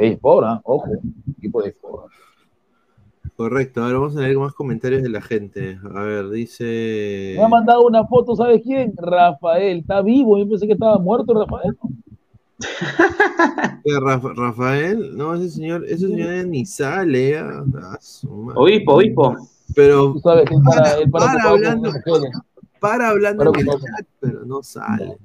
De 0.00 0.08
eSport, 0.08 0.46
¿ah? 0.46 0.60
ojo, 0.64 0.86
equipo 1.38 1.62
de 1.62 1.70
eSport. 1.70 2.10
Correcto, 3.36 3.82
ahora 3.82 3.98
vamos 3.98 4.16
a 4.16 4.20
leer 4.20 4.36
más 4.36 4.52
comentarios 4.52 5.02
de 5.02 5.08
la 5.08 5.22
gente. 5.22 5.78
A 5.94 6.02
ver, 6.02 6.28
dice... 6.28 7.34
Me 7.38 7.42
ha 7.44 7.48
mandado 7.48 7.86
una 7.86 8.06
foto, 8.06 8.36
¿sabes 8.36 8.60
quién? 8.62 8.92
Rafael, 8.96 9.78
está 9.78 10.02
vivo, 10.02 10.36
yo 10.38 10.46
pensé 10.46 10.66
que 10.66 10.74
estaba 10.74 10.98
muerto 10.98 11.32
Rafael. 11.32 11.74
¿Qué, 13.84 13.92
Rafa- 13.98 14.34
Rafael, 14.36 15.16
no, 15.16 15.34
ese 15.34 15.48
señor, 15.48 15.84
ese 15.86 16.06
señor 16.08 16.46
ni 16.46 16.66
sale. 16.66 17.38
ah. 17.38 17.64
Obispo, 18.54 18.94
obispo. 18.94 19.36
Pero 19.74 20.12
Tú 20.12 20.20
sabes 20.20 20.44
que 20.46 20.54
él 20.54 20.60
para, 20.62 20.82
para, 20.82 20.98
él 20.98 21.10
para, 21.10 21.26
para 21.26 21.48
hablando, 21.48 21.90
para 22.78 23.08
hablando 23.08 23.44
Para 23.52 23.60
en 23.60 23.68
el 23.68 23.74
chat, 23.74 24.06
pero 24.20 24.44
no 24.44 24.62
sale. 24.62 25.16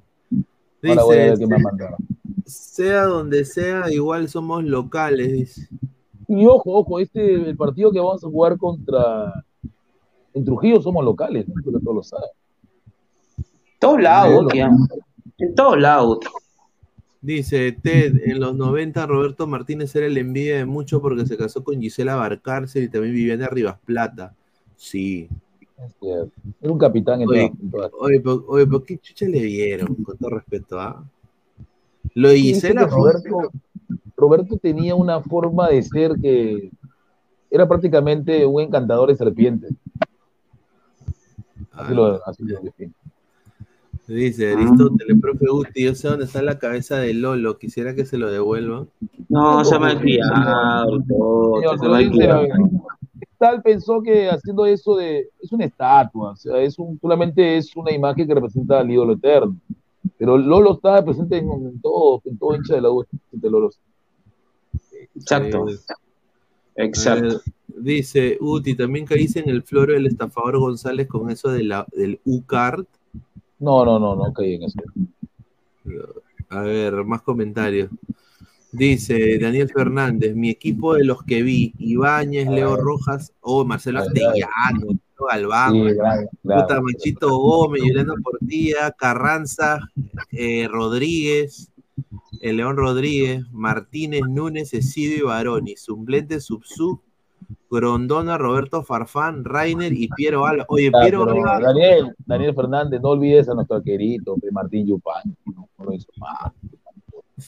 Ahora 0.87 1.03
voy 1.03 1.15
a 1.17 1.19
ver 1.19 1.33
qué 1.33 1.39
Dice, 1.39 1.47
me 1.47 1.55
ha 1.55 1.59
mandado. 1.59 1.97
Sea 2.45 3.03
donde 3.05 3.43
sea, 3.45 3.91
igual 3.91 4.29
somos 4.29 4.63
locales, 4.63 5.31
dice. 5.31 5.67
Y 6.27 6.45
ojo, 6.45 6.71
ojo, 6.73 6.99
este, 6.99 7.33
el 7.35 7.55
partido 7.55 7.91
que 7.91 7.99
vamos 7.99 8.23
a 8.23 8.27
jugar 8.27 8.57
contra 8.57 9.45
en 10.33 10.43
Trujillo 10.43 10.81
somos 10.81 11.03
locales, 11.05 11.47
¿no? 11.47 11.53
Creo 11.55 11.73
que 11.79 11.83
todos 11.83 11.95
lo 11.95 12.03
saben. 12.03 12.29
Todos 13.79 14.01
lados. 14.01 14.53
En 15.37 15.55
todos 15.55 15.79
lados. 15.79 16.19
Dice 17.21 17.71
Ted, 17.71 18.21
en 18.25 18.39
los 18.39 18.55
90 18.55 19.05
Roberto 19.07 19.47
Martínez 19.47 19.95
era 19.95 20.05
el 20.05 20.17
envidia 20.17 20.57
de 20.57 20.65
mucho 20.65 21.01
porque 21.01 21.25
se 21.25 21.37
casó 21.37 21.63
con 21.63 21.81
Gisela 21.81 22.15
Barcárcel 22.15 22.83
y 22.83 22.89
también 22.89 23.15
vivía 23.15 23.33
en 23.33 23.45
Rivas 23.47 23.79
Plata. 23.83 24.35
Sí. 24.75 25.27
Era 26.01 26.71
un 26.71 26.77
capitán 26.77 27.21
en 27.21 27.29
Oye, 27.29 27.45
en 27.45 27.71
oye, 27.99 28.19
pero- 28.19 28.45
oye, 28.47 28.67
¿por 28.67 28.83
qué 28.83 28.97
chucha 28.97 29.25
le 29.27 29.41
vieron? 29.41 29.95
Con 29.95 30.17
todo 30.17 30.29
respeto, 30.29 30.79
¿ah? 30.79 31.03
Lo 32.15 32.29
de 32.29 32.37
Gisela 32.37 32.87
Roberto, 32.87 33.51
Roberto 34.15 34.57
tenía 34.57 34.95
una 34.95 35.21
forma 35.21 35.67
de 35.69 35.83
ser 35.83 36.13
que 36.21 36.71
era 37.51 37.67
prácticamente 37.67 38.45
un 38.45 38.61
encantador 38.61 39.09
de 39.09 39.15
serpientes. 39.17 39.73
Así 41.73 41.93
lo, 41.93 42.25
así 42.25 42.43
lo 42.43 42.59
define. 42.61 42.93
Dice 44.07 44.53
Aristóteles, 44.53 45.19
profe 45.19 45.45
Guti, 45.49 45.83
yo 45.83 45.95
sé 45.95 46.07
dónde 46.07 46.25
está 46.25 46.41
la 46.41 46.59
cabeza 46.59 46.97
de 46.97 47.13
Lolo, 47.13 47.57
quisiera 47.57 47.95
que 47.95 48.05
se 48.05 48.17
lo 48.17 48.31
devuelva. 48.31 48.85
No, 49.29 49.65
se 49.65 49.79
me 49.79 49.91
ha 49.91 49.99
criado, 49.99 50.99
se 51.79 51.87
me 51.89 52.05
ha 52.05 52.11
criado. 52.11 52.45
Tal 53.37 53.61
pensó 53.61 54.01
que 54.01 54.29
haciendo 54.29 54.65
eso 54.65 54.95
de 54.95 55.27
es 55.41 55.51
una 55.51 55.65
estatua, 55.65 56.31
o 56.31 56.35
sea, 56.35 56.59
es 56.59 56.79
un, 56.79 56.97
solamente 57.01 57.57
es 57.57 57.75
una 57.75 57.91
imagen 57.91 58.27
que 58.27 58.35
representa 58.35 58.79
al 58.79 58.89
ídolo 58.89 59.13
eterno. 59.13 59.57
Pero 60.17 60.37
Lolo 60.37 60.73
está 60.73 61.03
presente 61.03 61.37
en, 61.37 61.51
en 61.51 61.81
todo, 61.81 62.21
en 62.25 62.37
todo 62.37 62.55
hincha 62.55 62.75
de 62.75 62.81
la 62.81 62.91
U, 62.91 63.05
presente 63.05 63.49
Lolo. 63.49 63.71
Exacto. 65.15 65.65
Exacto. 66.75 67.25
A 67.25 67.29
ver, 67.29 67.41
dice 67.67 68.37
Uti, 68.41 68.75
también 68.75 69.05
caíste 69.05 69.39
en 69.39 69.49
el 69.49 69.63
floro 69.63 69.93
del 69.93 70.07
estafador 70.07 70.59
González 70.59 71.07
con 71.07 71.29
eso 71.29 71.49
de 71.49 71.63
la, 71.63 71.85
del 71.91 72.19
U-Card. 72.25 72.85
No, 73.59 73.85
no, 73.85 73.97
no, 73.99 74.15
no 74.15 74.33
caí 74.33 74.55
en 74.55 74.63
eso. 74.63 74.81
A 76.49 76.61
ver, 76.61 77.03
más 77.05 77.21
comentarios. 77.21 77.89
Dice 78.71 79.39
Daniel 79.39 79.69
Fernández, 79.69 80.35
mi 80.35 80.49
equipo 80.49 80.95
de 80.95 81.05
los 81.05 81.23
que 81.23 81.41
vi, 81.41 81.73
Ibáñez, 81.77 82.47
Leo 82.49 82.75
Rojas, 82.75 83.33
o 83.41 83.63
Marcelo 83.63 83.99
Astellano, 83.99 84.99
Galván, 85.29 85.73
Sí, 85.73 85.95
claro, 85.95 86.29
claro. 86.43 86.61
Puta, 86.61 86.81
Machito 86.81 87.37
Gómez, 87.37 87.81
Juliano 87.83 88.15
Portilla, 88.21 88.91
Carranza, 88.91 89.79
eh, 90.31 90.67
Rodríguez, 90.69 91.71
el 92.41 92.57
León 92.57 92.77
Rodríguez, 92.77 93.43
Martínez, 93.51 94.21
Núñez, 94.27 94.73
Esidio 94.73 95.17
y 95.17 95.21
Baroni, 95.21 95.75
suplente 95.77 96.39
Subsub, 96.39 97.01
Grondona, 97.69 98.37
Roberto 98.37 98.83
Farfán, 98.83 99.43
Rainer 99.45 99.93
y 99.93 100.07
Piero 100.09 100.45
Alba. 100.45 100.65
Oye, 100.67 100.91
Piero 100.91 101.23
Alba, 101.23 101.59
Daniel, 101.59 102.13
Daniel 102.25 102.55
Fernández, 102.55 103.01
no 103.01 103.09
olvides 103.09 103.49
a 103.49 103.53
nuestro 103.53 103.81
querido 103.81 104.35
Martín 104.51 104.87
Yupan, 104.87 105.35
no, 105.45 105.69
no 105.77 105.85
lo 105.85 105.93
hizo 105.93 106.11
mal. 106.17 106.51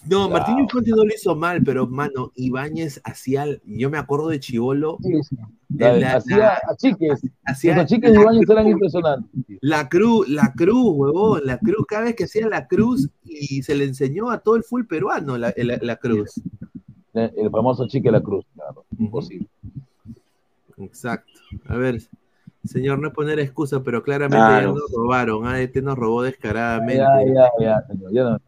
No, 0.10 0.30
Martín 0.30 0.60
Infante 0.60 0.90
no 0.92 0.98
lo 1.06 1.14
hizo 1.14 1.36
mal, 1.36 1.64
pero 1.64 1.88
mano, 1.88 2.32
Ibáñez 2.36 3.00
hacía, 3.06 3.46
yo 3.66 3.90
me 3.90 3.98
acuerdo 3.98 4.28
de 4.28 4.40
Chivolo, 4.40 4.98
la- 5.70 6.18
hacía 6.18 6.38
la- 6.38 6.62
achiques, 6.70 7.22
hacía 7.46 7.76
los 7.76 7.84
achiques 7.86 8.12
de 8.12 8.20
Ibáñez 8.22 8.50
eran 8.50 8.68
impresionantes. 8.68 9.30
La 9.62 9.88
cruz, 9.88 10.28
la 10.28 10.52
cruz, 10.56 10.94
huevón, 10.96 11.42
la 11.46 11.58
cruz, 11.58 11.86
cada 11.88 12.04
vez 12.04 12.16
que 12.16 12.26
hacía 12.26 12.48
la 12.50 12.68
cruz 12.68 13.10
y 13.24 13.64
se 13.64 13.76
le 13.76 13.86
enseñó 13.86 14.30
a 14.30 14.40
todo 14.40 14.58
el 14.58 14.64
full 14.64 14.84
peruano 14.86 15.38
la, 15.38 15.54
la- 15.56 15.80
la 15.82 15.96
cruz. 15.96 16.42
El, 17.14 17.32
el 17.38 17.50
famoso 17.50 17.84
achique 17.84 18.10
de 18.10 18.12
la 18.12 18.22
cruz, 18.22 18.46
claro, 18.56 18.84
imposible. 19.00 19.48
Exacto. 20.78 21.32
A 21.68 21.76
ver, 21.78 22.02
señor, 22.64 23.00
no 23.00 23.08
es 23.08 23.14
poner 23.14 23.40
excusa, 23.40 23.82
pero 23.82 24.04
claramente 24.04 24.38
Claro. 24.38 24.74
ya 24.76 24.80
nos 24.82 24.92
robaron. 24.92 25.46
ADT 25.48 25.82
nos 25.82 25.98
robó 25.98 26.24
descaradamente. 26.24 26.98
Ya, 26.98 27.34
ya, 27.34 27.50
ya, 27.60 27.82
señor, 27.88 28.12
ya 28.14 28.24
no 28.24 28.40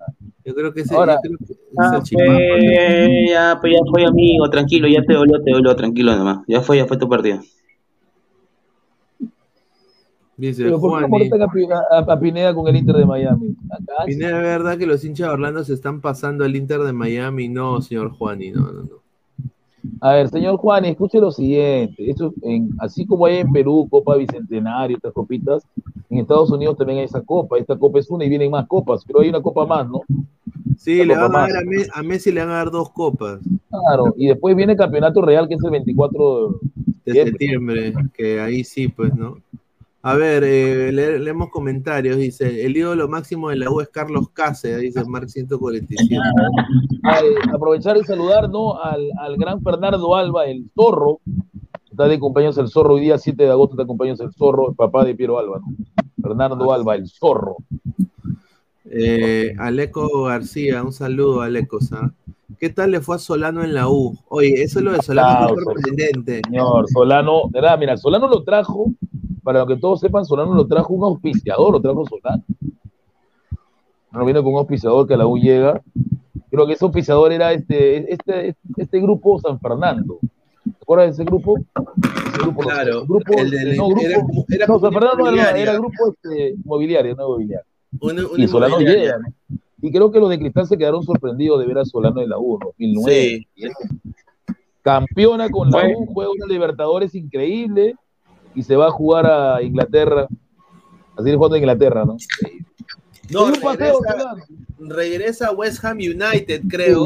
Yo 0.45 0.55
creo 0.55 0.73
que 0.73 0.81
ese, 0.81 0.95
Ahora- 0.95 1.15
yo 1.23 1.29
creo 1.29 1.37
que 1.39 1.53
ese 1.53 1.59
Ah, 1.77 2.01
fue, 2.11 3.25
ya, 3.29 3.57
pues 3.61 3.73
ya 3.73 3.79
fue 3.91 4.05
amigo, 4.05 4.49
tranquilo, 4.49 4.87
ya 4.87 5.01
te 5.03 5.13
dolió, 5.13 5.41
te 5.43 5.51
dolió, 5.51 5.75
tranquilo 5.75 6.15
nomás. 6.15 6.39
Ya 6.47 6.61
fue, 6.61 6.77
ya 6.77 6.85
fue 6.85 6.97
tu 6.97 7.07
partido. 7.07 7.39
Dice 10.37 10.63
Pero 10.63 10.79
¿por 10.79 10.99
qué 10.99 11.05
a, 11.43 11.47
Pi- 11.49 11.67
a- 11.91 11.97
a 12.13 12.19
Pineda 12.19 12.53
con 12.55 12.65
el 12.69 12.75
Inter 12.77 12.95
de 12.95 13.05
Miami? 13.05 13.55
Acá, 13.69 14.05
Pineda, 14.05 14.37
¿es 14.37 14.43
verdad 14.43 14.77
que 14.77 14.85
los 14.85 15.03
hinchas 15.03 15.27
de 15.27 15.33
Orlando 15.33 15.63
se 15.65 15.73
están 15.73 15.99
pasando 15.99 16.45
al 16.45 16.55
Inter 16.55 16.79
de 16.79 16.93
Miami? 16.93 17.49
No, 17.49 17.81
señor 17.81 18.11
Juani, 18.11 18.51
no, 18.51 18.61
no, 18.71 18.83
no. 18.83 19.08
A 20.01 20.13
ver, 20.13 20.29
señor 20.29 20.57
Juan, 20.57 20.85
escuche 20.85 21.19
lo 21.19 21.31
siguiente. 21.31 22.09
Esto, 22.09 22.33
en, 22.41 22.69
así 22.79 23.05
como 23.05 23.25
hay 23.25 23.37
en 23.37 23.51
Perú 23.51 23.87
Copa 23.89 24.15
Bicentenario, 24.15 24.97
estas 24.97 25.13
copitas, 25.13 25.63
en 26.09 26.19
Estados 26.19 26.51
Unidos 26.51 26.77
también 26.77 26.99
hay 26.99 27.05
esa 27.05 27.21
copa. 27.21 27.57
Esta 27.57 27.77
copa 27.77 27.99
es 27.99 28.09
una 28.09 28.25
y 28.25 28.29
vienen 28.29 28.51
más 28.51 28.67
copas, 28.67 29.03
pero 29.05 29.19
hay 29.21 29.29
una 29.29 29.41
copa 29.41 29.65
más, 29.65 29.89
¿no? 29.89 30.01
Sí, 30.77 31.03
le 31.03 31.15
van 31.15 31.35
a, 31.35 31.39
dar 31.39 31.57
a, 31.57 31.61
Me- 31.65 31.87
a 31.93 32.03
Messi 32.03 32.31
le 32.31 32.39
van 32.41 32.49
a 32.49 32.53
dar 32.53 32.71
dos 32.71 32.89
copas 32.91 33.39
Claro, 33.69 34.13
y 34.17 34.27
después 34.27 34.55
viene 34.55 34.73
el 34.73 34.77
campeonato 34.77 35.21
real, 35.21 35.47
que 35.47 35.55
es 35.55 35.63
el 35.63 35.71
24 35.71 36.59
de 37.05 37.13
septiembre, 37.13 37.93
que 38.13 38.39
ahí 38.39 38.63
sí, 38.63 38.87
pues, 38.87 39.13
¿no? 39.13 39.37
A 40.01 40.15
ver, 40.15 40.43
eh, 40.45 40.91
le- 40.93 41.19
leemos 41.19 41.49
comentarios. 41.49 42.17
Dice, 42.17 42.65
el 42.65 42.77
ídolo 42.77 43.07
máximo 43.09 43.49
de 43.49 43.57
la 43.57 43.69
U 43.69 43.81
es 43.81 43.89
Carlos 43.89 44.29
Cáceres, 44.31 44.79
dice 44.79 45.03
Mark 45.05 45.29
147. 45.29 46.15
Al 47.03 47.25
aprovechar 47.53 47.97
y 47.97 48.03
saludar 48.03 48.49
¿no? 48.49 48.81
al, 48.81 49.09
al 49.19 49.35
gran 49.37 49.61
Fernando 49.61 50.15
Alba, 50.15 50.45
el 50.45 50.69
zorro. 50.73 51.19
Está 51.91 52.07
de 52.07 52.17
cumpleaños 52.19 52.57
el 52.57 52.69
zorro, 52.69 52.93
hoy 52.93 53.01
día 53.01 53.17
7 53.17 53.43
de 53.43 53.49
agosto 53.49 53.73
está 53.73 53.83
de 53.83 53.87
cumpleaños 53.87 54.21
el 54.21 54.31
zorro, 54.31 54.69
el 54.69 54.75
papá 54.75 55.03
de 55.03 55.15
Piero 55.15 55.37
Alba. 55.37 55.59
¿no? 55.59 55.75
Fernando 56.21 56.71
Alba, 56.71 56.95
el 56.95 57.07
zorro. 57.09 57.57
Eh, 58.91 59.53
Aleco 59.59 60.23
García, 60.23 60.81
un 60.83 60.93
saludo, 60.93 61.41
Aleco. 61.41 61.81
¿sa? 61.81 62.11
¿Qué 62.57 62.69
tal 62.69 62.91
le 62.91 63.01
fue 63.01 63.17
a 63.17 63.19
Solano 63.19 63.63
en 63.63 63.73
la 63.73 63.89
U? 63.89 64.17
Oye, 64.29 64.63
eso 64.63 64.79
es 64.79 64.85
lo 64.85 64.91
de 64.93 65.01
Solano 65.01 65.49
fue 65.49 65.63
sorprendente. 65.63 66.41
Señor, 66.49 66.85
Solano, 66.89 67.41
de 67.49 67.61
verdad, 67.61 67.77
mira, 67.79 67.97
Solano 67.97 68.27
lo 68.27 68.43
trajo, 68.43 68.91
para 69.43 69.65
que 69.65 69.77
todos 69.77 69.99
sepan, 69.99 70.25
Solano 70.25 70.53
lo 70.53 70.65
trajo 70.67 70.93
un 70.93 71.03
auspiciador, 71.03 71.73
lo 71.73 71.81
trajo 71.81 72.05
Solano. 72.05 72.43
No 74.11 74.25
viene 74.25 74.41
con 74.41 74.53
un 74.53 74.59
auspiciador 74.59 75.07
que 75.07 75.13
a 75.13 75.17
la 75.17 75.27
U 75.27 75.37
llega. 75.37 75.81
Creo 76.49 76.65
que 76.65 76.73
ese 76.73 76.83
auspiciador 76.85 77.31
era 77.31 77.53
este, 77.53 78.11
este, 78.11 78.55
este 78.77 78.99
grupo 78.99 79.39
San 79.39 79.59
Fernando. 79.59 80.17
¿Te 80.63 80.71
acuerdas 80.81 81.07
de 81.07 81.11
ese 81.13 81.23
grupo? 81.23 81.57
Ese 81.57 82.41
grupo 82.41 82.61
Claro, 82.61 83.05
grupo, 83.05 83.33
el 83.37 83.49
del- 83.51 83.77
no, 83.77 83.87
grupo, 83.89 84.45
era 84.49 84.65
no, 84.67 84.79
San 84.79 84.91
Fernando 84.93 85.25
no, 85.25 85.29
era, 85.31 85.51
era 85.57 85.73
grupo 85.73 86.09
este, 86.11 86.49
inmobiliario, 86.55 87.15
no. 87.15 87.27
Una- 87.29 88.27
una 88.27 88.43
y 88.43 88.47
Solano 88.47 88.79
llega. 88.79 89.17
Y 89.81 89.91
creo 89.91 90.11
que 90.11 90.19
los 90.19 90.29
de 90.29 90.39
Cristal 90.39 90.67
se 90.67 90.77
quedaron 90.77 91.03
sorprendidos 91.03 91.59
de 91.59 91.67
ver 91.67 91.77
a 91.77 91.85
Solano 91.85 92.19
en 92.21 92.29
la 92.29 92.37
U, 92.39 92.57
2009. 92.61 93.47
Campeona 94.81 95.49
con 95.49 95.69
la 95.69 95.87
U, 95.87 96.07
juega 96.13 96.31
una 96.31 96.45
Libertadores 96.47 97.13
increíble 97.15 97.95
y 98.59 98.63
se 98.63 98.75
va 98.75 98.87
a 98.87 98.91
jugar 98.91 99.25
a 99.25 99.61
Inglaterra. 99.63 100.27
Así 101.17 101.29
es 101.29 101.35
jugando 101.35 101.55
a 101.55 101.59
Inglaterra, 101.59 102.03
¿no? 102.05 102.17
No, 103.31 103.45
un 103.45 103.53
paseo, 103.61 103.99
regresa, 104.01 104.35
regresa 104.79 105.47
a 105.47 105.51
West 105.51 105.85
Ham 105.85 105.97
United, 105.97 106.61
creo, 106.69 107.05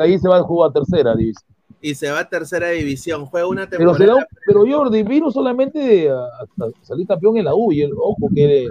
ahí 0.00 0.18
se 0.18 0.28
va 0.28 0.38
a 0.38 0.42
jugar 0.42 0.70
a 0.70 0.72
tercera 0.72 1.14
división. 1.14 1.46
y 1.80 1.94
se 1.94 2.10
va 2.10 2.20
a 2.20 2.28
tercera 2.28 2.68
división. 2.70 3.26
Juega 3.26 3.46
una 3.46 3.66
Pero, 3.68 3.94
se 3.94 4.06
da 4.06 4.14
temporada. 4.14 4.28
un- 4.30 4.38
pero 4.46 4.76
Jordi 4.78 5.02
vino 5.02 5.30
solamente 5.30 6.10
a, 6.10 6.14
a 6.24 6.66
salir 6.82 7.06
campeón 7.06 7.36
en 7.38 7.44
la 7.46 7.54
U. 7.54 7.72
Y 7.72 7.82
el, 7.82 7.92
ojo, 7.92 8.28
que 8.34 8.68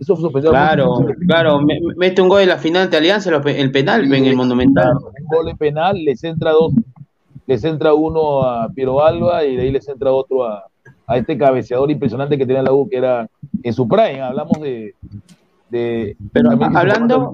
eso 0.00 0.14
a 0.14 0.40
Claro, 0.40 0.94
claro, 1.26 1.60
me- 1.60 1.78
mete 1.96 2.22
un 2.22 2.28
gol 2.28 2.42
en 2.42 2.48
la 2.48 2.58
final 2.58 2.88
de 2.90 2.96
Alianza, 2.96 3.30
el 3.44 3.70
penal 3.72 4.12
en 4.12 4.24
el 4.24 4.34
Monumental. 4.36 4.92
Un 4.94 5.26
gol 5.36 5.46
de 5.46 5.54
penal, 5.56 5.96
les 6.04 6.22
entra 6.24 6.52
dos, 6.52 6.72
les 7.46 7.62
entra 7.64 7.92
uno 7.94 8.42
a 8.42 8.68
Piero 8.70 9.04
Alba 9.04 9.44
y 9.44 9.56
de 9.56 9.62
ahí 9.62 9.70
les 9.72 9.88
entra 9.88 10.10
otro 10.12 10.44
a, 10.44 10.64
a 11.10 11.16
este 11.16 11.36
cabeceador 11.36 11.90
impresionante 11.90 12.38
que 12.38 12.46
tenía 12.46 12.62
la 12.62 12.72
U, 12.72 12.88
que 12.88 12.96
era 12.98 13.28
en 13.64 13.72
su 13.72 13.88
prime, 13.88 14.20
hablamos 14.20 14.60
de... 14.60 14.94
de 15.68 16.16
Pero 16.32 16.50
hablando, 16.52 17.32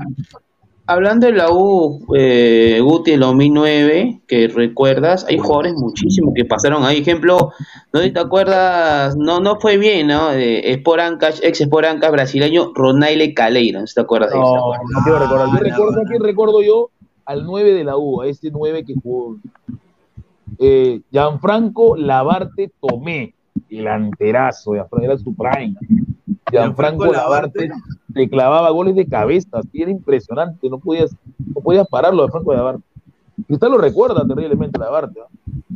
hablando 0.87 1.27
de 1.27 1.33
la 1.35 1.51
U, 1.51 2.07
eh, 2.17 2.81
Guti, 2.83 3.13
en 3.13 3.21
2009, 3.21 4.21
que 4.27 4.49
recuerdas, 4.49 5.27
hay 5.29 5.37
jugadores 5.37 5.75
muchísimos 5.75 6.33
que 6.35 6.47
pasaron 6.47 6.85
ahí. 6.85 6.99
Ejemplo, 6.99 7.53
no 7.93 8.01
te 8.01 8.19
acuerdas, 8.19 9.15
no 9.17 9.41
no 9.41 9.61
fue 9.61 9.77
bien, 9.77 10.07
¿no? 10.07 10.31
De 10.31 10.71
Sport 10.73 11.01
Ancash, 11.01 11.41
ex 11.43 11.61
Sport 11.61 11.87
Ancash 11.87 12.13
brasileño, 12.13 12.73
Ronaile 12.75 13.35
Caleiro, 13.35 13.81
no 13.81 13.87
te 13.95 14.01
acuerdas 14.01 14.31
de 14.31 14.39
No, 14.39 14.45
eso. 14.47 14.83
no 14.91 15.01
quiero 15.05 15.19
recordar. 15.19 15.49
Yo 15.53 15.59
recuerdo, 15.59 16.01
¿a 16.01 16.05
quién 16.05 16.23
recuerdo 16.23 16.63
yo? 16.63 16.91
Al 17.27 17.45
9 17.45 17.75
de 17.75 17.85
la 17.85 17.99
U, 17.99 18.23
a 18.23 18.27
ese 18.27 18.51
9 18.51 18.85
que 18.87 18.95
jugó. 19.03 19.37
Eh, 20.59 21.03
Gianfranco 21.11 21.97
Labarte 21.97 22.71
Tomé, 22.81 23.35
el 23.71 23.87
anterazo, 23.89 24.73
Gianfranco, 24.73 25.05
era 25.05 25.19
su 25.19 25.35
prime. 25.35 25.75
Gianfranco 26.51 27.07
Labarte 27.07 27.71
le 28.15 28.29
clavaba 28.29 28.71
goles 28.71 28.95
de 28.95 29.07
cabeza, 29.07 29.59
así 29.59 29.83
era 29.83 29.91
impresionante, 29.91 30.69
no 30.71 30.79
podías, 30.79 31.15
no 31.55 31.61
podías 31.61 31.87
pararlo 31.89 32.25
a 32.25 32.31
Franco 32.31 32.55
Labarte. 32.55 32.83
Y 33.49 33.55
usted 33.55 33.69
lo 33.69 33.79
recuerda 33.79 34.27
terriblemente, 34.27 34.79
Labarte. 34.79 35.21
¿no? 35.21 35.27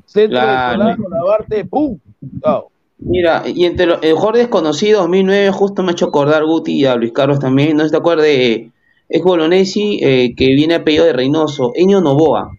Centro 0.07 0.39
Claro. 0.39 0.85
de 0.85 0.95
Solano, 0.95 1.09
Labarte, 1.09 1.65
¡pum! 1.65 1.99
Chao. 2.43 2.69
Mira, 2.99 3.43
y 3.47 3.65
entre 3.65 3.87
los 3.87 4.03
el 4.03 4.13
jugador 4.13 4.37
desconocido 4.37 5.01
2009 5.01 5.51
justo 5.53 5.83
me 5.83 5.89
ha 5.89 5.93
hecho 5.93 6.07
acordar 6.07 6.45
Guti 6.45 6.73
y 6.73 6.85
a 6.85 6.97
Luis 6.97 7.13
Carlos 7.13 7.39
también, 7.39 7.77
no 7.77 7.83
sé 7.83 7.89
si 7.89 7.93
te 7.93 7.99
acuerdas 7.99 8.27
de 8.27 8.71
es 9.09 9.23
Bolognesi 9.25 9.99
eh, 10.03 10.35
que 10.37 10.49
viene 10.55 10.75
a 10.77 10.85
pedido 10.85 11.05
de 11.05 11.13
Reynoso, 11.13 11.73
Eño 11.75 12.01
Novoa. 12.01 12.53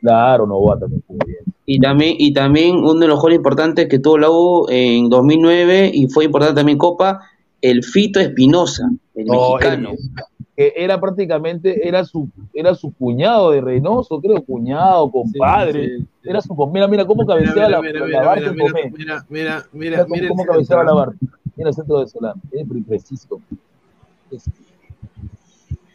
Claro, 0.00 0.46
Novoa 0.46 0.78
también. 0.78 1.02
Y 1.74 1.78
también, 1.80 2.16
y 2.18 2.34
también 2.34 2.76
uno 2.76 3.00
de 3.00 3.06
los 3.08 3.16
jugadores 3.18 3.38
importantes 3.38 3.88
que 3.88 3.98
tuvo 3.98 4.18
la 4.18 4.28
U 4.30 4.66
en 4.68 5.08
2009 5.08 5.90
y 5.94 6.06
fue 6.08 6.26
importante 6.26 6.56
también 6.56 6.76
Copa, 6.76 7.20
el 7.62 7.82
Fito 7.82 8.20
Espinosa, 8.20 8.90
el 9.14 9.24
No, 9.24 9.54
mexicano. 9.54 9.92
que 10.54 10.74
era 10.76 11.00
prácticamente, 11.00 11.88
era 11.88 12.04
su, 12.04 12.28
era 12.52 12.74
su 12.74 12.92
cuñado 12.92 13.52
de 13.52 13.62
Reynoso, 13.62 14.20
creo, 14.20 14.42
cuñado, 14.44 15.10
compadre. 15.10 16.00
Era 16.22 16.42
su, 16.42 16.54
mira, 16.66 16.86
mira 16.88 17.06
cómo 17.06 17.24
cabeceaba 17.24 17.54
Mira, 17.54 17.68
la, 17.70 17.80
mira, 17.80 18.00
la 18.00 18.06
mira, 18.06 18.52
mira, 18.52 18.52
mira, 18.52 19.26
mira, 19.30 19.66
mira, 19.72 20.06
Mira 20.10 20.28
cómo, 20.28 20.44
cabeceaba 20.44 20.84
la 20.84 20.92
Barte. 20.92 21.16
Mira 21.56 21.70
el 21.70 21.74
centro 21.74 22.00
de 22.00 22.06
Solano. 22.06 22.42
Es 22.50 22.68
pre- 22.68 22.82
preciso. 22.86 23.40
Es- 24.30 24.44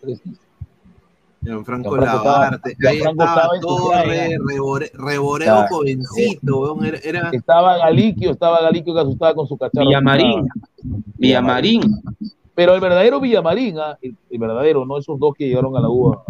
preciso. 0.01 0.41
Gianfranco 1.47 1.95
Labarte. 1.97 2.75
Ahí 2.87 2.97
Gianfranco 2.99 3.23
estaba 3.23 3.41
estaba 3.41 3.55
en 3.55 3.61
su 3.61 3.67
Torre. 3.67 4.37
Rebore- 4.39 4.91
Reboreo 4.93 5.45
Claro. 5.53 5.67
jovencito, 5.69 6.83
era, 6.83 6.97
era- 7.03 7.29
Estaba 7.31 7.77
Galiquio, 7.77 8.31
estaba 8.31 8.61
Galiquio 8.61 8.93
que 8.93 8.99
asustaba 8.99 9.33
con 9.35 9.47
su 9.47 9.57
cacharro. 9.57 9.85
Villamarín. 9.87 10.47
Villamarín. 11.17 11.81
Pero 12.53 12.73
el 12.73 12.81
verdadero 12.81 13.19
Villamarín, 13.19 13.77
¿ah? 13.79 13.97
el, 14.01 14.15
el 14.31 14.39
verdadero, 14.39 14.83
no 14.85 14.97
esos 14.97 15.19
dos 15.19 15.33
que 15.37 15.47
llegaron 15.47 15.77
a 15.77 15.79
la 15.79 15.89
UA. 15.89 16.23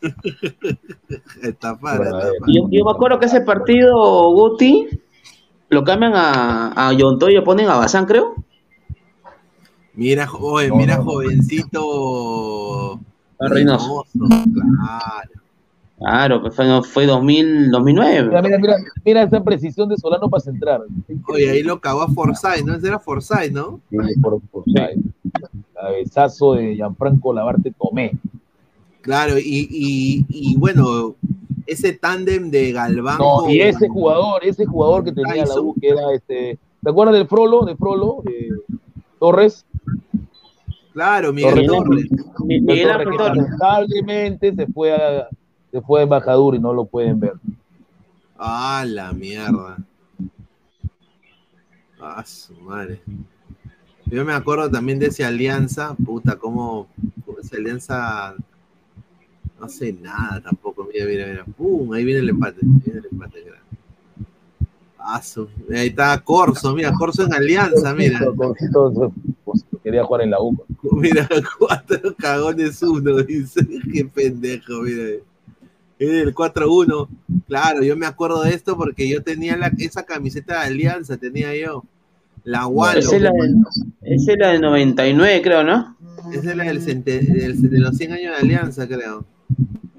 estafar, 1.42 1.98
Verdadero. 1.98 2.32
estafar. 2.34 2.54
Yo, 2.54 2.68
yo 2.70 2.84
me 2.84 2.90
acuerdo 2.92 3.18
que 3.18 3.26
ese 3.26 3.40
partido, 3.40 4.30
Guti, 4.32 4.88
lo 5.68 5.82
cambian 5.84 6.12
a, 6.14 6.88
a 6.88 6.92
Yonto 6.92 7.28
y 7.28 7.34
lo 7.34 7.42
ponen 7.44 7.68
a 7.68 7.76
Bazán, 7.76 8.06
creo. 8.06 8.34
Mira, 9.94 10.26
jo- 10.26 10.38
oye, 10.52 10.68
No, 10.68 10.76
mira 10.76 10.96
no, 10.98 11.04
no. 11.04 11.10
jovencito. 11.10 13.00
Reynoso. 13.38 14.04
Claro. 14.12 15.30
Claro, 15.98 16.42
pues 16.42 16.54
fue, 16.54 16.82
fue 16.82 17.06
2000, 17.06 17.70
2009. 17.70 18.28
Mira, 18.28 18.42
mira, 18.42 18.58
mira, 18.58 18.76
mira 19.02 19.22
esa 19.22 19.42
precisión 19.42 19.88
de 19.88 19.96
Solano 19.96 20.28
para 20.28 20.42
centrar. 20.42 20.82
Oye, 21.26 21.50
ahí 21.50 21.62
lo 21.62 21.80
cagó 21.80 22.02
a 22.02 22.08
Forsyth, 22.08 22.66
¿no? 22.66 22.74
Ese 22.74 22.88
era 22.88 22.98
Forsyth, 22.98 23.50
¿no? 23.50 23.80
Sí, 23.88 24.20
por, 24.20 24.40
por 24.52 24.64
Cabezazo 25.74 26.54
de 26.54 26.74
Gianfranco 26.76 27.32
Labarte 27.32 27.72
Tomé. 27.72 28.12
Claro, 29.00 29.38
y, 29.38 29.68
y, 29.70 30.26
y 30.28 30.56
bueno, 30.58 31.14
ese 31.66 31.94
tándem 31.94 32.50
de 32.50 32.72
Galván. 32.72 33.18
No, 33.18 33.48
y 33.48 33.60
ese 33.60 33.88
jugador, 33.88 34.44
ese 34.44 34.66
jugador 34.66 35.04
que 35.04 35.12
tenía 35.12 35.46
la 35.46 35.60
U, 35.60 35.74
que 35.80 35.88
era 35.88 36.12
este. 36.12 36.58
¿Te 36.82 36.90
acuerdas 36.90 37.14
del 37.14 37.26
Frolo? 37.26 37.64
De 37.64 37.74
Frolo, 37.74 38.22
de 38.24 38.50
Torres. 39.18 39.64
Claro, 40.96 41.30
Miguel 41.30 41.66
Torres. 41.66 42.06
Miguel 42.38 42.88
Torres, 42.88 43.18
lamentablemente 43.18 44.54
se 44.54 44.66
fue 44.68 44.94
a, 44.94 45.28
se 45.70 45.82
fue 45.82 46.00
a 46.00 46.04
embajador 46.04 46.54
y 46.54 46.58
no 46.58 46.72
lo 46.72 46.86
pueden 46.86 47.20
ver. 47.20 47.34
Ah, 48.38 48.82
la 48.88 49.12
mierda. 49.12 49.76
Ah, 52.00 52.24
su 52.24 52.54
madre. 52.62 53.02
Yo 54.06 54.24
me 54.24 54.32
acuerdo 54.32 54.70
también 54.70 54.98
de 54.98 55.08
esa 55.08 55.26
alianza, 55.28 55.94
puta, 56.02 56.36
cómo, 56.36 56.86
cómo 57.26 57.40
esa 57.40 57.56
alianza 57.56 58.34
no 59.60 59.68
sé 59.68 59.92
nada 59.92 60.40
tampoco. 60.40 60.88
Mira, 60.90 61.04
mira, 61.04 61.26
mira. 61.26 61.44
¡Pum! 61.44 61.92
Ahí 61.92 62.06
viene 62.06 62.20
el 62.20 62.30
empate. 62.30 62.60
Viene 62.62 63.00
el 63.00 63.06
empate, 63.12 63.42
mira. 63.44 63.58
Ah, 64.98 65.20
su- 65.20 65.46
Ahí 65.70 65.88
está 65.88 66.18
Corso, 66.24 66.74
mira, 66.74 66.90
Corso 66.94 67.22
en 67.22 67.34
alianza, 67.34 67.94
mira. 67.94 68.20
Pues, 68.34 68.56
quería 69.86 70.02
jugar 70.04 70.22
en 70.22 70.30
la 70.32 70.40
U. 70.42 70.56
Mira, 70.82 71.28
cuatro 71.60 72.12
cagones 72.18 72.82
uno, 72.82 73.22
dice. 73.22 73.60
Qué 73.92 74.04
pendejo, 74.04 74.82
mira. 74.82 75.20
Era 75.98 76.22
el 76.22 76.34
4-1. 76.34 77.08
Claro, 77.46 77.82
yo 77.84 77.96
me 77.96 78.04
acuerdo 78.06 78.42
de 78.42 78.50
esto 78.50 78.76
porque 78.76 79.08
yo 79.08 79.22
tenía 79.22 79.56
la, 79.56 79.70
esa 79.78 80.02
camiseta 80.04 80.60
de 80.60 80.66
Alianza, 80.66 81.16
tenía 81.16 81.54
yo. 81.56 81.84
La 82.42 82.66
Walo. 82.66 82.98
Esa 82.98 83.14
es 83.16 83.22
la, 83.22 83.30
del, 83.30 83.56
esa 84.02 84.32
es 84.32 84.38
la 84.38 84.48
del 84.48 84.60
99, 84.60 85.40
creo, 85.42 85.62
¿no? 85.62 85.96
Esa 86.32 86.50
es 86.50 86.56
la 86.56 86.64
del, 86.64 86.84
del- 87.04 87.70
de 87.70 87.78
los 87.78 87.96
100 87.96 88.12
años 88.12 88.32
de 88.32 88.38
Alianza, 88.42 88.86
creo. 88.88 89.24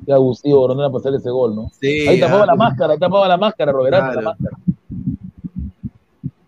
Qué 0.06 0.12
abusivo, 0.14 0.68
no 0.74 0.80
era 0.82 0.92
pasar 0.92 1.14
ese 1.16 1.30
gol, 1.30 1.56
¿no? 1.56 1.72
Sí, 1.80 2.08
ahí 2.08 2.20
tapaba 2.20 2.44
ah, 2.44 2.48
la 2.48 2.56
máscara, 2.56 2.94
ahí 2.94 3.00
tapaba 3.00 3.28
la 3.28 3.38
máscara, 3.38 3.72
Roberto, 3.72 3.98
Claro. 4.00 4.22
la 4.22 4.30
máscara. 4.30 4.58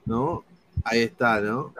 ¿no? 0.05 0.43
Ahí 0.83 0.99
está, 1.01 1.39
¿no? 1.41 1.73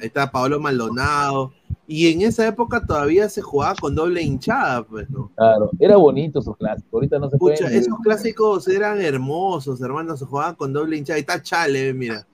Ahí 0.00 0.06
está 0.08 0.30
Pablo 0.30 0.60
Maldonado. 0.60 1.52
Y 1.88 2.12
en 2.12 2.22
esa 2.22 2.46
época 2.48 2.84
todavía 2.84 3.28
se 3.28 3.40
jugaba 3.42 3.76
con 3.76 3.94
doble 3.94 4.20
hinchada, 4.20 4.82
pues, 4.82 5.08
¿no? 5.08 5.30
Claro, 5.36 5.70
era 5.78 5.96
bonito 5.96 6.40
esos 6.40 6.56
clásicos. 6.56 6.92
Ahorita 6.92 7.18
no 7.20 7.30
se 7.30 7.38
Pucha, 7.38 7.64
pueden. 7.64 7.78
esos 7.78 7.98
clásicos 8.02 8.66
eran 8.68 9.00
hermosos, 9.00 9.80
hermanos, 9.80 10.18
se 10.18 10.24
jugaban 10.26 10.56
con 10.56 10.72
doble 10.72 10.96
hinchada. 10.96 11.14
Ahí 11.16 11.20
está 11.20 11.40
Chale, 11.40 11.94
mira. 11.94 12.26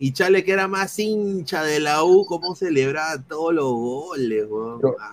Y 0.00 0.12
Chale, 0.12 0.42
que 0.42 0.50
era 0.52 0.66
más 0.66 0.98
hincha 0.98 1.62
de 1.62 1.78
la 1.78 2.02
U, 2.02 2.24
cómo 2.26 2.56
celebraba 2.56 3.22
todos 3.22 3.54
los 3.54 3.70
goles, 3.72 4.48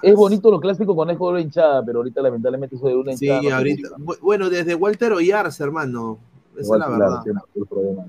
es 0.01 0.15
bonito 0.15 0.49
los 0.49 0.59
clásicos 0.61 0.95
con 0.95 1.11
el 1.11 1.17
doble 1.17 1.41
hinchada, 1.41 1.85
pero 1.85 1.99
ahorita 1.99 2.23
lamentablemente 2.23 2.75
eso 2.75 2.87
de 2.87 2.95
una 2.95 3.15
Sí, 3.15 3.25
hinchada. 3.27 3.41
no 3.43 3.49
se 3.49 3.53
ahorita. 3.55 3.89
Bueno, 4.23 4.49
desde 4.49 4.73
Walter 4.73 5.13
Oyarza, 5.13 5.63
hermano. 5.63 6.17
Esa 6.57 6.73
es 6.73 6.79
la 6.79 6.85
claro, 6.87 6.99
verdad. 7.23 7.43
el 7.55 7.65
problema. 7.67 8.05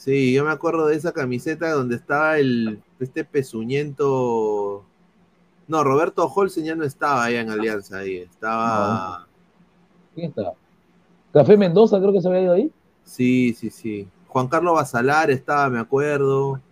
Sí, 0.00 0.32
yo 0.32 0.46
me 0.46 0.50
acuerdo 0.50 0.86
de 0.86 0.96
esa 0.96 1.12
camiseta 1.12 1.72
donde 1.72 1.96
estaba 1.96 2.38
el 2.38 2.80
este 3.00 3.22
pezuñento. 3.22 4.82
No, 5.68 5.84
Roberto 5.84 6.26
Holsen 6.26 6.64
ya 6.64 6.74
no 6.74 6.84
estaba 6.84 7.24
ahí 7.24 7.36
en 7.36 7.50
Alianza, 7.50 7.98
ahí 7.98 8.16
estaba. 8.16 9.28
¿Quién 10.14 10.30
está? 10.30 10.52
Café 11.34 11.54
Mendoza 11.58 11.98
creo 12.00 12.14
que 12.14 12.22
se 12.22 12.28
había 12.28 12.40
ido 12.40 12.52
ahí. 12.54 12.72
Sí, 13.04 13.52
sí, 13.52 13.68
sí. 13.68 14.08
Juan 14.28 14.48
Carlos 14.48 14.72
Basalar 14.72 15.30
estaba, 15.30 15.68
me 15.68 15.78
acuerdo. 15.78 16.62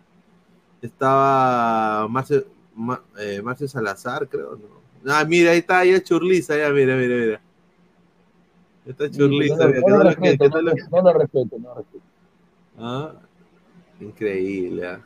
Estaba 0.81 2.09
Marcio, 2.09 2.47
Ma- 2.75 3.03
eh, 3.19 3.43
Marcio 3.43 3.69
Salazar, 3.69 4.27
creo. 4.27 4.57
¿no? 4.57 5.13
Ah, 5.13 5.27
mira, 5.27 5.51
ahí 5.51 5.59
está, 5.59 5.81
ahí 5.81 5.91
es 5.91 6.03
Churliza, 6.03 6.57
ya, 6.57 6.71
mira, 6.71 6.97
mira, 6.97 7.15
mira. 7.15 7.41
Está 8.87 9.11
Churliza, 9.11 9.55
no, 9.55 9.67
mira, 9.67 9.83
que 9.85 9.91
lo 9.91 9.99
respeto, 10.03 10.49
no 10.49 10.63
lo 10.63 11.13
respeto, 11.13 11.59
no 11.59 11.69
lo 11.69 11.75
respeto. 11.75 12.08
Ah, 12.79 13.13
increíble. 14.01 14.87
ah. 14.87 15.01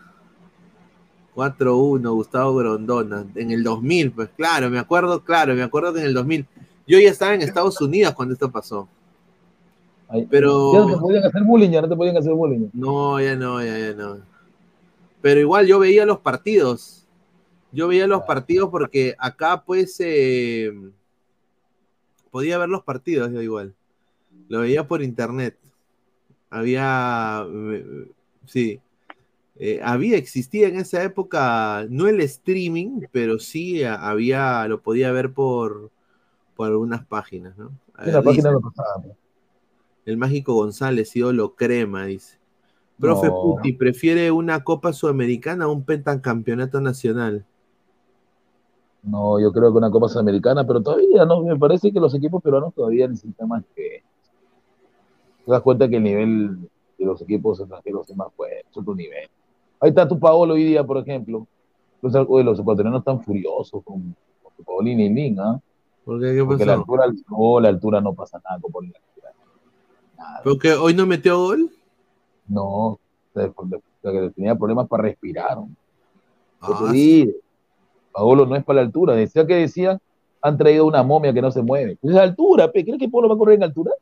4-1, 1.35 2.13
Gustavo 2.13 2.57
Grondona. 2.57 3.27
En 3.35 3.51
el 3.51 3.63
2000, 3.63 4.13
pues 4.13 4.29
claro, 4.37 4.69
me 4.69 4.79
acuerdo, 4.79 5.25
claro, 5.25 5.55
me 5.55 5.63
acuerdo 5.63 5.95
que 5.95 6.01
en 6.01 6.07
el 6.07 6.15
2000. 6.15 6.47
Yo 6.87 6.99
ya 6.99 7.11
estaba 7.11 7.35
en 7.35 7.43
Estados 7.43 7.81
Unidos 7.81 8.13
cuando 8.15 8.35
esto 8.35 8.51
pasó. 8.51 8.89
Pero. 10.31 10.73
Ya 10.73 10.81
no 10.81 10.87
te 10.89 10.97
podían 10.99 11.25
hacer 11.25 11.43
bullying, 11.43 11.71
ya 11.71 11.81
no 11.81 11.89
te 11.89 11.97
podían 11.97 12.17
hacer 12.17 12.33
bullying. 12.33 12.69
No, 12.73 13.21
ya 13.21 13.35
no, 13.35 13.65
ya, 13.65 13.79
ya 13.79 13.95
no. 13.95 14.19
Pero 15.23 15.41
igual 15.41 15.67
yo 15.67 15.79
veía 15.79 16.05
los 16.05 16.19
partidos. 16.19 17.07
Yo 17.71 17.89
veía 17.89 18.07
los 18.07 18.23
partidos 18.25 18.69
porque 18.69 19.15
acá 19.19 19.63
pues 19.65 19.97
eh, 20.01 20.71
podía 22.31 22.59
ver 22.59 22.69
los 22.69 22.83
partidos 22.83 23.33
yo 23.33 23.41
igual. 23.41 23.75
Lo 24.49 24.61
veía 24.61 24.87
por 24.87 25.03
internet. 25.03 25.57
Había, 26.53 27.47
eh, 27.49 28.07
sí, 28.47 28.81
Eh, 29.57 29.81
había, 29.85 30.17
existía 30.19 30.69
en 30.69 30.77
esa 30.77 31.03
época, 31.05 31.87
no 31.91 32.09
el 32.09 32.21
streaming, 32.23 33.03
pero 33.13 33.39
sí 33.41 33.85
a- 33.85 33.97
había, 34.11 34.67
lo 34.69 34.83
podía 34.83 35.13
ver 35.13 35.35
por, 35.35 35.93
por 36.57 36.69
algunas 36.69 37.07
páginas, 37.07 37.57
¿no? 37.59 37.73
A 37.95 38.05
En 38.05 38.13
ver, 38.13 38.15
la 38.15 38.23
página 38.23 38.51
dice, 38.51 38.53
lo 38.53 38.61
pasaba. 38.61 39.03
pues. 39.03 39.17
el 40.05 40.17
mágico 40.17 40.55
González, 40.55 41.17
ídolo 41.17 41.57
crema, 41.57 42.07
dice. 42.07 42.39
Profe 43.01 43.33
No. 43.33 43.33
Puti, 43.33 43.75
¿prefiere 43.75 44.31
una 44.33 44.65
Copa 44.65 44.93
Sudamericana 44.93 45.69
o 45.69 45.73
un 45.73 45.85
pentacampeonato 45.85 46.81
nacional? 46.81 47.47
No, 49.03 49.41
yo 49.41 49.53
creo 49.53 49.73
que 49.73 49.79
una 49.79 49.91
Copa 49.91 50.09
Sudamericana, 50.09 50.65
pero 50.67 50.81
todavía 50.83 51.25
no, 51.25 51.43
me 51.43 51.59
parece 51.59 51.93
que 51.93 51.99
los 52.01 52.15
equipos 52.15 52.43
peruanos 52.43 52.73
todavía 52.75 53.09
necesitan 53.09 53.49
más 53.49 53.65
que. 53.75 54.05
Te 55.45 55.51
das 55.51 55.61
cuenta 55.63 55.89
que 55.89 55.97
el 55.97 56.03
nivel 56.03 56.71
de 56.99 57.05
los 57.05 57.21
equipos 57.23 57.61
extranjeros 57.61 58.09
es 58.09 58.17
más 58.17 58.33
fuerte, 58.35 58.65
es 58.71 58.77
otro 58.77 58.95
nivel. 58.95 59.29
Ahí 59.81 59.91
está 59.91 60.07
tu 60.07 60.19
Paolo 60.19 60.55
hoy 60.55 60.65
día, 60.65 60.85
por 60.85 60.99
ejemplo. 60.99 61.47
Los, 62.01 62.13
los 62.13 62.59
ecuatorianos 62.59 63.01
están 63.01 63.23
furiosos 63.23 63.83
con, 63.85 64.15
con 64.43 64.53
tu 64.57 64.63
Paolini 64.65 65.07
y 65.07 65.11
Lin, 65.11 65.41
¿ah? 65.41 65.61
¿Por 66.05 66.21
qué? 66.21 66.35
¿Qué 66.35 66.45
Porque 66.45 66.67
la 66.67 66.75
altura, 66.75 67.05
no, 67.29 67.61
la 67.61 67.69
altura 67.69 68.01
no 68.01 68.13
pasa 68.13 68.41
nada 68.45 68.61
con 68.61 68.73
Paolini. 68.73 68.95
¿Porque 70.45 70.73
hoy 70.73 70.95
no 70.95 71.07
metió 71.07 71.39
gol? 71.39 71.71
No, 72.47 72.99
porque 73.33 73.79
porque 74.03 74.31
tenía 74.35 74.57
problemas 74.57 74.89
para 74.89 75.05
respirar. 75.05 75.59
Ah, 76.61 76.91
dice. 76.93 77.37
Paolo 78.13 78.45
no 78.47 78.57
es 78.57 78.65
para 78.65 78.81
la 78.81 78.87
altura. 78.87 79.15
Decía 79.15 79.47
que 79.47 79.55
decía, 79.55 80.01
han 80.43 80.59
traído 80.59 80.87
una 80.87 81.03
momia 81.03 81.33
que 81.33 81.41
no 81.41 81.51
se 81.51 81.63
mueve. 81.63 81.93
Es 82.03 82.11
la 82.11 82.23
altura, 82.23 82.71
pe. 82.71 82.85
¿Crees 82.85 82.99
que 82.99 83.09
Paolo 83.09 83.29
va 83.29 83.35
a 83.35 83.39
correr 83.39 83.57
en 83.57 83.63
altura? 83.63 83.93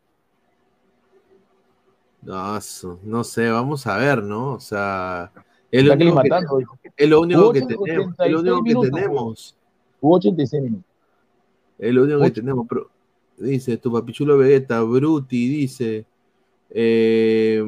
No, 2.23 2.59
no 3.05 3.25
sé, 3.25 3.49
vamos 3.49 3.87
a 3.87 3.97
ver, 3.97 4.23
¿no? 4.23 4.53
O 4.53 4.61
sea, 4.61 5.33
es 5.71 5.85
lo 5.85 5.95
único 5.95 6.21
que, 6.21 6.29
aclimatando. 6.29 6.59
es 6.97 7.09
lo 7.09 7.21
único 7.21 7.41
Jugó 7.41 7.53
que 7.53 7.63
86 7.63 7.85
tenemos. 7.85 8.15
Es 8.19 8.31
lo 8.31 8.41
único 8.41 8.83
que 8.83 8.91
tenemos. 8.91 9.57
Jugó 10.01 10.17
86 10.17 10.63
minutos. 10.63 10.85
Es 11.79 11.95
lo 11.95 12.03
único 12.03 12.21
que 12.21 12.31
tenemos. 12.31 12.67
Pero, 12.69 12.91
dice 13.39 13.77
tu 13.79 13.93
papichulo 13.93 14.37
Vegeta, 14.37 14.83
Bruti, 14.83 15.49
dice. 15.49 16.05
eh, 16.71 17.63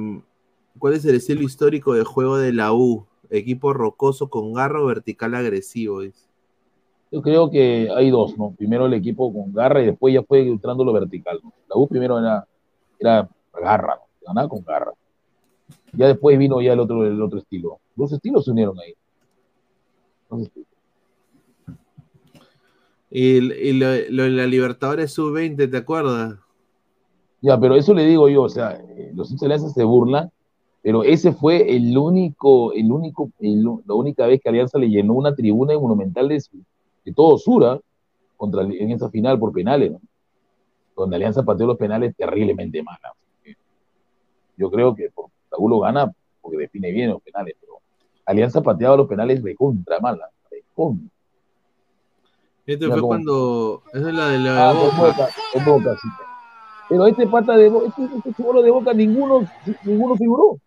¿Cuál 0.79 0.95
es 0.95 1.05
el 1.05 1.15
estilo 1.15 1.43
histórico 1.43 1.95
de 1.95 2.05
juego 2.05 2.37
de 2.39 2.53
la 2.53 2.73
U? 2.73 3.07
Equipo 3.31 3.73
rocoso 3.73 4.29
con 4.29 4.53
garro 4.53 4.85
vertical 4.87 5.35
agresivo. 5.35 6.01
dice. 6.01 6.27
Yo 7.11 7.23
creo 7.23 7.51
que 7.51 7.89
hay 7.95 8.11
dos, 8.11 8.37
¿no? 8.37 8.55
Primero 8.57 8.87
el 8.87 8.95
equipo 8.95 9.33
con 9.33 9.53
garra 9.53 9.83
y 9.83 9.87
después 9.87 10.13
ya 10.15 10.23
fue 10.23 10.47
entrando 10.47 10.85
lo 10.85 10.93
vertical. 10.93 11.41
¿no? 11.43 11.53
La 11.69 11.77
U 11.77 11.87
primero 11.87 12.19
era, 12.19 12.47
era 12.99 13.29
garra. 13.53 14.02
Ganaba 14.27 14.49
con 14.49 14.63
garra. 14.65 14.93
Ya 15.93 16.09
después 16.09 16.39
vino 16.39 16.61
ya 16.61 16.73
el 16.73 16.81
otro, 16.81 17.07
el 17.07 17.21
otro 17.21 17.39
estilo. 17.39 17.79
Dos 17.95 18.13
estilos 18.13 18.45
se 18.45 18.51
unieron 18.51 18.79
ahí. 18.81 18.95
Dos 20.31 20.43
estilos. 20.43 20.69
Y, 23.11 23.37
y 23.53 23.73
lo, 23.75 23.87
lo 24.11 24.23
de 24.23 24.31
la 24.31 24.47
Libertadores 24.47 25.13
sub-20, 25.13 25.71
¿te 25.71 25.77
acuerdas? 25.77 26.39
Ya, 27.43 27.59
pero 27.61 27.75
eso 27.75 27.93
le 27.93 28.07
digo 28.07 28.29
yo, 28.29 28.43
o 28.45 28.49
sea, 28.49 28.73
eh, 28.97 29.11
los 29.15 29.31
Alianza 29.43 29.69
se 29.69 29.85
burlan, 29.85 30.31
pero 30.81 31.03
ese 31.05 31.33
fue 31.33 31.77
el 31.77 31.97
único, 31.99 32.73
el 32.73 32.91
único, 32.91 33.31
el- 33.41 33.65
la 33.85 33.95
única 33.95 34.27
vez 34.27 34.41
que 34.41 34.49
Alianza 34.49 34.79
le 34.79 34.89
llenó 34.89 35.13
una 35.15 35.35
tribuna 35.35 35.79
monumental 35.79 36.29
de, 36.29 36.43
de 37.05 37.13
todo 37.13 37.37
Sura 37.39 37.79
contra, 38.37 38.63
en 38.63 38.91
esa 38.93 39.11
final 39.11 39.39
por 39.39 39.53
penales, 39.53 39.93
¿no? 39.93 40.01
Donde 40.97 41.17
Alianza 41.17 41.43
pateó 41.43 41.67
los 41.67 41.77
penales 41.77 42.15
terriblemente 42.17 42.83
mal. 42.83 42.99
Yo 44.57 44.71
creo 44.71 44.95
que 44.95 45.11
por, 45.11 45.27
la 45.51 45.59
U 45.59 45.69
lo 45.69 45.81
gana 45.81 46.13
porque 46.41 46.59
define 46.59 46.91
bien 46.91 47.11
los 47.11 47.23
penales, 47.23 47.55
pero 47.61 47.75
Alianza 48.27 48.63
pateaba 48.63 48.97
los 48.97 49.09
penales 49.09 49.43
de 49.43 49.55
contra 49.55 50.01
mala, 50.01 50.29
de 50.51 50.65
contra. 50.75 51.09
Este 52.67 52.89
fue 52.89 53.01
cuando. 53.01 53.83
Esa 53.93 54.09
es 54.09 54.15
la 54.15 54.29
de 54.29 54.39
la 54.39 54.71
Ah, 54.71 54.73
Boca. 54.73 54.97
Boca, 54.97 55.29
con 55.53 55.65
Boca, 55.65 55.97
sí. 56.01 56.09
Pero 56.89 57.07
este 57.07 57.27
pata 57.27 57.57
de 57.57 57.69
Boca, 57.69 57.87
este, 57.89 58.17
este 58.17 58.35
chibolo 58.35 58.63
de 58.63 58.71
Boca, 58.71 58.93
ninguno, 58.93 59.49
ninguno 59.85 60.17
figuró. 60.17 60.59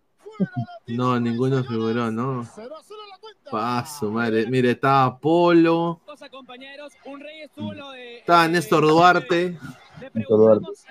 No, 0.88 1.18
ninguno 1.18 1.64
figuró, 1.64 2.10
¿no? 2.10 2.46
Paso, 3.50 4.10
madre. 4.10 4.46
Mire, 4.46 4.72
estaba 4.72 5.18
Polo. 5.18 6.00
Estaba 8.18 8.48
Néstor 8.48 8.86
Duarte. 8.86 9.56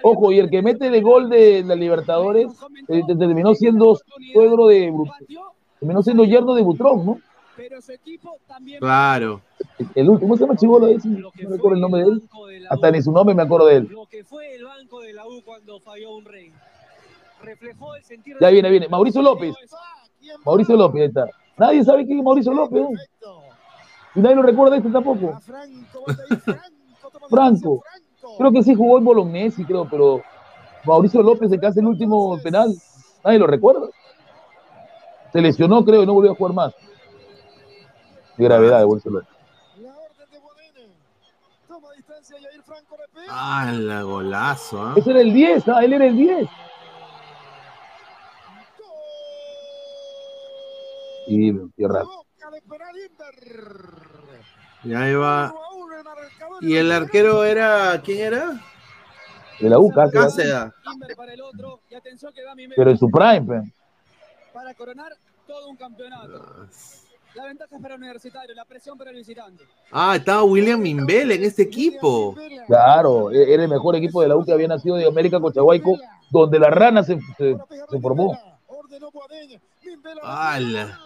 Ojo, 0.04 0.32
y 0.32 0.40
el 0.40 0.50
que 0.50 0.62
mete 0.62 0.88
el 0.88 1.02
gol 1.02 1.30
de 1.30 1.64
la 1.64 1.76
Libertadores 1.76 2.48
eh, 2.88 3.02
te- 3.08 3.16
terminó 3.16 3.54
siendo 3.56 3.98
suegro 4.34 4.68
de 4.68 4.92
terminó 5.80 6.02
siendo 6.04 6.24
yerno 6.24 6.54
de 6.56 6.62
Butrón, 6.64 7.06
¿no? 7.06 7.20
Claro. 8.80 9.42
El 9.96 10.10
último, 10.10 10.20
¿cómo 10.28 10.36
se 10.38 10.44
llama 10.44 10.58
Chibolo 10.58 10.88
ese? 10.88 11.08
No 11.08 11.32
recuerdo 11.52 11.76
el 11.76 11.82
nombre 11.82 12.04
de 12.04 12.10
él. 12.10 12.22
Hasta 12.70 12.92
ni 12.92 13.02
su 13.02 13.12
nombre 13.12 13.34
me 13.36 13.44
acuerdo 13.44 13.68
de 13.68 13.76
él. 13.78 13.88
Ya 18.42 18.50
viene, 18.50 18.70
viene. 18.70 18.88
Mauricio 18.90 19.22
López. 19.22 19.56
Mauricio 20.46 20.76
López, 20.76 21.02
ahí 21.02 21.08
está. 21.08 21.28
Nadie 21.58 21.84
sabe 21.86 22.06
quién 22.06 22.18
es 22.20 22.26
Mauricio 22.26 22.54
López. 22.54 22.82
¿no? 22.82 22.90
Y 24.16 24.20
nadie 24.20 24.36
lo 24.36 24.42
recuerda 24.42 24.76
este 24.78 24.90
tampoco. 24.90 25.40
Franco. 27.30 27.84
Creo 28.38 28.52
que 28.52 28.64
sí 28.64 28.76
jugó 28.76 28.98
en 28.98 29.06
Bolognesi, 29.06 29.64
creo, 29.64 29.88
pero 29.90 30.22
Mauricio 30.86 31.22
López 31.22 31.50
se 31.50 31.66
hace 31.66 31.80
el 31.80 31.88
último 31.88 32.38
penal. 32.42 32.74
Nadie 33.24 33.40
lo 33.40 33.48
recuerda. 33.48 33.88
Se 35.32 35.42
lesionó, 35.42 35.84
creo, 35.84 36.04
y 36.04 36.06
no 36.06 36.14
volvió 36.14 36.32
a 36.32 36.36
jugar 36.36 36.54
más. 36.54 36.74
De 38.38 38.44
gravedad 38.44 38.80
de 38.80 38.86
Mauricio 38.86 39.12
López. 39.12 39.36
Ah, 43.30 43.72
la 43.74 44.04
golazo, 44.04 44.82
¿ah? 44.82 44.94
Ese 44.96 45.12
era 45.12 45.22
el 45.22 45.34
10, 45.34 45.68
¿ah? 45.68 45.84
él 45.84 45.94
era 45.94 46.06
el 46.06 46.16
10. 46.16 46.48
Y 51.28 51.54
tierra. 51.76 52.04
Ya 54.84 55.10
iba. 55.10 55.54
¿Y 56.62 56.76
el 56.76 56.92
arquero 56.92 57.44
era. 57.44 58.02
¿Quién 58.04 58.20
era? 58.34 58.62
De 59.60 59.70
la 59.70 59.80
U, 59.80 59.92
Cáceres. 59.92 60.36
Pero 62.76 62.92
en 62.92 62.98
su 62.98 63.10
prime, 63.10 63.42
pues. 63.42 63.64
Para 64.54 64.74
coronar 64.74 65.12
todo 65.48 65.70
un 65.70 65.76
campeonato. 65.76 66.68
La 67.36 67.44
ventaja 67.46 67.76
es 67.76 67.82
para 67.82 67.96
Universitario, 67.96 68.56
la 68.56 68.64
presión 68.64 68.98
para 68.98 69.10
el 69.12 69.18
visitante. 69.18 69.66
Ah, 69.92 70.16
estaba 70.16 70.44
William 70.44 70.80
Mimbel 70.80 71.32
en 71.32 71.44
este 71.44 71.64
equipo. 71.64 72.34
Claro, 72.66 73.30
e- 73.30 73.54
era 73.54 73.64
el 73.64 73.70
mejor 73.70 73.98
equipo 73.98 74.22
de 74.22 74.30
la 74.30 74.38
U 74.38 74.46
que 74.46 74.54
había 74.54 74.70
nacido 74.70 74.96
de 74.96 75.06
América 75.06 75.42
Cochahuayco, 75.42 75.98
donde 76.30 76.60
la 76.60 76.70
rana 76.70 77.04
se, 77.04 77.20
se, 77.38 77.58
se 77.90 78.00
formó. 78.00 78.38
¡Hala! 80.24 81.00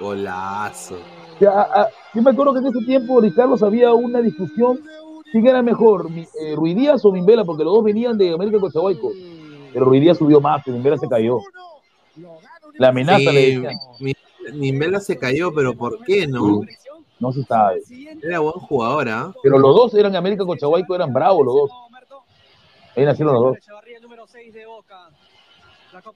Golazo. 0.00 0.98
Ya, 1.40 1.50
ah, 1.50 1.68
ah, 1.74 1.88
yo 2.14 2.22
me 2.22 2.30
acuerdo 2.30 2.54
que 2.54 2.60
en 2.60 2.66
ese 2.66 2.84
tiempo, 2.86 3.20
Ricardo, 3.20 3.56
había 3.64 3.92
una 3.92 4.20
discusión 4.20 4.80
quién 5.30 5.46
era 5.46 5.62
mejor, 5.62 6.08
eh, 6.40 6.54
Ruiz 6.54 6.76
Díaz 6.76 7.04
o 7.04 7.12
Mimbela, 7.12 7.44
porque 7.44 7.64
los 7.64 7.74
dos 7.74 7.84
venían 7.84 8.16
de 8.16 8.32
América 8.32 8.58
Cochahuayco. 8.58 9.12
Pero 9.72 9.84
Ruiz 9.84 10.00
Díaz 10.00 10.18
subió 10.18 10.40
más, 10.40 10.62
pero 10.64 10.74
Mimbela 10.76 10.96
se 10.96 11.08
cayó. 11.08 11.40
La 12.74 12.88
amenaza 12.88 13.18
Sí, 13.18 13.24
le 13.26 13.40
decían. 13.40 13.74
mi, 14.00 14.14
Mimbela 14.54 15.00
se 15.00 15.18
cayó, 15.18 15.52
pero 15.52 15.74
¿por 15.74 16.02
qué 16.04 16.26
no? 16.26 16.62
No 17.18 17.32
se 17.32 17.42
sabe. 17.44 17.82
Era 18.22 18.40
buen 18.40 18.54
jugador, 18.54 19.08
¿ah? 19.08 19.34
Pero 19.42 19.58
los 19.58 19.74
dos 19.74 19.94
eran 19.94 20.14
América 20.16 20.44
Cochahuayco, 20.44 20.94
eran 20.94 21.12
bravos 21.12 21.46
los 21.46 21.54
dos. 21.54 21.70
Ahí 22.94 23.04
nacieron 23.04 23.34
los 23.34 23.42
dos. 23.42 23.58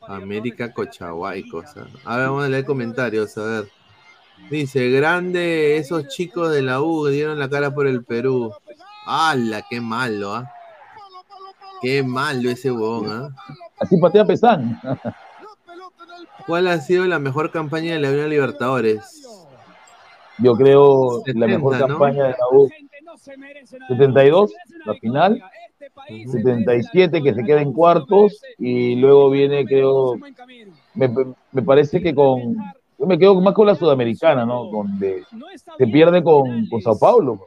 América 0.08 0.72
Cochahuayco. 0.72 1.58
o 1.58 1.66
sea. 1.66 1.86
A 2.04 2.16
ver, 2.16 2.26
vamos 2.26 2.44
a 2.44 2.48
leer 2.48 2.64
comentarios, 2.64 3.36
a 3.38 3.44
ver. 3.44 3.79
Dice, 4.48 4.90
grande 4.90 5.76
esos 5.76 6.08
chicos 6.08 6.52
de 6.52 6.62
la 6.62 6.80
U 6.80 7.06
dieron 7.06 7.38
la 7.38 7.48
cara 7.48 7.72
por 7.72 7.86
el 7.86 8.04
Perú. 8.04 8.52
¡Hala! 9.06 9.64
¡Qué 9.68 9.80
malo, 9.80 10.34
ah! 10.34 10.50
¡Qué 11.80 12.02
malo 12.02 12.50
ese 12.50 12.70
huevón, 12.70 13.06
ah! 13.10 13.28
Así 13.78 13.96
patea 13.96 14.24
Pesán. 14.24 14.80
¿Cuál 16.46 16.66
ha 16.68 16.78
sido 16.80 17.06
la 17.06 17.18
mejor 17.18 17.50
campaña 17.50 17.94
de 17.94 18.00
la 18.00 18.10
Unión 18.10 18.30
Libertadores? 18.30 19.26
Yo 20.38 20.54
creo 20.54 21.22
la 21.26 21.46
70, 21.46 21.46
mejor 21.46 21.78
¿no? 21.78 21.86
campaña 21.86 22.24
de 22.24 22.30
la 22.30 22.48
U. 22.52 22.70
72, 23.88 24.52
la 24.86 24.94
final. 24.94 25.42
77 26.08 27.22
que 27.22 27.34
se 27.34 27.44
queda 27.44 27.62
en 27.62 27.72
cuartos 27.72 28.42
y 28.58 28.96
luego 28.96 29.30
viene 29.30 29.64
creo 29.64 30.16
me, 30.94 31.08
me 31.52 31.62
parece 31.62 32.02
que 32.02 32.14
con 32.14 32.56
yo 33.00 33.06
me 33.06 33.18
quedo 33.18 33.40
más 33.40 33.54
con 33.54 33.66
la 33.66 33.74
sudamericana 33.74 34.44
no 34.44 34.66
donde 34.66 35.24
se 35.78 35.86
pierde 35.86 36.22
con, 36.22 36.66
con 36.68 36.80
Sao 36.82 36.98
Paulo 36.98 37.46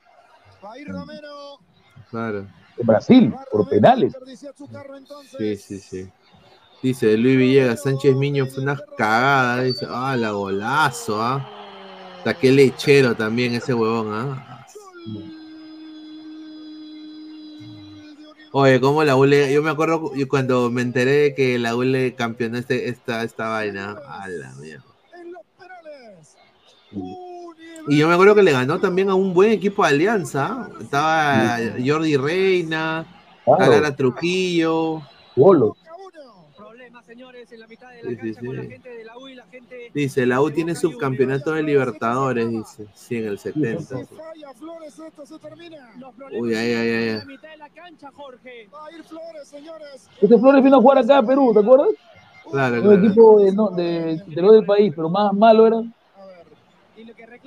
Claro. 2.10 2.46
en 2.78 2.86
Brasil 2.88 3.34
por 3.52 3.70
penales 3.70 4.14
Sí, 5.38 5.56
sí, 5.58 5.80
sí. 5.80 6.10
Dice 6.82 7.16
Luis 7.18 7.38
Villegas, 7.38 7.82
Sánchez 7.84 8.14
Miño 8.16 8.46
fue 8.46 8.62
una 8.64 8.78
cagada. 8.98 9.62
Dice, 9.64 9.86
ah, 9.90 10.18
la 10.18 10.32
golazo, 10.32 11.22
ah. 11.22 11.48
Sea, 12.24 12.34
qué 12.34 12.52
lechero 12.52 13.16
también 13.16 13.54
ese 13.56 13.74
huevón, 13.74 14.10
ah. 14.12 14.66
Oye, 18.52 18.80
¿cómo 18.82 19.04
la 19.04 19.16
ULE? 19.16 19.52
Yo 19.54 19.64
me 19.64 19.70
acuerdo 19.72 20.02
cu- 20.02 20.14
cuando 20.30 20.70
me 20.70 20.82
enteré 20.82 21.12
de 21.12 21.36
que 21.36 21.58
la 21.58 21.76
ULE 21.76 22.16
campeonó 22.16 22.58
este, 22.58 22.90
esta, 22.90 23.24
esta 23.24 23.48
vaina. 23.50 23.96
A 24.08 24.28
la 24.28 24.54
mierda. 24.56 24.84
Y 27.88 27.98
yo 27.98 28.08
me 28.08 28.14
acuerdo 28.14 28.36
que 28.36 28.44
le 28.44 28.52
ganó 28.52 28.80
también 28.80 29.10
a 29.10 29.16
un 29.16 29.34
buen 29.34 29.52
equipo 29.52 29.84
de 29.84 29.90
Alianza. 29.90 30.70
Estaba 30.80 31.58
Jordi 31.84 32.16
Reina, 32.18 33.06
Claro. 33.44 33.60
Calara 33.60 33.96
Trujillo. 33.96 35.02
Bolo. 35.36 35.76
Sí, 38.04 38.18
sí, 38.22 38.34
sí. 38.34 38.48
Dice, 39.94 40.26
la 40.26 40.42
U 40.42 40.50
tiene 40.50 40.76
subcampeonato 40.76 41.52
de 41.52 41.64
Libertadores, 41.64 42.50
dice. 42.50 42.88
Sí, 42.94 43.18
en 43.18 43.28
el 43.28 43.40
70. 43.40 43.98
sí. 43.98 44.16
Uy, 46.32 46.56
ay, 46.56 46.74
ay, 46.74 46.90
ay. 46.90 47.22
este 50.22 50.38
Flores 50.40 50.64
vino 50.64 50.78
a 50.78 50.82
jugar 50.82 50.98
acá 51.00 51.18
a 51.20 51.24
Perú 51.24 51.52
¿te 51.54 51.60
acuerdas? 51.60 51.90
Claro, 52.52 52.76
un 52.76 52.82
claro. 52.82 53.06
equipo 53.06 53.40
de, 53.42 53.52
no, 53.54 53.70
de, 53.70 54.24
de 54.28 54.42
lo 54.42 54.52
del 54.54 54.66
país 54.66 54.94
pero 54.96 55.10
más 55.10 55.34
malo 55.34 55.68
era 55.68 55.78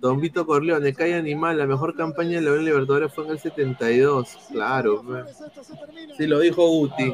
Don 0.00 0.20
Vito 0.20 0.46
Corleone, 0.46 0.94
cae 0.94 1.14
animal, 1.14 1.58
la 1.58 1.66
mejor 1.66 1.94
campaña 1.96 2.38
de 2.38 2.42
la 2.42 2.50
Unión 2.50 2.64
Libertadores 2.66 3.12
fue 3.12 3.24
en 3.24 3.30
el 3.32 3.38
72. 3.38 4.38
Claro, 4.52 5.02
pe. 5.02 5.24
Sí, 6.16 6.26
lo 6.26 6.40
dijo 6.40 6.66
Guti. 6.68 7.12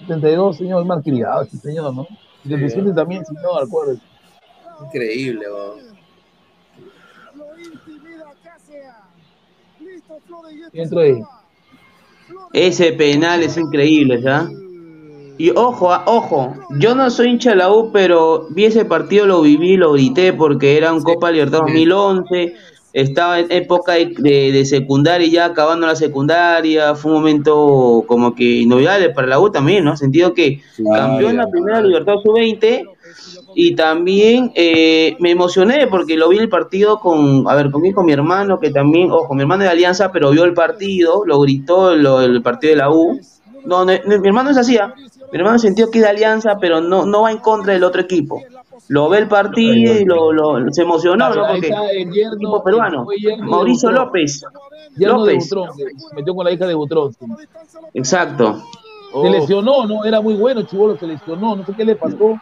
72, 0.00 0.56
señor, 0.56 0.84
más 0.84 1.02
criado, 1.02 1.42
ese 1.42 1.58
señor, 1.58 1.94
¿no? 1.94 2.06
77 2.42 2.92
también, 2.94 3.24
si 3.24 3.34
no, 3.34 3.56
acuerdo. 3.56 3.96
Increíble, 4.84 5.46
weón. 5.50 5.90
Entro 10.72 11.00
ahí. 11.00 11.22
Ese 12.52 12.92
penal 12.92 13.42
es 13.42 13.56
increíble, 13.56 14.20
¿ya? 14.22 14.48
Y 15.42 15.50
ojo, 15.56 15.90
ah, 15.90 16.02
ojo, 16.06 16.54
yo 16.78 16.94
no 16.94 17.08
soy 17.08 17.28
hincha 17.30 17.50
de 17.50 17.56
la 17.56 17.72
U, 17.72 17.90
pero 17.92 18.46
vi 18.50 18.66
ese 18.66 18.84
partido, 18.84 19.24
lo 19.26 19.40
viví, 19.40 19.76
lo 19.78 19.92
grité 19.94 20.34
porque 20.34 20.76
era 20.76 20.92
un 20.92 21.02
Copa 21.02 21.30
Libertad 21.30 21.60
2011, 21.60 22.52
estaba 22.92 23.38
en 23.40 23.46
época 23.50 23.92
de, 23.94 24.12
de- 24.18 24.52
de 24.52 24.64
secundaria, 24.66 25.26
ya 25.28 25.44
acabando 25.46 25.86
la 25.86 25.96
secundaria, 25.96 26.94
fue 26.94 27.12
un 27.12 27.18
momento 27.18 28.04
como 28.06 28.34
que 28.34 28.44
inolvidable 28.44 29.10
para 29.10 29.28
la 29.28 29.40
U 29.40 29.50
también, 29.50 29.82
¿no? 29.84 29.96
Sentido 29.96 30.34
que 30.34 30.60
campeón 30.94 31.36
la 31.38 31.48
primera 31.48 31.80
Libertad 31.80 32.14
Sub-20 32.22 32.82
y 33.54 33.74
también 33.74 34.52
eh, 34.54 35.16
me 35.20 35.30
emocioné 35.30 35.86
porque 35.86 36.16
lo 36.18 36.28
vi 36.28 36.36
el 36.38 36.48
partido 36.50 36.98
con, 37.00 37.44
a 37.48 37.54
ver, 37.54 37.70
conmigo, 37.70 37.94
con 37.96 38.06
mi 38.06 38.12
hermano, 38.12 38.60
que 38.60 38.70
también, 38.70 39.10
ojo, 39.10 39.34
mi 39.34 39.40
hermano 39.40 39.62
de 39.64 39.70
Alianza, 39.70 40.12
pero 40.12 40.32
vio 40.32 40.44
el 40.44 40.52
partido, 40.52 41.22
lo 41.24 41.40
gritó 41.40 41.94
lo- 41.96 42.20
el 42.20 42.42
partido 42.42 42.72
de 42.72 42.76
la 42.76 42.90
U. 42.90 43.18
No, 43.64 43.84
no, 43.84 43.92
no, 44.06 44.18
mi 44.20 44.28
hermano 44.28 44.50
es 44.50 44.56
así, 44.56 44.76
¿ah? 44.78 44.94
mi 45.32 45.38
hermano 45.38 45.58
sintió 45.58 45.90
que 45.90 45.98
es 45.98 46.04
de 46.04 46.10
Alianza, 46.10 46.58
pero 46.60 46.80
no, 46.80 47.04
no 47.06 47.22
va 47.22 47.30
en 47.30 47.38
contra 47.38 47.72
del 47.72 47.84
otro 47.84 48.00
equipo. 48.00 48.42
Lo 48.88 49.08
ve 49.08 49.18
el 49.18 49.28
partido 49.28 49.94
y 49.94 50.04
lo, 50.04 50.32
lo- 50.32 50.72
se 50.72 50.82
emocionó, 50.82 51.28
¿no? 51.34 51.46
Porque 51.46 51.68
está 51.68 51.90
el 51.90 52.10
yerno, 52.10 52.34
equipo 52.34 52.64
peruano, 52.64 53.06
Mauricio. 53.42 53.90
López. 53.92 54.42
López, 54.96 55.48
Butrón, 55.48 55.68
metió 56.16 56.34
con 56.34 56.44
la 56.44 56.50
hija 56.50 56.66
de 56.66 56.74
Butrón. 56.74 57.14
exacto. 57.94 58.60
Oh. 59.12 59.22
Se 59.24 59.30
lesionó, 59.30 59.86
¿no? 59.86 60.04
Era 60.04 60.20
muy 60.20 60.34
bueno, 60.34 60.62
Chivolo 60.62 60.96
se 60.96 61.06
lesionó, 61.06 61.56
no 61.56 61.64
sé 61.66 61.72
qué 61.76 61.84
le 61.84 61.96
pasó. 61.96 62.36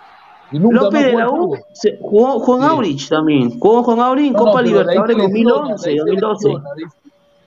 Y 0.50 0.58
nunca 0.58 0.82
López 0.82 1.04
de 1.04 1.12
la 1.14 1.28
U 1.30 1.56
se- 1.72 1.98
jugó 2.00 2.38
Juan 2.40 2.62
Aurich 2.62 3.08
también. 3.08 3.58
Jugó 3.58 3.82
Juan 3.82 4.00
Aurich 4.00 4.26
en 4.28 4.32
No, 4.32 4.38
no, 4.38 4.44
Copa 4.46 4.60
ahí 4.60 4.66
Libertadores 4.68 5.16
se 5.16 5.22
lesiona, 5.22 5.50
2011, 5.52 5.84
de 5.84 5.90
ahí 5.92 5.98
se 5.98 6.04
2012. 6.04 6.48
lesiona, 6.48 6.74
de 6.74 6.82
ahí- 6.84 6.90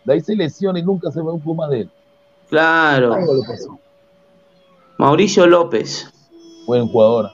De 0.04 0.14
ahí 0.14 0.22
se 0.22 0.36
lesiona 0.36 0.80
y 0.80 0.84
nunca 0.84 1.12
se 1.12 1.20
ve 1.22 1.30
un 1.32 1.40
Puma 1.42 1.68
de 1.68 1.82
él. 1.82 1.90
Claro. 2.52 3.16
Pasó. 3.48 3.80
Mauricio 5.00 5.48
López. 5.48 6.12
Buen 6.68 6.88
jugador. 6.88 7.32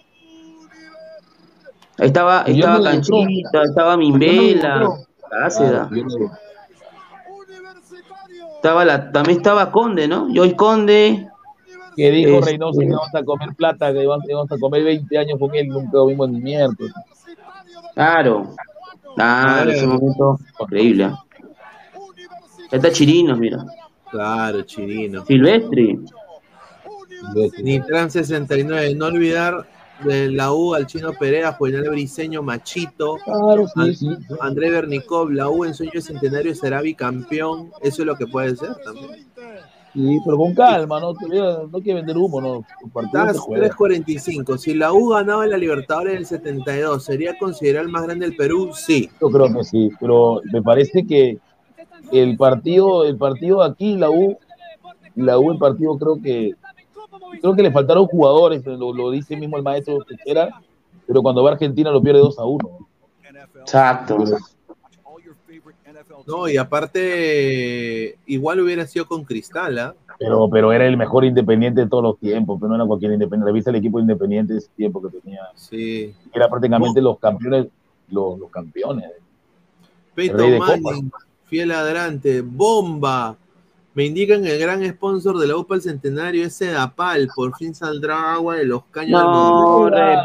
Ahí 1.98 2.08
estaba, 2.08 2.44
Y 2.48 2.60
estaba. 2.60 2.84
Canchita, 2.84 3.64
estaba 3.64 3.98
Mimbela. 3.98 4.88
Cáceda. 5.30 5.90
De- 5.92 6.06
Estaba 8.56 8.84
la, 8.86 9.12
también 9.12 9.38
estaba 9.38 9.72
Conde, 9.72 10.08
¿no? 10.08 10.28
Joy 10.34 10.56
Conde. 10.56 11.28
Que 11.96 12.12
dijo 12.12 12.38
Este- 12.40 12.52
Reynoso 12.52 12.80
que 12.80 12.88
vamos 12.90 13.14
a 13.16 13.24
comer 13.24 13.50
plata, 13.56 13.92
que 13.94 14.06
vamos, 14.06 14.52
a 14.52 14.58
comer 14.60 14.84
20 14.84 15.18
años 15.18 15.40
con 15.40 15.54
él, 15.56 15.68
nunca 15.68 15.90
lo 15.94 16.06
vimos 16.08 16.30
ni 16.30 16.40
miércoles. 16.42 16.94
Claro. 17.94 18.56
Claro, 19.16 19.72
ese 19.72 19.88
momento 19.88 20.38
increíble. 20.60 21.06
¿ah? 21.06 21.24
Ahí 22.60 22.68
está 22.72 22.92
Chirinos, 22.92 23.38
mira. 23.40 23.64
Claro, 24.12 24.62
Chirino. 24.64 25.26
Silvestri. 25.26 26.00
Nitran 27.64 28.12
69, 28.12 28.96
no 28.96 29.08
olvidar 29.08 29.68
de 30.04 30.30
la 30.32 30.54
U 30.54 30.76
al 30.76 30.86
Chino 30.86 31.12
Perea, 31.14 31.54
Juvenal 31.54 31.90
Briseño, 31.90 32.44
Machito, 32.44 33.18
Claro, 33.26 33.66
sí, 33.68 33.96
sí. 33.96 34.08
André 34.40 34.70
Bernicov, 34.70 35.32
la 35.32 35.50
U 35.50 35.66
en 35.66 35.74
sueño 35.74 36.00
centenario 36.02 36.54
será 36.54 36.82
bicampeón, 36.82 37.72
eso 37.82 38.04
es 38.04 38.06
lo 38.06 38.16
que 38.16 38.28
puede 38.28 38.56
ser 38.56 38.76
también. 38.84 39.26
Sí, 39.94 40.20
pero 40.24 40.38
con 40.38 40.54
calma, 40.54 41.00
no, 41.00 41.14
no 41.14 41.80
quiere 41.82 41.96
vender 41.96 42.18
humo, 42.18 42.40
no. 42.40 42.64
Los 42.84 42.92
partidos 42.92 43.24
se 43.24 43.32
Estás 43.32 43.40
juegan. 43.40 43.72
3.45, 44.04 44.58
si 44.58 44.76
la 44.76 44.94
U 44.94 45.10
ganaba 45.10 45.48
la 45.48 45.58
Libertadores 45.58 46.14
del 46.14 46.26
72, 46.28 47.04
¿sería 47.04 47.36
considerado 47.40 47.86
el 47.86 47.92
más 47.92 48.04
grande 48.04 48.28
del 48.28 48.36
Perú? 48.36 48.70
Sí. 48.74 49.10
Yo 49.20 49.30
creo 49.30 49.52
que 49.52 49.64
sí, 49.64 49.90
pero 50.00 50.42
me 50.54 50.62
parece 50.62 51.08
que 51.08 51.40
el 52.12 52.38
partido, 52.38 53.06
el 53.06 53.18
partido 53.18 53.64
aquí, 53.64 53.96
la 53.96 54.10
U, 54.10 54.38
la 55.16 55.40
U, 55.40 55.52
el 55.52 55.58
partido 55.58 55.98
creo 55.98 56.22
que 56.22 56.54
creo 57.42 57.56
que 57.56 57.64
le 57.64 57.72
faltaron 57.72 58.06
jugadores, 58.06 58.66
lo, 58.66 58.94
lo 58.94 59.12
dice 59.12 59.36
mismo 59.36 59.58
el 59.58 59.64
maestro 59.64 60.04
Tejera, 60.04 60.62
pero 61.06 61.22
cuando 61.22 61.44
va 61.44 61.52
a 61.52 61.54
Argentina 61.54 61.92
lo 61.92 62.02
pierde 62.02 62.20
2 62.20 62.40
a 62.40 62.46
1. 62.46 62.88
Exacto. 63.62 64.18
No, 66.26 66.48
y 66.48 66.58
aparte, 66.58 68.18
igual 68.26 68.60
hubiera 68.60 68.86
sido 68.86 69.08
con 69.08 69.24
Cristal, 69.24 69.80
¿ah? 69.80 69.96
Pero, 70.20 70.50
pero 70.50 70.74
era 70.74 70.88
el 70.88 70.98
mejor 70.98 71.26
independiente 71.26 71.82
de 71.82 71.88
todos 71.88 72.04
los 72.04 72.18
tiempos, 72.18 72.58
pero 72.60 72.70
no 72.70 72.76
era 72.76 72.86
cualquier 72.86 73.14
independiente. 73.14 73.54
¿Viste 73.54 73.70
el 73.70 73.76
equipo 73.76 74.00
independiente 74.00 74.54
de 74.54 74.60
ese 74.60 74.70
tiempo 74.76 75.02
que 75.02 75.16
tenía? 75.20 75.42
Sí. 75.56 76.14
Era 76.34 76.50
prácticamente 76.50 77.02
los 77.02 77.20
campeones, 77.20 77.68
los, 78.10 78.40
los 78.40 78.50
campeones. 78.50 79.12
De 80.16 80.60
Manning, 80.60 81.12
fiel 81.48 81.72
adelante, 81.72 82.42
bomba. 82.42 83.36
Me 83.94 84.06
indican 84.06 84.44
que 84.44 84.54
el 84.54 84.60
gran 84.60 84.88
sponsor 84.88 85.40
de 85.40 85.48
la 85.48 85.58
UPA 85.58 85.76
el 85.76 85.82
Centenario 85.82 86.46
es 86.46 86.54
Sedapal. 86.56 87.28
Por 87.36 87.56
fin 87.58 87.74
saldrá 87.74 88.34
agua 88.36 88.56
de 88.58 88.66
los 88.66 88.84
caños 88.92 89.20
No, 89.24 89.90
del 89.90 90.20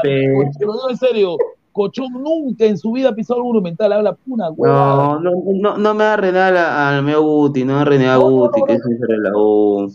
digo 0.59 0.91
en 0.91 0.97
serio, 0.99 1.37
Cochón 1.73 2.13
nunca 2.13 2.67
en 2.67 2.77
su 2.77 2.93
vida 2.93 3.09
ha 3.09 3.15
pisado 3.15 3.41
el 3.41 3.47
monumental, 3.47 3.93
habla 3.95 4.15
una 4.27 4.51
huevada. 4.51 4.97
No, 4.97 5.21
no, 5.21 5.31
no, 5.55 5.79
no 5.79 5.95
me 5.95 6.05
va 6.05 6.13
a 6.13 6.17
renegar 6.19 6.55
al 6.55 7.03
mío 7.03 7.23
Guti, 7.23 7.65
no 7.65 7.69
me 7.69 7.75
va 7.77 7.81
a 7.81 7.85
renegar 7.87 8.15
a 8.17 8.19
Guti, 8.19 8.63
que 8.67 8.73
es 8.75 8.83
sincero 8.83 9.13
de 9.15 9.31
la 9.31 9.31
U. 9.37 9.91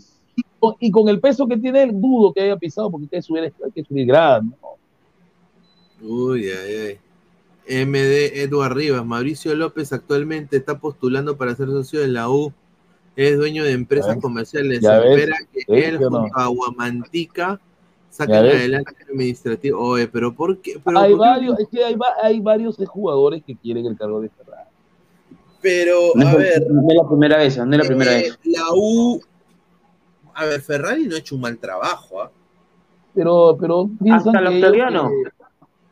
Con- 0.58 0.74
Y 0.80 0.90
con 0.90 1.08
el 1.08 1.20
peso 1.20 1.46
que 1.46 1.56
tiene 1.56 1.84
él, 1.84 1.92
dudo 2.00 2.32
que 2.32 2.40
haya 2.42 2.56
pisado 2.56 2.90
porque 2.90 3.04
hay 3.04 3.08
que 3.10 3.22
subir, 3.22 3.42
hay 3.44 3.70
que 3.72 3.84
subir 3.84 4.06
grande. 4.08 4.56
Uy, 6.02 6.48
ay, 6.50 6.74
ay. 6.88 6.98
MD 7.68 8.42
Edward 8.42 8.74
Rivas. 8.74 9.04
Mauricio 9.04 9.54
López 9.54 9.92
actualmente 9.92 10.56
está 10.56 10.78
postulando 10.78 11.36
para 11.36 11.54
ser 11.54 11.68
socio 11.68 12.00
de 12.00 12.08
la 12.08 12.28
U. 12.30 12.52
Es 13.16 13.36
dueño 13.36 13.64
de 13.64 13.72
empresas 13.72 14.14
ves? 14.14 14.22
comerciales. 14.22 14.80
Se 14.80 14.86
espera 14.96 15.36
que 15.52 15.64
¿ves 15.72 15.84
él 15.88 16.00
no? 16.00 16.10
junto 16.20 16.38
a 16.38 16.46
Guamantica 16.46 17.60
saquen 18.10 18.36
adelante 18.36 18.94
el 19.00 19.10
administrativo. 19.12 19.80
Oye, 19.80 20.08
pero 20.08 20.32
¿por 20.34 20.58
qué? 20.58 20.80
Pero, 20.84 20.98
hay 20.98 21.12
¿por 21.14 21.20
qué? 21.24 21.28
varios, 21.28 21.58
es 21.60 21.68
que 21.68 21.84
hay, 21.84 21.94
va- 21.94 22.14
hay 22.22 22.40
varios 22.40 22.76
jugadores 22.86 23.42
que 23.44 23.54
quieren 23.56 23.86
el 23.86 23.96
cargo 23.96 24.20
de 24.20 24.28
Ferrari. 24.30 24.68
Pero, 25.60 25.98
No 26.14 26.26
a 26.26 26.30
es, 26.32 26.38
ver, 26.38 26.70
no 26.70 26.88
es 26.88 26.96
la 26.96 27.08
primera 27.08 27.36
vez, 27.38 27.58
no 27.58 27.72
es 27.72 27.78
la 27.78 27.84
primera 27.84 28.18
eh, 28.18 28.22
vez. 28.22 28.38
la 28.44 28.62
U. 28.74 29.20
A 30.34 30.44
ver, 30.46 30.60
Ferrari 30.60 31.06
no 31.06 31.16
ha 31.16 31.18
hecho 31.18 31.34
un 31.34 31.40
mal 31.40 31.58
trabajo. 31.58 32.22
¿ah? 32.22 32.30
Pero, 33.14 33.56
pero 33.60 33.90
Hasta 34.12 34.40
la 34.40 34.50
que 34.50 34.54
actualidad 34.56 34.88
ellos 34.90 35.02
no. 35.02 35.10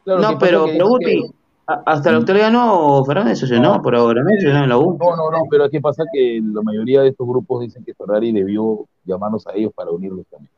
claro, 0.05 0.39
pero, 0.39 0.67
pero 0.67 0.89
Guti, 0.89 1.19
a- 1.19 1.31
hasta 1.67 2.13
la 2.13 2.19
actualidad 2.19 2.53
no, 2.53 3.05
Fernández 3.05 3.39
socio 3.41 3.61
no, 3.61 3.83
por 3.83 3.95
ahora, 3.97 4.23
no 4.23 4.31
socio 4.31 4.53
no 4.55 4.63
en 4.63 4.69
la 4.69 4.79
U. 4.79 4.97
No, 4.99 5.17
no, 5.17 5.31
no, 5.31 5.43
pero 5.51 5.65
es 5.65 5.71
que 5.71 5.81
pasa 5.81 6.05
que 6.13 6.41
la 6.43 6.63
mayoría 6.63 7.03
de 7.03 7.09
estos 7.09 7.27
grupos 7.27 7.61
dicen 7.63 7.85
que 7.85 7.93
Ferrari 7.95 8.33
debió 8.33 8.87
llamarnos 9.05 9.47
a 9.47 9.53
ellos 9.55 9.73
para 9.75 9.91
unirlos 9.91 10.25
también. 10.31 10.51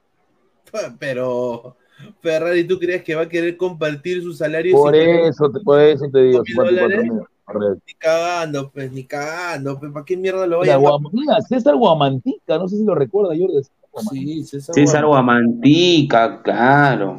Pero, 0.99 1.77
Ferrari, 2.21 2.65
¿tú 2.67 2.79
crees 2.79 3.03
que 3.03 3.15
va 3.15 3.23
a 3.23 3.29
querer 3.29 3.57
compartir 3.57 4.23
su 4.23 4.33
salario? 4.35 4.77
Por 4.77 4.95
sin- 4.95 5.03
eso, 5.03 5.51
te- 5.51 5.61
por 5.61 5.81
eso 5.81 6.05
te 6.13 6.19
digo, 6.25 6.39
mil 6.41 6.47
54 6.47 6.89
dólares? 6.89 7.13
mil. 7.13 7.23
Correcto. 7.45 7.83
Ni 7.87 7.95
cagando, 7.95 8.71
pues, 8.71 8.93
ni 8.93 9.05
cagando. 9.05 9.79
Pues, 9.81 9.91
¿Para 9.91 10.05
qué 10.05 10.17
mierda 10.19 10.47
lo 10.47 10.59
vaya 10.59 10.75
a 10.75 10.79
Guam- 10.79 11.09
mira, 11.13 11.41
César 11.41 11.75
Guamantica, 11.77 12.59
no 12.59 12.69
sé 12.69 12.77
si 12.77 12.85
lo 12.85 12.95
recuerda, 12.95 13.31
Jordi. 13.35 13.63
Sí, 14.11 14.45
César, 14.45 14.75
César 14.75 15.07
Guamantica, 15.07 16.43
claro. 16.43 17.17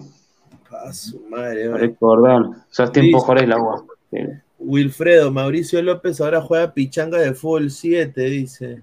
A 0.86 0.94
su 0.94 1.20
madre. 1.30 1.70
Recordar, 1.70 2.44
tiempos 2.92 3.24
Sí. 3.24 3.52
agua. 3.52 3.86
Sí. 4.12 4.18
Wilfredo, 4.60 5.32
Mauricio 5.32 5.82
López 5.82 6.20
ahora 6.20 6.42
juega 6.42 6.74
pichanga 6.74 7.18
de 7.20 7.34
fútbol 7.34 7.72
7, 7.72 8.22
dice. 8.26 8.82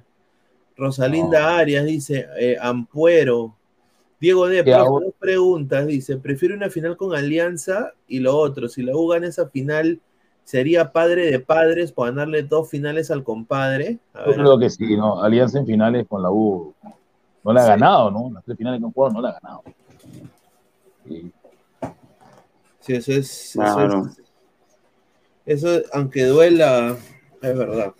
Rosalinda 0.76 1.56
Arias 1.58 1.84
dice, 1.84 2.26
eh, 2.38 2.56
Ampuero. 2.60 3.54
Diego 4.20 4.46
D, 4.48 4.62
dos 4.62 5.02
preguntas, 5.18 5.86
dice, 5.86 6.16
prefiero 6.16 6.54
una 6.54 6.70
final 6.70 6.96
con 6.96 7.14
Alianza 7.14 7.92
y 8.08 8.20
lo 8.20 8.34
otro, 8.36 8.66
si 8.68 8.82
la 8.82 8.96
U 8.96 9.08
gana 9.08 9.26
esa 9.26 9.48
final, 9.50 10.00
¿sería 10.42 10.90
padre 10.90 11.30
de 11.30 11.38
padres 11.40 11.92
por 11.92 12.08
ganarle 12.08 12.42
dos 12.42 12.70
finales 12.70 13.10
al 13.10 13.22
compadre? 13.22 13.98
A 14.14 14.20
Yo 14.20 14.26
ver, 14.30 14.36
creo 14.36 14.58
que 14.58 14.70
sí, 14.70 14.96
¿no? 14.96 15.22
Alianza 15.22 15.58
en 15.58 15.66
finales 15.66 16.06
con 16.08 16.22
la 16.22 16.30
U 16.30 16.72
no 17.44 17.52
la 17.52 17.60
ha 17.60 17.64
Sí. 17.64 17.68
ganado, 17.70 18.10
¿no? 18.10 18.30
Las 18.32 18.42
tres 18.44 18.56
finales 18.56 18.80
que 18.80 18.86
han 18.86 18.92
jugado 18.92 19.14
no 19.14 19.20
la 19.20 19.28
ha 19.28 19.38
ganado. 19.40 19.62
Sí. 21.06 21.30
Sí, 22.86 22.94
eso 22.94 23.12
es, 23.12 23.56
eso 23.56 23.86
es- 23.86 24.20
eso, 25.44 25.68
aunque 25.92 26.24
duela, 26.24 26.96
es 27.42 27.56
verdad. 27.58 27.92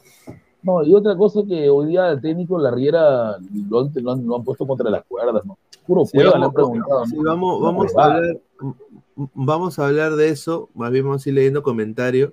No, 0.63 0.83
y 0.83 0.95
otra 0.95 1.17
cosa 1.17 1.43
que 1.49 1.71
hoy 1.71 1.87
día 1.89 2.11
el 2.11 2.21
técnico 2.21 2.59
la 2.59 2.73
Riera 2.73 3.39
lo 3.69 3.81
han, 3.81 3.93
lo 3.95 4.13
han- 4.13 4.27
lo 4.27 4.37
han 4.37 4.45
puesto 4.45 4.67
contra 4.67 4.91
las 4.91 5.05
cuerdas, 5.05 5.45
¿no? 5.45 5.57
Puro 5.87 6.05
Sí, 6.05 6.17
cueva, 6.17 6.31
le 6.31 6.35
vamos, 6.35 6.49
han 6.49 6.55
preguntado. 6.55 7.07
sí, 7.07 7.17
vamos, 7.25 7.63
vamos 7.63 7.97
a 7.97 8.05
hablar, 8.05 8.41
vamos 9.35 9.79
a 9.79 9.87
hablar 9.87 10.17
de 10.17 10.31
eso, 10.31 10.69
más 10.75 10.91
bien 10.91 11.05
vamos 11.05 11.25
a 11.25 11.29
ir 11.29 11.35
leyendo 11.37 11.63
comentarios. 11.63 12.33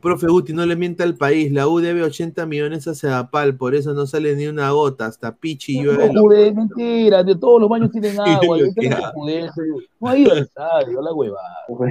Profe 0.00 0.26
Guti, 0.26 0.52
no 0.52 0.66
le 0.66 0.76
mienta 0.76 1.04
al 1.04 1.16
país, 1.16 1.50
la 1.50 1.66
U 1.66 1.80
debe 1.80 2.02
80 2.02 2.46
millones 2.46 2.86
a 2.86 2.94
Sedapal, 2.94 3.56
por 3.56 3.74
eso 3.74 3.92
no 3.94 4.06
sale 4.06 4.36
ni 4.36 4.46
una 4.46 4.70
gota, 4.70 5.06
hasta 5.06 5.34
Pichi 5.34 5.82
llueve. 5.82 6.12
No, 6.12 6.22
jude, 6.22 6.52
mentira, 6.52 7.24
de 7.24 7.34
todos 7.34 7.60
los 7.60 7.68
baños 7.68 7.90
tienen 7.90 8.20
agua, 8.20 8.58
yo 8.58 8.66
que 8.74 8.90
jude, 9.14 9.50
no 9.98 10.08
ha 10.08 10.16
ido 10.16 10.32
al 10.32 10.38
estadio, 10.38 11.00
la 11.00 11.12
huevada. 11.12 11.56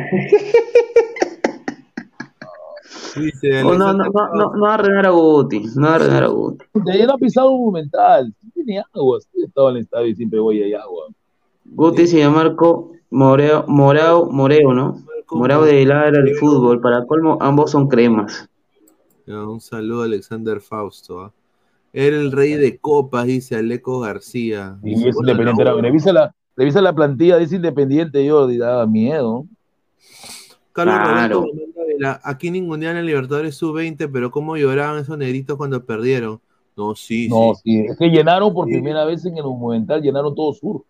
No, 3.63 3.73
no, 3.73 3.93
no, 3.93 4.05
no, 4.05 4.53
no 4.53 4.61
va 4.61 4.75
a 4.75 5.07
a 5.07 5.09
Guti, 5.09 5.63
no 5.75 5.87
va 5.87 5.95
a 5.95 6.17
a 6.17 6.27
Guti. 6.27 6.65
De 6.73 6.91
ayer 6.91 7.07
no 7.07 7.13
ha 7.13 7.17
pisado 7.17 7.49
un 7.49 7.59
monumental, 7.59 8.33
tiene 8.53 8.83
agua, 8.93 9.19
sí 9.19 9.41
he 9.41 9.45
estado 9.45 9.71
en 9.71 9.77
el 9.77 9.81
estadio 9.83 10.07
y 10.07 10.15
siempre 10.15 10.39
voy 10.39 10.61
ahí 10.61 10.73
agua. 10.73 11.07
Guti 11.65 12.07
se 12.07 12.19
llama 12.19 12.43
Marco 12.43 12.91
Moreo, 13.09 13.65
Morao, 13.67 14.29
Moreo, 14.31 14.73
¿no? 14.73 15.03
Morao 15.31 15.63
de 15.63 15.85
Ladra 15.85 16.21
del 16.21 16.35
fútbol. 16.35 16.81
Para 16.81 17.05
colmo, 17.05 17.37
ambos 17.41 17.71
son 17.71 17.87
cremas. 17.87 18.49
Ya, 19.25 19.45
un 19.47 19.61
saludo 19.61 20.01
a 20.01 20.05
Alexander 20.05 20.59
Fausto. 20.61 21.21
¿ah? 21.21 21.33
Era 21.93 22.17
el 22.17 22.31
rey 22.31 22.53
de 22.53 22.77
copas, 22.77 23.25
dice 23.27 23.55
Aleco 23.55 23.99
García. 23.99 24.77
Y 24.83 24.93
es 24.93 25.15
independiente, 25.15 25.61
era- 25.61 25.73
revisa 25.75 26.11
la, 26.13 26.35
revisa 26.55 26.81
la 26.81 26.93
plantilla, 26.93 27.37
dice 27.37 27.55
independiente, 27.57 28.27
Jordi, 28.29 28.57
daba 28.57 28.85
miedo. 28.87 29.45
Carlos 30.71 30.95
Claro. 30.95 31.41
Roberto 31.41 31.69
aquí 32.23 32.49
ningunean 32.49 32.95
en 32.95 33.05
Libertadores 33.05 33.55
sub-20, 33.55 34.09
pero 34.11 34.31
cómo 34.31 34.55
lloraban 34.55 35.01
esos 35.01 35.17
negritos 35.17 35.57
cuando 35.57 35.83
perdieron. 35.83 36.39
No, 36.77 36.95
sí, 36.95 37.27
No, 37.27 37.53
sí. 37.55 37.61
sí, 37.63 37.85
es 37.89 37.97
que 37.97 38.07
llenaron 38.07 38.53
por 38.53 38.65
primera 38.67 39.03
vez 39.03 39.25
en 39.25 39.35
el 39.35 39.43
monumental, 39.43 40.01
llenaron 40.01 40.33
todo 40.33 40.53
sur. 40.53 40.83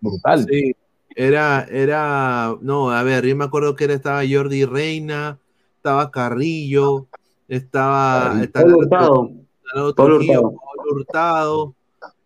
Brutal. 0.00 0.44
Sí, 0.50 0.74
era, 1.14 1.64
era, 1.70 2.56
no, 2.60 2.90
a 2.90 3.02
ver, 3.02 3.26
yo 3.26 3.34
me 3.36 3.44
acuerdo 3.44 3.74
que 3.74 3.84
era, 3.84 3.94
estaba 3.94 4.22
Jordi 4.28 4.64
Reina, 4.64 5.38
estaba 5.76 6.10
Carrillo, 6.10 7.06
estaba, 7.48 8.22
Carrillo. 8.24 8.44
estaba- 8.44 8.64
Pablo 8.64 8.78
Hurtado. 8.78 9.30
Pablo 9.72 9.94
Pablo 9.94 9.94
Trujillo, 9.94 10.40
Hurtado. 10.42 10.60
Pablo 10.76 10.92
Hurtado. 10.94 11.74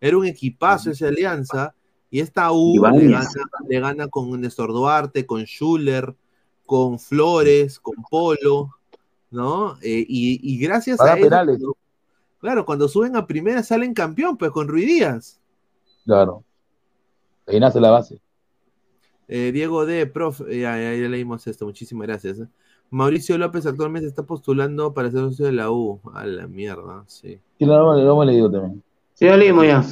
Era 0.00 0.18
un 0.18 0.26
equipazo 0.26 0.90
esa 0.90 1.08
alianza, 1.08 1.74
y 2.10 2.20
esta 2.20 2.52
U 2.52 2.74
le 2.74 3.08
gana, 3.08 3.28
le 3.68 3.80
gana 3.80 4.08
con 4.08 4.40
Néstor 4.40 4.72
Duarte, 4.72 5.24
con 5.26 5.44
Schuller, 5.46 6.14
con 6.66 6.98
Flores, 6.98 7.78
con 7.80 7.94
Polo, 8.10 8.70
¿no? 9.30 9.76
Eh, 9.80 10.04
y, 10.08 10.40
y 10.42 10.58
gracias 10.58 10.98
Paga 10.98 11.12
a 11.12 11.16
penales. 11.16 11.58
claro, 12.40 12.64
cuando 12.66 12.88
suben 12.88 13.16
a 13.16 13.26
primera 13.26 13.62
salen 13.62 13.94
campeón, 13.94 14.36
pues 14.36 14.50
con 14.50 14.68
Ruidías. 14.68 15.38
Claro. 16.04 16.42
Ahí 17.46 17.58
nace 17.60 17.80
la 17.80 17.90
base. 17.90 18.18
Eh, 19.34 19.50
Diego 19.50 19.86
D, 19.86 20.06
prof, 20.06 20.42
eh, 20.42 20.60
ya, 20.60 20.76
ya, 20.76 20.94
ya 20.94 21.08
leímos 21.08 21.46
esto, 21.46 21.64
muchísimas 21.64 22.06
gracias. 22.06 22.38
eh. 22.38 22.46
Mauricio 22.90 23.38
López 23.38 23.64
actualmente 23.64 24.06
está 24.06 24.24
postulando 24.24 24.92
para 24.92 25.10
ser 25.10 25.20
socio 25.20 25.46
de 25.46 25.52
la 25.52 25.70
U. 25.70 26.02
A 26.12 26.26
la 26.26 26.46
mierda, 26.46 27.02
sí. 27.06 27.38
Sí, 27.58 27.64
lo, 27.64 27.96
hemos 27.96 28.26
leído 28.26 28.50
también. 28.50 28.82
Sí, 29.14 29.24
lo 29.24 29.38
leímos 29.38 29.66
ya. 29.66 29.82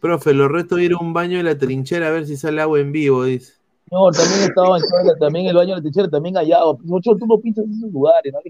Profe, 0.00 0.34
lo 0.34 0.48
reto 0.48 0.76
ir 0.80 0.94
a 0.94 0.98
un 0.98 1.12
baño 1.12 1.36
de 1.36 1.44
la 1.44 1.56
trinchera 1.56 2.08
a 2.08 2.10
ver 2.10 2.26
si 2.26 2.36
sale 2.36 2.60
agua 2.60 2.80
en 2.80 2.90
vivo, 2.90 3.22
dice. 3.22 3.52
No, 3.92 4.10
también 4.10 4.40
estaba 4.40 4.76
en 4.76 5.18
también 5.20 5.46
el 5.46 5.54
baño 5.54 5.76
de 5.76 5.80
la 5.80 5.82
techera, 5.82 6.08
también 6.08 6.36
allá. 6.36 6.64
Ocho, 6.64 7.14
tú 7.16 7.28
no 7.28 7.38
pinchas 7.38 7.64
en 7.64 7.74
esos 7.74 7.92
lugares, 7.92 8.32
¿no? 8.32 8.40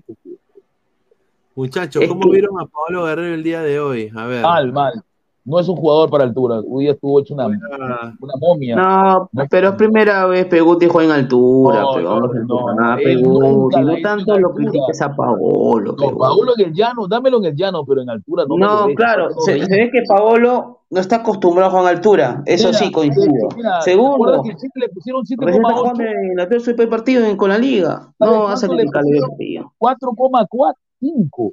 Muchachos, 1.54 2.02
¿cómo 2.08 2.30
vieron 2.30 2.58
a 2.58 2.64
Pablo 2.64 3.04
Guerrero 3.04 3.34
el 3.34 3.42
día 3.42 3.60
de 3.60 3.78
hoy? 3.78 4.10
A 4.14 4.24
ver. 4.24 4.42
Mal, 4.42 4.72
mal 4.72 5.04
no 5.44 5.58
es 5.58 5.68
un 5.68 5.76
jugador 5.76 6.10
para 6.10 6.24
altura. 6.24 6.60
Hoy 6.68 6.88
estuvo 6.88 7.20
hecho 7.20 7.34
una, 7.34 7.46
una, 7.46 8.16
una 8.20 8.32
momia. 8.38 8.76
No, 8.76 9.28
no 9.32 9.44
pero 9.50 9.70
es 9.70 9.74
primera 9.74 10.26
vez 10.26 10.46
Peguti 10.46 10.86
juega 10.86 11.14
en 11.14 11.20
altura. 11.20 11.80
No, 11.80 12.00
no, 12.00 12.20
no, 12.20 12.96
Peguti. 12.96 13.80
No 13.80 13.94
tanto 14.02 14.38
lo 14.38 14.52
critiques 14.52 15.00
a 15.02 15.14
Paolo. 15.14 15.94
No, 15.98 16.18
Paolo 16.18 16.52
en 16.56 16.66
el 16.66 16.74
llano, 16.74 17.08
dámelo 17.08 17.38
en 17.38 17.46
el 17.46 17.56
llano, 17.56 17.84
pero 17.84 18.02
en 18.02 18.10
altura 18.10 18.44
no. 18.48 18.56
No, 18.56 18.94
claro, 18.94 19.30
se, 19.40 19.64
se, 19.64 19.76
ve 19.76 19.90
que 19.90 20.02
Paolo 20.06 20.80
no 20.90 21.00
está 21.00 21.16
acostumbrado 21.16 21.68
a 21.68 21.70
jugar 21.70 21.92
en 21.92 21.98
altura. 21.98 22.42
Eso 22.46 22.68
mira, 22.68 22.78
sí, 22.78 22.92
coincido. 22.92 23.48
Mira, 23.56 23.80
Segundo. 23.80 24.42
Que 24.42 24.54
le 24.74 24.88
pusieron 24.88 25.22
7,8. 25.22 26.00
En 26.00 26.36
la 26.36 26.48
tercera 26.48 26.88
partido 26.88 27.36
con 27.36 27.50
la 27.50 27.58
liga. 27.58 28.12
No, 28.18 28.48
hace 28.48 28.68
que 28.68 28.74
4,4. 28.74 30.74
5. 31.00 31.52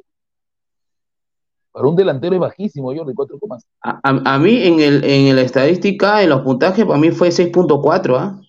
Para 1.77 1.89
un 1.89 1.95
delantero 1.95 2.33
es 2.33 2.41
bajísimo, 2.41 2.87
Jordi, 2.91 3.13
4,5. 3.13 3.61
A, 3.83 3.99
a- 4.03 4.33
a 4.33 4.39
mí 4.39 4.63
en 4.63 4.79
el 4.79 5.03
en 5.03 5.35
la 5.35 5.43
estadística, 5.43 6.23
en 6.23 6.29
los 6.31 6.41
puntajes, 6.41 6.83
para 6.85 6.97
mí 6.99 7.11
fue 7.11 7.29
6.4, 7.29 8.17
¿ah? 8.17 8.41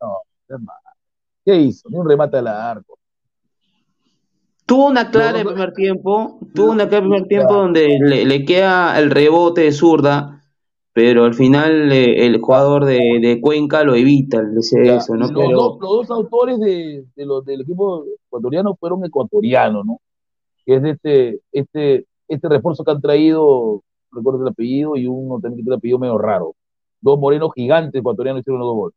No, 0.00 0.08
es 0.48 0.60
mal. 0.60 0.76
¿Qué 1.44 1.54
hizo? 1.54 1.88
Ni 1.90 1.96
un 1.98 2.08
remate 2.08 2.38
al 2.38 2.48
arco. 2.48 2.98
Tuvo 4.66 4.88
una 4.88 5.12
clara 5.12 5.40
en 5.40 5.46
el 5.46 5.52
primer 5.54 5.72
tiempo, 5.74 6.40
tuvo 6.54 6.72
una 6.72 6.88
clara 6.88 7.04
en 7.06 7.12
el 7.12 7.18
primer 7.22 7.28
tiempo 7.28 7.54
donde 7.54 7.98
le, 8.00 8.24
le 8.24 8.44
queda 8.44 8.98
el 8.98 9.10
rebote 9.12 9.60
de 9.60 9.72
zurda, 9.72 10.42
pero 10.92 11.24
al 11.24 11.34
final 11.34 11.92
eh, 11.92 12.26
el 12.26 12.40
jugador 12.40 12.84
de, 12.84 12.98
de 13.22 13.40
Cuenca 13.40 13.84
lo 13.84 13.94
evita, 13.94 14.42
le 14.42 14.56
dice 14.56 14.84
Ya, 14.84 14.96
eso, 14.96 15.14
¿no? 15.14 15.26
los, 15.26 15.30
Pero 15.32 15.50
dos, 15.56 15.78
los 15.80 16.08
dos 16.08 16.10
autores 16.10 16.58
de, 16.58 17.04
de 17.14 17.26
los, 17.26 17.44
del 17.44 17.60
equipo 17.60 18.04
ecuatoriano 18.26 18.74
fueron 18.74 19.04
ecuatorianos, 19.04 19.84
¿no? 19.86 20.00
Que 20.66 20.76
es 20.76 20.84
este, 20.84 21.40
este 21.52 22.06
este 22.28 22.48
refuerzo 22.48 22.84
que 22.84 22.90
han 22.90 23.00
traído, 23.00 23.82
recuerdo 24.10 24.42
el 24.42 24.48
apellido, 24.48 24.96
y 24.96 25.06
uno 25.06 25.40
también 25.40 25.64
que 25.64 25.74
apellido 25.74 25.98
medio 25.98 26.18
raro. 26.18 26.54
Dos 27.00 27.18
morenos 27.18 27.50
gigantes 27.54 27.98
ecuatorianos 27.98 28.40
hicieron 28.40 28.60
los 28.60 28.68
dos 28.68 28.76
goles. 28.76 28.96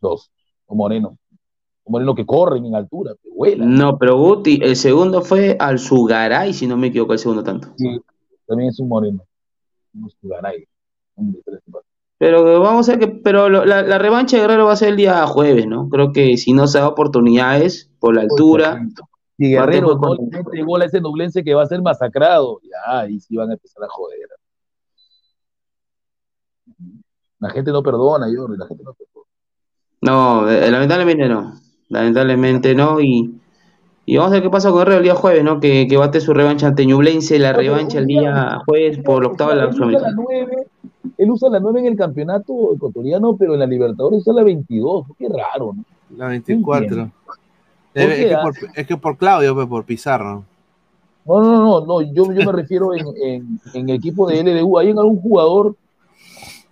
Dos, 0.00 0.30
un 0.66 0.78
moreno. 0.78 1.18
Un 1.84 1.92
moreno 1.92 2.14
que 2.14 2.26
corren 2.26 2.64
en 2.64 2.74
altura, 2.74 3.14
que 3.22 3.28
vuelan. 3.30 3.74
No, 3.74 3.98
pero 3.98 4.16
Guti, 4.16 4.60
el 4.62 4.76
segundo 4.76 5.22
fue 5.22 5.56
al 5.58 5.78
Sugaray, 5.78 6.52
si 6.52 6.66
no 6.66 6.76
me 6.76 6.88
equivoco, 6.88 7.12
el 7.12 7.18
segundo 7.18 7.42
tanto. 7.42 7.68
Sí, 7.76 8.00
también 8.46 8.70
es 8.70 8.80
un 8.80 8.88
moreno. 8.88 9.24
Un 9.94 10.10
Sugaray. 10.20 10.66
Pero 12.18 12.60
vamos 12.60 12.88
a 12.88 12.96
ver 12.96 13.00
que, 13.00 13.08
pero 13.08 13.48
la, 13.48 13.82
la, 13.82 13.98
revancha 13.98 14.36
de 14.36 14.42
Guerrero 14.42 14.66
va 14.66 14.72
a 14.72 14.76
ser 14.76 14.88
el 14.88 14.96
día 14.96 15.24
jueves, 15.26 15.66
¿no? 15.66 15.88
Creo 15.88 16.12
que 16.12 16.36
si 16.36 16.52
no 16.52 16.66
se 16.66 16.78
da 16.78 16.88
oportunidades 16.88 17.90
por 18.00 18.14
la 18.14 18.22
altura, 18.22 18.84
y 19.40 19.50
Guerrero, 19.50 19.96
no 19.96 20.14
le 20.14 20.22
mete 20.22 20.82
a 20.82 20.86
ese 20.86 21.00
nublense 21.00 21.44
que 21.44 21.54
va 21.54 21.62
a 21.62 21.66
ser 21.66 21.80
masacrado. 21.80 22.60
Ya, 22.64 23.00
ahí 23.00 23.20
sí 23.20 23.36
van 23.36 23.50
a 23.50 23.52
empezar 23.52 23.84
a 23.84 23.88
joder. 23.88 24.18
La 27.38 27.50
gente 27.50 27.70
no 27.70 27.80
perdona, 27.84 28.26
Jordi, 28.34 28.58
la 28.58 28.66
gente 28.66 28.82
no 28.82 28.94
perdona. 28.94 29.26
No, 30.00 30.50
eh, 30.50 30.68
lamentablemente 30.70 31.28
no. 31.28 31.54
Lamentablemente 31.88 32.74
no. 32.74 33.00
Y, 33.00 33.40
y, 34.06 34.16
vamos 34.16 34.32
a 34.32 34.34
ver 34.34 34.42
qué 34.42 34.50
pasa 34.50 34.70
con 34.70 34.80
Guerrero 34.80 34.98
el 34.98 35.04
día 35.04 35.14
jueves, 35.14 35.44
¿no? 35.44 35.60
Que, 35.60 35.86
que 35.86 35.96
bate 35.96 36.20
su 36.20 36.34
revancha 36.34 36.66
ante 36.66 36.84
Ñublense, 36.84 37.38
la 37.38 37.52
revancha 37.52 37.98
el 37.98 38.06
día 38.06 38.58
jueves 38.66 38.98
por 39.04 39.22
el 39.22 39.30
octavo 39.30 39.50
de 39.50 39.56
la 39.56 39.72
Sudamericana. 39.72 40.16
Él 41.16 41.30
usa 41.30 41.48
la 41.48 41.60
9 41.60 41.80
en 41.80 41.86
el 41.86 41.96
campeonato 41.96 42.74
ecuatoriano, 42.74 43.36
pero 43.36 43.54
en 43.54 43.60
la 43.60 43.66
Libertadores 43.66 44.20
usa 44.20 44.34
la 44.34 44.42
22. 44.42 45.06
Qué 45.16 45.28
raro, 45.28 45.74
¿no? 45.74 45.84
La 46.16 46.26
24. 46.26 47.12
Es, 47.94 48.04
¿Por 48.04 48.12
es 48.12 48.18
qué, 48.18 48.28
que 48.28 48.36
por, 48.36 48.54
es 48.74 48.86
que 48.86 48.96
por 48.96 49.16
Claudio, 49.16 49.54
pues, 49.54 49.66
por 49.66 49.84
Pizarro. 49.84 50.44
No, 51.24 51.40
no, 51.42 51.58
no, 51.58 51.86
no, 51.86 52.00
yo, 52.00 52.32
yo 52.32 52.44
me 52.46 52.52
refiero 52.52 52.94
en, 52.94 53.60
en, 53.74 53.88
equipo 53.90 54.28
de 54.28 54.40
LDU. 54.40 54.78
¿Hay 54.78 54.90
algún 54.90 55.20
jugador 55.20 55.76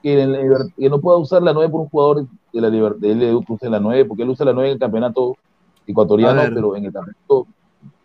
que, 0.03 0.23
en 0.23 0.33
la 0.33 0.39
liber- 0.39 0.73
que 0.75 0.89
no 0.89 0.99
pueda 1.01 1.19
usar 1.19 1.43
la 1.43 1.53
9 1.53 1.71
por 1.71 1.83
un 1.83 1.89
jugador 1.89 2.27
de 2.53 2.61
la 2.61 2.71
de 2.71 3.13
LDU 3.13 3.45
que 3.45 3.53
use 3.53 3.69
la 3.69 3.81
9? 3.81 4.05
Porque 4.07 4.23
él 4.23 4.31
usa 4.31 4.47
la 4.47 4.53
9 4.55 4.69
en 4.71 4.73
el 4.75 4.79
campeonato 4.79 5.37
ecuatoriano, 5.87 6.41
pero 6.55 6.75
en 6.75 6.87
el 6.87 6.93
campeonato, 6.93 7.47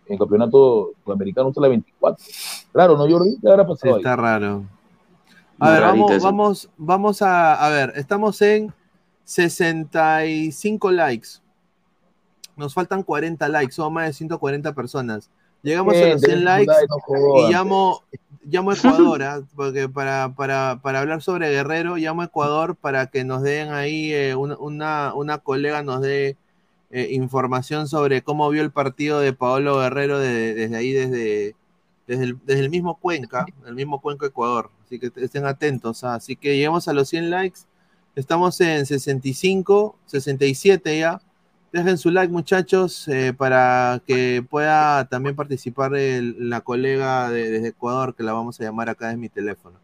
en 0.05 0.13
el 0.13 0.19
campeonato 0.19 0.89
sudamericano 1.05 1.49
usa 1.49 1.61
la 1.61 1.67
24. 1.69 2.25
Claro, 2.73 2.97
¿no, 2.97 3.09
Jordi? 3.09 3.37
¿Qué 3.41 3.49
habrá 3.49 3.65
pasado 3.65 3.95
ahí? 3.95 4.01
está 4.01 4.15
raro. 4.17 4.63
A 5.57 5.65
Muy 5.65 5.73
ver, 5.73 5.81
vamos, 5.83 6.23
vamos, 6.23 6.69
vamos 6.77 7.21
a, 7.21 7.65
a 7.65 7.69
ver, 7.69 7.93
estamos 7.95 8.41
en 8.41 8.73
65 9.23 10.91
likes. 10.91 11.39
Nos 12.61 12.73
faltan 12.73 13.03
40 13.03 13.49
likes, 13.49 13.73
somos 13.73 13.91
más 13.91 14.07
de 14.07 14.13
140 14.13 14.73
personas. 14.73 15.29
Llegamos 15.63 15.93
a 15.95 15.99
los 15.99 16.21
Gente, 16.21 16.27
100 16.27 16.45
likes 16.45 16.73
no 16.87 17.49
y 17.49 17.51
llamo, 17.51 18.03
llamo 18.45 18.71
a 18.71 18.73
Ecuador, 18.75 19.23
¿ah? 19.23 19.41
porque 19.55 19.87
para, 19.89 20.33
para, 20.35 20.79
para 20.81 20.99
hablar 21.01 21.21
sobre 21.21 21.49
Guerrero, 21.51 21.97
llamo 21.97 22.21
a 22.21 22.25
Ecuador 22.25 22.75
para 22.75 23.07
que 23.07 23.23
nos 23.23 23.43
den 23.43 23.71
ahí, 23.71 24.11
eh, 24.13 24.35
una, 24.35 24.57
una, 24.57 25.13
una 25.13 25.37
colega 25.37 25.83
nos 25.83 26.01
dé 26.01 26.37
eh, 26.89 27.09
información 27.11 27.87
sobre 27.87 28.21
cómo 28.23 28.49
vio 28.49 28.61
el 28.63 28.71
partido 28.71 29.19
de 29.19 29.33
Paolo 29.33 29.77
Guerrero 29.79 30.17
de- 30.19 30.53
desde 30.55 30.75
ahí, 30.77 30.91
desde, 30.93 31.55
desde, 32.07 32.23
el, 32.23 32.37
desde 32.45 32.61
el 32.61 32.69
mismo 32.69 32.95
Cuenca, 32.97 33.45
el 33.67 33.75
mismo 33.75 34.01
Cuenca 34.01 34.25
Ecuador. 34.25 34.71
Así 34.85 34.99
que 34.99 35.11
estén 35.15 35.45
atentos. 35.45 36.03
¿ah? 36.03 36.15
Así 36.15 36.35
que 36.35 36.57
llegamos 36.57 36.87
a 36.87 36.93
los 36.93 37.07
100 37.09 37.29
likes. 37.29 37.59
Estamos 38.15 38.59
en 38.61 38.85
65, 38.85 39.95
67 40.07 40.99
ya. 40.99 41.21
Dejen 41.71 41.97
su 41.97 42.11
like, 42.11 42.31
muchachos, 42.31 43.07
eh, 43.07 43.33
para 43.37 44.01
que 44.05 44.43
pueda 44.49 45.05
también 45.05 45.35
participar 45.35 45.95
el- 45.95 46.49
la 46.49 46.59
colega 46.61 47.29
de- 47.29 47.49
desde 47.49 47.69
Ecuador, 47.69 48.13
que 48.13 48.23
la 48.23 48.33
vamos 48.33 48.59
a 48.59 48.63
llamar 48.63 48.89
acá 48.89 49.07
desde 49.07 49.19
mi 49.19 49.29
teléfono. 49.29 49.77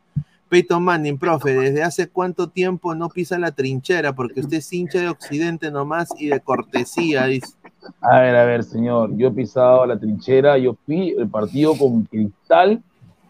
Peyton 0.50 0.84
Manning, 0.84 1.18
profe, 1.18 1.54
¿desde 1.54 1.84
hace 1.84 2.08
cuánto 2.10 2.50
tiempo 2.50 2.94
no 2.96 3.10
pisa 3.10 3.38
la 3.40 3.52
trinchera? 3.52 4.14
Porque 4.14 4.40
usted 4.42 4.58
es 4.58 4.72
hincha 4.74 5.00
de 5.00 5.10
Occidente 5.10 5.72
nomás 5.72 6.10
y 6.18 6.28
de 6.28 6.40
cortesía, 6.40 7.26
dice. 7.26 7.54
A 8.02 8.20
ver, 8.20 8.36
a 8.36 8.46
ver, 8.46 8.64
señor, 8.64 9.16
yo 9.16 9.28
he 9.28 9.32
pisado 9.32 9.86
la 9.86 9.98
trinchera, 9.98 10.58
yo 10.58 10.76
fui 10.86 11.16
el 11.18 11.28
partido 11.30 11.78
con 11.78 12.04
Cristal, 12.04 12.82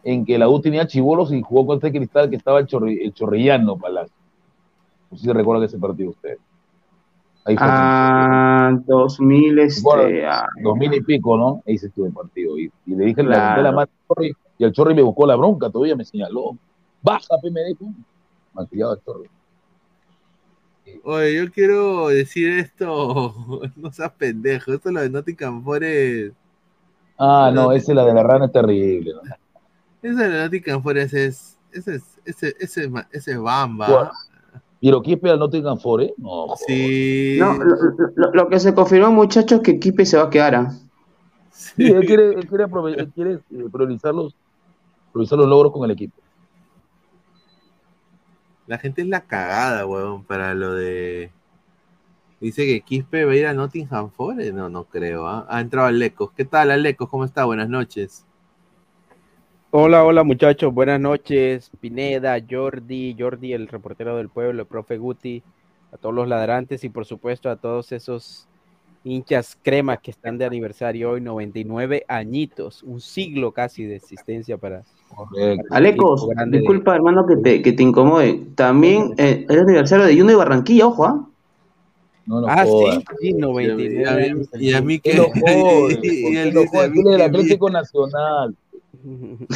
en 0.04 0.26
que 0.26 0.38
la 0.38 0.48
U 0.50 0.60
tenía 0.62 0.88
chivolos 0.88 1.32
y 1.34 1.42
jugó 1.42 1.66
contra 1.68 1.90
este 1.90 2.00
Cristal 2.00 2.30
que 2.30 2.38
estaba 2.38 2.60
el, 2.60 2.68
Chorri- 2.68 3.00
el 3.04 3.14
Chorrillano 3.14 3.78
Palacio. 3.78 4.14
No 5.12 5.18
sé 5.18 5.24
si 5.26 5.32
recuerdan 5.32 5.66
ese 5.66 5.78
partido 5.78 6.12
usted. 6.12 6.38
Ahí 7.48 7.56
fue. 7.56 7.66
Ah, 7.70 8.72
2000, 8.86 9.60
este, 9.60 9.82
Bueno, 9.82 10.28
ah, 10.30 10.46
dos 10.62 10.76
mil 10.78 10.94
y 10.94 11.02
pico, 11.02 11.38
¿no? 11.38 11.64
Ahí 11.66 11.78
se 11.78 11.88
estuvo 11.88 12.06
el 12.06 12.12
partido. 12.12 12.60
Y, 12.60 12.70
y 12.86 12.96
le 12.96 13.06
dije, 13.06 13.24
Claro. 13.24 13.30
levanté 13.30 13.62
la 13.64 13.72
mano 13.72 13.82
al 13.82 14.08
Chorri, 14.08 14.36
y 14.58 14.64
el 14.66 14.72
Chorri 14.74 14.94
me 14.94 15.02
buscó 15.02 15.26
la 15.26 15.36
bronca, 15.38 15.70
todavía 15.70 15.96
me 15.96 16.04
señaló. 16.04 16.58
Baja, 17.02 17.36
pe, 17.42 17.50
me 17.50 17.64
dijo. 17.64 17.86
Malcriado 18.54 18.94
el 18.96 19.02
Chorri. 19.02 19.30
Oye, 21.04 21.36
yo 21.38 21.52
quiero 21.52 22.08
decir 22.10 22.50
esto, 22.60 23.34
no 23.78 23.92
seas 23.94 24.12
pendejo, 24.12 24.74
esto 24.74 24.92
lo 24.92 25.02
de 25.02 25.10
Nottingham 25.10 25.64
Forest, 25.64 26.36
Ah, 27.20 27.50
no, 27.54 27.72
esa 27.72 27.94
la 27.94 28.06
de 28.06 28.14
la 28.14 28.24
rana 28.24 28.46
es 28.46 28.52
terrible. 28.52 29.14
¿no? 29.14 29.22
eso 30.02 30.18
de 30.18 30.30
Nottingham 30.44 30.84
Forest 30.84 31.14
es, 31.14 31.58
ese 31.72 31.96
es, 31.96 32.04
ese, 32.26 32.56
ese, 32.60 32.84
es 32.86 32.92
ese 33.12 33.32
es 33.32 33.40
bamba. 33.40 33.88
Bueno, 33.88 34.12
¿Pero 34.82 35.02
qué 35.02 35.14
espera 35.14 35.34
el 35.34 35.40
Nottingham 35.40 35.80
Forest? 35.80 36.14
No, 36.18 36.48
Sí. 36.68 37.38
No, 37.40 37.54
lo, 37.54 37.76
lo- 38.16 38.32
lo 38.34 38.48
que 38.50 38.60
se 38.60 38.74
confirmó, 38.76 39.12
muchachos, 39.12 39.62
que 39.62 39.80
Kipe 39.80 40.06
se 40.06 40.18
va 40.18 40.24
a 40.24 40.30
quedar. 40.30 40.56
¿ah? 40.56 40.72
Sí, 41.52 41.86
él 41.88 42.06
quiere, 42.06 42.30
él 42.34 42.48
quiere, 42.48 42.66
aprove- 42.66 42.96
él 42.98 43.12
quiere, 43.14 43.34
eh, 43.52 43.66
priorizar, 43.72 44.14
los, 44.14 44.36
priorizar 45.12 45.40
los 45.40 45.48
logros 45.48 45.72
con 45.74 45.84
el 45.86 45.92
equipo. 45.92 46.16
La 48.68 48.78
gente 48.78 49.02
es 49.02 49.08
la 49.08 49.22
cagada, 49.22 49.86
weón, 49.86 50.24
para 50.26 50.54
lo 50.54 50.74
de... 50.74 51.32
Dice 52.40 52.66
que 52.68 52.82
Quispe 52.82 53.26
va 53.26 53.32
a 53.32 53.36
ir 53.36 53.48
a 53.48 53.54
Nottingham 53.54 54.12
Forest. 54.12 54.54
No, 54.54 54.70
no 54.70 54.84
creo. 54.84 55.26
¿ah? 55.26 55.48
Ha 55.50 55.60
entrado 55.60 55.88
Alecos. 55.88 56.32
¿Qué 56.38 56.46
tal, 56.46 56.70
Alecos? 56.70 57.10
¿Cómo 57.10 57.26
está? 57.26 57.46
Buenas 57.46 57.68
noches. 57.70 58.27
Hola, 59.80 60.04
hola 60.04 60.24
muchachos, 60.24 60.74
buenas 60.74 61.00
noches. 61.00 61.70
Pineda, 61.80 62.36
Jordi, 62.50 63.16
Jordi, 63.16 63.54
el 63.54 63.68
reportero 63.68 64.18
del 64.18 64.28
pueblo, 64.28 64.64
el 64.64 64.68
profe 64.68 64.98
Guti, 64.98 65.44
a 65.92 65.98
todos 65.98 66.16
los 66.16 66.28
ladrantes 66.28 66.84
y 66.84 66.90
por 66.90 67.06
supuesto 67.06 67.48
a 67.48 67.58
todos 67.58 67.92
esos 67.92 68.48
hinchas 69.04 69.56
cremas 69.62 70.00
que 70.00 70.10
están 70.10 70.40
de 70.40 70.46
aniversario 70.46 71.12
hoy, 71.12 71.22
99 71.22 72.04
añitos, 72.08 72.82
un 72.82 73.00
siglo 73.00 73.52
casi 73.52 73.84
de 73.84 73.98
existencia 73.98 74.58
para. 74.58 74.82
para 75.16 75.52
el 75.52 75.60
Alecos, 75.70 76.28
de- 76.28 76.58
disculpa, 76.58 76.96
hermano, 76.96 77.28
que 77.28 77.36
te, 77.36 77.62
que 77.62 77.74
te 77.74 77.84
incomode. 77.84 78.48
También 78.56 79.14
eh, 79.20 79.46
es 79.48 79.56
el 79.56 79.60
aniversario 79.60 80.06
de 80.06 80.16
Juno 80.18 80.30
de 80.30 80.36
Barranquilla, 80.38 80.88
ojo, 80.88 81.06
¿ah? 81.06 81.30
No, 82.26 82.42
no 82.42 82.48
Ah, 82.48 82.66
jodas. 82.66 83.04
sí, 83.20 83.28
sí, 83.28 83.34
99 83.34 84.02
Y 84.02 84.04
a 84.06 84.34
mí- 84.34 84.46
y 84.60 84.74
a 84.74 84.82
mí 84.82 85.00
¿Qué 85.00 85.12
que... 85.12 85.18
y 86.02 86.36
mí 86.90 87.04
Tiene 87.04 87.12
el 87.12 87.18
que 87.18 87.24
Atlético 87.24 87.70
Nacional. 87.70 88.56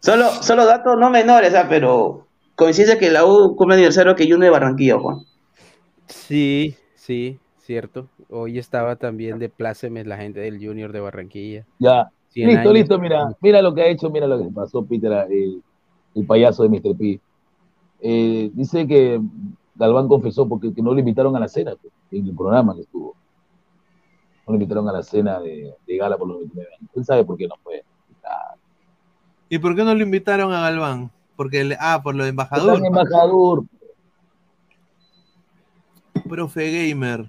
Solo, 0.00 0.30
solo 0.40 0.66
datos 0.66 0.96
no 1.00 1.10
menores, 1.10 1.52
¿ah? 1.56 1.66
Pero 1.68 2.28
coincide 2.54 2.96
que 2.96 3.10
la 3.10 3.24
U 3.24 3.56
cumple 3.56 3.74
aniversario 3.74 4.14
que 4.14 4.30
Juno 4.30 4.44
de 4.44 4.50
Barranquilla. 4.50 4.94
¿ah? 4.96 5.18
Sí, 6.06 6.76
sí, 6.94 7.40
cierto. 7.58 8.06
Hoy 8.30 8.58
estaba 8.58 8.94
también 8.94 9.40
de 9.40 9.48
plácemes 9.48 10.06
la 10.06 10.16
gente 10.16 10.38
del 10.38 10.64
Junior 10.64 10.92
de 10.92 11.00
Barranquilla. 11.00 11.66
Ya. 11.80 12.08
100 12.28 12.46
listo, 12.46 12.60
años. 12.60 12.74
listo, 12.74 12.98
mira, 13.00 13.28
mira 13.40 13.60
lo 13.62 13.74
que 13.74 13.82
ha 13.82 13.86
hecho, 13.86 14.10
mira 14.10 14.28
lo 14.28 14.38
que 14.38 14.48
pasó 14.50 14.84
Peter, 14.84 15.26
el, 15.28 15.60
el 16.14 16.26
payaso 16.26 16.62
de 16.62 16.68
Mr. 16.68 16.96
P. 16.96 17.18
Eh, 18.02 18.50
dice 18.54 18.86
que 18.86 19.20
Galván 19.74 20.06
confesó 20.06 20.46
porque 20.46 20.72
que 20.72 20.82
no 20.82 20.94
le 20.94 21.00
invitaron 21.00 21.34
a 21.34 21.40
la 21.40 21.48
cena 21.48 21.74
pues, 21.80 21.92
en 22.12 22.28
el 22.28 22.36
programa 22.36 22.76
que 22.76 22.82
estuvo. 22.82 23.16
No 24.46 24.52
le 24.52 24.56
invitaron 24.56 24.88
a 24.88 24.92
la 24.92 25.02
cena 25.02 25.40
de, 25.40 25.74
de 25.86 25.96
gala 25.96 26.16
por 26.16 26.28
los 26.28 26.38
29 26.38 26.70
años. 26.78 26.90
Él 26.94 27.04
sabe 27.04 27.24
por 27.24 27.36
qué 27.36 27.48
no 27.48 27.54
fue. 27.62 27.82
¿Y 29.48 29.58
por 29.58 29.74
qué 29.76 29.84
no 29.84 29.94
lo 29.94 30.02
invitaron 30.02 30.52
a 30.52 30.60
Galván? 30.60 31.10
Porque 31.36 31.62
le- 31.64 31.76
ah, 31.80 32.00
por 32.02 32.14
lo 32.14 32.24
de 32.24 32.30
embajador. 32.30 32.80
Profe 36.28 36.88
Gamer. 36.90 37.28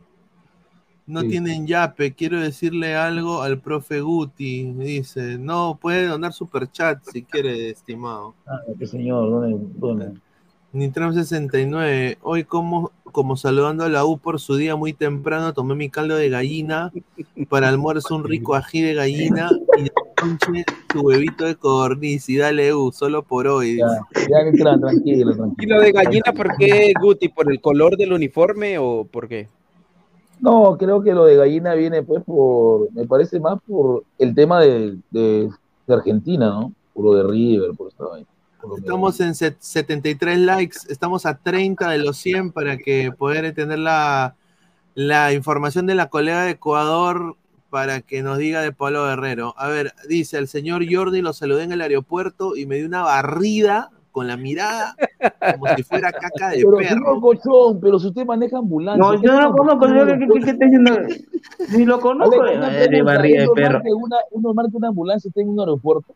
No 1.06 1.22
Sí. 1.22 1.30
tienen 1.30 1.68
yape. 1.68 2.14
Quiero 2.14 2.40
decirle 2.40 2.96
algo 2.96 3.42
al 3.42 3.60
profe 3.60 4.02
Guti. 4.02 4.64
Dice, 4.74 5.38
no, 5.38 5.78
puede 5.80 6.08
donar 6.08 6.34
superchat 6.34 7.04
si 7.04 7.24
quiere, 7.24 7.70
estimado. 7.70 8.34
Ah, 8.46 8.60
qué 8.78 8.86
señor, 8.86 9.30
¿dónde? 9.30 9.58
dónde? 9.76 10.20
Nitram 10.78 11.12
69. 11.12 12.20
Hoy 12.22 12.44
como, 12.44 12.92
como 13.12 13.36
saludando 13.36 13.84
a 13.84 13.90
la 13.90 14.06
U 14.06 14.20
por 14.20 14.40
su 14.40 14.56
día 14.58 14.76
muy 14.76 14.94
temprano, 14.94 15.54
tomé 15.54 15.74
mi 15.74 15.90
caldo 15.90 16.16
de 16.16 16.30
gallina. 16.30 16.92
Para 17.50 17.70
almuerzo 17.70 18.16
un 18.16 18.24
rico 18.24 18.54
ají 18.54 18.82
de 18.82 18.94
gallina 18.94 19.50
y 19.78 19.84
de 19.84 19.92
noche 20.22 20.66
su 20.92 21.02
huevito 21.02 21.46
de 21.46 21.56
codorniz. 21.56 22.30
Y 22.30 22.38
dale 22.38 22.76
U, 22.76 22.92
solo 22.92 23.24
por 23.24 23.48
hoy. 23.48 23.78
Ya, 23.78 23.88
ya 24.30 24.44
Nitran, 24.44 24.80
tranquilo, 24.80 25.36
tranquilo. 25.36 25.56
¿Y 25.58 25.66
lo 25.66 25.82
de 25.82 25.92
gallina 25.92 26.32
por 26.32 26.56
qué, 26.58 26.94
Guti? 27.02 27.30
¿Por 27.30 27.52
el 27.52 27.60
color 27.60 27.98
del 27.98 28.14
uniforme 28.14 28.78
o 28.78 29.08
por 29.12 29.28
qué? 29.28 29.48
No, 30.40 30.78
creo 30.78 31.02
que 31.02 31.14
lo 31.14 31.26
de 31.26 31.36
Gallina 31.36 31.74
viene 31.74 32.04
pues 32.04 32.24
por, 32.24 32.94
me 32.94 33.08
parece 33.08 33.40
más 33.40 33.60
por 33.68 34.04
el 34.20 34.36
tema 34.36 34.62
de, 34.62 35.00
de, 35.10 35.50
de 35.88 35.94
Argentina, 35.94 36.50
¿no? 36.50 36.74
Por 36.94 37.06
lo 37.06 37.14
de 37.16 37.24
River, 37.24 37.72
por 37.76 37.88
esta 37.88 38.06
vaina. 38.06 38.28
Por 38.68 38.80
Estamos 38.80 39.20
en 39.20 39.36
set- 39.36 39.58
73 39.60 40.38
likes, 40.40 40.78
estamos 40.90 41.26
a 41.26 41.38
30 41.38 41.90
de 41.90 41.98
los 42.00 42.18
100 42.18 42.52
para 42.52 42.78
que 42.78 43.12
poder 43.12 43.54
tener 43.54 43.80
la, 43.80 44.36
la 44.96 45.34
información 45.34 45.86
de 45.86 45.96
la 45.96 46.08
colega 46.10 46.44
de 46.44 46.52
Ecuador 46.52 47.36
para 47.70 48.02
que 48.02 48.24
nos 48.24 48.38
diga 48.38 48.62
de 48.62 48.72
Pablo 48.72 49.06
Guerrero. 49.06 49.54
A 49.58 49.68
ver, 49.68 49.94
dice, 50.08 50.38
el 50.38 50.48
señor 50.48 50.84
Jordi 50.90 51.22
lo 51.22 51.34
saludé 51.34 51.64
en 51.64 51.72
el 51.74 51.82
aeropuerto 51.82 52.56
y 52.56 52.66
me 52.66 52.76
dio 52.78 52.86
una 52.88 53.04
barrida 53.04 53.90
con 54.12 54.26
la 54.26 54.36
mirada 54.38 54.96
como 55.54 55.76
si 55.76 55.84
fuera 55.84 56.12
caca 56.12 56.50
de 56.50 56.58
Pero 56.58 56.72
perro. 56.78 56.90
señor 56.90 57.22
Cochón, 57.22 57.80
pero 57.80 58.00
si 58.00 58.08
usted 58.08 58.26
maneja 58.26 58.58
ambulancia. 58.58 58.98
No, 59.04 59.14
yo 59.22 59.32
no 59.32 59.42
lo 59.42 59.52
conozco, 59.56 59.86
¿qué, 59.86 60.18
qué, 60.18 60.28
qué 60.44 60.50
está 60.52 60.66
diciendo? 60.66 60.98
Ni 61.78 61.86
lo 61.86 62.00
conozco. 62.00 62.40
Una 62.40 62.70
Eh, 62.74 62.78
de 62.80 62.84
¿es 62.86 62.90
de 62.90 62.98
normal 63.04 63.54
perro. 63.54 63.82
que 63.84 63.94
una, 63.94 64.18
¿Es 64.34 64.42
normal 64.42 64.68
que 64.72 64.78
una 64.78 64.88
ambulancia 64.88 65.28
esté 65.28 65.42
en 65.42 65.50
un 65.50 65.60
aeropuerto? 65.60 66.16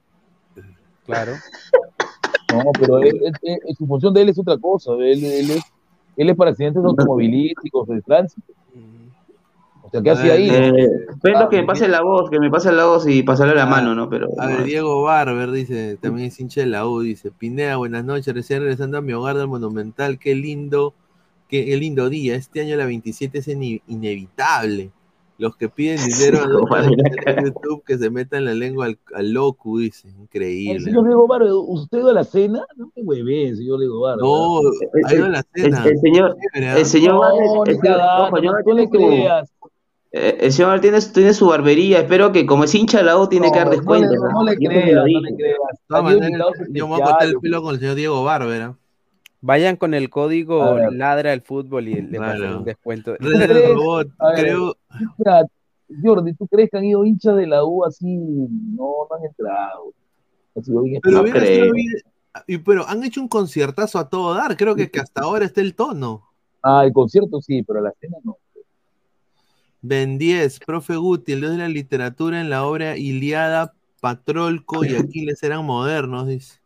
Claro. 1.05 1.33
No, 2.53 2.71
pero 2.79 2.99
él- 2.99 3.19
él- 3.23 3.33
él- 3.43 3.75
su 3.77 3.87
función 3.87 4.13
de 4.13 4.21
él 4.21 4.29
es 4.29 4.39
otra 4.39 4.57
cosa. 4.57 4.91
Él, 4.93 5.23
él 5.23 5.51
es, 5.51 5.63
él 6.17 6.29
es 6.29 6.35
para 6.35 6.51
accidentes 6.51 6.83
automovilísticos, 6.83 7.87
de 7.87 8.01
tránsito. 8.01 8.53
O 9.83 9.89
sea, 9.89 10.01
¿qué 10.01 10.09
A 10.09 10.13
hace 10.13 10.23
ver, 10.23 10.31
ahí? 10.31 10.49
Eh, 10.49 10.87
Ah, 11.35 11.47
que 11.49 11.57
me 11.57 11.63
pase 11.67 11.87
la 11.87 12.01
voz, 12.01 12.29
que 12.29 12.39
me 12.39 12.49
pase 12.49 12.71
la 12.71 12.85
voz 12.85 13.07
y 13.07 13.23
pasarle 13.23 13.55
la 13.55 13.65
mano, 13.65 13.93
¿no? 13.95 14.09
Pero. 14.09 14.27
A 14.37 14.47
ver, 14.47 14.63
Diego 14.63 15.01
Barber 15.03 15.51
dice, 15.51 15.97
también 15.99 16.27
es 16.27 16.39
hincha 16.39 16.61
de 16.61 16.67
la 16.67 16.87
U, 16.87 17.01
dice, 17.01 17.31
Pineda, 17.31 17.75
buenas 17.77 18.05
noches, 18.05 18.33
recién 18.33 18.61
regresando 18.61 18.97
a 18.97 19.01
mi 19.01 19.11
hogar 19.13 19.37
del 19.37 19.47
Monumental, 19.47 20.17
qué 20.17 20.33
lindo, 20.35 20.93
qué, 21.49 21.65
qué 21.65 21.75
lindo 21.77 22.09
día, 22.09 22.35
este 22.35 22.61
año 22.61 22.75
la 22.77 22.85
27 22.85 23.39
es 23.39 23.47
ine- 23.49 23.81
inevitable. 23.87 24.91
Los 25.41 25.55
que 25.57 25.69
piden 25.69 25.97
dinero 26.05 26.37
a 26.71 26.81
de 26.83 27.43
YouTube 27.45 27.83
que 27.83 27.97
se 27.97 28.11
metan 28.11 28.45
la 28.45 28.53
lengua 28.53 28.85
al, 28.85 28.99
al 29.15 29.31
loco, 29.31 29.79
dice, 29.79 30.07
El 30.07 30.21
increíble. 30.21 30.79
señor 30.81 31.03
Diego 31.07 31.25
Barrio, 31.27 31.59
¿usted 31.61 31.97
ha 31.97 32.01
ido 32.01 32.09
a 32.11 32.13
la 32.13 32.23
cena? 32.23 32.63
No 32.77 32.91
me 32.95 33.01
hueve, 33.01 33.55
señor 33.55 33.79
Diego 33.79 34.01
Barrio. 34.01 34.23
No, 34.23 34.59
ha 35.07 35.13
ido 35.15 35.25
a 35.25 35.29
la 35.29 35.43
El, 35.55 35.63
cena. 35.63 35.83
el 35.85 35.97
señor, 35.99 36.37
Chévere, 36.53 36.69
¿ah? 36.69 36.77
el 36.77 36.85
señor 36.85 37.13
No, 37.15 37.63
el 37.65 37.75
señor- 37.75 37.97
no 37.97 38.63
tiene 38.63 38.81
le 38.81 38.85
su- 38.85 38.91
creas. 38.91 39.49
eh, 40.11 40.37
el 40.41 40.51
señor 40.51 40.79
tiene, 40.79 40.99
tiene 41.01 41.33
su 41.33 41.47
barbería, 41.47 41.99
espero 42.01 42.31
que 42.31 42.45
como 42.45 42.65
es 42.65 42.75
hincha 42.75 43.01
la 43.01 43.17
U 43.17 43.27
tiene 43.27 43.51
que 43.51 43.57
dar 43.57 43.67
No, 43.69 43.81
no 43.81 43.95
le, 43.97 44.05
no 44.05 44.69
creas, 44.69 45.05
no 45.07 45.21
le 45.21 45.35
creas. 45.35 45.57
Yo 46.69 46.87
me 46.87 46.93
voy 46.93 47.01
a 47.01 47.05
cortar 47.05 47.27
el 47.27 47.39
pelo 47.41 47.63
con 47.63 47.73
el 47.73 47.79
señor 47.79 47.95
Diego 47.95 48.23
Barber. 48.23 48.73
Vayan 49.41 49.75
con 49.75 49.93
el 49.95 50.09
código 50.09 50.77
ladra 50.91 51.33
el 51.33 51.41
fútbol 51.41 51.87
y 51.87 52.01
le 52.01 52.19
pasan 52.19 52.57
un 52.57 52.63
descuento. 52.63 53.15
Robot, 53.19 54.09
creo, 54.35 54.75
Mira, 55.17 55.45
Jordi, 56.03 56.33
¿tú 56.35 56.47
crees 56.47 56.69
que 56.69 56.77
han 56.77 56.85
ido 56.85 57.03
hinchas 57.03 57.35
de 57.35 57.47
la 57.47 57.65
U 57.65 57.83
así? 57.83 58.05
No, 58.05 59.07
no 59.09 59.15
han 59.17 59.25
entrado. 59.25 59.93
Ha 60.55 60.61
sido 60.61 60.81
bien 60.83 61.01
pero 61.01 61.17
No 61.17 61.23
hubiera 61.23 61.39
creo. 61.39 61.73
sido 61.73 62.61
pero 62.63 62.87
han 62.87 63.03
hecho 63.03 63.19
un 63.19 63.27
conciertazo 63.27 63.99
a 63.99 64.07
todo 64.07 64.33
dar, 64.33 64.55
creo 64.55 64.75
que, 64.75 64.89
que 64.89 64.99
hasta 64.99 65.21
ahora 65.21 65.45
está 65.45 65.59
el 65.59 65.75
tono. 65.75 66.23
Ah, 66.61 66.85
el 66.85 66.93
concierto 66.93 67.41
sí, 67.41 67.63
pero 67.63 67.81
la 67.81 67.91
cena 67.99 68.17
no. 68.23 68.37
Ben 69.81 70.19
10, 70.19 70.59
profe 70.59 70.95
Guti, 70.95 71.33
el 71.33 71.39
dios 71.41 71.51
de 71.53 71.57
la 71.57 71.67
literatura 71.67 72.39
en 72.39 72.49
la 72.51 72.65
obra 72.65 72.95
Iliada, 72.97 73.73
Patrolco 73.99 74.85
y 74.85 74.95
Aquiles 74.95 75.41
eran 75.43 75.65
modernos, 75.65 76.27
dice. 76.27 76.59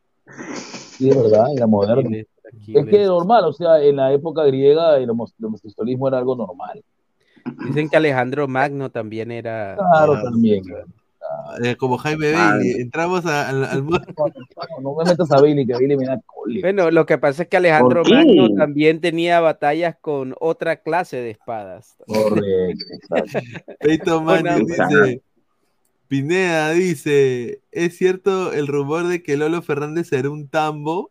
Sí, 0.97 1.09
es 1.09 1.15
verdad, 1.15 1.45
era 1.55 1.65
moderno. 1.65 2.09
Aquiles, 2.53 2.83
Es 2.83 2.89
que 2.89 3.05
normal, 3.05 3.45
o 3.45 3.53
sea, 3.53 3.81
en 3.81 3.95
la 3.95 4.11
época 4.13 4.43
griega 4.45 4.97
el 4.97 5.09
homos- 5.09 5.33
el 5.39 5.45
homosexualismo 5.45 6.07
era 6.07 6.17
algo 6.19 6.35
normal. 6.35 6.83
Dicen 7.67 7.89
que 7.89 7.97
Alejandro 7.97 8.47
Magno 8.47 8.89
también 8.89 9.31
era. 9.31 9.75
Claro, 9.75 10.13
Ah, 10.13 10.23
también. 10.23 10.63
Eh, 11.63 11.75
como 11.75 11.97
Jaime 11.97 12.31
Bailey, 12.33 12.81
entramos 12.81 13.25
a- 13.25 13.49
al, 13.49 13.65
al 13.65 13.81
mundo. 13.83 13.99
No, 14.15 14.81
no 14.81 14.95
me 14.95 15.05
metas 15.09 15.31
a 15.31 15.41
Bailey, 15.41 15.65
que 15.65 15.73
Bailey 15.73 15.97
me 15.97 16.05
da 16.05 16.19
cólera. 16.25 16.61
Bueno, 16.61 16.91
lo 16.91 17.05
que 17.07 17.17
pasa 17.17 17.43
es 17.43 17.49
que 17.49 17.57
Alejandro. 17.57 18.03
Magno 18.07 18.53
también 18.55 19.01
tenía 19.01 19.39
batallas 19.39 19.95
con 19.99 20.35
otra 20.39 20.77
clase 20.77 21.17
de 21.17 21.31
espadas. 21.31 21.95
Correcto, 22.05 22.85
dice, 24.67 25.21
Pineda 26.07 26.71
dice, 26.71 27.61
¿es 27.71 27.97
cierto 27.97 28.53
el 28.53 28.67
rumor 28.67 29.07
de 29.07 29.23
que 29.23 29.37
Lolo 29.37 29.61
Fernández 29.61 30.07
será 30.09 30.29
un 30.29 30.47
tambo? 30.47 31.09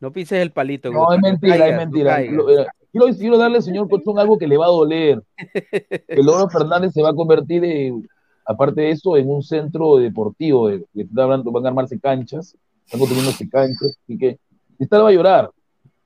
No 0.00 0.10
pises 0.12 0.40
el 0.40 0.50
palito. 0.50 0.90
No, 0.90 1.12
es 1.12 1.20
mentira, 1.20 1.58
caigas, 1.58 1.70
es 1.70 1.76
mentira. 1.76 2.22
eh, 2.22 2.66
quiero, 2.90 3.06
quiero 3.16 3.38
darle 3.38 3.58
al 3.58 3.62
señor 3.62 3.88
Cochón 3.90 4.18
algo 4.18 4.38
que 4.38 4.48
le 4.48 4.56
va 4.56 4.66
a 4.66 4.70
doler. 4.70 5.22
Que 6.08 6.22
Loro 6.22 6.48
Fernández 6.48 6.92
se 6.92 7.02
va 7.02 7.10
a 7.10 7.14
convertir, 7.14 7.64
en, 7.64 8.08
aparte 8.46 8.80
de 8.80 8.90
eso, 8.90 9.16
en 9.16 9.28
un 9.28 9.42
centro 9.42 9.98
deportivo. 9.98 10.68
De, 10.68 10.84
que 10.94 11.02
está 11.02 11.24
hablando, 11.24 11.52
van 11.52 11.66
a 11.66 11.68
armarse 11.68 12.00
canchas, 12.00 12.56
están 12.84 12.98
construyéndose 12.98 13.48
canchas. 13.48 13.98
Así 14.02 14.18
que 14.18 14.38
Cristal 14.78 15.04
va 15.04 15.10
a 15.10 15.12
llorar, 15.12 15.50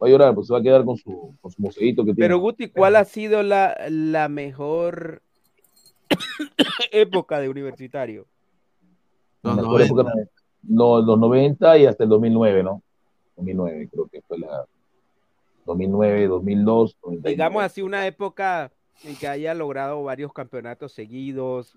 va 0.03 0.09
a 0.09 0.11
llorar, 0.11 0.35
pues 0.35 0.49
se 0.49 0.53
va 0.53 0.59
a 0.59 0.63
quedar 0.63 0.85
con 0.85 0.97
su, 0.97 1.35
con 1.41 1.53
su 1.53 1.63
que 1.63 1.93
tiene. 1.93 2.15
Pero 2.17 2.39
Guti, 2.39 2.69
¿cuál 2.71 2.97
ha 2.97 3.05
sido 3.05 3.45
la, 3.45 3.77
la 3.89 4.29
mejor 4.29 5.23
época 6.91 7.39
de 7.39 7.49
universitario? 7.49 8.27
Los 9.43 9.53
En 9.53 9.57
la 9.57 9.63
mejor 9.63 9.81
90. 9.87 10.03
época, 10.03 10.31
no, 10.65 11.01
los 11.01 11.19
90 11.19 11.79
y 11.79 11.87
hasta 11.87 12.03
el 12.03 12.11
2009, 12.11 12.65
¿no? 12.65 12.83
2009, 13.37 13.89
creo 13.91 14.07
que 14.07 14.23
fue 14.23 14.39
la 14.39 14.67
2009, 15.67 16.27
2002, 16.29 16.97
99. 17.03 17.31
Digamos 17.35 17.63
así, 17.63 17.83
una 17.83 18.07
época 18.07 18.71
en 19.03 19.17
que 19.17 19.27
haya 19.29 19.55
logrado 19.55 20.03
varios 20.05 20.33
campeonatos 20.33 20.93
seguidos. 20.93 21.77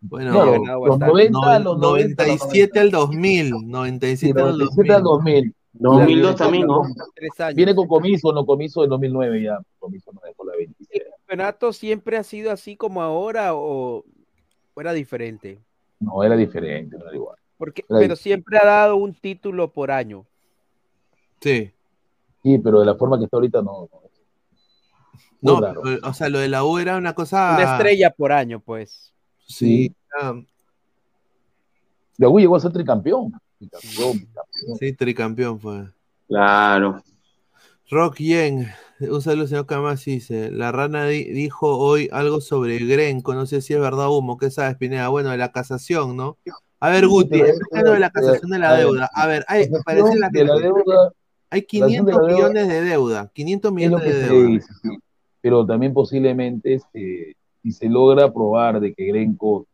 Bueno, 0.00 0.32
ganado 0.34 0.86
los 0.86 0.98
bastante. 0.98 1.30
90, 1.30 1.58
los 1.60 1.78
90, 1.78 2.24
97 2.24 2.80
al 2.80 2.90
2000, 2.90 3.46
Sí, 3.46 3.52
97 3.64 4.40
al 4.40 4.46
97 4.58 4.92
al 4.92 5.02
2000. 5.02 5.54
2000. 5.74 6.00
2002 6.00 6.36
también, 6.36 6.66
¿no? 6.66 6.82
Tres 7.14 7.40
años. 7.40 7.54
Viene 7.54 7.74
con 7.74 7.86
comiso, 7.88 8.32
no 8.32 8.44
comiso 8.44 8.82
del 8.82 8.90
2009 8.90 9.42
ya. 9.42 9.58
Comiso 9.78 10.12
no 10.12 10.20
dejó 10.24 10.44
la 10.44 10.56
27. 10.56 11.04
¿El 11.04 11.10
campeonato 11.12 11.72
siempre 11.72 12.16
ha 12.18 12.22
sido 12.24 12.50
así 12.50 12.76
como 12.76 13.00
ahora 13.00 13.54
o, 13.54 14.04
o 14.74 14.80
era 14.80 14.92
diferente? 14.92 15.60
No, 16.00 16.22
era 16.22 16.36
diferente, 16.36 16.98
no 16.98 17.06
era 17.06 17.14
igual. 17.14 17.36
Porque, 17.56 17.82
Era 17.82 17.86
pero 17.88 17.98
diferente. 18.00 18.22
siempre 18.22 18.58
ha 18.58 18.66
dado 18.66 18.96
un 18.96 19.14
título 19.14 19.72
por 19.72 19.90
año. 19.92 20.26
Sí. 21.42 21.72
Sí, 22.42 22.58
pero 22.58 22.80
de 22.80 22.86
la 22.86 22.94
forma 22.94 23.18
que 23.18 23.24
está 23.24 23.36
ahorita 23.36 23.62
no. 23.62 23.88
no. 25.40 25.60
Pero, 25.60 25.82
o 26.02 26.14
sea, 26.14 26.28
lo 26.28 26.38
de 26.38 26.48
la 26.48 26.64
U 26.64 26.78
era 26.78 26.96
una 26.96 27.14
cosa... 27.14 27.54
Una 27.56 27.76
estrella 27.76 28.10
por 28.10 28.32
año, 28.32 28.60
pues. 28.60 29.12
Sí, 29.46 29.94
ah, 30.20 30.40
La 32.16 32.28
U 32.28 32.38
llegó 32.38 32.56
a 32.56 32.60
ser 32.60 32.72
tricampeón. 32.72 33.32
Tricampeón, 33.58 34.12
tricampeón. 34.18 34.78
sí, 34.78 34.92
tricampeón 34.92 35.60
fue. 35.60 35.88
Claro. 36.28 37.02
Rock 37.90 38.16
Yen, 38.16 38.72
un 39.00 39.20
saludo 39.20 39.46
señor 39.46 39.66
Camasi, 39.66 40.12
dice, 40.12 40.50
la 40.50 40.72
rana 40.72 41.04
di- 41.06 41.24
dijo 41.24 41.76
hoy 41.76 42.08
algo 42.10 42.40
sobre 42.40 42.78
Grenco, 42.78 43.34
no 43.34 43.44
sé 43.44 43.60
si 43.60 43.74
es 43.74 43.80
verdad 43.80 44.08
humo, 44.08 44.38
¿qué 44.38 44.50
sabes, 44.50 44.76
Pineda? 44.76 45.08
Bueno, 45.08 45.30
de 45.30 45.36
la 45.36 45.52
casación, 45.52 46.16
¿no? 46.16 46.38
A 46.80 46.88
ver, 46.88 47.06
Guti, 47.06 47.40
de 47.40 47.98
la 48.00 48.10
casación 48.10 48.50
de 48.50 48.58
la 48.58 48.74
deuda. 48.74 49.10
A 49.14 49.26
ver, 49.26 49.44
hay, 49.46 49.68
de 49.68 50.18
la 50.18 50.28
deuda 50.30 51.12
hay 51.52 51.62
casación 51.62 52.06
de 52.06 52.12
500 52.12 52.14
la 52.14 52.22
deuda 52.22 52.48
millones 52.48 52.68
de 52.68 52.80
deuda, 52.82 53.30
500 53.34 53.68
es 53.68 53.72
lo 53.72 53.74
millones 53.74 54.04
de 54.14 54.22
deuda. 54.28 54.48
dice, 54.48 54.72
sí. 54.82 54.88
Pero 55.40 55.66
también 55.66 55.92
posiblemente, 55.92 56.74
este, 56.74 57.36
si 57.62 57.72
se 57.72 57.88
logra 57.88 58.32
probar 58.32 58.80
de 58.80 58.94
que 58.94 59.04
Grenco, 59.06 59.66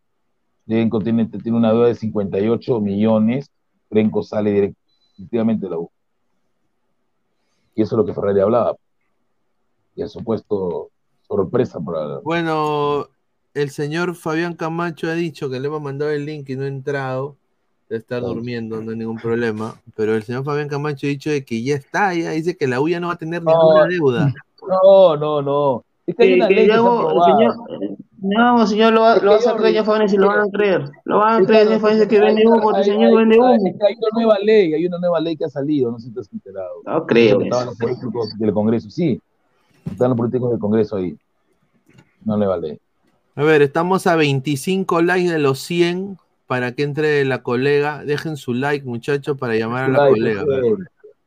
Grenco 0.66 0.98
tiene, 1.00 1.26
tiene 1.26 1.56
una 1.56 1.72
deuda 1.72 1.86
de 1.88 1.94
58 1.94 2.80
millones, 2.80 3.50
Grenco 3.88 4.22
sale 4.22 4.50
direct- 4.50 4.76
definitivamente 5.10 5.66
de 5.66 5.70
la 5.70 5.78
U. 5.78 5.90
Y 7.74 7.82
eso 7.82 7.94
es 7.94 7.98
lo 7.98 8.04
que 8.04 8.12
Ferrari 8.12 8.40
hablaba. 8.40 8.76
Y 9.94 10.02
el 10.02 10.08
supuesto 10.08 10.90
sorpresa 11.26 11.78
para 11.80 12.18
Bueno, 12.20 13.08
el 13.54 13.70
señor 13.70 14.14
Fabián 14.14 14.54
Camacho 14.54 15.08
ha 15.08 15.14
dicho 15.14 15.48
que 15.48 15.60
le 15.60 15.68
hemos 15.68 15.82
mandado 15.82 16.10
el 16.10 16.24
link 16.24 16.48
y 16.48 16.56
no 16.56 16.64
ha 16.64 16.68
entrado. 16.68 17.36
De 17.88 17.96
estar 17.96 18.20
durmiendo, 18.20 18.82
no 18.82 18.90
hay 18.90 18.98
ningún 18.98 19.16
problema. 19.16 19.74
Pero 19.96 20.14
el 20.14 20.22
señor 20.22 20.44
Fabián 20.44 20.68
Camacho 20.68 21.06
ha 21.06 21.10
dicho 21.10 21.30
de 21.30 21.44
que 21.44 21.62
ya 21.62 21.74
está, 21.74 22.14
ya 22.14 22.30
dice 22.32 22.56
que 22.56 22.66
la 22.66 22.80
U 22.80 22.88
ya 22.88 23.00
no 23.00 23.06
va 23.08 23.14
a 23.14 23.18
tener 23.18 23.42
ninguna 23.42 23.86
deuda. 23.86 24.32
No, 24.68 25.16
no, 25.16 25.40
no. 25.42 25.84
Es 26.06 26.14
que 26.14 26.24
hay 26.24 26.34
una 26.34 26.48
ley 26.48 26.66
que 26.66 26.72
señor, 26.72 27.54
no, 28.20 28.66
señor, 28.66 28.92
lo 28.92 29.00
va, 29.02 29.14
Es 29.16 29.22
lo 29.22 29.30
va 29.30 29.36
a 29.36 29.40
sacar 29.40 29.72
ya 29.72 29.84
Fabián 29.84 30.08
y 30.12 30.16
lo 30.16 30.26
van 30.26 30.40
a 30.40 30.50
creer. 30.50 30.90
Lo 31.04 31.18
van 31.18 31.36
a 31.36 31.40
Es 31.40 31.46
creer, 31.46 31.68
ya 31.68 31.78
Fabián 31.78 32.08
que 32.08 32.20
vende 32.20 32.42
humo, 32.46 32.70
hay- 32.74 32.80
el 32.80 32.84
señor 32.84 33.16
vende 33.16 33.34
hay- 33.36 33.40
humo. 33.40 33.76
hay 33.86 33.94
una 33.94 34.08
nueva 34.12 34.38
ley, 34.42 34.74
hay 34.74 34.86
una 34.86 34.98
nueva 34.98 35.20
ley 35.20 35.36
que 35.36 35.44
ha 35.44 35.48
salido, 35.48 35.90
no 35.90 35.98
sé 35.98 36.08
si 36.08 36.14
te 36.14 36.20
has 36.20 36.32
enterado. 36.32 36.82
No 36.84 37.06
creo. 37.06 37.40
Estaban 37.40 37.66
los 37.66 37.76
políticos 37.78 38.30
del 38.38 38.52
Congreso, 38.52 38.90
sí. 38.90 39.20
Están 39.90 40.10
los 40.10 40.16
políticos 40.18 40.50
del 40.50 40.58
Congreso 40.58 40.96
ahí. 40.96 41.16
No 42.24 42.36
le 42.36 42.46
vale. 42.46 42.80
A 43.36 43.42
ver, 43.44 43.62
estamos 43.62 44.06
a 44.08 44.16
25 44.16 45.00
likes 45.00 45.30
de 45.30 45.38
los 45.38 45.60
100 45.60 46.18
para 46.48 46.72
que 46.72 46.82
entre 46.82 47.24
la 47.24 47.44
colega. 47.44 48.02
Dejen 48.04 48.36
su 48.36 48.54
like, 48.54 48.84
muchachos, 48.84 49.38
para 49.38 49.54
llamar 49.54 49.84
a 49.84 49.88
la 49.88 49.98
like, 50.04 50.14
colega. 50.18 50.44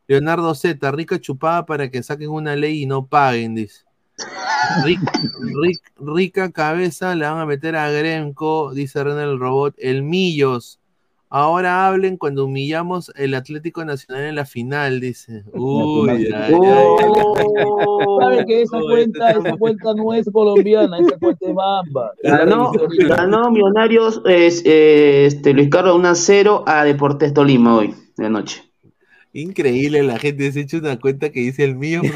Leonardo 0.07 0.53
Z, 0.53 0.91
rica 0.91 1.17
chupada 1.21 1.65
para 1.65 1.89
que 1.89 2.03
saquen 2.03 2.29
una 2.29 2.57
ley 2.57 2.81
y 2.81 2.85
no 2.85 3.05
paguen, 3.05 3.55
dice. 3.55 3.85
Ric- 4.83 4.99
ric- 5.39 5.93
rica 5.97 6.51
cabeza 6.51 7.15
le 7.15 7.25
van 7.25 7.37
a 7.39 7.45
meter 7.45 7.77
a 7.77 7.89
Gremco, 7.89 8.73
dice 8.73 9.01
René 9.01 9.23
el 9.23 9.39
robot. 9.39 9.75
El 9.77 10.03
Millos. 10.03 10.80
Ahora 11.33 11.87
hablen 11.87 12.17
cuando 12.17 12.43
humillamos 12.43 13.09
el 13.15 13.33
Atlético 13.35 13.85
Nacional 13.85 14.25
en 14.25 14.35
la 14.35 14.43
final, 14.43 14.99
dice. 14.99 15.45
Uy, 15.53 16.09
ay, 16.09 16.27
ay, 16.35 16.53
Oh, 16.53 18.19
¿Sabe 18.19 18.45
que 18.45 18.63
esa 18.63 18.77
cuenta, 18.81 19.31
esa 19.31 19.55
cuenta. 19.55 19.93
no 19.93 20.13
es 20.13 20.29
colombiana, 20.29 20.99
esa 20.99 21.17
cuenta 21.17 21.47
es 21.47 21.55
bamba? 21.55 22.11
Ganó, 22.23 22.73
ganó 23.07 23.49
Millonarios 23.49 24.21
es, 24.25 24.61
eh, 24.65 25.25
este, 25.27 25.53
Luis 25.53 25.69
Carlos 25.69 25.95
1 25.95 26.09
a 26.09 26.15
0 26.15 26.63
a 26.67 26.83
Deportes 26.83 27.33
Tolima 27.33 27.77
hoy, 27.77 27.95
de 28.17 28.29
noche. 28.29 28.69
Increíble, 29.31 30.03
la 30.03 30.19
gente 30.19 30.51
se 30.51 30.59
ha 30.59 30.63
hecho 30.63 30.79
una 30.79 30.99
cuenta 30.99 31.29
que 31.29 31.39
dice 31.39 31.63
el 31.63 31.77
mío 31.77 32.01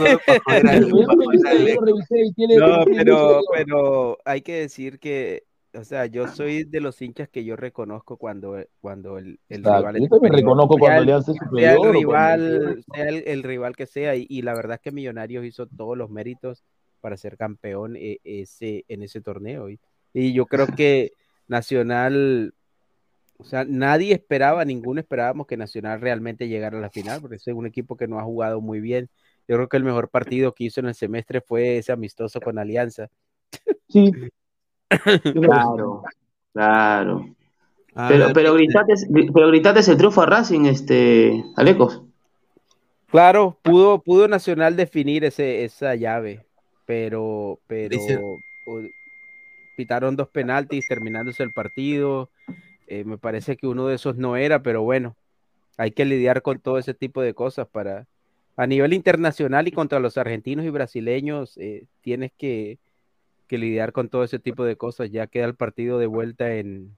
No, 3.07 3.39
pero 3.53 4.17
hay 4.25 4.41
que 4.41 4.55
decir 4.55 4.99
que, 4.99 5.43
o 5.77 5.83
sea, 5.83 6.05
yo 6.05 6.27
soy 6.27 6.63
de 6.63 6.79
los 6.81 7.01
hinchas 7.01 7.29
que 7.29 7.43
yo 7.43 7.55
reconozco 7.55 8.17
cuando, 8.17 8.57
cuando 8.81 9.17
el, 9.17 9.39
el 9.49 9.63
rival 9.63 9.99
yo 9.99 10.07
también 10.07 10.33
reconozco 10.33 10.75
sea 10.75 10.79
cuando 10.79 10.97
el- 10.97 11.03
Alianza 11.03 11.31
es 11.31 11.37
sea 11.55 11.71
el 11.73 11.77
o 11.77 11.81
cuando- 11.81 11.99
rival, 11.99 12.83
sea 12.93 13.09
el, 13.09 13.23
el 13.27 13.43
rival 13.43 13.75
que 13.75 13.85
sea, 13.85 14.15
y, 14.15 14.25
y 14.29 14.41
la 14.41 14.53
verdad 14.53 14.75
es 14.75 14.81
que 14.81 14.91
Millonarios 14.91 15.45
hizo 15.45 15.67
todos 15.67 15.97
los 15.97 16.09
méritos 16.09 16.63
para 17.01 17.17
ser 17.17 17.37
campeón 17.37 17.95
eh, 17.95 18.19
ese, 18.23 18.83
en 18.87 19.03
ese 19.03 19.21
torneo. 19.21 19.69
Y, 19.69 19.79
y 20.13 20.33
yo 20.33 20.45
creo 20.47 20.67
que 20.67 21.11
Nacional, 21.47 22.53
o 23.37 23.43
sea, 23.43 23.63
nadie 23.65 24.13
esperaba, 24.13 24.65
ninguno 24.65 24.99
esperábamos 24.99 25.45
que 25.47 25.57
Nacional 25.57 26.01
realmente 26.01 26.47
llegara 26.47 26.77
a 26.77 26.81
la 26.81 26.89
final, 26.89 27.21
porque 27.21 27.35
es 27.35 27.47
un 27.47 27.67
equipo 27.67 27.95
que 27.95 28.07
no 28.07 28.19
ha 28.19 28.23
jugado 28.23 28.61
muy 28.61 28.79
bien. 28.79 29.09
Yo 29.47 29.55
creo 29.57 29.69
que 29.69 29.77
el 29.77 29.83
mejor 29.83 30.09
partido 30.09 30.53
que 30.53 30.63
hizo 30.63 30.79
en 30.79 30.87
el 30.87 30.95
semestre 30.95 31.41
fue 31.41 31.77
ese 31.77 31.91
amistoso 31.91 32.39
con 32.41 32.57
Alianza. 32.57 33.09
Sí. 33.87 34.11
Claro, 35.33 36.03
claro. 36.53 37.25
A 37.95 38.09
Pero, 38.09 38.25
ver, 38.25 38.33
pero 38.33 38.53
gritaste, 38.53 38.93
pero 39.33 39.49
el 39.49 39.97
triunfo 39.97 40.21
a 40.21 40.25
Racing, 40.25 40.65
este, 40.65 41.43
Alecos. 41.55 42.03
Claro, 43.09 43.57
pudo, 43.61 43.99
pudo 44.01 44.27
Nacional 44.27 44.75
definir 44.75 45.23
ese, 45.23 45.63
esa 45.63 45.95
llave, 45.95 46.45
pero, 46.85 47.59
pero 47.67 47.89
Dice- 47.89 48.21
pitaron 49.77 50.15
dos 50.15 50.27
penaltis 50.29 50.85
terminándose 50.87 51.43
el 51.43 51.51
partido. 51.51 52.29
Eh, 52.87 53.03
me 53.03 53.17
parece 53.17 53.57
que 53.57 53.67
uno 53.67 53.87
de 53.87 53.95
esos 53.95 54.17
no 54.17 54.35
era, 54.35 54.61
pero 54.61 54.83
bueno, 54.83 55.15
hay 55.77 55.91
que 55.91 56.05
lidiar 56.05 56.41
con 56.41 56.59
todo 56.59 56.77
ese 56.77 56.93
tipo 56.93 57.21
de 57.21 57.33
cosas 57.33 57.67
para 57.67 58.05
a 58.57 58.67
nivel 58.67 58.93
internacional 58.93 59.67
y 59.67 59.71
contra 59.71 59.99
los 59.99 60.17
argentinos 60.17 60.65
y 60.65 60.69
brasileños 60.69 61.57
eh, 61.57 61.83
tienes 62.01 62.31
que, 62.37 62.77
que 63.47 63.57
lidiar 63.57 63.91
con 63.91 64.09
todo 64.09 64.23
ese 64.23 64.39
tipo 64.39 64.63
de 64.65 64.75
cosas. 64.75 65.11
Ya 65.11 65.27
queda 65.27 65.45
el 65.45 65.55
partido 65.55 65.99
de 65.99 66.07
vuelta 66.07 66.53
en, 66.55 66.95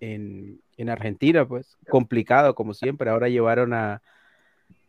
en, 0.00 0.60
en 0.76 0.90
Argentina, 0.90 1.46
pues 1.46 1.76
complicado 1.88 2.54
como 2.54 2.74
siempre. 2.74 3.10
Ahora 3.10 3.28
llevaron 3.28 3.72
a, 3.72 4.02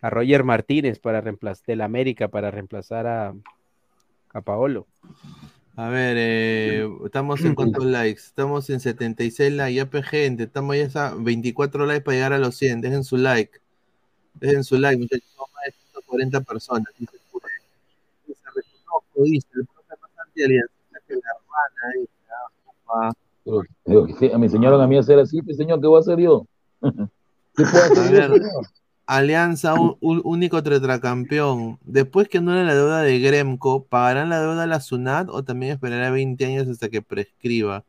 a 0.01 0.09
Roger 0.09 0.43
Martínez 0.43 0.99
para 0.99 1.21
reemplazar 1.21 1.65
del 1.65 1.81
América 1.81 2.27
para 2.27 2.51
reemplazar 2.51 3.07
a, 3.07 3.33
a 4.33 4.41
Paolo. 4.41 4.87
A 5.77 5.89
ver, 5.89 6.15
eh, 6.17 6.89
estamos 7.03 7.41
en 7.41 7.53
cuántos 7.53 7.83
likes? 7.85 8.21
Estamos 8.21 8.69
en 8.69 8.79
76 8.79 9.53
likes, 9.53 9.73
ya 9.73 10.03
gente, 10.03 10.43
estamos 10.43 10.75
ya 10.77 11.07
a 11.07 11.15
24 11.15 11.85
likes 11.85 12.01
para 12.01 12.15
llegar 12.15 12.33
a 12.33 12.37
los 12.37 12.55
100, 12.55 12.81
dejen 12.81 13.03
su 13.03 13.17
like. 13.17 13.59
Dejen 14.35 14.63
su 14.63 14.77
like, 14.77 14.97
muchachos, 14.97 15.27
más 15.37 15.65
de 15.65 15.71
140 15.71 16.41
personas. 16.41 16.87
Dice. 16.97 17.17
Dice, 19.15 19.47
me 24.37 24.45
enseñaron 24.45 24.81
a 24.81 24.87
mí 24.87 24.97
a 24.97 24.99
hacer 24.99 25.19
así, 25.19 25.41
pues, 25.41 25.57
señor, 25.57 25.79
¿qué 25.81 25.87
voy 25.87 25.97
a 25.97 25.99
hacer 26.01 26.19
yo? 26.19 26.45
¿Qué 26.81 27.63
puedo 27.63 27.83
A 27.83 27.85
hacer 27.85 28.11
yo, 28.11 28.33
ver? 28.33 28.41
Alianza, 29.07 29.75
un, 29.75 29.97
un- 30.01 30.21
único 30.23 30.63
tetracampeón. 30.63 31.77
Después 31.85 32.27
que 32.27 32.39
anule 32.39 32.63
la 32.65 32.73
deuda 32.73 33.01
de 33.01 33.19
Gremco, 33.19 33.83
¿pagarán 33.83 34.29
la 34.29 34.41
deuda 34.41 34.63
a 34.63 34.67
la 34.67 34.79
SUNAT 34.79 35.29
o 35.29 35.43
también 35.43 35.73
esperará 35.73 36.09
20 36.09 36.43
años 36.45 36.67
hasta 36.67 36.89
que 36.89 37.01
prescriba? 37.03 37.83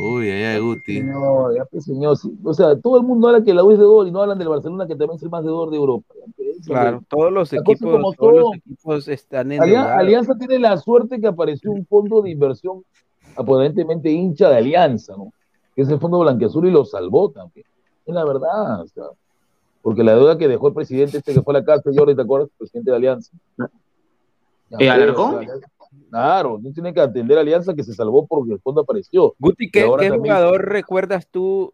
Uy, 0.00 0.30
ay, 0.30 0.44
ay, 0.44 0.60
Guti. 0.60 1.02
Ya, 1.56 1.64
pues, 1.70 1.84
señor, 1.84 2.16
sí. 2.16 2.32
O 2.42 2.54
sea, 2.54 2.78
todo 2.80 2.96
el 2.98 3.02
mundo 3.04 3.28
habla 3.28 3.44
que 3.44 3.52
la 3.52 3.62
U 3.62 3.70
es 3.72 3.78
de 3.78 3.84
gol 3.84 4.08
y 4.08 4.10
no 4.10 4.22
hablan 4.22 4.38
del 4.38 4.48
Barcelona, 4.48 4.86
que 4.86 4.94
también 4.96 5.16
es 5.16 5.22
el 5.22 5.30
más 5.30 5.44
de 5.44 5.50
Europa. 5.50 6.14
Ya, 6.14 6.24
pues, 6.34 6.47
eso, 6.47 6.47
Claro, 6.66 7.02
todos 7.08 7.32
los 7.32 7.52
equipos, 7.52 7.78
como 7.80 8.12
todos 8.12 8.34
los 8.34 8.54
equipos 8.56 9.08
están 9.08 9.52
Alia- 9.52 9.64
endeudados. 9.64 9.92
Alianza 9.98 10.38
tiene 10.38 10.58
la 10.58 10.76
suerte 10.76 11.20
que 11.20 11.26
apareció 11.26 11.70
un 11.70 11.86
fondo 11.86 12.22
de 12.22 12.30
inversión 12.30 12.84
aparentemente 13.36 14.10
hincha 14.10 14.48
de 14.48 14.56
Alianza, 14.56 15.14
¿no? 15.16 15.32
Que 15.74 15.82
es 15.82 15.88
el 15.88 15.98
fondo 16.00 16.18
blanqueazul 16.20 16.66
y 16.66 16.70
lo 16.70 16.84
salvó 16.84 17.30
también. 17.30 17.66
Es 18.06 18.14
la 18.14 18.24
verdad, 18.24 18.80
o 18.82 18.86
sea, 18.88 19.04
porque 19.82 20.02
la 20.02 20.14
deuda 20.14 20.36
que 20.38 20.48
dejó 20.48 20.68
el 20.68 20.74
presidente 20.74 21.18
este 21.18 21.34
que 21.34 21.42
fue 21.42 21.54
a 21.54 21.60
la 21.60 21.64
cárcel, 21.64 21.94
Jordi, 21.96 22.16
¿te 22.16 22.22
acuerdas? 22.22 22.48
El 22.50 22.56
presidente 22.58 22.90
de 22.90 22.96
Alianza. 22.96 23.32
¿Eh, 23.58 23.66
pues, 24.70 24.90
Alarcón? 24.90 25.46
Claro, 26.10 26.58
no 26.60 26.72
tiene 26.72 26.92
que 26.92 27.00
atender 27.00 27.38
a 27.38 27.42
Alianza 27.42 27.74
que 27.74 27.84
se 27.84 27.94
salvó 27.94 28.26
porque 28.26 28.52
el 28.52 28.60
fondo 28.60 28.80
apareció. 28.80 29.34
Guti, 29.38 29.70
¿qué, 29.70 29.88
qué 29.98 30.10
jugador 30.10 30.66
recuerdas 30.68 31.26
tú 31.30 31.72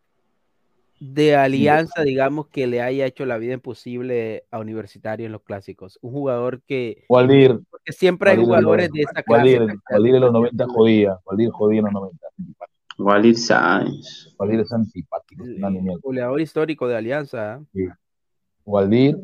de 1.12 1.36
Alianza, 1.36 2.02
digamos, 2.02 2.48
que 2.48 2.66
le 2.66 2.80
haya 2.80 3.04
hecho 3.04 3.26
la 3.26 3.36
vida 3.36 3.52
imposible 3.52 4.44
a 4.50 4.58
Universitario 4.58 5.26
en 5.26 5.32
los 5.32 5.42
clásicos? 5.42 5.98
Un 6.00 6.12
jugador 6.12 6.62
que... 6.62 7.04
Waldir. 7.08 7.60
Porque 7.70 7.92
siempre 7.92 8.30
hay 8.30 8.36
Waldir, 8.38 8.46
jugadores 8.48 8.90
de 8.90 9.00
esa 9.02 9.22
clase. 9.22 9.58
Waldir, 9.58 9.78
Waldir 9.90 10.14
en 10.14 10.20
los 10.22 10.32
90 10.32 10.66
jodía. 10.68 11.18
Waldir 11.26 11.50
jodía 11.50 11.78
en 11.80 11.84
los 11.84 11.92
90. 11.92 12.26
Walid 12.96 13.36
Sáenz. 13.36 14.34
Waldir 14.38 14.60
es 14.60 14.72
antipático. 14.72 15.44
Goleador 16.02 16.40
histórico 16.40 16.88
de 16.88 16.96
Alianza. 16.96 17.54
¿ah? 17.54 17.62
Sí. 17.72 17.86
Waldir. 18.64 19.18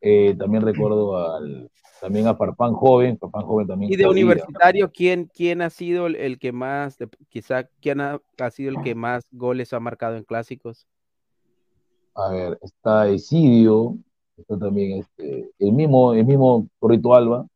eh, 0.00 0.34
también 0.36 0.62
recuerdo 0.64 1.16
al, 1.16 1.70
también 2.00 2.26
a 2.26 2.34
Farfán 2.34 2.72
Joven. 2.72 3.18
Farfán 3.18 3.42
Joven 3.42 3.66
también. 3.68 3.92
Y 3.92 3.96
de 3.96 4.04
jodía. 4.04 4.24
Universitario, 4.24 4.90
¿quién, 4.90 5.30
quién 5.32 5.62
ha 5.62 5.70
sido 5.70 6.06
el, 6.08 6.16
el 6.16 6.38
que 6.38 6.50
más, 6.52 6.98
de- 6.98 7.08
quizá, 7.28 7.64
quién 7.80 8.00
ha, 8.00 8.20
ha 8.38 8.50
sido 8.50 8.70
el 8.70 8.82
que 8.82 8.94
más 8.94 9.26
goles 9.30 9.72
ha 9.72 9.80
marcado 9.80 10.16
en 10.16 10.24
clásicos? 10.24 10.86
A 12.16 12.28
ver, 12.30 12.58
está 12.62 13.08
Esidio. 13.08 13.96
Está 14.36 14.58
también 14.58 14.98
este, 15.00 15.50
el 15.60 15.72
mismo, 15.72 16.12
el 16.14 16.24
mismo 16.26 16.66
Torrito 16.80 17.14
Alba. 17.14 17.46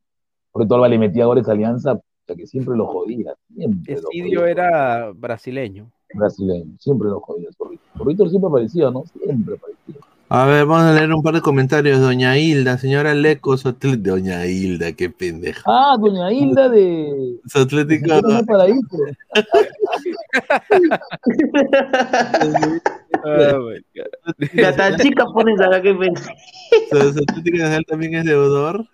Torrito 0.53 0.75
Alba 0.77 0.89
le 0.89 0.99
metía 0.99 1.27
goles 1.27 1.49
a 1.49 1.53
Alianza, 1.53 1.93
o 1.95 2.03
sea 2.27 2.37
que 2.37 2.47
siempre 2.47 2.77
lo 2.77 2.87
jodía. 2.87 3.35
Siempre 3.55 3.95
lo 4.01 4.09
Esidio 4.11 4.41
jodía. 4.41 4.51
era 4.53 5.11
brasileño. 5.13 5.91
Brasileño. 6.15 6.77
Siempre 6.79 7.09
lo 7.09 7.21
jodía 7.21 7.49
Torrito. 7.59 7.83
Torrito 7.97 8.29
siempre 8.29 8.49
aparecía, 8.49 8.91
¿no? 8.91 9.05
Siempre 9.25 9.55
aparecía. 9.57 9.97
A 10.31 10.45
ver, 10.45 10.67
vamos 10.67 10.85
a 10.85 10.93
leer 10.93 11.11
un 11.13 11.23
par 11.23 11.35
de 11.35 11.41
comentarios. 11.41 12.01
Doña 12.01 12.37
Hilda, 12.39 12.77
señora 12.79 13.15
Leco, 13.15 13.57
su 13.57 13.69
atl- 13.71 14.01
Doña 14.03 14.45
Hilda, 14.47 14.93
qué 14.93 15.09
pendeja. 15.11 15.63
Ah, 15.67 15.97
Doña 15.99 16.31
Hilda 16.33 16.69
de. 16.69 17.41
Su 17.47 17.61
La 24.53 24.77
tan 24.77 24.97
chica 24.99 25.27
pones 25.27 25.61
acá 25.61 25.83
que 25.83 25.95
pen- 25.95 26.17
Su, 26.17 27.13
su 27.13 27.19
Atlético 27.21 27.59
Nacional 27.59 27.85
también 27.87 28.15
es 28.15 28.25
deudor. 28.25 28.87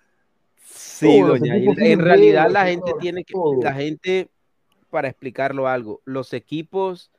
Sí, 0.66 1.20
doña 1.20 1.56
En 1.56 1.98
realidad 1.98 2.50
la 2.50 2.66
gente 2.66 2.92
tiene 3.00 3.24
que, 3.24 3.34
todo. 3.34 3.62
la 3.62 3.74
gente, 3.74 4.30
para 4.90 5.08
explicarlo 5.08 5.68
algo, 5.68 6.00
los 6.04 6.32
equipos 6.32 7.10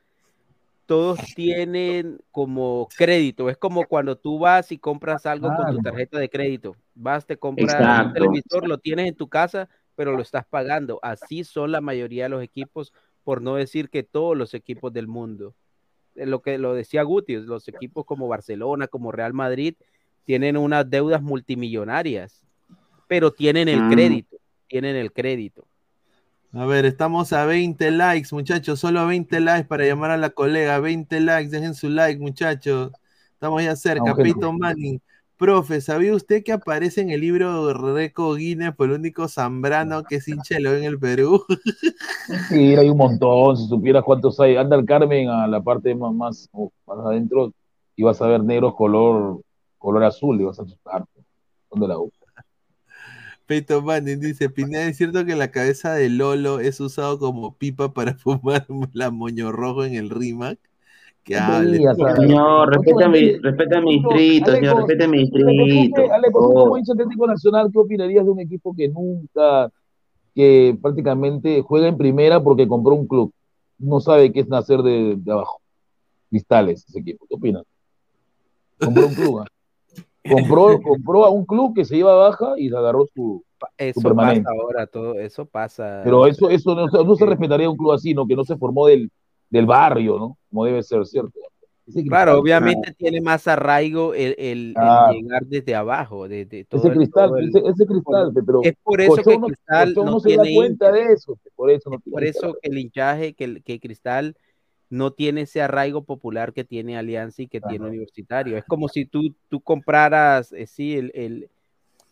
todos 0.86 1.18
tienen 1.34 2.18
como 2.30 2.88
crédito. 2.96 3.50
Es 3.50 3.56
como 3.58 3.86
cuando 3.86 4.16
tú 4.16 4.38
vas 4.38 4.70
y 4.72 4.78
compras 4.78 5.26
algo 5.26 5.48
con 5.54 5.66
tu 5.76 5.82
tarjeta 5.82 6.18
de 6.18 6.30
crédito. 6.30 6.76
Vas, 6.94 7.26
te 7.26 7.36
compras 7.36 7.74
un 7.74 7.76
Exacto. 7.80 8.14
televisor, 8.14 8.68
lo 8.68 8.78
tienes 8.78 9.08
en 9.08 9.16
tu 9.16 9.28
casa, 9.28 9.68
pero 9.96 10.12
lo 10.12 10.22
estás 10.22 10.46
pagando. 10.46 11.00
Así 11.02 11.44
son 11.44 11.72
la 11.72 11.80
mayoría 11.80 12.24
de 12.24 12.28
los 12.30 12.42
equipos, 12.42 12.92
por 13.24 13.42
no 13.42 13.56
decir 13.56 13.90
que 13.90 14.04
todos 14.04 14.36
los 14.36 14.54
equipos 14.54 14.92
del 14.92 15.08
mundo. 15.08 15.54
Eh, 16.16 16.26
Lo 16.26 16.40
que 16.42 16.58
lo 16.58 16.74
decía 16.74 17.02
Guti, 17.02 17.36
los 17.36 17.68
equipos 17.68 18.04
como 18.04 18.28
Barcelona, 18.28 18.88
como 18.88 19.12
Real 19.12 19.32
Madrid, 19.34 19.74
tienen 20.24 20.56
unas 20.56 20.88
deudas 20.88 21.22
multimillonarias, 21.22 22.42
pero 23.06 23.32
tienen 23.32 23.68
el 23.68 23.82
Mm. 23.82 23.90
crédito, 23.90 24.36
tienen 24.68 24.96
el 24.96 25.12
crédito. 25.12 25.66
A 26.52 26.64
ver, 26.64 26.86
estamos 26.86 27.32
a 27.32 27.44
20 27.44 27.90
likes, 27.90 28.28
muchachos. 28.32 28.80
Solo 28.80 29.06
20 29.06 29.40
likes 29.40 29.68
para 29.68 29.84
llamar 29.84 30.10
a 30.10 30.16
la 30.16 30.30
colega. 30.30 30.78
20 30.80 31.20
likes, 31.20 31.50
dejen 31.50 31.74
su 31.74 31.88
like, 31.90 32.18
muchachos. 32.18 32.92
Estamos 33.34 33.62
ya 33.62 33.76
cerca. 33.76 34.14
Peyton 34.16 34.58
Manning. 34.58 35.00
Profe, 35.38 35.82
¿sabía 35.82 36.14
usted 36.14 36.42
que 36.42 36.52
aparece 36.52 37.02
en 37.02 37.10
el 37.10 37.20
libro 37.20 37.72
Reco 37.74 38.34
Guinness 38.34 38.74
por 38.74 38.88
el 38.88 38.94
único 38.94 39.28
Zambrano 39.28 40.02
que 40.04 40.16
es 40.16 40.28
hincha 40.28 40.56
en 40.56 40.84
el 40.84 40.98
Perú? 40.98 41.44
Sí, 42.48 42.74
hay 42.74 42.88
un 42.88 42.96
montón. 42.96 43.56
Si 43.56 43.68
supieras 43.68 44.02
cuántos 44.02 44.40
hay. 44.40 44.56
Anda 44.56 44.76
el 44.76 44.84
Carmen 44.84 45.28
a 45.28 45.46
la 45.46 45.62
parte 45.62 45.94
más, 45.94 46.12
más, 46.12 46.50
adentro 46.86 47.52
y 47.94 48.02
vas 48.02 48.20
a 48.20 48.26
ver 48.26 48.42
negros 48.42 48.74
color, 48.74 49.42
color 49.78 50.04
azul 50.04 50.40
y 50.40 50.44
vas 50.44 50.58
a 50.58 50.62
asustarte. 50.62 51.20
¿Dónde 51.70 51.86
la 51.86 51.96
buscas? 51.96 52.26
Peito 53.46 53.80
Manning 53.80 54.18
dice, 54.18 54.50
Pineda, 54.50 54.86
¿es 54.86 54.96
cierto 54.96 55.24
que 55.24 55.36
la 55.36 55.52
cabeza 55.52 55.94
de 55.94 56.08
Lolo 56.08 56.58
es 56.58 56.80
usado 56.80 57.18
como 57.20 57.56
pipa 57.56 57.92
para 57.92 58.14
fumar 58.18 58.66
la 58.92 59.10
moño 59.10 59.52
rojo 59.52 59.84
en 59.84 59.94
el 59.94 60.10
RIMAC? 60.10 60.58
Que 61.26 61.36
hable. 61.36 61.78
Señor, 62.14 62.72
respeta 62.72 63.08
mi, 63.08 63.32
respeta 63.38 63.80
mi 63.80 63.94
distrito, 63.94 64.52
señor, 64.52 64.76
respeta 64.76 65.08
mi 65.08 65.18
distrito. 65.18 66.02
Oh. 66.34 66.54
como 66.54 66.78
hincha 66.78 66.92
Atlético 66.92 67.26
Nacional, 67.26 67.68
¿qué 67.72 67.78
opinarías 67.80 68.24
de 68.24 68.30
un 68.30 68.38
equipo 68.38 68.72
que 68.76 68.88
nunca, 68.88 69.68
que 70.36 70.78
prácticamente 70.80 71.62
juega 71.62 71.88
en 71.88 71.96
primera 71.96 72.40
porque 72.40 72.68
compró 72.68 72.94
un 72.94 73.08
club? 73.08 73.32
No 73.76 73.98
sabe 73.98 74.32
qué 74.32 74.40
es 74.40 74.48
nacer 74.48 74.82
de, 74.82 75.16
de 75.18 75.32
abajo. 75.32 75.60
Cristales, 76.30 76.86
ese 76.88 77.00
equipo. 77.00 77.26
¿Qué 77.28 77.34
opinas? 77.34 77.64
Compró 78.78 79.08
un 79.08 79.14
club. 79.14 79.38
¿ah? 79.40 79.46
Compró, 80.30 80.80
compró 80.82 81.24
a 81.24 81.30
un 81.30 81.44
club 81.44 81.72
que 81.72 81.84
se 81.84 81.96
iba 81.96 82.12
a 82.12 82.16
baja 82.16 82.54
y 82.58 82.68
se 82.68 82.76
agarró 82.76 83.06
su, 83.14 83.44
su 83.60 83.66
Eso 83.78 84.00
permanente. 84.00 84.42
pasa 84.42 84.60
ahora, 84.60 84.86
todo 84.88 85.14
eso 85.20 85.46
pasa. 85.46 86.00
Pero 86.02 86.26
eso, 86.26 86.50
eso 86.50 86.74
no, 86.74 86.86
no 86.88 87.14
se 87.14 87.26
respetaría 87.26 87.70
un 87.70 87.76
club 87.76 87.92
así, 87.92 88.12
¿no? 88.12 88.26
Que 88.26 88.34
no 88.34 88.42
se 88.42 88.56
formó 88.56 88.88
del, 88.88 89.08
del 89.50 89.66
barrio, 89.66 90.18
¿no? 90.18 90.38
Como 90.50 90.64
debe 90.64 90.82
ser, 90.82 91.04
¿cierto? 91.06 91.38
Claro, 92.08 92.40
obviamente 92.40 92.92
tiene 92.94 93.20
más 93.20 93.46
arraigo 93.46 94.12
el, 94.12 94.34
el- 94.38 94.74
llegar 94.74 95.46
desde 95.46 95.74
abajo, 95.76 96.26
de, 96.26 96.44
de 96.44 96.64
todo 96.64 96.80
Ese 96.80 96.88
el- 96.88 96.94
cristal, 96.94 97.28
todo 97.28 97.38
ese, 97.38 97.58
ese 97.64 97.86
cristal, 97.86 98.32
pero 98.34 98.60
Es 98.64 98.74
por 98.82 99.00
eso 99.00 99.22
que 99.22 99.38
no- 99.38 99.46
Cristal 99.46 99.94
no, 99.94 100.04
no 100.04 100.20
se 100.20 100.36
da 100.36 100.42
tiene 100.42 100.56
cuenta 100.56 100.90
de 100.90 101.12
eso, 101.12 101.38
por 101.54 101.70
eso 101.70 101.90
Es 101.92 102.00
por 102.10 102.24
eso 102.24 102.54
que 102.60 102.68
el 102.70 102.78
hinchaje, 102.78 103.34
que, 103.34 103.44
el- 103.44 103.62
que 103.62 103.78
Cristal 103.78 104.36
no 104.90 105.12
tiene 105.12 105.42
ese 105.42 105.62
arraigo 105.62 106.04
popular 106.04 106.52
que 106.52 106.64
tiene 106.64 106.96
Alianza 106.98 107.42
y 107.42 107.48
que 107.48 107.60
tiene 107.60 107.86
Universitario. 107.86 108.56
Es 108.56 108.64
como 108.64 108.88
si 108.88 109.04
tú, 109.04 109.34
tú 109.48 109.60
compraras, 109.60 110.52
eh, 110.52 110.66
sí, 110.66 110.96
el, 110.96 111.12
el- 111.14 111.48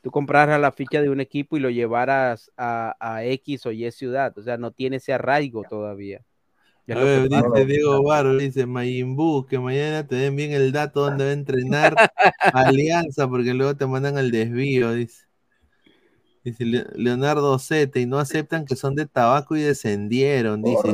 tú 0.02 0.10
compraras 0.12 0.60
la 0.60 0.70
ficha 0.70 1.00
de 1.02 1.10
un 1.10 1.20
equipo 1.20 1.56
y 1.56 1.60
lo 1.60 1.70
llevaras 1.70 2.50
a, 2.56 2.94
a 3.00 3.24
X 3.24 3.66
o 3.66 3.72
Y 3.72 3.90
ciudad. 3.90 4.36
O 4.38 4.42
sea, 4.42 4.56
no 4.56 4.70
tiene 4.70 4.96
ese 4.96 5.12
arraigo 5.12 5.64
todavía. 5.68 6.20
Es 6.86 6.96
A 6.96 7.00
lo 7.00 7.06
que 7.06 7.12
ver, 7.12 7.28
dice 7.28 7.64
Diego 7.66 8.02
Barro, 8.02 8.36
dice 8.36 8.66
Mayimbu, 8.66 9.46
que 9.46 9.58
mañana 9.58 10.06
te 10.06 10.16
den 10.16 10.36
bien 10.36 10.52
el 10.52 10.70
dato 10.72 11.00
donde 11.00 11.24
va 11.24 11.30
a 11.30 11.32
entrenar 11.32 11.94
Alianza, 12.52 13.26
porque 13.26 13.54
luego 13.54 13.74
te 13.74 13.86
mandan 13.86 14.18
al 14.18 14.30
desvío, 14.30 14.92
dice. 14.92 15.24
Dice 16.44 16.64
Le- 16.66 16.84
Leonardo 16.94 17.58
Zete, 17.58 18.00
y 18.00 18.06
no 18.06 18.18
aceptan 18.18 18.66
que 18.66 18.76
son 18.76 18.94
de 18.94 19.06
tabaco 19.06 19.56
y 19.56 19.62
descendieron, 19.62 20.62
dice. 20.62 20.92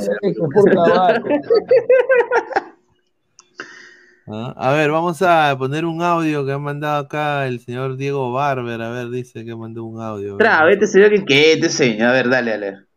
Ah, 4.28 4.54
A 4.56 4.72
ver, 4.72 4.92
vamos 4.92 5.20
a 5.22 5.56
poner 5.58 5.84
un 5.84 6.02
audio 6.02 6.46
que 6.46 6.52
ha 6.52 6.58
mandado 6.58 6.98
acá 7.04 7.48
el 7.48 7.58
señor 7.58 7.96
Diego 7.96 8.32
Barber. 8.32 8.80
A 8.80 8.90
ver, 8.90 9.10
dice 9.10 9.44
que 9.44 9.56
mandó 9.56 9.84
un 9.84 10.00
audio. 10.00 10.36
Tra, 10.36 10.64
vete, 10.64 10.86
señor, 10.86 11.10
que. 11.24 11.54
A 12.00 12.12
ver, 12.12 12.28
dale, 12.28 12.50
dale. 12.52 12.89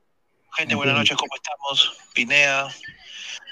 Gente, 0.55 0.75
buenas 0.75 0.95
noches, 0.95 1.17
¿cómo 1.17 1.33
estamos? 1.35 1.97
Pinea, 2.13 2.67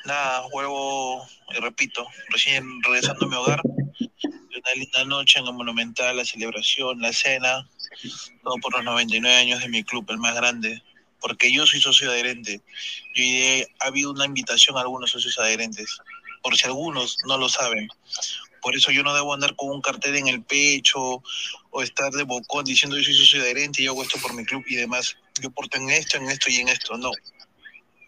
nada, 0.06 0.44
vuelvo 0.52 1.28
y 1.50 1.60
repito, 1.60 2.06
recién 2.30 2.64
regresando 2.84 3.26
a 3.26 3.30
mi 3.30 3.36
hogar, 3.36 3.60
una 3.66 4.74
linda 4.76 5.06
noche 5.06 5.40
en 5.40 5.48
el 5.48 5.54
Monumental, 5.54 6.18
la 6.18 6.26
celebración, 6.26 7.02
la 7.02 7.12
cena, 7.12 7.68
todo 8.44 8.54
por 8.62 8.74
los 8.74 8.84
99 8.84 9.36
años 9.36 9.62
de 9.62 9.70
mi 9.70 9.84
club, 9.84 10.06
el 10.10 10.20
más 10.20 10.36
grande, 10.36 10.84
porque 11.20 11.52
yo 11.52 11.66
soy 11.66 11.82
socio 11.82 12.12
adherente. 12.12 12.62
Yo 13.16 13.66
ha 13.80 13.88
habido 13.88 14.12
una 14.12 14.26
invitación 14.26 14.78
a 14.78 14.82
algunos 14.82 15.10
socios 15.10 15.40
adherentes, 15.40 15.98
por 16.44 16.56
si 16.56 16.68
algunos 16.68 17.18
no 17.26 17.40
lo 17.40 17.50
saben. 17.50 17.88
Por 18.62 18.76
eso 18.76 18.92
yo 18.92 19.04
no 19.04 19.14
debo 19.14 19.34
andar 19.34 19.56
con 19.56 19.70
un 19.70 19.82
cartel 19.82 20.16
en 20.16 20.28
el 20.28 20.44
pecho 20.44 21.24
o 21.72 21.82
estar 21.82 22.12
de 22.12 22.24
bocón 22.24 22.66
diciendo 22.66 22.98
yo 22.98 23.04
soy 23.04 23.14
socio 23.14 23.42
adherente 23.42 23.82
y 23.82 23.86
yo 23.86 23.92
hago 23.92 24.04
esto 24.04 24.20
por 24.22 24.34
mi 24.34 24.46
club 24.46 24.64
y 24.68 24.76
demás. 24.76 25.18
Yo 25.42 25.50
porto 25.52 25.78
en 25.78 25.90
esto, 25.90 26.18
en 26.18 26.30
esto 26.30 26.50
y 26.50 26.58
en 26.58 26.70
esto. 26.70 26.98
No. 26.98 27.12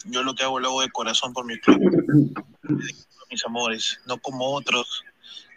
Yo 0.06 0.22
lo 0.24 0.36
que 0.36 0.44
hago 0.44 0.60
lo 0.60 0.70
hago 0.70 0.82
de 0.82 0.92
corazón 0.92 1.34
por 1.34 1.46
mi 1.46 1.60
club. 1.60 1.80
Mis 3.32 3.46
amores. 3.46 4.00
No 4.06 4.18
como 4.18 4.54
otros 4.54 5.04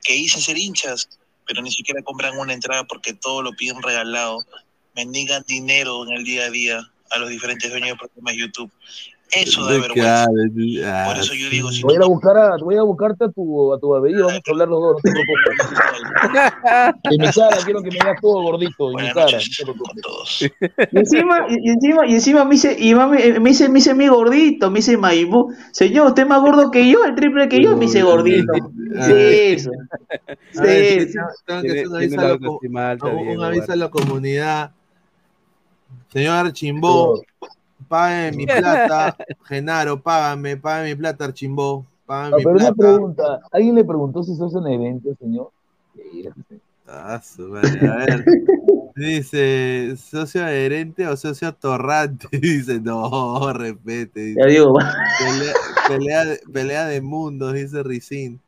que 0.02 0.14
dicen 0.14 0.40
ser 0.40 0.56
hinchas, 0.56 1.08
pero 1.46 1.62
ni 1.62 1.70
siquiera 1.70 2.02
compran 2.02 2.38
una 2.38 2.54
entrada 2.54 2.84
porque 2.84 3.12
todo 3.12 3.42
lo 3.42 3.52
piden 3.52 3.82
regalado. 3.82 4.38
Mendigan 4.94 5.44
dinero 5.46 6.04
en 6.06 6.14
el 6.14 6.24
día 6.24 6.44
a 6.44 6.50
día 6.50 6.90
a 7.10 7.18
los 7.18 7.28
diferentes 7.28 7.70
dueños 7.70 7.90
de 7.90 7.96
programas 7.96 8.34
de 8.34 8.40
YouTube. 8.40 8.72
Eso 9.32 9.64
da 9.64 9.72
De 9.72 9.80
vergüenza. 9.80 10.26
cara, 10.26 11.02
ah, 11.02 11.04
Por 11.06 11.22
eso 11.22 11.34
yo 11.34 11.50
digo, 11.50 11.72
si 11.72 11.82
Voy 11.82 11.96
a 11.96 12.06
buscar 12.06 12.36
a, 12.36 12.56
voy 12.58 12.76
a 12.76 12.82
buscarte 12.82 13.24
a 13.24 13.28
tu, 13.30 13.74
a 13.74 13.78
tu 13.78 13.88
barbería, 13.88 14.24
vamos 14.24 14.40
a 14.46 14.50
hablar 14.50 14.68
los 14.68 14.80
dos, 14.80 14.94
no 14.94 15.00
te 15.02 15.10
preocupes. 15.12 17.02
En 17.10 17.20
mi 17.20 17.28
cara, 17.28 17.56
quiero 17.64 17.82
que 17.82 17.90
me 17.90 17.98
veas 18.04 18.20
todo 18.20 18.42
gordito, 18.42 18.90
en 18.90 19.06
mi 19.06 19.12
cara, 19.12 19.38
no 19.38 19.38
te 19.38 19.64
preocupes. 19.64 20.52
Y 20.92 20.98
encima, 20.98 21.46
y, 21.48 21.70
encima, 21.70 22.06
y 22.06 22.14
encima 22.14 22.44
me 22.44 22.50
dice, 22.52 22.76
y 22.78 22.92
mami- 22.94 23.20
eh, 23.20 23.40
me 23.40 23.50
dice, 23.50 23.68
me 23.68 23.74
dice 23.76 23.94
mi 23.94 24.06
gordito, 24.08 24.70
me 24.70 24.78
dice 24.78 24.96
Maibú, 24.96 25.52
señor, 25.72 26.08
usted 26.08 26.22
es 26.22 26.28
más 26.28 26.40
gordo 26.40 26.70
que 26.70 26.88
yo, 26.88 27.04
el 27.04 27.14
triple 27.14 27.48
que 27.48 27.62
yo, 27.62 27.74
me 27.76 27.86
dice 27.86 28.02
gordito. 28.02 28.52
Sí, 28.52 29.12
eso. 29.12 29.70
Sí, 30.52 30.60
tengo 31.44 31.62
que 31.62 31.70
hacer 31.72 31.88
tiene 31.98 32.16
aviso, 32.16 33.72
a 33.72 33.76
la 33.76 33.90
comunidad. 33.90 34.70
Señor 36.12 36.46
Archimbó, 36.46 37.22
pague 37.88 38.32
mi 38.32 38.46
plata. 38.46 39.16
Genaro, 39.48 40.00
págame, 40.02 40.56
págame 40.56 40.88
mi 40.90 40.94
plata, 40.94 41.24
Archimbó. 41.24 41.86
Págame 42.06 42.30
No, 42.30 42.36
mi 42.38 42.44
pero 42.44 42.56
una 42.56 42.72
plata. 42.72 42.92
pregunta, 42.92 43.40
¿alguien 43.52 43.74
le 43.74 43.84
preguntó 43.84 44.22
si 44.22 44.34
sos 44.36 44.54
en 44.54 44.66
evento, 44.66 45.14
señor? 45.20 45.50
Ah, 46.88 47.20
su 47.22 47.48
madre, 47.48 47.88
A 47.88 47.96
ver. 47.96 48.24
Dice, 48.94 49.94
socio 49.98 50.42
adherente 50.44 51.06
o 51.06 51.16
socio 51.16 51.52
torrante. 51.54 52.28
Dice, 52.38 52.80
no, 52.80 53.52
repete. 53.52 54.20
dice. 54.20 54.40
Ya 54.40 54.46
digo, 54.46 54.74
pelea, 55.18 55.54
pelea 55.88 56.24
de, 56.24 56.40
pelea 56.52 56.86
de 56.86 57.00
mundos, 57.02 57.52
dice 57.52 57.82
Ricín. 57.82 58.40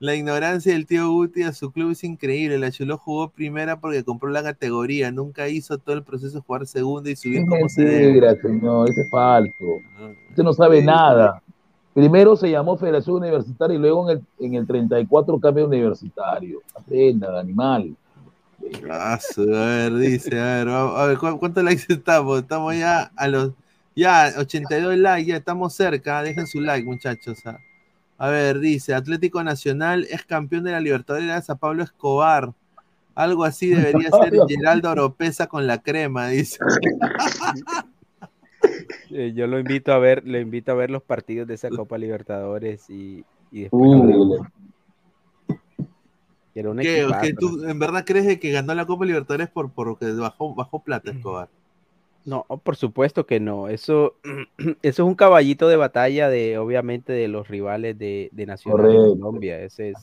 La 0.00 0.14
ignorancia 0.14 0.72
del 0.72 0.86
tío 0.86 1.10
Guti 1.10 1.42
a 1.42 1.52
su 1.52 1.72
club 1.72 1.90
es 1.90 2.04
increíble. 2.04 2.56
La 2.58 2.70
Chuló 2.70 2.98
jugó 2.98 3.30
primera 3.30 3.80
porque 3.80 4.04
compró 4.04 4.30
la 4.30 4.42
categoría. 4.44 5.10
Nunca 5.10 5.48
hizo 5.48 5.78
todo 5.78 5.96
el 5.96 6.04
proceso 6.04 6.36
de 6.36 6.40
jugar 6.40 6.66
segunda 6.66 7.10
y 7.10 7.16
subir 7.16 7.44
como 7.46 7.68
se 7.68 7.82
debe. 7.84 8.36
señor, 8.40 8.90
ese 8.90 9.00
es 9.00 9.10
falso. 9.10 9.52
Usted 10.30 10.42
no 10.44 10.52
sabe 10.52 10.82
nada. 10.82 11.42
Primero 11.94 12.36
se 12.36 12.48
llamó 12.48 12.76
Federación 12.76 13.16
Universitaria 13.16 13.74
y 13.74 13.80
luego 13.80 14.08
en 14.08 14.18
el, 14.18 14.46
en 14.46 14.54
el 14.54 14.66
34 14.68 15.40
cambio 15.40 15.66
universitario. 15.66 16.60
Aprenda, 16.76 17.40
animal. 17.40 17.96
Ah, 18.88 19.18
a 19.36 19.40
ver, 19.40 19.94
dice, 19.96 20.38
a 20.38 20.44
ver, 20.64 20.68
a 20.68 21.06
ver, 21.06 21.18
¿cu- 21.18 21.38
¿cuántos 21.40 21.64
likes 21.64 21.92
estamos? 21.92 22.40
Estamos 22.40 22.76
ya 22.76 23.10
a 23.16 23.26
los, 23.26 23.52
ya, 23.96 24.32
82 24.38 24.96
likes, 24.96 25.28
ya 25.30 25.36
estamos 25.38 25.74
cerca, 25.74 26.22
dejen 26.22 26.46
su 26.46 26.60
like, 26.60 26.86
muchachos. 26.86 27.38
ah. 27.46 27.58
A 28.18 28.28
ver, 28.28 28.58
dice, 28.58 28.94
Atlético 28.94 29.42
Nacional 29.44 30.06
es 30.10 30.24
campeón 30.24 30.64
de 30.64 30.72
la 30.72 30.80
Libertadores 30.80 31.48
a 31.48 31.54
Pablo 31.54 31.84
Escobar. 31.84 32.52
Algo 33.14 33.44
así 33.44 33.68
debería 33.70 34.10
ser 34.10 34.34
Geraldo 34.48 34.90
Oropesa 34.90 35.46
con 35.46 35.66
la 35.66 35.78
crema, 35.82 36.28
dice. 36.28 36.58
Eh, 39.10 39.32
yo 39.34 39.46
lo 39.46 39.58
invito 39.58 39.92
a 39.92 39.98
ver, 39.98 40.26
lo 40.26 40.38
invito 40.38 40.72
a 40.72 40.74
ver 40.74 40.90
los 40.90 41.02
partidos 41.02 41.46
de 41.48 41.54
esa 41.54 41.70
Copa 41.70 41.96
Libertadores 41.96 42.90
y, 42.90 43.24
y 43.50 43.62
después 43.62 43.82
Uh, 43.82 44.02
hablamos. 44.02 44.48
Era 46.54 46.70
un 46.70 46.78
¿Qué? 46.78 47.02
equipazo. 47.02 47.22
¿Que 47.22 47.32
¿Tú 47.34 47.64
en 47.64 47.78
verdad 47.78 48.04
crees 48.04 48.26
de 48.26 48.40
que 48.40 48.50
ganó 48.50 48.74
la 48.74 48.84
Copa 48.84 49.04
Libertadores 49.06 49.48
por, 49.48 49.70
por 49.70 49.96
que 49.98 50.10
bajó, 50.12 50.54
bajó 50.54 50.82
plata 50.82 51.12
Escobar? 51.12 51.48
No, 52.28 52.44
por 52.62 52.76
supuesto 52.76 53.24
que 53.24 53.40
no. 53.40 53.68
Eso, 53.68 54.16
eso 54.58 54.76
es 54.82 54.98
un 54.98 55.14
caballito 55.14 55.66
de 55.66 55.76
batalla 55.76 56.28
de, 56.28 56.58
obviamente, 56.58 57.14
de 57.14 57.26
los 57.26 57.48
rivales 57.48 57.98
de, 57.98 58.28
de 58.32 58.44
Nacional 58.44 58.86
de. 58.86 58.96
Colombia. 58.96 59.62
Ese 59.62 59.90
es 59.90 59.96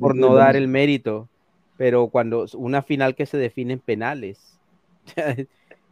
por 0.00 0.16
no 0.16 0.34
dar 0.34 0.56
el 0.56 0.66
mérito. 0.66 1.28
Pero 1.76 2.08
cuando 2.08 2.44
una 2.54 2.82
final 2.82 3.14
que 3.14 3.24
se 3.24 3.38
define 3.38 3.74
en 3.74 3.78
penales. 3.78 4.58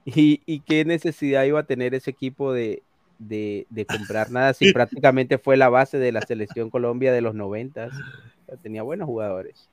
y, 0.05 0.42
y 0.46 0.60
qué 0.60 0.84
necesidad 0.84 1.44
iba 1.44 1.60
a 1.60 1.66
tener 1.66 1.94
ese 1.94 2.10
equipo 2.10 2.52
de, 2.52 2.82
de, 3.20 3.68
de 3.70 3.86
comprar 3.86 4.30
nada 4.32 4.55
si 4.55 4.72
prácticamente 4.72 5.38
fue 5.38 5.56
la 5.56 5.68
base 5.68 5.98
de 5.98 6.10
la 6.10 6.22
selección 6.22 6.70
Colombia 6.70 7.12
de 7.12 7.20
los 7.20 7.36
noventas. 7.36 7.92
Tenía 8.62 8.82
buenos 8.82 9.06
jugadores. 9.06 9.68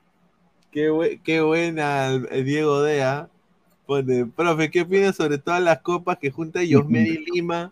Qué, 0.71 1.19
qué 1.23 1.41
buena 1.41 2.13
eh, 2.29 2.43
Diego 2.43 2.83
Dea. 2.83 3.27
Pone, 3.85 4.25
profe, 4.25 4.71
¿qué 4.71 4.81
opinas 4.81 5.15
sobre 5.15 5.37
todas 5.37 5.61
las 5.61 5.79
copas 5.81 6.17
que 6.17 6.31
junta 6.31 6.63
Yosmeri 6.63 7.23
Lima 7.33 7.71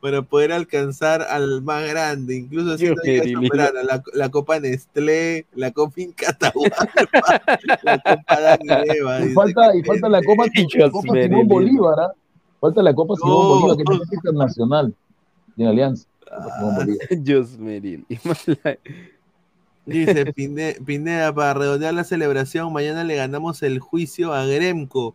para 0.00 0.20
poder 0.20 0.52
alcanzar 0.52 1.22
al 1.22 1.62
más 1.62 1.88
grande? 1.88 2.36
Incluso. 2.36 2.76
Soberana, 2.76 3.82
la, 3.82 4.02
la 4.12 4.28
Copa 4.28 4.60
Nestlé, 4.60 5.46
la 5.54 5.70
Copa 5.70 6.00
Incatahualpa, 6.02 6.86
la 7.82 7.98
Copa 7.98 8.40
Dani 8.40 8.86
Leva. 8.86 9.24
Y 9.24 9.28
falta, 9.32 9.74
y 9.76 9.82
falta 9.82 10.08
la 10.10 10.22
Copa, 10.22 10.44
la 10.74 10.90
Copa 10.90 11.06
Yosmeri 11.08 11.28
Simón. 11.28 11.48
Bolívar, 11.48 12.00
¿ah? 12.00 12.12
Falta 12.60 12.82
la 12.82 12.94
Copa 12.94 13.14
Simón 13.16 13.32
No. 13.32 13.60
Bolívar, 13.60 13.76
que 13.98 14.04
es 14.04 14.12
internacional 14.12 14.94
de 15.56 15.66
Alianza. 15.66 16.06
Yosmeri 17.22 18.04
Lima. 18.08 18.36
Dice 19.86 20.32
Pine- 20.32 20.76
Pineda, 20.84 21.34
para 21.34 21.54
redondear 21.54 21.92
la 21.94 22.04
celebración, 22.04 22.72
mañana 22.72 23.04
le 23.04 23.16
ganamos 23.16 23.62
el 23.62 23.78
juicio 23.80 24.32
a 24.34 24.44
Gremco. 24.46 25.14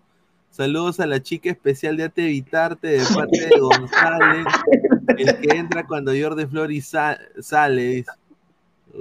Saludos 0.52 1.00
a 1.00 1.06
la 1.08 1.22
chica 1.22 1.50
especial 1.50 1.96
de 1.98 2.04
Ate 2.06 2.26
Evitarte 2.26 2.88
de 2.88 3.04
parte 3.16 3.40
de 3.48 3.60
González, 3.60 4.46
el 5.18 5.38
que 5.40 5.56
entra 5.58 5.86
cuando 5.88 6.12
Jordi 6.20 6.46
Flores 6.48 6.86
sa- 6.88 7.18
sale. 7.40 7.82
dice. 7.84 8.12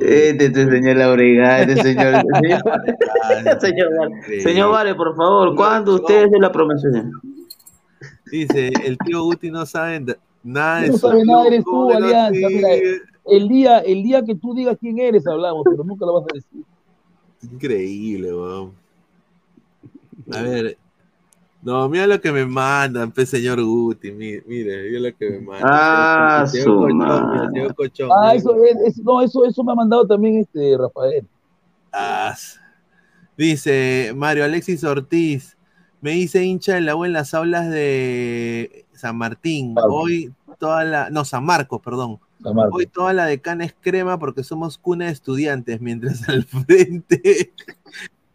Este, 0.01 0.53
señor 0.71 0.97
Labrega, 0.97 1.63
este 1.63 1.83
señor. 1.83 2.23
Señor, 2.41 3.61
señor, 3.61 3.89
Vale. 3.99 4.41
Señor 4.43 4.71
Vale, 4.71 4.95
por 4.95 5.17
favor, 5.17 5.57
¿cuándo 5.57 5.95
usted 5.95 6.27
es 6.27 6.31
de 6.31 6.39
la 6.39 6.53
promoción? 6.53 7.13
Dice, 8.31 8.71
el 8.85 8.99
tío 8.99 9.23
Guti 9.25 9.51
no 9.51 9.65
sabe 9.65 10.05
nada 10.45 10.83
de 10.83 10.89
No 10.89 10.99
sabe 10.99 11.25
nada, 11.25 11.47
eres 11.47 11.65
¿cómo 11.65 11.89
tú, 11.89 11.97
Alianza. 11.97 12.49
Mira, 12.51 12.69
el 13.25 13.49
día, 13.49 13.79
el 13.81 14.03
día 14.03 14.23
que 14.23 14.35
tú 14.35 14.55
digas 14.55 14.77
quién 14.79 14.99
eres, 14.99 15.27
hablamos, 15.27 15.65
pero 15.69 15.83
nunca 15.83 16.05
lo 16.07 16.21
vas 16.21 16.25
a 16.31 16.35
decir. 16.35 16.65
Increíble, 17.43 18.33
weón. 18.35 18.73
A 20.33 20.43
ver. 20.43 20.77
No, 21.61 21.89
mira 21.89 22.07
lo 22.07 22.21
que 22.21 22.31
me 22.31 22.47
mandan, 22.47 23.11
pues, 23.11 23.29
señor 23.31 23.61
Guti. 23.63 24.13
mi- 24.13 24.41
Mire, 24.47 24.89
mira 24.91 25.01
lo 25.11 25.17
que 25.17 25.31
me 25.31 25.41
mandan. 25.41 25.69
Ah, 25.73 26.45
Señor 26.49 26.65
su 26.65 26.75
Cochón, 26.77 26.99
mira, 26.99 27.09
madre. 27.21 27.49
señor 27.53 27.75
Cochón, 27.75 28.11
Ah, 28.13 28.35
eso, 28.35 28.55
es, 28.65 28.77
es- 28.87 28.99
no, 29.03 29.21
eso, 29.21 29.45
eso 29.45 29.65
me 29.65 29.73
ha 29.73 29.75
mandado 29.75 30.07
también 30.07 30.37
este 30.39 30.77
Rafael. 30.79 31.27
Ah, 31.93 32.35
Dice 33.37 34.13
Mario 34.17 34.45
Alexis 34.45 34.83
Ortiz, 34.83 35.57
me 36.01 36.17
hice 36.17 36.43
hincha 36.45 36.75
de 36.75 36.81
la 36.81 36.97
U 36.97 37.05
en 37.05 37.13
las 37.13 37.35
aulas 37.35 37.71
de 37.71 38.85
San 38.93 39.17
Martín. 39.17 39.75
Hoy 39.89 40.33
toda 40.59 40.83
la, 40.85 41.11
no, 41.11 41.25
San 41.25 41.45
Marcos, 41.45 41.81
perdón. 41.81 42.19
San 42.43 42.55
Marcos. 42.57 42.75
Hoy 42.77 42.87
toda 42.87 43.13
la 43.13 43.27
decana 43.27 43.65
es 43.65 43.75
crema 43.81 44.19
porque 44.19 44.43
somos 44.43 44.77
cuna 44.79 45.07
de 45.07 45.13
estudiantes, 45.13 45.81
mientras 45.81 46.29
al 46.29 46.45
frente 46.45 47.53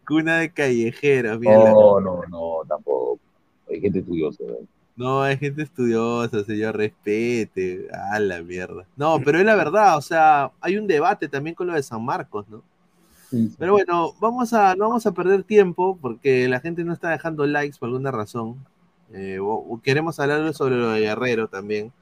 cuna 0.04 0.38
de 0.38 0.52
callejeros. 0.52 1.38
mira 1.38 1.56
No, 1.56 2.00
no, 2.00 2.22
no, 2.28 2.60
tampoco. 2.68 3.18
Hay 3.68 3.80
gente 3.80 4.00
estudiosa. 4.00 4.44
¿verdad? 4.44 4.60
No, 4.96 5.22
hay 5.22 5.36
gente 5.36 5.62
estudiosa, 5.62 6.44
señor, 6.44 6.76
respete. 6.76 7.88
A 8.12 8.18
la 8.20 8.42
mierda. 8.42 8.86
No, 8.96 9.18
pero 9.24 9.38
es 9.38 9.44
la 9.44 9.56
verdad, 9.56 9.96
o 9.96 10.00
sea, 10.00 10.52
hay 10.60 10.76
un 10.76 10.86
debate 10.86 11.28
también 11.28 11.56
con 11.56 11.66
lo 11.66 11.74
de 11.74 11.82
San 11.82 12.04
Marcos, 12.04 12.48
¿no? 12.48 12.62
Pero 13.58 13.72
bueno, 13.72 14.14
vamos 14.20 14.52
a, 14.52 14.76
no 14.76 14.88
vamos 14.88 15.06
a 15.06 15.12
perder 15.12 15.42
tiempo 15.42 15.98
porque 16.00 16.48
la 16.48 16.60
gente 16.60 16.84
no 16.84 16.92
está 16.92 17.10
dejando 17.10 17.44
likes 17.46 17.78
por 17.78 17.88
alguna 17.88 18.12
razón. 18.12 18.64
Eh, 19.12 19.40
queremos 19.82 20.20
hablar 20.20 20.54
sobre 20.54 20.76
lo 20.76 20.90
de 20.90 21.00
Guerrero 21.00 21.48
también. 21.48 21.92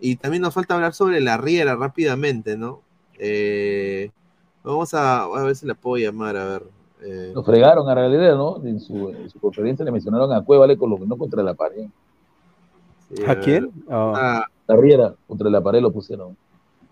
Y 0.00 0.16
también 0.16 0.42
nos 0.42 0.54
falta 0.54 0.74
hablar 0.74 0.94
sobre 0.94 1.20
la 1.20 1.36
Riera 1.36 1.76
rápidamente, 1.76 2.56
¿no? 2.56 2.80
Eh, 3.18 4.10
vamos 4.64 4.94
a, 4.94 5.24
a 5.24 5.42
ver 5.42 5.54
si 5.56 5.66
la 5.66 5.74
puedo 5.74 6.02
llamar, 6.02 6.36
a 6.36 6.44
ver. 6.44 6.62
Eh, 7.04 7.32
Lo 7.34 7.42
fregaron 7.42 7.88
a 7.88 7.94
realidad, 7.94 8.36
¿no? 8.36 8.64
En 8.64 8.80
su, 8.80 9.08
en 9.10 9.28
su 9.30 9.38
conferencia 9.40 9.84
le 9.84 9.92
mencionaron 9.92 10.32
a 10.32 10.44
lo 10.90 10.98
que 10.98 11.06
no 11.06 11.16
contra 11.16 11.42
la 11.42 11.54
pared. 11.54 11.86
sí, 13.08 13.22
¿A 13.26 13.34
ver. 13.34 13.44
quién? 13.44 13.70
Oh. 13.88 14.12
Ah, 14.16 14.44
La 14.66 14.76
Riera, 14.76 15.14
contra 15.26 15.50
la 15.50 15.60
pared 15.62 15.80
lo 15.80 15.92
pusieron. 15.92 16.36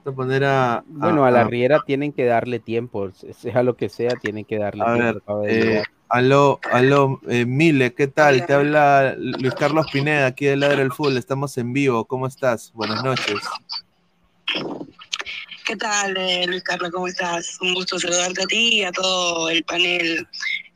a 0.04 0.12
poner 0.12 0.44
a. 0.44 0.84
Bueno, 0.86 1.24
a 1.24 1.30
la 1.30 1.42
a- 1.42 1.44
Riera 1.44 1.80
tienen 1.84 2.12
que 2.12 2.24
darle 2.24 2.58
tiempo, 2.60 3.10
sea 3.12 3.62
lo 3.62 3.76
que 3.76 3.88
sea, 3.88 4.16
tienen 4.16 4.44
que 4.44 4.58
darle 4.58 4.82
A 4.84 4.94
tiempo. 4.94 5.42
ver, 5.42 5.50
eh, 5.50 5.82
aló, 6.08 6.58
aló, 6.72 7.20
eh, 7.28 7.44
Mile, 7.46 7.94
¿qué 7.94 8.08
tal? 8.08 8.44
Te 8.46 8.52
habla 8.54 9.14
Luis 9.16 9.54
Carlos 9.54 9.86
Pineda, 9.92 10.26
aquí 10.26 10.46
de 10.46 10.56
Ladra 10.56 10.78
del 10.78 10.92
Fútbol, 10.92 11.16
estamos 11.16 11.56
en 11.58 11.72
vivo, 11.72 12.04
¿cómo 12.06 12.26
estás? 12.26 12.72
Buenas 12.72 13.04
noches. 13.04 13.38
¿Qué 15.70 15.76
tal, 15.76 16.16
eh, 16.16 16.46
Luis 16.48 16.64
Carlos? 16.64 16.90
¿Cómo 16.90 17.06
estás? 17.06 17.56
Un 17.60 17.74
gusto 17.74 17.96
saludarte 17.96 18.42
a 18.42 18.46
ti 18.46 18.78
y 18.78 18.82
a 18.82 18.90
todo 18.90 19.48
el 19.48 19.62
panel 19.62 20.26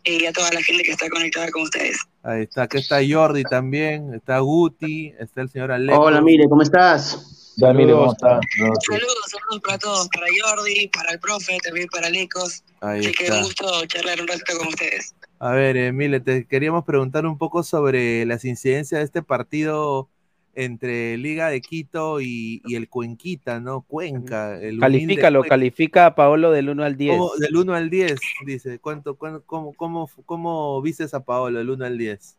eh, 0.05 0.19
y 0.21 0.27
a 0.27 0.33
toda 0.33 0.53
la 0.53 0.62
gente 0.62 0.85
que 0.85 0.93
está 0.93 1.11
conectada 1.11 1.51
con 1.51 1.62
ustedes. 1.62 1.99
Ahí 2.23 2.43
está, 2.43 2.62
aquí 2.62 2.79
está 2.79 3.01
Jordi 3.05 3.43
también, 3.43 4.15
está 4.15 4.39
Guti, 4.39 5.12
está 5.19 5.41
el 5.41 5.51
señor 5.51 5.73
Alex. 5.73 5.99
Hola, 5.99 6.21
mire, 6.21 6.45
¿cómo 6.49 6.62
estás? 6.62 7.55
Ya, 7.57 7.73
mire, 7.73 7.93
¿cómo 7.93 8.12
está? 8.12 8.39
Saludos, 8.87 9.16
saludos 9.27 9.62
para 9.65 9.79
todos, 9.79 10.09
para 10.15 10.27
Jordi, 10.41 10.87
para 10.87 11.11
el 11.11 11.19
profe, 11.19 11.59
también 11.65 11.89
para 11.89 12.09
Lecos. 12.09 12.62
Ahí 12.81 13.01
Así 13.01 13.11
que 13.11 13.25
está. 13.25 13.39
un 13.39 13.43
gusto 13.43 13.87
charlar 13.87 14.21
un 14.21 14.29
ratito 14.29 14.57
con 14.59 14.69
ustedes. 14.69 15.16
A 15.41 15.51
ver, 15.55 15.77
eh, 15.77 15.91
Mile, 15.91 16.21
te 16.21 16.47
queríamos 16.47 16.85
preguntar 16.85 17.27
un 17.27 17.37
poco 17.37 17.65
sobre 17.65 18.25
las 18.27 18.45
incidencias 18.45 19.01
de 19.01 19.05
este 19.07 19.23
partido 19.23 20.09
entre 20.56 21.16
Liga 21.18 21.48
de 21.48 21.60
Quito 21.60 22.20
y, 22.20 22.62
y 22.64 22.74
el 22.76 22.89
Cuenquita, 22.89 23.60
¿no? 23.60 23.82
Cuenca. 23.82 24.59
El 24.60 24.78
Califícalo, 24.78 25.40
Cuenca. 25.40 25.55
califica 25.55 26.06
a 26.06 26.14
Paolo 26.14 26.51
del 26.51 26.68
1 26.68 26.85
al 26.85 26.97
10. 26.97 27.16
¿Cómo- 27.18 27.35
del 27.36 27.56
1 27.56 27.74
al 27.74 27.90
10, 27.90 28.18
dice. 28.47 28.78
¿Cuánto, 28.78 29.16
cuán- 29.16 29.43
cómo, 29.47 29.72
cómo, 29.74 30.10
cómo 30.26 30.81
vistes 30.82 31.14
a 31.14 31.24
Paolo 31.24 31.59
del 31.59 31.70
1 31.70 31.85
al 31.85 31.98
10? 31.98 32.39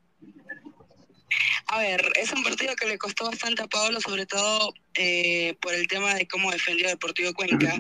A 1.68 1.80
ver, 1.80 2.02
es 2.22 2.32
un 2.32 2.44
partido 2.44 2.76
que 2.76 2.88
le 2.88 2.98
costó 2.98 3.26
bastante 3.26 3.64
a 3.64 3.68
Pablo, 3.68 4.00
sobre 4.00 4.26
todo 4.26 4.72
eh, 4.94 5.56
por 5.62 5.74
el 5.74 5.88
tema 5.88 6.14
de 6.14 6.28
cómo 6.28 6.52
defendió 6.52 6.88
Deportivo 6.88 7.34
Cuenca. 7.34 7.76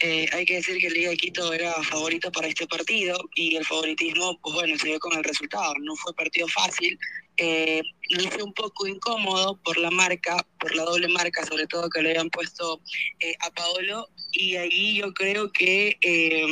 Eh, 0.00 0.26
hay 0.32 0.44
que 0.46 0.54
decir 0.56 0.78
que 0.78 0.86
el 0.86 0.94
Liga 0.94 1.10
de 1.10 1.16
Quito 1.16 1.52
era 1.52 1.72
favorito 1.82 2.32
para 2.32 2.48
este 2.48 2.66
partido 2.66 3.18
y 3.34 3.56
el 3.56 3.64
favoritismo, 3.64 4.38
pues 4.40 4.54
bueno, 4.54 4.78
se 4.78 4.88
dio 4.88 4.98
con 4.98 5.16
el 5.16 5.24
resultado. 5.24 5.74
No 5.80 5.94
fue 5.96 6.14
partido 6.14 6.48
fácil, 6.48 6.98
eh, 7.36 7.82
luce 8.10 8.42
un 8.42 8.52
poco 8.52 8.86
incómodo 8.86 9.58
por 9.64 9.78
la 9.78 9.90
marca, 9.90 10.46
por 10.58 10.74
la 10.74 10.84
doble 10.84 11.08
marca, 11.08 11.44
sobre 11.46 11.66
todo 11.66 11.88
que 11.88 12.02
le 12.02 12.10
habían 12.10 12.28
puesto 12.28 12.80
eh, 13.20 13.34
a 13.40 13.50
Paolo. 13.50 14.08
Y 14.32 14.56
ahí 14.56 14.96
yo 14.96 15.12
creo 15.14 15.50
que 15.50 15.96
eh, 16.02 16.46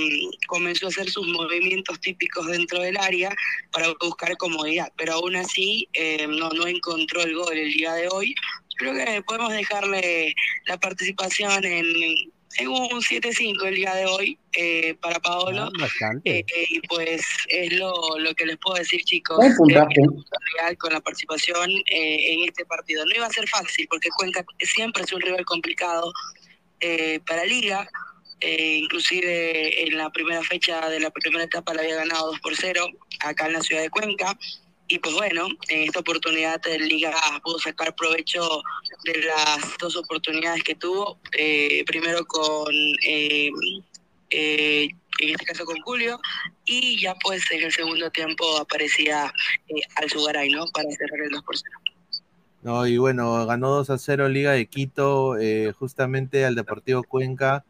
comenzó 0.47 0.87
a 0.87 0.89
hacer 0.89 1.11
sus 1.11 1.27
movimientos 1.27 2.01
típicos 2.01 2.47
dentro 2.47 2.81
del 2.81 2.97
área 2.97 3.35
para 3.71 3.93
buscar 4.01 4.37
comodidad, 4.39 4.91
pero 4.97 5.15
aún 5.15 5.37
así 5.37 5.89
eh, 5.93 6.27
no, 6.27 6.49
no 6.51 6.67
encontró 6.67 7.23
el 7.23 7.35
gol 7.35 7.57
el 7.57 7.73
día 7.73 7.93
de 7.93 8.09
hoy. 8.11 8.35
Creo 8.77 8.95
que 8.95 9.23
podemos 9.23 9.53
dejarle 9.53 10.35
la 10.67 10.79
participación 10.79 11.65
en, 11.65 12.33
en 12.59 12.69
un 12.69 13.01
7-5 13.01 13.67
el 13.67 13.75
día 13.75 13.95
de 13.95 14.07
hoy 14.07 14.39
eh, 14.53 14.95
para 15.01 15.21
Paolo. 15.21 15.65
Ah, 15.65 15.71
bastante. 15.79 16.41
Eh, 16.41 16.45
y 16.69 16.81
pues 16.89 17.23
es 17.49 17.73
lo, 17.73 18.19
lo 18.19 18.35
que 18.35 18.47
les 18.47 18.57
puedo 18.59 18.77
decir, 18.77 19.01
chicos. 19.05 19.37
Buen 19.37 19.55
puntaje. 19.55 20.01
Eh, 20.01 20.77
con 20.77 20.93
la 20.93 21.01
participación 21.01 21.71
eh, 21.71 22.33
en 22.33 22.49
este 22.49 22.65
partido. 22.67 23.05
No 23.07 23.15
iba 23.15 23.27
a 23.27 23.31
ser 23.31 23.49
fácil 23.49 23.87
porque 23.89 24.09
Cuenca 24.11 24.45
siempre 24.61 25.05
es 25.05 25.13
un 25.13 25.21
rival 25.21 25.45
complicado 25.45 26.13
eh, 26.81 27.21
para 27.27 27.45
Liga. 27.45 27.89
Eh, 28.41 28.77
inclusive 28.83 29.89
en 29.89 29.97
la 29.97 30.11
primera 30.11 30.43
fecha 30.43 30.89
de 30.89 31.01
la 31.01 31.11
primera 31.11 31.45
etapa 31.45 31.75
la 31.75 31.83
había 31.83 31.97
ganado 31.97 32.29
2 32.29 32.41
por 32.41 32.55
0 32.55 32.87
acá 33.21 33.47
en 33.47 33.55
la 33.55 33.63
ciudad 33.63 33.83
de 33.83 33.91
Cuenca. 33.91 34.37
Y 34.89 34.99
pues 34.99 35.15
bueno, 35.15 35.49
en 35.69 35.83
esta 35.83 36.01
oportunidad 36.01 36.61
el 36.67 36.89
Liga 36.89 37.15
pudo 37.45 37.59
sacar 37.59 37.95
provecho 37.95 38.63
de 39.05 39.23
las 39.23 39.77
dos 39.79 39.97
oportunidades 39.97 40.65
que 40.65 40.75
tuvo. 40.75 41.19
Eh, 41.37 41.85
primero 41.87 42.25
con, 42.25 42.75
eh, 43.07 43.51
eh, 44.31 44.89
en 45.21 45.31
este 45.31 45.45
caso 45.45 45.65
con 45.65 45.81
Julio, 45.83 46.19
y 46.65 47.01
ya 47.01 47.15
pues 47.23 47.43
en 47.51 47.65
el 47.65 47.73
segundo 47.73 48.11
tiempo 48.11 48.57
aparecía 48.57 49.33
eh, 49.69 49.81
Alzugaray, 49.97 50.51
¿no? 50.51 50.65
Para 50.73 50.91
cerrar 50.91 51.21
el 51.23 51.31
2 51.31 51.43
por 51.43 51.57
0. 51.57 51.71
No, 52.63 52.87
y 52.87 52.99
bueno, 52.99 53.47
ganó 53.47 53.71
2 53.71 53.91
a 53.91 53.99
0 53.99 54.29
Liga 54.29 54.53
de 54.53 54.67
Quito, 54.67 55.39
eh, 55.39 55.73
justamente 55.79 56.45
al 56.45 56.55
Deportivo 56.55 57.03
Cuenca. 57.03 57.65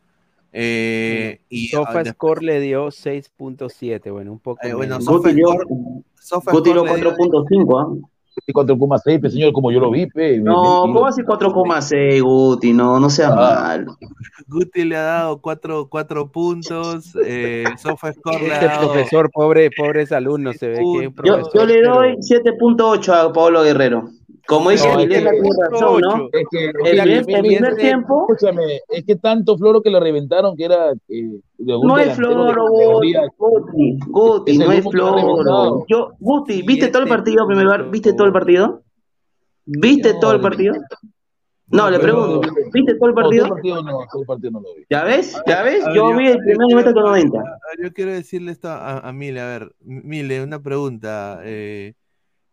Eh, 0.61 1.41
y 1.51 1.69
Sofa 1.69 2.01
ah, 2.01 2.03
de- 2.03 2.11
Score 2.11 2.43
le 2.43 2.61
dio 2.61 2.89
6.7, 2.91 4.11
bueno, 4.11 4.33
un 4.33 4.41
poco 4.41 4.59
Eh, 4.67 4.75
bueno, 4.75 4.97
menos. 4.97 5.05
Sofa 5.05 5.29
Guti 5.29 5.35
dio, 5.35 5.47
Score- 5.49 6.03
Sofa 6.21 6.51
Guti 6.53 6.73
dio 6.73 6.85
Score 6.85 6.99
le 6.99 7.05
dio- 7.05 7.17
4.5, 7.17 7.79
¿ah? 7.81 8.09
Y 8.47 8.53
4,6, 8.53 9.21
pe, 9.21 9.31
señor, 9.31 9.53
como 9.53 9.71
yo 9.73 9.81
lo 9.81 9.91
vi, 9.91 10.07
pe. 10.07 10.39
No, 10.39 10.55
¿cómo 10.83 11.07
así 11.07 11.23
4,6, 11.23 12.23
Guti? 12.23 12.73
No, 12.73 12.99
no 13.01 13.11
seas 13.11 13.33
Ah. 13.33 13.37
malo. 13.77 13.97
Guti 14.47 14.85
le 14.85 14.97
ha 14.97 15.03
dado 15.03 15.41
4 15.41 15.89
cuatro, 15.89 16.31
puntos, 16.31 17.17
eh, 17.25 17.65
Sofa 17.77 18.13
Score 18.13 18.41
le 18.43 18.51
ha 18.53 18.55
Este 18.55 18.67
dado... 18.67 18.93
profesor, 18.93 19.31
pobre, 19.33 19.71
pobres 19.77 20.13
alumnos, 20.13 20.57
se 20.57 20.69
ve 20.69 20.75
que 20.77 20.99
es 20.99 21.05
Yo, 21.05 21.13
profesor, 21.15 21.53
yo 21.55 21.67
le 21.67 21.75
pero- 21.75 21.95
doy 21.95 22.17
7.8 22.21 23.13
a 23.13 23.33
Pablo 23.33 23.63
Guerrero. 23.63 24.09
Como 24.49 24.71
dice 24.71 24.89
No, 24.89 24.99
es 24.99 25.07
Milena, 25.09 25.31
que- 25.31 25.41
tiene 25.43 25.57
razón, 25.71 26.01
¿no? 26.01 26.29
Es 26.33 26.45
que, 26.51 26.65
El 26.65 26.71
es 26.71 27.05
que 27.05 27.23
primer- 27.23 27.43
mi- 27.43 27.49
primer 27.49 27.77
tiempo- 27.77 28.27
Escúchame, 28.31 28.81
es 28.89 29.05
que 29.05 29.17
tanto 29.17 29.59
floro 29.59 29.83
que 29.83 29.91
le 29.91 30.01
reventaron 30.01 30.57
que 30.57 30.65
era. 30.65 30.93
eh, 31.09 31.39
No 31.59 31.99
es 31.99 32.15
floro. 32.17 32.65
Guti. 33.37 33.99
Guti, 34.07 34.57
no 34.59 34.73
es 34.73 34.85
floro. 34.91 35.85
Yo, 35.87 36.13
Guti, 36.19 36.63
¿viste 36.63 36.89
todo 36.89 37.03
el 37.03 37.09
partido 37.11 37.43
en 37.43 37.47
primer 37.49 37.65
lugar? 37.65 37.91
¿Viste 37.91 38.15
todo 38.15 38.27
el 38.27 38.33
partido? 38.33 38.83
¿Viste 39.67 40.15
todo 40.15 40.33
el 40.33 40.41
partido? 40.41 40.75
No, 41.71 41.91
le 41.91 41.99
pero- 41.99 42.15
pregunto, 42.15 42.49
¿viste 42.73 42.95
todo 42.95 43.09
el 43.11 43.15
No, 43.15 43.21
partido? 43.21 43.45
todo 43.45 43.55
el 43.57 43.61
partido 43.61 43.83
no, 43.83 43.99
todo 44.11 44.23
el 44.23 44.27
partido 44.27 44.51
no 44.53 44.61
lo 44.61 44.75
vi. 44.75 44.85
¿Ya 44.89 45.05
ves? 45.05 45.39
¿Ya 45.47 45.63
ves? 45.63 45.85
Ver, 45.85 45.95
Yo 45.95 46.17
vi 46.17 46.27
el 46.29 46.39
primer 46.39 46.67
minuto 46.69 46.95
con 46.95 47.03
90. 47.03 47.39
a 47.39 47.43
ver, 47.43 47.85
Yo 47.87 47.93
quiero 47.93 48.13
decirle 48.13 48.53
esto 48.53 48.69
a, 48.69 49.01
a 49.01 49.13
Mile, 49.13 49.41
a 49.43 49.47
ver, 49.47 49.73
Mile, 49.85 50.43
una 50.43 50.59
pregunta. 50.63 51.41
eh, 51.45 51.93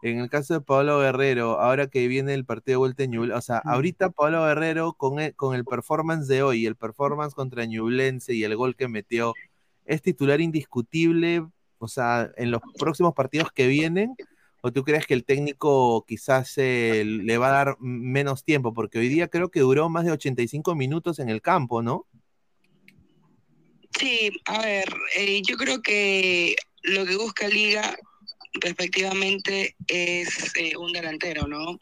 en 0.10 0.20
el 0.20 0.30
caso 0.30 0.54
de 0.54 0.62
Pablo 0.62 1.00
Guerrero, 1.00 1.60
ahora 1.60 1.88
que 1.88 2.08
viene 2.08 2.34
el 2.34 2.46
partido 2.46 2.74
de 2.74 2.78
vuelta 2.78 3.04
en 3.04 3.12
Ñublense, 3.12 3.38
o 3.38 3.42
sea, 3.42 3.58
ahorita 3.58 4.12
Pablo 4.12 4.46
Guerrero 4.46 4.94
con 4.94 5.20
el, 5.20 5.36
con 5.36 5.56
el 5.56 5.66
performance 5.66 6.28
de 6.28 6.44
hoy, 6.44 6.66
el 6.66 6.76
performance 6.76 7.34
contra 7.34 7.66
Ñublense 7.66 8.34
y 8.34 8.44
el 8.44 8.56
gol 8.56 8.76
que 8.76 8.88
metió, 8.88 9.34
es 9.86 10.02
titular 10.02 10.42
indiscutible, 10.42 11.46
o 11.80 11.88
sea, 11.88 12.32
en 12.38 12.52
los 12.52 12.62
próximos 12.78 13.14
partidos 13.14 13.52
que 13.52 13.68
vienen, 13.68 14.16
¿O 14.66 14.74
tú 14.74 14.84
crees 14.84 15.06
que 15.06 15.14
el 15.14 15.26
técnico 15.26 16.04
quizás 16.08 16.58
eh, 16.58 17.04
le 17.06 17.38
va 17.38 17.50
a 17.50 17.66
dar 17.66 17.78
menos 17.80 18.44
tiempo? 18.44 18.74
Porque 18.74 18.98
hoy 18.98 19.10
día 19.10 19.28
creo 19.28 19.52
que 19.52 19.60
duró 19.60 19.90
más 19.90 20.06
de 20.06 20.12
85 20.12 20.74
minutos 20.74 21.20
en 21.20 21.30
el 21.30 21.44
campo, 21.44 21.84
¿no? 21.84 22.08
Sí, 23.92 24.32
a 24.46 24.64
ver, 24.64 24.92
eh, 25.18 25.44
yo 25.44 25.56
creo 25.58 25.84
que 25.84 26.56
lo 26.82 27.06
que 27.06 27.16
busca 27.16 27.48
Liga 27.48 27.96
respectivamente 28.56 29.76
es 29.88 30.56
eh, 30.56 30.76
un 30.78 30.92
delantero, 30.94 31.48
¿no? 31.48 31.80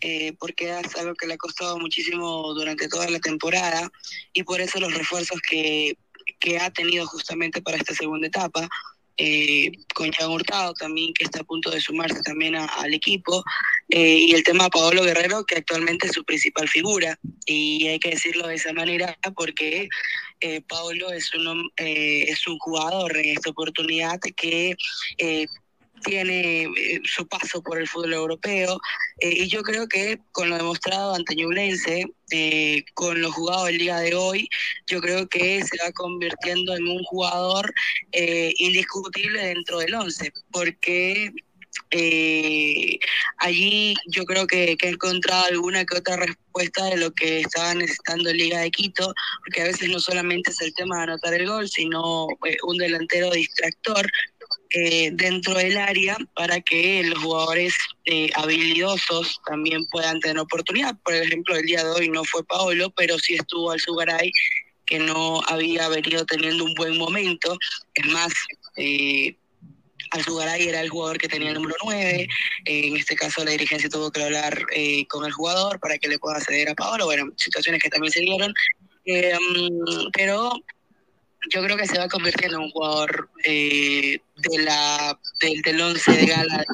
Eh, 0.00 0.32
porque 0.38 0.70
es 0.70 0.96
algo 0.96 1.14
que 1.14 1.26
le 1.28 1.34
ha 1.34 1.38
costado 1.38 1.78
muchísimo 1.78 2.52
durante 2.54 2.88
toda 2.88 3.08
la 3.08 3.20
temporada 3.20 3.88
y 4.32 4.42
por 4.42 4.60
eso 4.60 4.80
los 4.80 4.92
refuerzos 4.94 5.40
que, 5.48 5.96
que 6.40 6.58
ha 6.58 6.70
tenido 6.70 7.06
justamente 7.06 7.62
para 7.62 7.76
esta 7.76 7.94
segunda 7.94 8.26
etapa, 8.26 8.68
eh, 9.18 9.70
con 9.94 10.10
Jan 10.10 10.30
Hurtado 10.30 10.72
también, 10.74 11.12
que 11.14 11.24
está 11.24 11.40
a 11.40 11.44
punto 11.44 11.70
de 11.70 11.80
sumarse 11.80 12.20
también 12.22 12.56
a- 12.56 12.64
al 12.64 12.94
equipo, 12.94 13.44
y 13.88 14.32
el 14.34 14.42
tema 14.42 14.64
de 14.64 14.70
Paolo 14.70 15.02
Guerrero, 15.04 15.44
que 15.44 15.56
actualmente 15.56 16.06
es 16.06 16.14
su 16.14 16.24
principal 16.24 16.66
figura, 16.68 17.16
y 17.46 17.86
hay 17.88 17.98
que 18.00 18.10
decirlo 18.10 18.46
de 18.48 18.54
esa 18.54 18.72
manera 18.72 19.16
porque 19.36 19.88
eh, 20.40 20.62
Paolo 20.62 21.12
es 21.12 21.32
un, 21.34 21.70
es 21.76 22.46
un 22.48 22.58
jugador 22.58 23.16
en 23.18 23.26
esta 23.36 23.50
oportunidad 23.50 24.18
que 24.34 24.74
tiene 26.02 26.64
eh, 26.64 27.00
su 27.04 27.26
paso 27.26 27.62
por 27.62 27.78
el 27.80 27.88
fútbol 27.88 28.12
europeo 28.12 28.78
eh, 29.18 29.44
y 29.44 29.48
yo 29.48 29.62
creo 29.62 29.88
que 29.88 30.18
con 30.32 30.50
lo 30.50 30.56
demostrado 30.56 31.14
ante 31.14 31.34
Ñublense, 31.34 32.04
eh, 32.30 32.84
con 32.94 33.20
lo 33.20 33.30
jugado 33.30 33.68
el 33.68 33.78
día 33.78 33.98
de 33.98 34.14
hoy, 34.14 34.48
yo 34.86 35.00
creo 35.00 35.28
que 35.28 35.62
se 35.62 35.76
va 35.84 35.92
convirtiendo 35.92 36.74
en 36.74 36.88
un 36.88 37.02
jugador 37.04 37.72
eh, 38.12 38.54
indiscutible 38.56 39.46
dentro 39.46 39.78
del 39.78 39.94
11, 39.94 40.32
porque 40.50 41.30
eh, 41.90 42.98
allí 43.38 43.94
yo 44.06 44.24
creo 44.24 44.46
que, 44.46 44.76
que 44.78 44.88
he 44.88 44.90
encontrado 44.90 45.44
alguna 45.44 45.84
que 45.84 45.98
otra 45.98 46.16
respuesta 46.16 46.86
de 46.86 46.96
lo 46.96 47.10
que 47.12 47.40
estaba 47.40 47.74
necesitando 47.74 48.32
Liga 48.32 48.60
de 48.60 48.70
Quito, 48.70 49.12
porque 49.40 49.62
a 49.62 49.66
veces 49.66 49.90
no 49.90 50.00
solamente 50.00 50.50
es 50.50 50.60
el 50.62 50.72
tema 50.74 50.96
de 50.96 51.02
anotar 51.02 51.34
el 51.34 51.46
gol, 51.46 51.68
sino 51.68 52.26
un 52.64 52.78
delantero 52.78 53.30
distractor 53.30 54.10
eh, 54.74 55.10
dentro 55.12 55.54
del 55.54 55.76
área 55.76 56.16
para 56.34 56.60
que 56.60 57.02
los 57.04 57.18
jugadores 57.18 57.74
eh, 58.06 58.30
habilidosos 58.34 59.40
también 59.44 59.84
puedan 59.86 60.18
tener 60.20 60.38
oportunidad. 60.38 60.96
Por 61.04 61.14
ejemplo, 61.14 61.56
el 61.56 61.66
día 61.66 61.84
de 61.84 61.90
hoy 61.90 62.08
no 62.08 62.24
fue 62.24 62.44
Paolo, 62.44 62.90
pero 62.96 63.18
sí 63.18 63.34
estuvo 63.34 63.70
Alzugaray, 63.70 64.30
que 64.86 64.98
no 64.98 65.42
había 65.48 65.88
venido 65.88 66.24
teniendo 66.24 66.64
un 66.64 66.74
buen 66.74 66.96
momento. 66.96 67.56
Es 67.94 68.06
más, 68.06 68.32
eh, 68.76 69.36
Alzugaray 70.12 70.68
era 70.68 70.80
el 70.80 70.88
jugador 70.88 71.18
que 71.18 71.28
tenía 71.28 71.50
el 71.50 71.56
número 71.56 71.76
9. 71.84 72.26
en 72.64 72.96
este 72.96 73.14
caso, 73.14 73.44
la 73.44 73.50
dirigencia 73.50 73.90
tuvo 73.90 74.10
que 74.10 74.22
hablar 74.22 74.58
eh, 74.74 75.06
con 75.08 75.24
el 75.24 75.32
jugador 75.32 75.80
para 75.80 75.98
que 75.98 76.08
le 76.08 76.18
pueda 76.18 76.40
ceder 76.40 76.70
a 76.70 76.74
Paolo. 76.74 77.06
Bueno, 77.06 77.30
situaciones 77.36 77.82
que 77.82 77.90
también 77.90 78.12
se 78.12 78.20
dieron. 78.20 78.54
Mm, 79.04 80.10
pero 80.12 80.52
yo 81.50 81.62
creo 81.62 81.76
que 81.76 81.86
se 81.86 81.98
va 81.98 82.08
convirtiendo 82.08 82.58
en 82.58 82.64
un 82.64 82.70
jugador 82.70 83.30
eh, 83.44 84.18
de 84.36 84.58
la, 84.62 85.18
del, 85.40 85.62
del 85.62 85.80
once 85.80 86.12
de 86.12 86.26
gala 86.26 86.64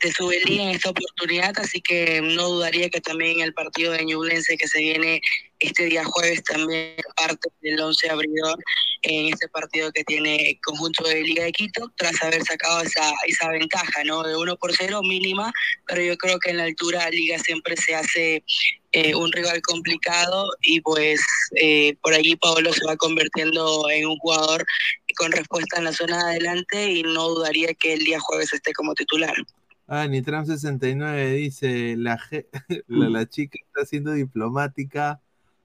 de 0.00 0.12
su 0.12 0.30
en 0.32 0.68
esta 0.70 0.90
oportunidad, 0.90 1.52
así 1.58 1.80
que 1.80 2.20
no 2.20 2.48
dudaría 2.48 2.90
que 2.90 3.00
también 3.00 3.40
el 3.40 3.54
partido 3.54 3.92
de 3.92 4.04
Ñublense 4.04 4.56
que 4.56 4.66
se 4.66 4.80
viene 4.80 5.20
este 5.60 5.84
día 5.84 6.04
jueves 6.04 6.42
también 6.42 6.96
parte 7.16 7.48
del 7.60 7.80
once 7.80 8.10
abridor 8.10 8.58
en 9.02 9.32
este 9.32 9.48
partido 9.48 9.92
que 9.92 10.02
tiene 10.04 10.50
el 10.50 10.60
conjunto 10.60 11.04
de 11.04 11.22
Liga 11.22 11.44
de 11.44 11.52
Quito, 11.52 11.92
tras 11.96 12.20
haber 12.22 12.44
sacado 12.44 12.82
esa, 12.82 13.12
esa 13.26 13.48
ventaja, 13.48 14.02
¿no? 14.04 14.22
De 14.22 14.36
1 14.36 14.56
por 14.56 14.74
0 14.74 15.00
mínima, 15.02 15.52
pero 15.86 16.02
yo 16.02 16.16
creo 16.16 16.38
que 16.38 16.50
en 16.50 16.58
la 16.58 16.64
altura 16.64 17.08
Liga 17.10 17.38
siempre 17.38 17.76
se 17.76 17.94
hace 17.94 18.44
eh, 18.92 19.14
un 19.14 19.32
rival 19.32 19.60
complicado 19.62 20.50
y 20.60 20.80
pues 20.80 21.20
eh, 21.56 21.96
por 22.02 22.12
allí 22.12 22.36
Paolo 22.36 22.72
se 22.72 22.84
va 22.86 22.96
convirtiendo 22.96 23.88
en 23.90 24.06
un 24.06 24.18
jugador 24.18 24.64
con 25.16 25.32
respuesta 25.32 25.78
en 25.78 25.84
la 25.84 25.92
zona 25.92 26.18
de 26.18 26.30
adelante 26.32 26.90
y 26.92 27.02
no 27.02 27.28
dudaría 27.28 27.72
que 27.74 27.94
el 27.94 28.00
día 28.00 28.20
jueves 28.20 28.52
esté 28.52 28.72
como 28.72 28.94
titular. 28.94 29.34
Ah, 29.86 30.06
Nitram69 30.06 31.34
dice, 31.36 31.96
la, 31.96 32.20
la, 32.86 33.08
la 33.08 33.28
chica 33.28 33.58
está 33.66 33.86
siendo 33.86 34.12
diplomática, 34.12 35.20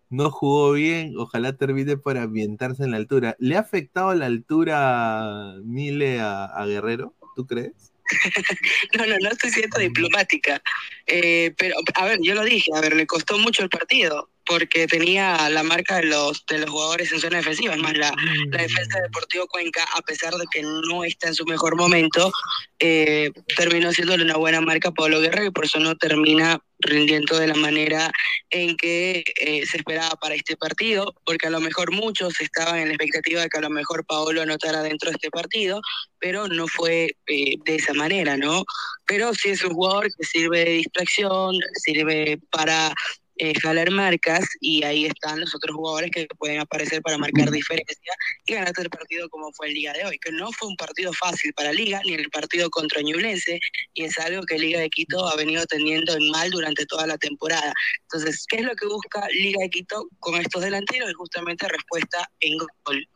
no 0.10 0.32
jugó 0.32 0.72
bien, 0.72 1.14
ojalá 1.18 1.54
termine 1.54 1.98
por 1.98 2.18
ambientarse 2.18 2.84
en 2.84 2.92
la 2.92 2.98
altura. 2.98 3.36
¿Le 3.40 3.58
ha 3.58 3.60
afectado 3.60 4.14
la 4.14 4.26
altura 4.26 5.56
Mile 5.64 6.20
a, 6.22 6.46
a 6.46 6.66
Guerrero? 6.66 7.14
¿Tú 7.36 7.46
crees? 7.46 7.92
No, 8.98 9.06
no, 9.06 9.16
no 9.20 9.30
estoy 9.30 9.52
siendo 9.52 9.78
diplomática. 9.80 10.62
Eh, 11.06 11.54
pero, 11.58 11.76
a 11.96 12.06
ver, 12.06 12.20
yo 12.22 12.36
lo 12.36 12.44
dije, 12.44 12.72
a 12.76 12.82
ver, 12.82 12.96
le 12.96 13.06
costó 13.06 13.38
mucho 13.38 13.64
el 13.64 13.70
partido 13.70 14.30
porque 14.48 14.88
tenía 14.88 15.50
la 15.50 15.62
marca 15.62 15.98
de 15.98 16.06
los, 16.06 16.46
de 16.46 16.60
los 16.60 16.70
jugadores 16.70 17.12
en 17.12 17.20
zona 17.20 17.38
defensiva. 17.38 17.74
Es 17.74 17.82
más, 17.82 17.96
la, 17.98 18.14
defensa 18.50 18.98
de 18.98 19.04
Deportivo 19.04 19.48
Cuenca, 19.48 19.86
a 19.96 20.02
pesar 20.02 20.34
de 20.34 20.46
que 20.52 20.62
no 20.62 21.04
está 21.04 21.28
en 21.28 21.36
su 21.36 21.46
mejor 21.46 21.76
momento, 21.76 22.32
eh, 22.80 23.32
terminó 23.56 23.92
siéndole 23.92 24.24
una 24.24 24.38
buena 24.38 24.62
marca 24.62 24.92
Pablo 24.92 25.20
Guerrero 25.20 25.48
y 25.48 25.52
por 25.52 25.66
eso 25.66 25.80
no 25.80 25.96
termina 25.96 26.62
rindiendo 26.80 27.38
de 27.38 27.48
la 27.48 27.56
manera 27.56 28.12
en 28.50 28.78
que 28.78 29.24
eh, 29.40 29.66
se 29.66 29.78
esperaba 29.78 30.16
para 30.16 30.36
este 30.36 30.56
partido, 30.56 31.14
porque 31.26 31.48
a 31.48 31.50
lo 31.50 31.60
mejor 31.60 31.92
muchos 31.92 32.40
estaban 32.40 32.80
en 32.80 32.88
la 32.88 32.94
expectativa 32.94 33.42
de 33.42 33.50
que 33.50 33.58
a 33.58 33.62
lo 33.62 33.70
mejor 33.70 34.06
Paolo 34.06 34.42
anotara 34.42 34.82
dentro 34.84 35.10
de 35.10 35.16
este 35.16 35.30
partido, 35.30 35.82
pero 36.20 36.48
no 36.48 36.68
fue 36.68 37.16
eh, 37.28 37.56
de 37.66 37.76
esa 37.76 37.94
manera, 37.94 38.38
¿no? 38.38 38.64
Pero 39.06 39.34
sí 39.34 39.50
es 39.50 39.64
un 39.64 39.74
jugador 39.74 40.08
que 40.16 40.24
sirve 40.26 40.66
de 40.66 40.72
distracción, 40.72 41.56
sirve 41.84 42.40
para 42.52 42.94
eh, 43.40 43.54
jalar 43.62 43.92
marcas 43.92 44.46
y 44.60 44.84
ahí 44.84 45.06
están 45.06 45.40
los 45.40 45.54
otros 45.54 45.76
jugadores 45.76 46.12
que 46.12 46.28
pueden 46.38 46.60
aparecer 46.60 47.02
para 47.02 47.18
marcar 47.18 47.52
diferencia 47.52 48.14
y 48.46 48.54
ganarte 48.54 48.82
el 48.82 48.90
partido 48.90 49.30
como 49.30 49.52
fue 49.54 49.68
el 49.68 49.74
día 49.74 49.94
de 49.94 50.06
hoy, 50.06 50.18
que 50.20 50.32
no 50.32 50.52
fue 50.52 50.68
un 50.68 50.76
partido 50.76 51.14
fácil 51.14 51.54
para 51.54 51.72
Liga 51.72 52.02
ni 52.06 52.14
el 52.14 52.30
partido 52.30 52.70
contra 52.70 53.02
Ñublense 53.02 53.60
y 53.94 54.04
es 54.04 54.18
algo 54.20 54.44
que 54.44 54.58
Liga 54.58 54.80
de 54.80 54.90
Quito 54.90 55.28
ha 55.28 55.36
venido 55.36 55.66
teniendo 55.66 56.14
en 56.14 56.30
mal 56.32 56.50
durante 56.50 56.86
toda 56.86 57.08
la 57.08 57.18
temporada. 57.18 57.74
Entonces, 58.04 58.46
¿qué 58.48 58.58
es 58.58 58.64
lo 58.64 58.76
que 58.76 58.88
busca 58.88 59.28
Liga 59.30 59.62
de 59.62 59.70
Quito 59.70 60.08
con 60.20 60.36
estos 60.36 60.62
delanteros? 60.62 61.10
Es 61.10 61.16
justamente 61.16 61.68
respuesta 61.68 62.30
en 62.40 62.58
gol. 62.58 63.08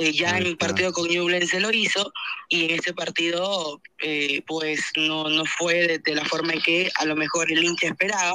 Eh, 0.00 0.12
ya 0.12 0.38
en 0.38 0.46
el 0.46 0.56
partido 0.56 0.92
con 0.92 1.08
Ñublense 1.08 1.60
lo 1.60 1.70
hizo 1.70 2.10
y 2.48 2.64
en 2.64 2.70
este 2.70 2.94
partido 2.94 3.82
eh, 4.02 4.42
pues 4.46 4.80
no, 4.96 5.28
no 5.28 5.44
fue 5.44 5.86
de, 5.86 5.98
de 5.98 6.14
la 6.14 6.24
forma 6.24 6.54
en 6.54 6.62
que 6.62 6.90
a 6.96 7.04
lo 7.04 7.16
mejor 7.16 7.52
el 7.52 7.62
hincha 7.62 7.88
esperaba, 7.88 8.32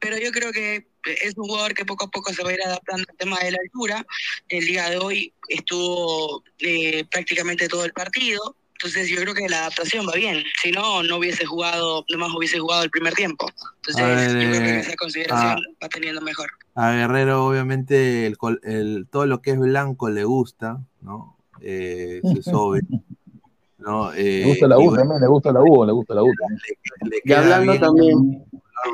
pero 0.00 0.18
yo 0.18 0.30
creo 0.32 0.50
que 0.52 0.86
es 1.04 1.34
un 1.36 1.46
jugador 1.46 1.74
que 1.74 1.84
poco 1.84 2.06
a 2.06 2.10
poco 2.10 2.32
se 2.32 2.42
va 2.42 2.50
a 2.50 2.54
ir 2.54 2.62
adaptando 2.62 3.04
al 3.08 3.16
tema 3.16 3.38
de 3.40 3.52
la 3.52 3.58
altura. 3.62 4.06
El 4.48 4.64
día 4.66 4.88
de 4.90 4.98
hoy 4.98 5.32
estuvo 5.48 6.42
eh, 6.58 7.04
prácticamente 7.10 7.68
todo 7.68 7.84
el 7.84 7.92
partido, 7.92 8.56
entonces 8.72 9.08
yo 9.08 9.20
creo 9.20 9.34
que 9.34 9.48
la 9.48 9.58
adaptación 9.60 10.06
va 10.08 10.12
bien. 10.14 10.42
Si 10.62 10.72
no, 10.72 11.02
no 11.02 11.18
hubiese 11.18 11.44
jugado, 11.44 12.04
nomás 12.08 12.30
hubiese 12.34 12.58
jugado 12.58 12.82
el 12.82 12.90
primer 12.90 13.12
tiempo. 13.14 13.46
Entonces 13.76 14.02
A 14.02 14.08
ver, 14.08 14.28
yo 14.28 14.48
creo 14.50 14.50
que 14.62 14.68
en 14.70 14.76
eh, 14.76 14.80
esa 14.80 14.96
consideración 14.96 15.58
ah. 15.58 15.76
va 15.84 15.88
teniendo 15.88 16.20
mejor. 16.22 16.50
A 16.74 16.92
Guerrero, 16.92 17.46
obviamente, 17.46 18.26
el, 18.26 18.38
col- 18.38 18.60
el- 18.62 19.06
todo 19.10 19.26
lo 19.26 19.42
que 19.42 19.50
es 19.50 19.58
blanco 19.58 20.08
le 20.08 20.24
gusta, 20.24 20.78
¿no? 21.02 21.36
Eh, 21.60 22.20
es 22.24 22.48
obvio. 22.54 22.82
¿no? 23.78 24.12
Eh, 24.12 24.40
Le 24.40 24.44
gusta 24.46 24.68
la 24.68 24.74
y 24.76 24.78
U 24.78 24.82
bueno, 24.90 24.96
también, 25.02 25.20
le 25.22 25.26
gusta 25.28 25.52
la 25.52 25.60
U, 25.62 25.86
le 25.86 25.92
gusta 25.92 26.14
la 26.14 26.22
U 26.22 26.26
le 27.02 27.20
Y 27.24 27.32
hablando 27.32 27.72
bien 27.72 27.80
también. 27.82 28.44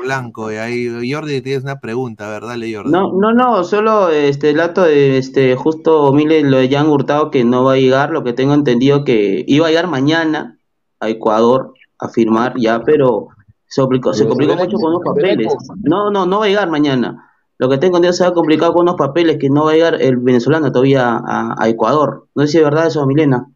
Blanco. 0.01 0.51
Y 0.51 0.55
ahí, 0.55 1.11
Jordi, 1.11 1.41
tienes 1.41 1.63
una 1.63 1.79
pregunta, 1.79 2.29
¿verdad? 2.29 2.49
Dale, 2.49 2.73
Jordi. 2.73 2.91
No, 2.91 3.13
no, 3.13 3.33
no, 3.33 3.63
solo 3.63 4.09
este 4.09 4.51
el 4.51 4.57
dato 4.57 4.83
de 4.83 5.17
este 5.17 5.55
justo 5.55 6.11
Mile 6.13 6.43
lo 6.43 6.57
de 6.57 6.69
Jan 6.69 6.87
Hurtado 6.87 7.31
que 7.31 7.43
no 7.43 7.63
va 7.63 7.73
a 7.73 7.77
llegar, 7.77 8.11
lo 8.11 8.23
que 8.23 8.33
tengo 8.33 8.53
entendido 8.53 9.03
que 9.03 9.43
iba 9.47 9.67
a 9.67 9.69
llegar 9.69 9.87
mañana 9.87 10.59
a 10.99 11.09
Ecuador 11.09 11.73
a 11.99 12.09
firmar 12.09 12.53
ya, 12.57 12.83
pero 12.83 13.29
se 13.67 13.81
complicó, 13.81 14.13
se 14.13 14.27
complicó 14.27 14.55
mucho 14.55 14.77
con 14.77 14.93
unos 14.93 15.15
verá 15.15 15.33
papeles. 15.33 15.53
No, 15.83 16.09
no, 16.09 16.25
no 16.25 16.39
va 16.39 16.45
a 16.45 16.47
llegar 16.47 16.69
mañana. 16.69 17.31
Lo 17.57 17.69
que 17.69 17.77
tengo 17.77 17.97
entendido 17.97 18.13
se 18.13 18.23
va 18.23 18.29
a 18.29 18.33
complicar 18.33 18.71
con 18.71 18.83
unos 18.83 18.95
papeles 18.95 19.37
que 19.37 19.49
no 19.49 19.65
va 19.65 19.71
a 19.71 19.73
llegar 19.73 20.01
el 20.01 20.17
venezolano 20.17 20.71
todavía 20.71 21.17
a, 21.17 21.55
a 21.57 21.69
Ecuador. 21.69 22.27
No 22.35 22.43
sé 22.43 22.49
si 22.49 22.57
es 22.59 22.63
verdad 22.63 22.87
eso, 22.87 23.05
Milena. 23.05 23.49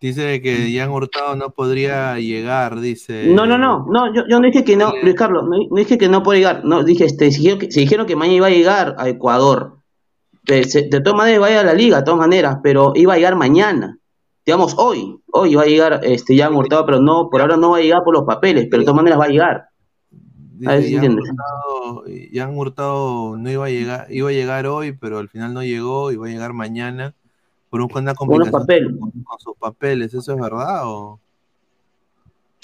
Dice 0.00 0.40
que 0.40 0.72
Jan 0.74 0.90
Hurtado 0.90 1.36
no 1.36 1.50
podría 1.50 2.18
llegar, 2.18 2.80
dice. 2.80 3.26
No, 3.28 3.44
no, 3.44 3.58
no, 3.58 3.86
no, 3.90 4.14
yo, 4.14 4.22
yo 4.30 4.40
no 4.40 4.46
dije 4.46 4.64
que 4.64 4.74
no, 4.74 4.94
Luis 5.02 5.14
Carlos, 5.14 5.44
no, 5.44 5.58
no 5.68 5.76
dije 5.76 5.98
que 5.98 6.08
no 6.08 6.22
puede 6.22 6.38
llegar, 6.38 6.64
no, 6.64 6.82
dije, 6.82 7.04
este, 7.04 7.30
se 7.30 7.36
dijeron 7.38 7.58
que, 7.58 7.70
se 7.70 7.80
dijeron 7.80 8.06
que 8.06 8.16
mañana 8.16 8.36
iba 8.36 8.46
a 8.46 8.50
llegar 8.50 8.94
a 8.98 9.08
Ecuador. 9.10 9.76
De, 10.44 10.64
se- 10.64 10.88
de 10.88 11.00
todas 11.02 11.18
maneras 11.18 11.42
va 11.42 11.60
a 11.60 11.64
la 11.64 11.74
liga, 11.74 11.98
de 11.98 12.04
todas 12.04 12.18
maneras, 12.18 12.56
pero 12.62 12.92
iba 12.96 13.12
a 13.12 13.16
llegar 13.16 13.36
mañana. 13.36 13.98
Digamos, 14.46 14.74
hoy, 14.78 15.20
hoy 15.32 15.54
va 15.54 15.62
a 15.62 15.66
llegar 15.66 16.00
este 16.02 16.36
Jan 16.36 16.54
Hurtado, 16.56 16.86
pero 16.86 16.98
no, 16.98 17.28
por 17.30 17.42
ahora 17.42 17.58
no 17.58 17.72
va 17.72 17.76
a 17.76 17.82
llegar 17.82 18.02
por 18.02 18.14
los 18.14 18.24
papeles, 18.24 18.68
pero 18.70 18.80
de 18.80 18.86
todas 18.86 18.96
maneras 18.96 19.20
va 19.20 19.24
a 19.26 19.28
llegar. 19.28 19.64
A 20.66 20.72
ver 20.72 20.82
si 20.82 20.94
Dice 20.94 21.00
Jan. 21.06 21.18
Hurtado, 21.18 22.04
Jan 22.32 22.56
Hurtado 22.56 23.36
no 23.36 23.50
iba 23.50 23.66
a 23.66 23.70
llegar, 23.70 24.06
iba 24.10 24.30
a 24.30 24.32
llegar 24.32 24.66
hoy, 24.66 24.92
pero 24.92 25.18
al 25.18 25.28
final 25.28 25.52
no 25.52 25.62
llegó, 25.62 26.10
iba 26.10 26.26
a 26.26 26.30
llegar 26.30 26.54
mañana 26.54 27.14
por 27.70 27.80
un- 27.80 27.90
una 27.92 28.00
Unos 28.00 28.14
complicación 28.18 28.60
papeles. 28.60 28.92
con, 28.98 29.10
con 29.22 29.38
sus 29.40 29.56
papeles. 29.56 30.12
¿Eso 30.12 30.32
es 30.34 30.40
verdad 30.40 30.80
o? 30.84 31.20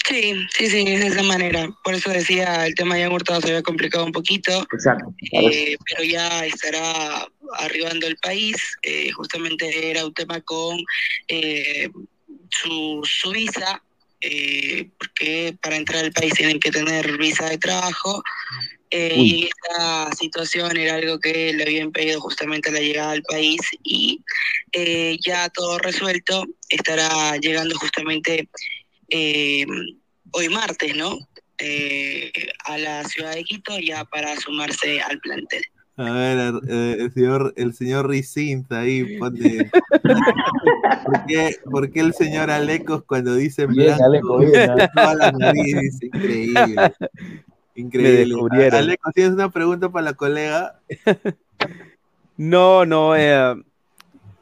Sí, 0.05 0.33
sí, 0.53 0.67
sí, 0.67 0.85
es 0.87 1.01
de 1.01 1.07
esa 1.07 1.23
manera. 1.23 1.67
Por 1.83 1.93
eso 1.93 2.09
decía, 2.09 2.65
el 2.65 2.75
tema 2.75 2.95
de 2.95 3.09
Hurtado 3.09 3.41
se 3.41 3.47
había 3.47 3.61
complicado 3.61 4.05
un 4.05 4.13
poquito. 4.13 4.65
Exacto. 4.71 5.13
Eh, 5.33 5.75
pero 5.85 6.03
ya 6.03 6.45
estará 6.45 7.27
arribando 7.59 8.07
el 8.07 8.15
país. 8.17 8.55
Eh, 8.83 9.11
justamente 9.11 9.89
era 9.91 10.05
un 10.05 10.13
tema 10.13 10.39
con 10.41 10.77
eh, 11.27 11.89
su, 12.49 13.01
su 13.03 13.31
visa, 13.31 13.83
eh, 14.21 14.89
porque 14.97 15.57
para 15.61 15.75
entrar 15.75 16.05
al 16.05 16.13
país 16.13 16.33
tienen 16.35 16.59
que 16.61 16.71
tener 16.71 17.17
visa 17.17 17.49
de 17.49 17.57
trabajo. 17.57 18.23
Eh, 18.89 19.15
y 19.17 19.49
esta 19.49 20.11
situación 20.15 20.77
era 20.77 20.95
algo 20.95 21.19
que 21.19 21.51
le 21.53 21.63
había 21.63 21.81
impedido 21.81 22.21
justamente 22.21 22.71
la 22.71 22.79
llegada 22.79 23.11
al 23.11 23.23
país 23.23 23.59
y 23.83 24.23
eh, 24.71 25.17
ya 25.25 25.49
todo 25.49 25.77
resuelto 25.79 26.45
estará 26.69 27.35
llegando 27.37 27.77
justamente 27.77 28.47
eh, 29.09 29.65
hoy 30.31 30.49
martes, 30.49 30.95
¿no? 30.95 31.17
Eh, 31.59 32.31
a 32.65 32.77
la 32.77 33.03
ciudad 33.05 33.33
de 33.33 33.43
Quito 33.43 33.79
ya 33.79 34.05
para 34.05 34.35
sumarse 34.37 35.01
al 35.01 35.19
plantel. 35.19 35.63
A 35.99 36.11
ver, 36.11 36.53
eh, 36.69 36.97
el 36.99 37.11
señor, 37.11 37.53
el 37.57 37.73
señor 37.73 38.07
Ricinta 38.07 38.81
ahí 38.81 39.17
pone. 39.17 39.71
¿Por 41.05 41.25
qué, 41.25 41.55
por 41.63 41.91
qué 41.91 42.01
el 42.01 42.13
señor 42.13 42.51
Alecos 42.51 43.03
cuando 43.05 43.33
dice 43.33 43.63
en 43.63 43.73
Bien, 43.73 43.97
blanco 43.97 44.05
Aleco, 44.05 44.37
bien, 44.37 44.69
¿ah? 44.69 44.91
toda 44.95 45.15
la 45.15 45.31
nariz 45.31 45.75
dice 45.81 46.05
increíble? 46.05 46.93
Me 47.77 47.83
Increíble. 47.83 48.35
descubrieron. 48.35 48.79
Alecos, 48.79 49.13
¿tienes 49.13 49.33
una 49.33 49.49
pregunta 49.51 49.89
para 49.89 50.05
la 50.05 50.13
colega? 50.13 50.81
No, 52.37 52.85
no. 52.85 53.15
eh, 53.15 53.55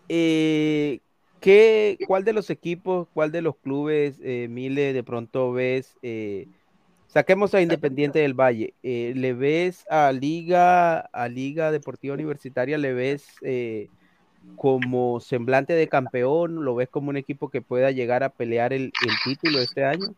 eh, 0.09 0.99
¿qué, 1.39 1.97
¿Cuál 2.07 2.23
de 2.23 2.33
los 2.33 2.49
equipos, 2.49 3.07
cuál 3.13 3.31
de 3.31 3.41
los 3.41 3.57
clubes, 3.57 4.19
eh, 4.23 4.47
Mile, 4.49 4.93
de 4.93 5.03
pronto 5.03 5.51
ves? 5.53 5.93
eh, 6.01 6.47
saquemos 7.07 7.53
a 7.53 7.61
Independiente 7.61 8.19
del 8.19 8.33
Valle. 8.33 8.73
eh, 8.83 9.13
¿Le 9.15 9.33
ves 9.33 9.85
a 9.89 10.11
Liga, 10.11 10.99
a 10.99 11.27
Liga 11.29 11.71
Deportiva 11.71 12.13
Universitaria, 12.13 12.77
le 12.77 12.93
ves 12.93 13.25
eh, 13.41 13.89
como 14.55 15.19
semblante 15.19 15.73
de 15.73 15.87
campeón? 15.87 16.65
¿Lo 16.65 16.75
ves 16.75 16.89
como 16.89 17.09
un 17.09 17.17
equipo 17.17 17.49
que 17.49 17.61
pueda 17.61 17.91
llegar 17.91 18.23
a 18.23 18.29
pelear 18.29 18.73
el, 18.73 18.91
el 18.99 19.19
título 19.23 19.61
este 19.61 19.83
año? 19.85 20.15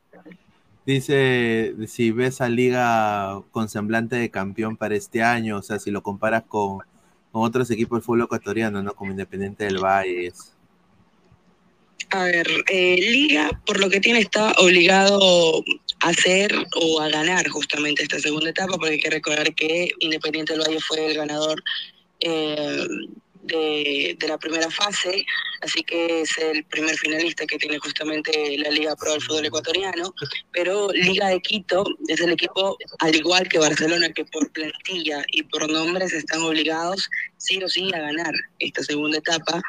Dice 0.88 1.76
si 1.85 2.11
ves 2.11 2.39
a 2.39 2.47
Liga 2.47 3.41
con 3.51 3.68
semblante 3.68 4.15
de 4.15 4.31
campeón 4.31 4.77
para 4.77 4.95
este 4.95 5.22
año, 5.22 5.57
o 5.57 5.61
sea, 5.61 5.80
si 5.80 5.91
lo 5.91 6.01
comparas 6.01 6.43
con, 6.47 6.77
con 7.34 7.43
otros 7.43 7.69
equipos 7.72 7.97
del 7.97 8.05
fútbol 8.05 8.22
ecuatoriano, 8.22 8.81
¿no? 8.81 8.95
Como 8.95 9.11
Independiente 9.11 9.65
del 9.65 9.80
Valle. 9.80 10.31
A 12.11 12.23
ver, 12.23 12.47
eh, 12.69 12.95
Liga, 13.01 13.49
por 13.65 13.81
lo 13.81 13.89
que 13.89 13.99
tiene, 13.99 14.19
está 14.19 14.53
obligado 14.59 15.61
a 15.99 16.07
hacer 16.07 16.55
o 16.80 17.01
a 17.01 17.09
ganar 17.09 17.45
justamente 17.49 18.03
esta 18.03 18.19
segunda 18.19 18.51
etapa, 18.51 18.77
porque 18.77 18.91
hay 18.91 18.99
que 19.01 19.09
recordar 19.09 19.53
que 19.55 19.89
Independiente 19.99 20.53
del 20.53 20.61
Valle 20.61 20.80
fue 20.80 21.05
el 21.05 21.18
ganador 21.18 21.61
eh, 22.22 22.88
de, 23.47 24.15
de 24.19 24.27
la 24.27 24.37
primera 24.37 24.69
fase, 24.69 25.25
así 25.61 25.83
que 25.83 26.21
es 26.21 26.37
el 26.37 26.63
primer 26.65 26.95
finalista 26.97 27.45
que 27.45 27.57
tiene 27.57 27.79
justamente 27.79 28.57
la 28.57 28.69
Liga 28.69 28.95
Pro 28.95 29.13
del 29.13 29.21
fútbol 29.21 29.45
ecuatoriano, 29.45 30.13
pero 30.51 30.89
Liga 30.91 31.29
de 31.29 31.41
Quito 31.41 31.85
es 32.07 32.19
el 32.21 32.31
equipo, 32.31 32.77
al 32.99 33.15
igual 33.15 33.47
que 33.49 33.59
Barcelona, 33.59 34.11
que 34.13 34.25
por 34.25 34.51
plantilla 34.51 35.23
y 35.31 35.43
por 35.43 35.69
nombres 35.69 36.13
están 36.13 36.41
obligados 36.41 37.09
sí 37.37 37.61
o 37.63 37.67
sí 37.67 37.89
a 37.93 37.99
ganar 37.99 38.33
esta 38.59 38.83
segunda 38.83 39.17
etapa. 39.17 39.61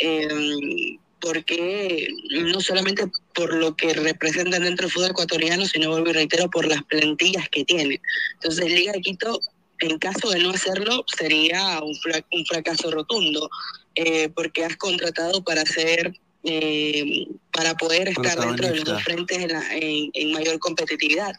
eh, 0.00 0.98
porque 1.20 2.08
no 2.30 2.60
solamente 2.60 3.04
por 3.34 3.52
lo 3.54 3.74
que 3.74 3.92
representan 3.94 4.62
dentro 4.62 4.86
del 4.86 4.92
fútbol 4.92 5.10
ecuatoriano, 5.10 5.66
sino 5.66 5.90
vuelvo 5.90 6.10
y 6.10 6.12
reitero, 6.12 6.48
por 6.48 6.66
las 6.66 6.82
plantillas 6.84 7.48
que 7.48 7.64
tienen. 7.64 8.00
Entonces, 8.34 8.66
Liga 8.66 8.92
de 8.92 9.00
Quito, 9.00 9.40
en 9.80 9.98
caso 9.98 10.30
de 10.30 10.40
no 10.40 10.50
hacerlo, 10.50 11.04
sería 11.16 11.80
un, 11.82 11.94
fra- 11.96 12.24
un 12.32 12.44
fracaso 12.46 12.90
rotundo, 12.90 13.48
eh, 13.94 14.28
porque 14.30 14.64
has 14.64 14.76
contratado 14.76 15.42
para 15.44 15.62
hacer, 15.62 16.12
eh, 16.44 17.26
para 17.52 17.74
poder 17.74 18.08
estar 18.08 18.38
dentro 18.48 18.66
de 18.68 18.74
los 18.76 18.84
dos 18.84 19.02
frentes 19.04 19.38
en, 19.38 19.52
la- 19.52 19.76
en- 19.76 20.10
en 20.14 20.32
mayor 20.32 20.58
competitividad. 20.58 21.34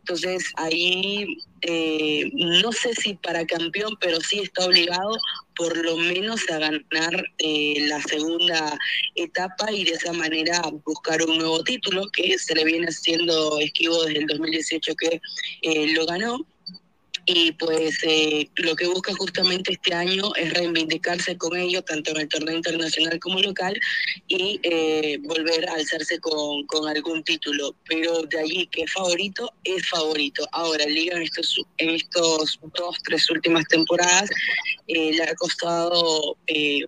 Entonces 0.00 0.44
ahí 0.56 1.36
eh, 1.60 2.30
no 2.32 2.72
sé 2.72 2.94
si 2.94 3.14
para 3.14 3.46
campeón, 3.46 3.94
pero 4.00 4.18
sí 4.20 4.40
está 4.40 4.64
obligado 4.64 5.12
por 5.54 5.76
lo 5.76 5.96
menos 5.98 6.40
a 6.50 6.58
ganar 6.58 7.24
eh, 7.38 7.74
la 7.86 8.00
segunda 8.02 8.78
etapa 9.14 9.70
y 9.70 9.84
de 9.84 9.92
esa 9.92 10.12
manera 10.14 10.62
buscar 10.86 11.22
un 11.22 11.36
nuevo 11.36 11.62
título 11.62 12.08
que 12.12 12.38
se 12.38 12.54
le 12.54 12.64
viene 12.64 12.86
haciendo 12.86 13.60
esquivo 13.60 14.02
desde 14.04 14.20
el 14.20 14.26
2018 14.26 14.94
que 14.96 15.20
eh, 15.62 15.92
lo 15.92 16.06
ganó. 16.06 16.38
Y 17.32 17.52
pues 17.52 17.96
eh, 18.02 18.50
lo 18.56 18.74
que 18.74 18.88
busca 18.88 19.14
justamente 19.14 19.74
este 19.74 19.94
año 19.94 20.34
es 20.34 20.52
reivindicarse 20.52 21.38
con 21.38 21.56
ello, 21.56 21.80
tanto 21.82 22.10
en 22.10 22.22
el 22.22 22.28
torneo 22.28 22.56
internacional 22.56 23.20
como 23.20 23.38
local, 23.38 23.78
y 24.26 24.58
eh, 24.64 25.16
volver 25.22 25.68
a 25.68 25.74
alzarse 25.74 26.18
con, 26.18 26.66
con 26.66 26.88
algún 26.88 27.22
título. 27.22 27.76
Pero 27.88 28.22
de 28.22 28.40
allí 28.40 28.66
que 28.66 28.82
es 28.82 28.92
favorito, 28.92 29.52
es 29.62 29.88
favorito. 29.88 30.44
Ahora, 30.50 30.84
Liga 30.86 31.18
en 31.18 31.22
estos, 31.22 31.62
en 31.78 31.90
estos 31.90 32.58
dos, 32.74 32.96
tres 33.04 33.30
últimas 33.30 33.64
temporadas 33.68 34.28
eh, 34.88 35.12
le 35.12 35.22
ha 35.22 35.34
costado 35.36 36.36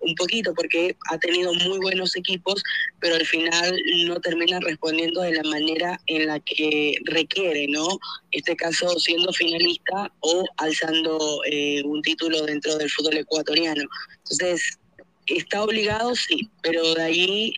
un 0.01 0.15
poquito 0.15 0.53
porque 0.53 0.97
ha 1.09 1.17
tenido 1.19 1.53
muy 1.53 1.77
buenos 1.77 2.17
equipos, 2.17 2.61
pero 2.99 3.15
al 3.15 3.25
final 3.25 3.81
no 4.07 4.19
termina 4.19 4.59
respondiendo 4.59 5.21
de 5.21 5.35
la 5.35 5.43
manera 5.43 5.97
en 6.07 6.27
la 6.27 6.41
que 6.41 6.97
requiere, 7.05 7.65
¿no? 7.69 7.87
este 8.33 8.55
caso 8.55 8.89
siendo 8.99 9.31
finalista 9.31 10.11
o 10.19 10.32
alzando 10.57 11.41
eh, 11.45 11.81
un 11.83 12.01
título 12.01 12.41
dentro 12.43 12.75
del 12.77 12.89
fútbol 12.89 13.17
ecuatoriano. 13.17 13.83
Entonces, 14.17 14.79
está 15.27 15.63
obligado, 15.63 16.15
sí, 16.15 16.49
pero 16.61 16.93
de 16.95 17.01
ahí 17.01 17.53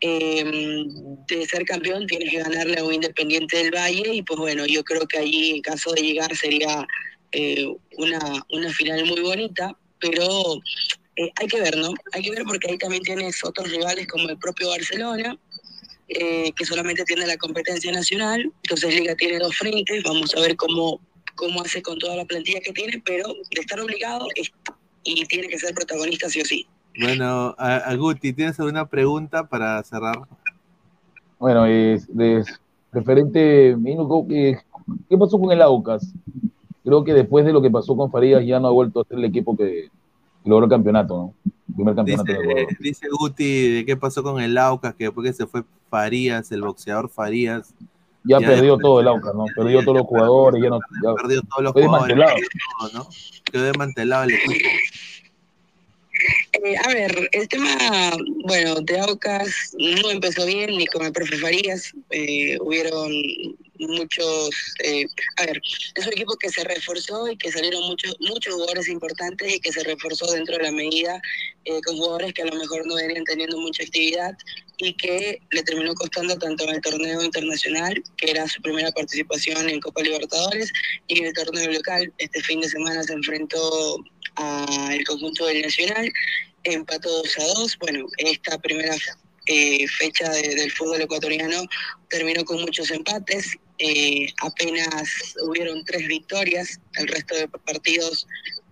eh, 0.00 0.84
de 1.28 1.46
ser 1.46 1.64
campeón 1.64 2.06
tienes 2.06 2.30
que 2.30 2.38
ganarle 2.38 2.78
a 2.78 2.84
un 2.84 2.94
Independiente 2.94 3.58
del 3.58 3.74
Valle 3.74 4.14
y 4.14 4.22
pues 4.22 4.38
bueno, 4.38 4.66
yo 4.66 4.82
creo 4.84 5.06
que 5.06 5.18
allí 5.18 5.50
en 5.56 5.62
caso 5.62 5.92
de 5.92 6.02
llegar 6.02 6.34
sería 6.34 6.86
eh, 7.32 7.66
una, 7.98 8.44
una 8.50 8.72
final 8.72 9.04
muy 9.06 9.20
bonita, 9.20 9.76
pero 10.00 10.26
hay 11.36 11.46
que 11.48 11.60
ver, 11.60 11.76
¿no? 11.76 11.92
Hay 12.12 12.22
que 12.22 12.30
ver 12.30 12.44
porque 12.44 12.70
ahí 12.70 12.78
también 12.78 13.02
tienes 13.02 13.44
otros 13.44 13.70
rivales 13.70 14.06
como 14.06 14.28
el 14.30 14.38
propio 14.38 14.70
Barcelona, 14.70 15.38
que 16.08 16.64
solamente 16.64 17.04
tiene 17.04 17.26
la 17.26 17.36
competencia 17.36 17.92
nacional. 17.92 18.50
Entonces 18.62 18.94
Liga 18.94 19.14
tiene 19.14 19.38
dos 19.38 19.54
frentes, 19.54 20.02
vamos 20.02 20.34
a 20.34 20.40
ver 20.40 20.56
cómo, 20.56 20.98
cómo 21.40 21.62
hace 21.62 21.80
con 21.82 21.98
toda 21.98 22.16
la 22.16 22.26
plantilla 22.26 22.60
que 22.60 22.72
tiene, 22.72 23.02
pero 23.04 23.28
de 23.28 23.60
estar 23.60 23.80
obligado 23.80 24.26
está, 24.36 24.76
y 25.02 25.24
tiene 25.24 25.48
que 25.48 25.58
ser 25.58 25.74
protagonista 25.74 26.28
sí 26.28 26.42
o 26.42 26.44
sí. 26.44 26.66
Bueno, 27.00 27.54
a, 27.56 27.76
a 27.76 27.96
Guti, 27.96 28.34
¿tienes 28.34 28.60
alguna 28.60 28.86
pregunta 28.86 29.48
para 29.48 29.82
cerrar? 29.82 30.18
Bueno, 31.38 31.64
es, 31.64 32.06
es 32.18 32.60
referente, 32.92 33.74
Minuco, 33.74 34.28
¿qué, 34.28 34.58
¿qué 35.08 35.16
pasó 35.16 35.40
con 35.40 35.50
el 35.50 35.62
Aucas? 35.62 36.12
Creo 36.84 37.02
que 37.04 37.14
después 37.14 37.46
de 37.46 37.52
lo 37.52 37.62
que 37.62 37.70
pasó 37.70 37.96
con 37.96 38.10
Farías 38.10 38.44
ya 38.44 38.60
no 38.60 38.68
ha 38.68 38.72
vuelto 38.72 39.00
a 39.00 39.04
ser 39.04 39.18
el 39.18 39.24
equipo 39.24 39.56
que 39.56 39.88
logró 40.44 40.66
el 40.66 40.70
campeonato, 40.70 41.16
¿no? 41.16 41.34
El 41.68 41.74
primer 41.74 41.94
campeonato 41.94 42.30
Dice, 42.32 42.42
Ecuador. 42.42 42.76
dice 42.80 43.06
Guti 43.10 43.68
de 43.76 43.86
qué 43.86 43.96
pasó 43.96 44.22
con 44.22 44.42
el 44.42 44.58
Aucas, 44.58 44.94
que 44.94 45.04
después 45.04 45.26
que 45.26 45.32
se 45.32 45.46
fue 45.46 45.62
Farías, 45.88 46.52
el 46.52 46.62
boxeador 46.62 47.08
Farías. 47.08 47.74
Ya, 48.24 48.38
perdió 48.38 48.76
todo 48.78 49.00
el 49.00 49.08
Aucas, 49.08 49.34
¿no? 49.34 49.46
Perdió 49.56 49.82
todos 49.82 49.98
los 49.98 50.06
jugadores, 50.06 50.62
ya 50.62 50.68
no, 50.68 50.78
ya 51.02 51.14
perdió 51.14 51.42
todos 51.42 51.62
los 51.62 51.72
jugadores, 51.72 52.16
desmantelado. 52.16 52.36
todo, 52.78 52.90
¿no? 52.92 53.08
Quedó 53.50 53.62
desmantelado 53.64 54.24
el 54.24 54.34
equipo. 54.34 54.68
Eh, 56.52 56.76
a 56.76 56.88
ver, 56.88 57.28
el 57.32 57.48
tema, 57.48 57.70
bueno, 58.44 58.80
de 58.82 59.00
Aucas 59.00 59.74
no 59.78 60.10
empezó 60.10 60.44
bien 60.44 60.76
ni 60.76 60.86
con 60.86 61.06
el 61.06 61.12
profe 61.12 61.38
Farías. 61.38 61.92
eh, 62.10 62.58
hubieron 62.60 63.10
muchos, 63.88 64.50
eh, 64.84 65.06
a 65.36 65.46
ver, 65.46 65.60
es 65.94 66.06
un 66.06 66.12
equipo 66.12 66.36
que 66.36 66.48
se 66.50 66.62
reforzó 66.64 67.28
y 67.28 67.36
que 67.36 67.50
salieron 67.50 67.82
muchos 67.82 68.14
muchos 68.20 68.54
jugadores 68.54 68.88
importantes 68.88 69.54
y 69.54 69.60
que 69.60 69.72
se 69.72 69.82
reforzó 69.84 70.30
dentro 70.32 70.56
de 70.56 70.62
la 70.64 70.72
medida 70.72 71.20
eh, 71.64 71.80
con 71.84 71.96
jugadores 71.96 72.32
que 72.34 72.42
a 72.42 72.46
lo 72.46 72.56
mejor 72.56 72.86
no 72.86 72.94
venían 72.96 73.24
teniendo 73.24 73.58
mucha 73.58 73.82
actividad 73.82 74.36
y 74.78 74.94
que 74.94 75.40
le 75.50 75.62
terminó 75.62 75.94
costando 75.94 76.36
tanto 76.38 76.64
en 76.64 76.76
el 76.76 76.80
torneo 76.80 77.22
internacional, 77.22 78.02
que 78.16 78.30
era 78.30 78.46
su 78.48 78.60
primera 78.62 78.90
participación 78.92 79.68
en 79.68 79.80
Copa 79.80 80.02
Libertadores, 80.02 80.72
y 81.08 81.18
en 81.18 81.26
el 81.26 81.32
torneo 81.34 81.70
local. 81.70 82.12
Este 82.18 82.40
fin 82.42 82.60
de 82.60 82.68
semana 82.68 83.02
se 83.02 83.12
enfrentó 83.12 83.96
al 84.36 85.04
conjunto 85.04 85.46
del 85.46 85.62
Nacional, 85.62 86.10
empató 86.64 87.10
2 87.10 87.38
a 87.38 87.44
2. 87.60 87.78
Bueno, 87.78 88.06
esta 88.18 88.58
primera 88.58 88.94
eh, 89.46 89.86
fecha 89.88 90.30
de- 90.30 90.54
del 90.54 90.70
fútbol 90.72 91.00
ecuatoriano 91.00 91.62
terminó 92.08 92.44
con 92.44 92.60
muchos 92.60 92.90
empates. 92.90 93.56
Eh, 93.80 94.26
apenas 94.42 95.34
hubieron 95.42 95.82
tres 95.84 96.06
victorias, 96.06 96.78
el 96.94 97.08
resto 97.08 97.34
de 97.34 97.48
partidos 97.48 98.26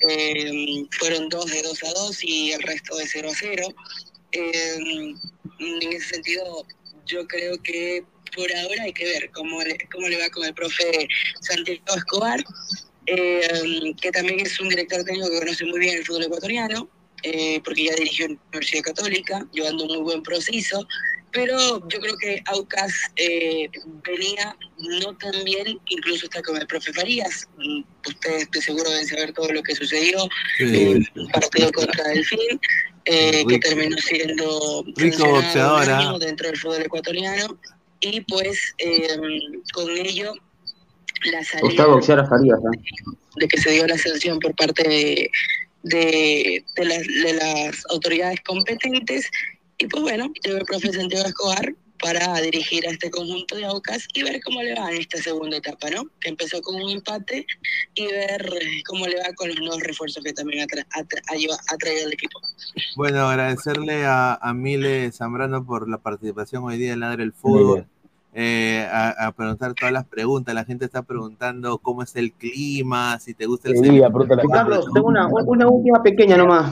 eh, 0.06 0.85
fueron 0.90 1.28
dos 1.28 1.47
de 1.47 1.62
2 1.62 1.85
a 1.85 1.93
2 1.94 2.24
y 2.24 2.52
el 2.52 2.62
resto 2.62 2.97
de 2.97 3.06
0 3.06 3.28
a 3.30 3.35
0. 3.35 3.68
Eh, 4.32 5.14
en 5.60 5.93
ese 5.93 6.09
sentido, 6.14 6.66
yo 7.06 7.26
creo 7.26 7.60
que 7.62 8.05
por 8.36 8.52
ahora 8.55 8.82
hay 8.82 8.93
que 8.93 9.06
ver 9.06 9.30
cómo 9.30 9.62
le, 9.62 9.78
cómo 9.90 10.09
le 10.09 10.18
va 10.18 10.28
con 10.28 10.44
el 10.44 10.55
profe 10.55 11.09
Santiago 11.40 11.97
Escobar, 11.97 12.44
eh, 13.06 13.94
que 14.01 14.12
también 14.12 14.40
es 14.40 14.60
un 14.60 14.68
director 14.68 15.02
técnico 15.05 15.30
que 15.30 15.39
conoce 15.39 15.64
muy 15.64 15.80
bien 15.80 15.97
el 15.97 16.05
fútbol 16.05 16.24
ecuatoriano, 16.24 16.89
eh, 17.22 17.60
porque 17.64 17.85
ya 17.85 17.94
dirigió 17.94 18.26
en 18.26 18.32
la 18.32 18.40
Universidad 18.48 18.82
Católica, 18.82 19.47
llevando 19.52 19.85
un 19.85 19.97
muy 19.97 20.02
buen 20.02 20.22
proceso, 20.22 20.86
pero 21.39 21.56
yo 21.89 22.01
creo 22.01 22.16
que 22.19 22.43
Aucas 22.47 22.93
eh, 23.15 23.70
venía 24.05 24.56
no 25.01 25.16
tan 25.19 25.44
bien, 25.44 25.78
incluso 25.89 26.24
está 26.27 26.43
con 26.43 26.56
el 26.56 26.66
profe 26.66 26.93
Farías, 26.93 27.48
ustedes 28.06 28.51
de 28.51 28.60
seguro 28.60 28.90
deben 28.90 29.06
saber 29.06 29.32
todo 29.32 29.52
lo 29.52 29.62
que 29.62 29.77
sucedió, 29.77 30.19
Sí. 30.59 31.06
el 31.15 31.28
partido 31.32 31.70
contra 31.70 32.02
Delfín, 32.09 32.60
eh, 33.05 33.44
que 33.48 33.59
terminó 33.60 33.97
siendo 33.98 34.85
Rico 34.97 35.23
un 35.24 35.31
boxeadora. 35.31 35.98
año 35.98 36.19
dentro 36.19 36.48
del 36.48 36.59
fútbol 36.59 36.82
ecuatoriano, 36.82 37.56
y 38.01 38.20
pues 38.23 38.74
eh, 38.78 39.16
con 39.73 39.90
ello 39.97 40.32
la 41.32 41.44
salida 41.44 41.86
boxear 41.86 42.19
a 42.19 42.27
Farías, 42.27 42.59
¿eh? 42.59 42.78
de 43.36 43.47
que 43.47 43.59
se 43.60 43.70
dio 43.70 43.86
la 43.86 43.97
sanción 43.97 44.40
por 44.40 44.56
parte 44.56 44.82
de, 44.89 45.31
de, 45.85 46.65
de 46.74 46.85
las, 46.85 47.06
de 47.06 47.32
las 47.35 47.85
autoridades 47.90 48.40
competentes. 48.40 49.31
Y 49.78 49.86
pues 49.86 50.02
bueno, 50.02 50.26
llegó 50.44 50.59
el 50.59 50.64
profe 50.64 50.92
Santiago 50.92 51.26
Escobar 51.26 51.74
para 52.00 52.40
dirigir 52.40 52.86
a 52.86 52.90
este 52.90 53.10
conjunto 53.10 53.56
de 53.56 53.64
Aucas 53.64 54.06
y 54.14 54.22
ver 54.22 54.40
cómo 54.44 54.62
le 54.62 54.74
va 54.74 54.90
en 54.90 54.98
esta 54.98 55.18
segunda 55.18 55.56
etapa, 55.56 55.90
¿no? 55.90 56.05
Que 56.20 56.28
empezó 56.28 56.60
con 56.62 56.76
un 56.76 56.90
empate 56.90 57.44
y 57.94 58.06
ver 58.06 58.52
eh, 58.60 58.82
cómo 58.86 59.06
le 59.06 59.16
va 59.16 59.32
con 59.34 59.48
los 59.48 59.59
nuevos 59.59 59.80
refuerzos 59.82 60.22
que 60.22 60.32
también 60.32 60.62
ha, 60.62 60.66
tra- 60.66 60.86
ha 60.94 61.76
traído 61.76 62.06
el 62.06 62.12
equipo. 62.12 62.40
Bueno, 62.96 63.28
agradecerle 63.28 64.05
a, 64.05 64.34
a 64.34 64.55
Mile 64.55 65.10
Zambrano 65.10 65.64
por 65.64 65.88
la 65.88 65.98
participación 65.98 66.62
hoy 66.64 66.78
día 66.78 66.92
en 66.92 67.00
Ladre 67.00 67.24
el 67.24 67.32
Fútbol. 67.32 67.86
Eh, 68.34 68.86
a, 68.92 69.26
a 69.26 69.32
preguntar 69.32 69.74
todas 69.74 69.92
las 69.92 70.05
preguntas. 70.06 70.55
La 70.55 70.64
gente 70.64 70.84
está 70.84 71.02
preguntando 71.02 71.78
cómo 71.78 72.05
es 72.05 72.14
el 72.14 72.32
clima, 72.32 73.18
si 73.18 73.34
te 73.34 73.46
gusta 73.46 73.70
el 73.70 73.76
Sí, 73.76 74.00
Carlos, 74.52 74.86
tengo 74.94 75.09
una, 75.09 75.26
una 75.26 75.66
última 75.68 76.00
pequeña 76.02 76.36
nomás. 76.36 76.70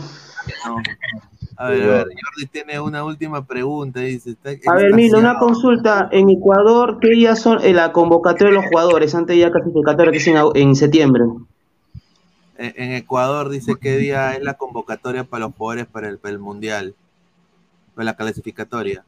A 1.59 1.70
ver, 1.70 1.82
a 1.82 1.86
ver, 1.86 2.06
Jordi 2.09 2.47
tiene 2.51 2.78
una 2.81 3.05
última 3.05 3.44
pregunta. 3.44 4.01
Dice, 4.01 4.31
está 4.31 4.51
A 4.70 4.74
ver, 4.74 4.93
Milo, 4.94 5.18
una 5.18 5.39
consulta. 5.39 6.09
En 6.12 6.28
Ecuador, 6.28 6.98
¿qué 7.01 7.09
días 7.09 7.40
son 7.40 7.60
eh, 7.62 7.73
la 7.73 7.93
convocatoria 7.93 8.51
de 8.51 8.60
los 8.60 8.66
jugadores? 8.66 9.14
Antes 9.14 9.39
ya 9.39 9.51
clasificatoria 9.51 10.12
que 10.12 10.18
es 10.18 10.27
en, 10.27 10.77
septiembre. 10.77 11.24
En, 12.59 12.74
en 12.77 12.93
Ecuador 12.93 13.48
dice 13.48 13.74
qué 13.81 13.97
día 13.97 14.35
es 14.35 14.43
la 14.43 14.55
convocatoria 14.55 15.24
para 15.24 15.47
los 15.47 15.55
jugadores 15.55 15.86
para 15.86 16.09
el, 16.09 16.18
para 16.18 16.32
el 16.32 16.39
Mundial, 16.39 16.94
para 17.94 18.05
la 18.05 18.16
clasificatoria. 18.16 19.05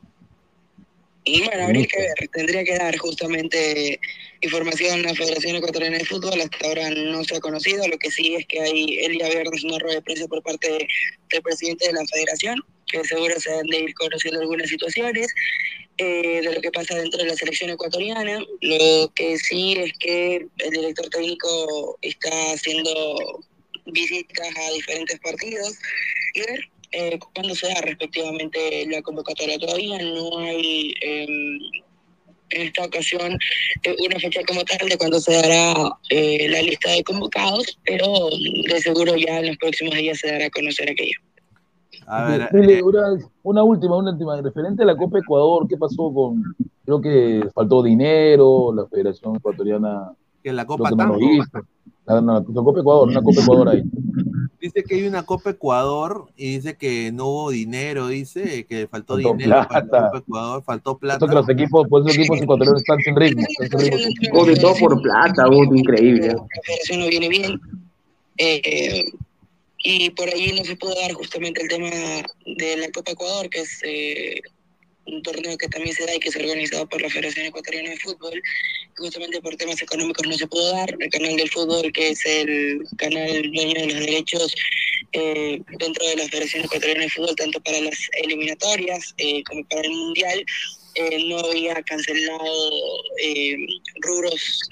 Y 1.31 1.43
bueno, 1.43 1.65
habría 1.65 1.87
que 1.87 1.99
ver, 1.99 2.29
tendría 2.33 2.65
que 2.65 2.77
dar 2.77 2.97
justamente 2.97 4.01
información 4.41 5.01
a 5.01 5.09
la 5.11 5.15
Federación 5.15 5.57
Ecuatoriana 5.57 5.99
de 5.99 6.05
Fútbol, 6.07 6.41
hasta 6.41 6.67
ahora 6.67 6.89
no 6.91 7.23
se 7.25 7.37
ha 7.37 7.41
conocido, 7.41 7.87
lo 7.87 7.99
que 7.99 8.11
sí 8.11 8.35
es 8.35 8.47
que 8.47 8.61
hay 8.61 8.99
el 9.01 9.13
día 9.13 9.29
viernes 9.29 9.63
una 9.65 9.79
rueda 9.79 9.97
de 9.97 10.03
prensa 10.03 10.27
por 10.27 10.43
parte 10.43 10.71
de- 10.71 10.87
del 11.31 11.43
presidente 11.43 11.87
de 11.87 11.93
la 11.93 12.07
federación, 12.07 12.59
que 12.91 13.05
seguro 13.05 13.39
se 13.39 13.53
han 13.53 13.67
de 13.67 13.79
ir 13.81 13.95
conociendo 13.95 14.41
algunas 14.41 14.71
situaciones 14.71 15.29
eh, 15.99 16.41
de 16.43 16.53
lo 16.55 16.61
que 16.63 16.71
pasa 16.71 16.95
dentro 16.95 17.19
de 17.23 17.27
la 17.29 17.35
selección 17.35 17.71
ecuatoriana. 17.71 18.39
Lo 18.61 19.13
que 19.15 19.37
sí 19.37 19.75
es 19.77 19.93
que 19.99 20.47
el 20.59 20.71
director 20.71 21.11
técnico 21.11 21.99
está 22.01 22.53
haciendo 22.53 23.41
visitas 23.87 24.49
a 24.57 24.73
diferentes 24.73 25.19
partidos. 25.21 25.75
Y 26.35 26.41
ver 26.41 26.61
eh, 26.93 27.19
cuándo 27.35 27.55
se 27.55 27.69
da 27.69 27.81
respectivamente 27.83 28.87
la 28.91 29.03
convocatoria. 29.03 29.59
Todavía 29.59 29.99
no 29.99 30.39
hay 30.39 30.95
em, 31.03 31.59
en 32.51 32.63
esta 32.63 32.85
ocasión 32.85 33.39
eh, 33.83 33.97
una 34.07 34.19
fecha 34.19 34.41
como 34.47 34.65
tal 34.65 34.89
de 34.89 34.97
cuándo 34.97 35.21
se 35.21 35.35
dará 35.35 35.75
eh, 36.11 36.49
la 36.49 36.63
lista 36.63 36.91
de 36.91 37.05
convocados, 37.05 37.79
pero 37.85 38.07
de 38.71 38.81
seguro 38.81 39.17
ya 39.17 39.41
en 39.41 39.49
los 39.49 39.57
próximos 39.59 39.95
días 39.95 40.19
se 40.19 40.31
dará 40.31 40.47
a 40.47 40.51
conocer 40.51 40.91
aquello. 40.91 41.19
A 42.07 42.25
ver, 42.25 42.49
Mile, 42.53 42.83
una, 42.83 43.19
una 43.43 43.63
última, 43.63 43.97
una 43.97 44.13
última. 44.13 44.41
Referente 44.41 44.83
a 44.83 44.87
la 44.87 44.97
Copa 44.97 45.19
Ecuador, 45.19 45.67
¿qué 45.69 45.77
pasó 45.77 46.13
con.? 46.13 46.43
Creo 46.85 47.03
que 47.03 47.47
faltó 47.55 47.83
dinero, 47.83 48.73
la 48.73 48.87
Federación 48.87 49.37
Ecuatoriana. 49.37 50.13
que 50.43 50.53
la 50.55 50.65
Copa 50.65 50.89
que 50.89 50.97
no 50.97 51.21
hizo. 51.21 51.51
La, 52.07 52.23
no, 52.23 52.41
la 52.41 52.63
Copa 52.63 52.81
Ecuador, 52.81 53.09
una 53.09 53.21
Copa 53.21 53.43
Ecuador 53.43 53.69
ahí. 53.69 53.83
Dice 54.61 54.83
que 54.83 54.97
hay 54.97 55.05
una 55.05 55.25
Copa 55.25 55.51
Ecuador 55.51 56.27
y 56.37 56.57
dice 56.57 56.77
que 56.77 57.13
no 57.13 57.27
hubo 57.27 57.51
dinero, 57.51 58.09
dice 58.09 58.65
que 58.65 58.89
faltó, 58.89 59.15
Faltó 59.15 59.35
dinero 59.35 59.67
para 59.69 59.85
la. 59.87 60.07
Copa 60.11 60.19
Ecuador, 60.19 60.63
faltó 60.65 60.99
plata. 60.99 61.19
eso 61.19 61.29
que 61.29 61.35
los 61.35 61.49
equipos, 61.49 61.87
por 61.89 62.01
eso 62.01 62.09
los 62.09 62.17
equipos 62.19 62.43
ecuatorianos 62.43 62.81
están 62.83 62.99
sin 63.01 63.15
ritmo. 63.17 63.47
Están 63.61 63.81
sin 63.81 63.93
ritmo. 63.93 64.41
O 64.41 64.47
de 64.47 64.57
todo 64.57 64.75
por 64.75 65.01
plata, 65.01 65.45
increíble. 65.75 66.29
La 66.29 66.97
no 66.97 67.07
viene 67.09 67.29
bien. 67.29 67.61
eh, 68.39 69.05
y 69.79 70.11
por 70.11 70.29
ahí 70.29 70.53
no 70.59 70.65
se 70.65 70.77
pudo 70.77 70.95
dar 71.01 71.13
justamente 71.13 71.63
el 71.63 71.69
tema 71.69 71.89
de 71.89 72.77
la 72.79 72.91
Copa 72.91 73.13
Ecuador, 73.13 73.49
que 73.49 73.61
es 73.61 73.81
eh, 73.85 74.41
un 75.11 75.23
torneo 75.23 75.57
que 75.57 75.69
también 75.69 75.95
se 75.95 76.07
da 76.07 76.15
y 76.15 76.21
que 76.21 76.29
es 76.29 76.37
organizado 76.37 76.89
por 76.89 77.01
la 77.01 77.11
Federación 77.11 77.47
Ecuatoriana 77.47 77.91
de 77.91 77.97
Fútbol. 77.99 78.43
Justamente 78.97 79.41
por 79.41 79.57
temas 79.57 79.81
económicos 79.81 80.27
no 80.27 80.37
se 80.37 80.47
pudo 80.47 80.73
dar. 80.73 80.95
El 80.99 81.11
canal 81.11 81.37
del 81.37 81.51
fútbol, 81.51 81.93
que 81.93 82.11
es 82.11 82.25
el 82.27 82.83
canal 82.97 83.43
dueño 83.53 83.81
de 83.81 83.87
los 83.87 84.01
derechos 84.01 84.55
eh, 85.13 85.61
dentro 85.79 86.07
de 86.07 86.17
la 86.17 86.29
Federación 86.29 86.65
Ecuatoriana 86.65 87.03
de 87.03 87.11
Fútbol, 87.11 87.37
tanto 87.37 87.61
para 87.61 87.81
las 87.81 87.99
eliminatorias 88.23 89.15
eh, 89.19 89.43
como 89.45 89.65
para 89.69 89.83
el 89.83 89.91
Mundial, 89.91 90.45
eh, 90.95 91.25
no 91.29 91.39
había 91.39 91.75
cancelado 91.83 93.03
rubros 94.01 94.69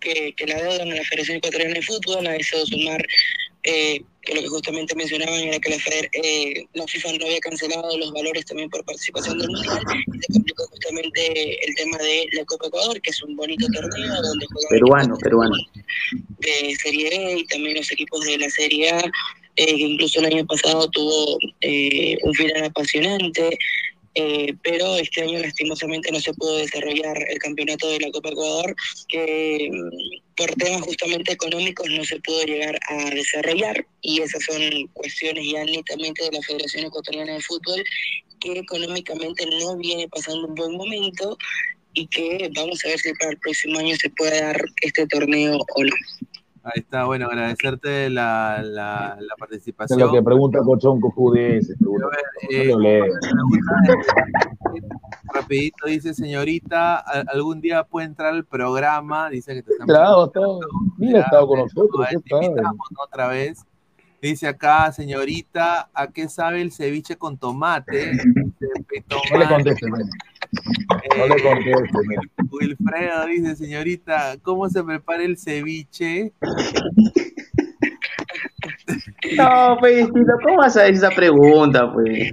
que, 0.00 0.34
que 0.36 0.46
la 0.46 0.60
deudan 0.60 0.90
a 0.90 0.96
la 0.96 1.04
Federación 1.04 1.38
Ecuatoriana 1.38 1.74
de 1.74 1.82
Fútbol, 1.82 2.26
a 2.26 2.36
eso 2.36 2.66
sumar 2.66 3.04
que 4.22 4.34
lo 4.34 4.40
que 4.42 4.48
justamente 4.48 4.94
mencionaban 4.94 5.34
era 5.40 5.58
que 5.58 5.70
la, 5.70 5.76
Feder- 5.76 6.08
eh, 6.12 6.64
la 6.74 6.86
FIFA 6.86 7.12
no 7.18 7.26
había 7.26 7.40
cancelado 7.40 7.98
los 7.98 8.12
valores 8.12 8.44
también 8.46 8.70
por 8.70 8.84
participación 8.84 9.38
del 9.38 9.48
Mundial, 9.48 9.80
y 10.14 10.18
se 10.20 10.32
complicó 10.32 10.66
justamente 10.68 11.64
el 11.66 11.74
tema 11.74 11.98
de 11.98 12.26
la 12.32 12.44
Copa 12.44 12.66
Ecuador, 12.68 13.00
que 13.00 13.10
es 13.10 13.22
un 13.22 13.34
bonito 13.36 13.66
torneo 13.74 14.22
donde 14.22 14.46
juegan 14.46 14.68
Peruano, 14.70 15.16
peruano. 15.18 15.56
de 16.38 16.74
Serie 16.76 17.10
B 17.10 17.38
y 17.40 17.46
también 17.46 17.76
los 17.76 17.90
equipos 17.90 18.24
de 18.24 18.38
la 18.38 18.48
Serie 18.50 18.90
A, 18.90 19.00
eh, 19.56 19.66
que 19.66 19.72
incluso 19.82 20.20
el 20.20 20.26
año 20.26 20.46
pasado 20.46 20.88
tuvo 20.90 21.38
eh, 21.60 22.16
un 22.22 22.32
final 22.34 22.64
apasionante, 22.64 23.58
eh, 24.14 24.54
pero 24.62 24.96
este 24.96 25.22
año 25.22 25.38
lastimosamente 25.38 26.12
no 26.12 26.20
se 26.20 26.34
pudo 26.34 26.58
desarrollar 26.58 27.16
el 27.30 27.38
campeonato 27.38 27.88
de 27.88 28.00
la 28.00 28.10
Copa 28.10 28.28
Ecuador, 28.28 28.76
que 29.08 29.70
mm, 29.72 30.34
por 30.36 30.50
temas 30.54 30.82
justamente 30.82 31.32
económicos 31.32 31.88
no 31.88 32.04
se 32.04 32.20
pudo 32.20 32.42
llegar 32.44 32.78
a 32.88 33.10
desarrollar 33.10 33.86
y 34.02 34.20
esas 34.20 34.42
son 34.44 34.60
cuestiones 34.92 35.46
ya 35.50 35.64
netamente 35.64 36.24
de 36.24 36.32
la 36.32 36.42
Federación 36.42 36.86
Ecuatoriana 36.86 37.34
de 37.34 37.40
Fútbol, 37.40 37.82
que 38.40 38.58
económicamente 38.58 39.46
no 39.46 39.76
viene 39.76 40.08
pasando 40.08 40.48
un 40.48 40.54
buen 40.54 40.72
momento 40.72 41.38
y 41.94 42.06
que 42.08 42.50
vamos 42.54 42.84
a 42.84 42.88
ver 42.88 42.98
si 42.98 43.12
para 43.14 43.30
el 43.30 43.38
próximo 43.38 43.78
año 43.78 43.94
se 43.96 44.10
puede 44.10 44.40
dar 44.40 44.62
este 44.82 45.06
torneo 45.06 45.58
o 45.74 45.84
no. 45.84 45.94
Ahí 46.64 46.74
está, 46.80 47.06
bueno, 47.06 47.26
agradecerte 47.26 48.08
la, 48.08 48.62
la, 48.62 49.16
participación. 49.36 49.98
es 49.98 50.06
lo 50.06 50.12
que 50.12 50.22
pregunta 50.22 50.60
Cochón. 50.64 51.00
Pregunta. 51.00 51.40
Eh, 52.50 52.72
No. 52.76 52.78
Rapidito 55.34 55.86
dice, 55.86 56.14
señorita, 56.14 56.96
¿al- 56.98 57.26
algún 57.32 57.60
día 57.60 57.84
puede 57.84 58.06
entrar 58.06 58.34
al 58.34 58.44
programa, 58.44 59.30
dice 59.30 59.54
que 59.54 59.62
te 59.62 59.72
están 59.72 59.86
Claro, 59.86 60.30
mira, 60.98 61.20
ha 61.20 61.22
estado 61.22 61.46
con 61.48 61.60
nosotros, 61.60 61.90
No, 61.98 62.04
¿qué 62.08 62.18
te 62.20 62.46
invitamos 62.46 62.86
otra 63.04 63.28
vez. 63.28 63.64
Dice 64.20 64.46
acá, 64.46 64.92
señorita, 64.92 65.90
¿a 65.92 66.06
qué 66.08 66.28
sabe 66.28 66.62
el 66.62 66.70
ceviche 66.70 67.16
con 67.16 67.38
tomate? 67.38 68.12
Dice, 68.12 68.24
No 69.32 69.38
le 69.38 69.48
conteste. 69.48 69.86
No 71.16 71.26
le 71.26 71.42
conteste, 71.42 71.98
mira. 72.06 72.22
Wilfredo 72.50 73.26
dice, 73.26 73.56
señorita, 73.56 74.36
¿cómo 74.42 74.68
se 74.68 74.82
prepara 74.82 75.24
el 75.24 75.38
ceviche? 75.38 76.32
No, 79.36 79.76
pues, 79.80 80.08
¿cómo 80.42 80.56
vas 80.58 80.76
a 80.76 80.82
hacer 80.82 80.94
esa 80.94 81.10
pregunta, 81.10 81.92
pues? 81.92 82.32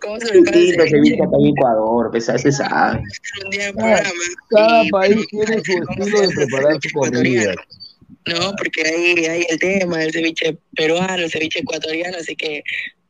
¿Cómo 0.00 0.18
se 0.20 0.32
prepara 0.32 0.56
el 0.56 1.00
viste 1.00 1.22
acá 1.22 1.36
en 1.38 1.46
Ecuador, 1.46 2.10
pues, 2.10 2.24
se 2.24 2.52
sabe. 2.52 3.02
Un 3.44 3.50
día 3.50 3.66
de 3.66 3.74
Cada, 3.74 3.96
programa. 3.96 4.20
cada 4.50 4.84
país 4.90 5.26
tiene 5.28 5.60
su 5.60 5.72
estilo 5.72 6.20
de 6.20 6.28
preparar 6.34 6.78
su 6.82 6.90
comida. 6.98 7.54
No, 8.26 8.52
porque 8.56 8.82
ahí 8.82 9.24
hay 9.26 9.46
el 9.48 9.58
tema 9.58 9.98
del 9.98 10.12
ceviche 10.12 10.58
peruano, 10.76 11.14
el 11.24 11.30
ceviche 11.30 11.60
ecuatoriano, 11.60 12.16
así 12.18 12.36
que 12.36 12.62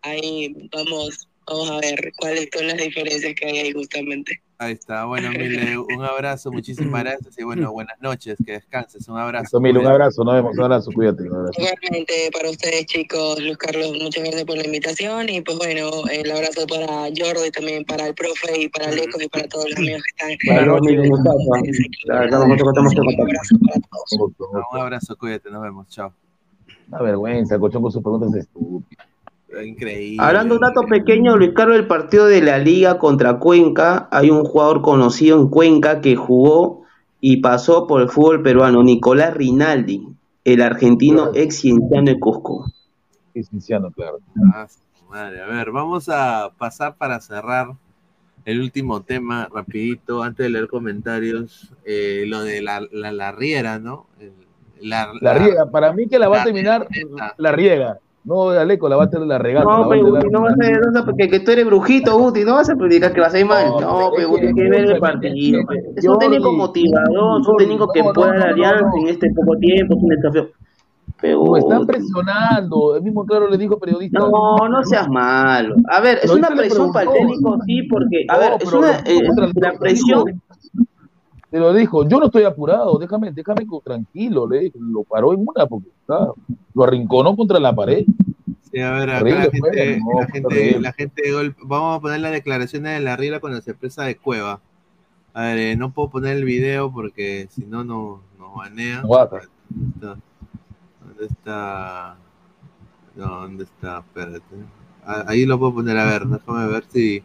ahí 0.02 0.54
vamos 0.72 1.29
Vamos 1.50 1.68
a 1.68 1.80
ver 1.80 2.12
cuáles 2.16 2.48
son 2.56 2.68
las 2.68 2.76
diferencias 2.76 3.34
que 3.34 3.44
hay 3.44 3.58
ahí 3.58 3.72
justamente. 3.72 4.40
Ahí 4.58 4.74
está. 4.74 5.04
Bueno, 5.06 5.30
Mile, 5.30 5.78
un 5.78 6.04
abrazo, 6.04 6.52
muchísimas 6.52 7.02
gracias 7.02 7.36
y 7.36 7.42
bueno, 7.42 7.72
buenas 7.72 8.00
noches, 8.00 8.38
que 8.46 8.52
descanses. 8.52 9.08
Un 9.08 9.18
abrazo. 9.18 9.46
Eso, 9.46 9.60
Mil, 9.60 9.76
un 9.76 9.86
abrazo, 9.86 10.22
nos 10.22 10.34
vemos, 10.34 10.56
un 10.56 10.62
abrazo, 10.62 10.92
cuídate. 10.94 11.24
Abrazo. 11.26 11.52
Igualmente 11.56 12.30
para 12.32 12.50
ustedes, 12.50 12.86
chicos, 12.86 13.40
Luis 13.40 13.56
Carlos, 13.56 13.90
muchas 14.00 14.22
gracias 14.22 14.44
por 14.44 14.58
la 14.58 14.64
invitación 14.64 15.28
y 15.28 15.40
pues 15.40 15.58
bueno, 15.58 15.90
el 16.12 16.30
abrazo 16.30 16.66
para 16.68 17.08
Jordi, 17.16 17.50
también 17.50 17.84
para 17.84 18.06
el 18.06 18.14
profe 18.14 18.60
y 18.60 18.68
para 18.68 18.92
Lecos 18.92 19.20
y 19.20 19.28
para 19.28 19.48
todos 19.48 19.70
los 19.70 19.78
amigos 19.78 20.02
que 20.02 20.34
están. 20.36 20.66
Noches, 20.68 20.98
un 20.98 21.18
estamos 21.18 22.92
en 22.92 23.04
contacto. 23.04 24.50
Un 24.72 24.80
abrazo, 24.80 25.16
cuídate, 25.16 25.50
nos 25.50 25.62
vemos. 25.62 25.88
Chao. 25.88 26.14
Una 26.88 27.02
vergüenza, 27.02 27.58
Cochón 27.58 27.82
con 27.82 27.90
sus 27.90 28.02
preguntas 28.02 28.34
estúpidas. 28.34 29.09
Increíble. 29.64 30.16
Hablando 30.24 30.54
de 30.54 30.58
un 30.60 30.66
dato 30.66 30.82
pequeño, 30.82 31.36
Luis 31.36 31.50
Carlos, 31.54 31.76
el 31.76 31.86
partido 31.86 32.26
de 32.26 32.40
la 32.40 32.58
Liga 32.58 32.98
contra 32.98 33.38
Cuenca, 33.38 34.08
hay 34.12 34.30
un 34.30 34.44
jugador 34.44 34.80
conocido 34.80 35.40
en 35.40 35.48
Cuenca 35.48 36.00
que 36.00 36.14
jugó 36.16 36.84
y 37.20 37.38
pasó 37.38 37.86
por 37.86 38.00
el 38.02 38.08
fútbol 38.08 38.42
peruano, 38.42 38.82
Nicolás 38.82 39.34
Rinaldi, 39.34 40.06
el 40.44 40.62
argentino 40.62 41.30
ex 41.34 41.60
cienciano 41.60 42.10
de 42.10 42.18
Cusco. 42.18 42.66
Ex 43.34 43.48
cienciano, 43.48 43.90
claro. 43.90 44.18
Ah, 44.54 44.66
madre. 45.10 45.42
A 45.42 45.46
ver, 45.46 45.70
vamos 45.72 46.08
a 46.08 46.50
pasar 46.56 46.96
para 46.96 47.20
cerrar 47.20 47.72
el 48.44 48.60
último 48.60 49.02
tema, 49.02 49.48
rapidito, 49.52 50.22
antes 50.22 50.44
de 50.44 50.50
leer 50.50 50.68
comentarios, 50.68 51.72
eh, 51.84 52.24
lo 52.26 52.42
de 52.42 52.62
la, 52.62 52.80
la, 52.92 53.12
la 53.12 53.32
riera, 53.32 53.78
¿no? 53.78 54.06
El- 54.18 54.32
la, 54.82 55.12
La 55.20 55.34
riega, 55.34 55.70
para 55.70 55.92
mí 55.92 56.08
que 56.08 56.18
la 56.18 56.28
va 56.28 56.40
a 56.40 56.44
terminar 56.44 56.88
la 57.36 57.52
riega. 57.52 57.98
No, 58.22 58.50
Aleco, 58.50 58.88
la 58.88 58.96
va 58.96 59.04
a 59.04 59.10
tener 59.10 59.26
la 59.26 59.38
regata. 59.38 59.66
la 59.70 59.78
No, 59.78 59.88
pero 59.88 60.06
Guti, 60.10 60.28
no 60.28 60.42
vas 60.42 60.52
a 60.52 60.56
ver, 60.56 60.80
no, 60.92 61.04
porque 61.04 61.28
que 61.28 61.40
tú 61.40 61.50
eres 61.52 61.64
brujito, 61.64 62.18
Guti, 62.18 62.44
no 62.44 62.54
vas 62.54 62.68
a 62.68 62.76
predicar 62.76 63.14
que 63.14 63.20
vas 63.20 63.32
a 63.32 63.38
ir 63.38 63.46
mal. 63.46 63.66
No, 63.80 64.10
pero 64.14 64.28
Guti, 64.28 64.40
que- 64.42 64.48
hay 64.48 64.54
que 64.54 64.68
ver 64.68 64.90
el 64.90 64.98
partido. 64.98 65.60
es 65.96 66.06
un 66.06 66.18
técnico 66.18 66.52
motivador, 66.52 67.40
es 67.40 67.48
un 67.48 67.56
técnico 67.56 67.88
que 67.92 68.02
dar 68.02 68.14
no, 68.14 68.22
alianza 68.44 68.90
en 69.00 69.08
este 69.08 69.30
poco 69.34 69.56
tiempo, 69.56 69.94
es 69.94 70.02
un 70.02 70.08
desafío. 70.08 70.48
Pero, 71.20 71.56
están 71.56 71.86
presionando. 71.86 72.96
El 72.96 73.02
mismo 73.02 73.26
claro 73.26 73.48
le 73.48 73.58
dijo 73.58 73.78
periodista. 73.78 74.18
No, 74.20 74.56
no 74.68 74.82
seas 74.84 75.08
malo. 75.08 75.74
A 75.88 76.00
ver, 76.00 76.20
es 76.22 76.30
una 76.30 76.48
presión 76.48 76.92
para 76.92 77.10
el 77.10 77.12
técnico, 77.12 77.58
sí, 77.66 77.82
porque, 77.90 78.24
a 78.28 78.38
ver, 78.38 78.52
es 78.60 78.72
una, 78.72 78.98
eh, 79.04 79.20
la 79.54 79.72
presión. 79.78 80.42
Te 81.50 81.58
lo 81.58 81.72
dijo, 81.72 82.08
yo 82.08 82.20
no 82.20 82.26
estoy 82.26 82.44
apurado, 82.44 82.96
déjame, 82.98 83.32
déjame 83.32 83.66
tranquilo, 83.82 84.48
le 84.48 84.60
dijo. 84.60 84.78
lo 84.80 85.02
paró 85.02 85.32
en 85.32 85.40
una 85.40 85.66
porque 85.66 85.88
está, 85.88 86.32
lo 86.74 86.84
arrinconó 86.84 87.34
contra 87.36 87.58
la 87.58 87.74
pared. 87.74 88.04
Sí, 88.70 88.78
a 88.80 88.92
ver, 88.92 89.10
acá 89.10 89.24
la 89.24 89.50
fue, 89.50 89.50
gente, 89.50 90.00
no, 90.00 90.20
la 90.20 90.26
gente, 90.28 90.80
la 90.80 90.92
gente 90.92 91.22
vamos 91.64 91.98
a 91.98 92.00
poner 92.00 92.20
las 92.20 92.30
declaraciones 92.30 92.92
de 92.92 93.00
la 93.00 93.16
Riera 93.16 93.40
cuando 93.40 93.60
se 93.60 93.72
expresa 93.72 94.04
de 94.04 94.16
Cueva. 94.16 94.60
A 95.34 95.42
ver, 95.42 95.58
eh, 95.58 95.76
no 95.76 95.92
puedo 95.92 96.10
poner 96.10 96.36
el 96.36 96.44
video 96.44 96.92
porque 96.92 97.48
si 97.50 97.64
no, 97.64 97.82
no 97.82 98.22
nos 98.38 98.54
banea. 98.54 99.02
¿Dónde 99.02 99.38
está? 99.94 100.16
¿Dónde 101.00 101.26
está? 101.26 102.16
No, 103.16 103.26
¿dónde 103.40 103.64
está? 103.64 103.98
Espérate. 103.98 104.56
Ah, 105.04 105.24
Ahí 105.26 105.46
lo 105.46 105.58
puedo 105.58 105.74
poner, 105.74 105.96
a 105.98 106.04
ver, 106.04 106.26
déjame 106.26 106.68
ver 106.68 106.84
si... 106.88 107.22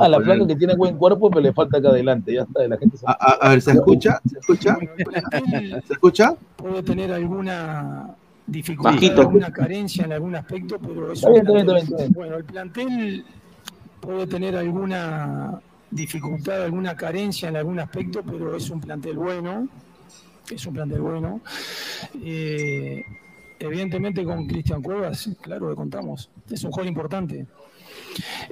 A 0.00 0.08
la 0.08 0.20
flaca 0.20 0.46
que 0.46 0.56
tiene 0.56 0.74
buen 0.76 0.96
cuerpo, 0.96 1.28
pero 1.30 1.40
le 1.40 1.52
falta 1.52 1.78
acá 1.78 1.88
adelante, 1.88 2.32
ya 2.34 2.42
está, 2.42 2.66
la 2.66 2.76
gente 2.78 2.96
se- 2.96 3.06
A, 3.06 3.12
a- 3.12 3.38
a 3.46 3.48
ver, 3.50 3.60
¿se 3.62 3.72
escucha? 3.72 4.20
¿Se 4.30 4.38
escucha? 4.38 4.76
¿Se 5.86 5.92
escucha? 5.92 6.34
puede 6.56 6.82
tener 6.82 7.12
alguna 7.12 8.14
dificultad, 8.46 8.92
Bajito. 8.92 9.20
alguna 9.22 9.50
carencia 9.52 10.04
en 10.04 10.12
algún 10.12 10.36
aspecto, 10.36 10.78
pero 10.78 11.12
es 11.12 11.18
Está 11.18 11.30
un 11.30 11.42
bien, 11.42 11.66
bien. 11.96 12.12
Bueno, 12.12 12.36
el 12.36 12.44
plantel 12.44 13.24
puede 14.00 14.26
tener 14.26 14.56
alguna 14.56 15.60
dificultad, 15.90 16.62
alguna 16.62 16.94
carencia 16.96 17.48
en 17.48 17.56
algún 17.56 17.78
aspecto, 17.78 18.22
pero 18.22 18.54
es 18.56 18.68
un 18.70 18.80
plantel 18.80 19.16
bueno, 19.16 19.68
es 20.50 20.66
un 20.66 20.74
plantel 20.74 21.00
bueno. 21.00 21.40
Eh, 22.22 23.02
evidentemente 23.58 24.24
con 24.24 24.46
Cristian 24.46 24.82
Cuevas, 24.82 25.30
claro 25.40 25.70
que 25.70 25.74
contamos, 25.76 26.30
es 26.50 26.64
un 26.64 26.70
jugador 26.70 26.88
importante. 26.88 27.46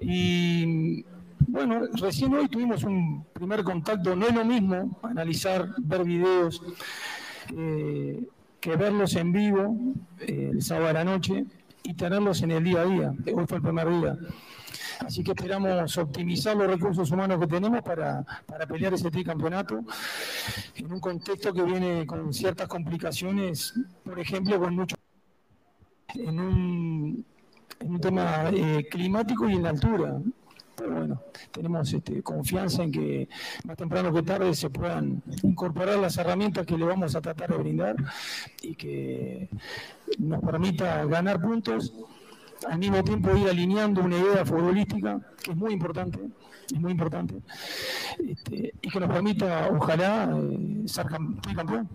Y 0.00 1.04
bueno, 1.46 1.86
recién 1.94 2.34
hoy 2.34 2.48
tuvimos 2.48 2.84
un 2.84 3.24
primer 3.32 3.62
contacto, 3.64 4.16
no 4.16 4.26
es 4.26 4.34
lo 4.34 4.44
mismo 4.44 4.98
analizar, 5.02 5.68
ver 5.78 6.04
videos, 6.04 6.62
eh, 7.56 8.26
que 8.60 8.76
verlos 8.76 9.16
en 9.16 9.32
vivo 9.32 9.76
eh, 10.20 10.50
el 10.52 10.62
sábado 10.62 10.88
a 10.88 10.92
la 10.92 11.04
noche 11.04 11.44
y 11.82 11.94
tenerlos 11.94 12.42
en 12.42 12.52
el 12.52 12.64
día 12.64 12.82
a 12.82 12.84
día. 12.84 13.12
Hoy 13.34 13.44
fue 13.46 13.56
el 13.58 13.62
primer 13.62 13.88
día. 13.88 14.16
Así 15.00 15.24
que 15.24 15.32
esperamos 15.32 15.98
optimizar 15.98 16.56
los 16.56 16.68
recursos 16.68 17.10
humanos 17.10 17.40
que 17.40 17.46
tenemos 17.48 17.82
para, 17.82 18.24
para 18.46 18.66
pelear 18.66 18.94
ese 18.94 19.10
tricampeonato 19.10 19.84
en 20.76 20.92
un 20.92 21.00
contexto 21.00 21.52
que 21.52 21.62
viene 21.64 22.06
con 22.06 22.32
ciertas 22.32 22.68
complicaciones, 22.68 23.74
por 24.04 24.18
ejemplo, 24.20 24.60
con 24.60 24.76
mucho 24.76 24.96
en 26.14 26.38
un, 26.38 27.26
en 27.82 27.90
un 27.94 28.00
tema 28.00 28.48
eh, 28.50 28.86
climático 28.90 29.48
y 29.48 29.54
en 29.54 29.62
la 29.64 29.70
altura. 29.70 30.18
Pero 30.74 30.94
bueno, 30.94 31.20
tenemos 31.52 31.92
este, 31.92 32.22
confianza 32.22 32.82
en 32.82 32.90
que 32.92 33.28
más 33.64 33.76
temprano 33.76 34.12
que 34.12 34.22
tarde 34.22 34.54
se 34.54 34.70
puedan 34.70 35.22
incorporar 35.42 35.98
las 35.98 36.16
herramientas 36.16 36.64
que 36.66 36.78
le 36.78 36.84
vamos 36.86 37.14
a 37.14 37.20
tratar 37.20 37.50
de 37.50 37.58
brindar 37.58 37.94
y 38.62 38.74
que 38.74 39.48
nos 40.18 40.40
permita 40.42 41.04
ganar 41.04 41.40
puntos, 41.40 41.92
al 42.68 42.78
mismo 42.78 43.04
tiempo 43.04 43.36
ir 43.36 43.48
alineando 43.48 44.00
una 44.02 44.16
idea 44.16 44.46
futbolística 44.46 45.20
que 45.42 45.50
es 45.50 45.56
muy 45.56 45.72
importante, 45.72 46.18
es 46.72 46.80
muy 46.80 46.92
importante, 46.92 47.34
este, 48.26 48.72
y 48.80 48.88
que 48.88 49.00
nos 49.00 49.10
permita, 49.10 49.68
ojalá, 49.70 50.30
eh, 50.34 50.82
ser 50.86 51.06
cam- 51.06 51.38
campeón. 51.54 51.88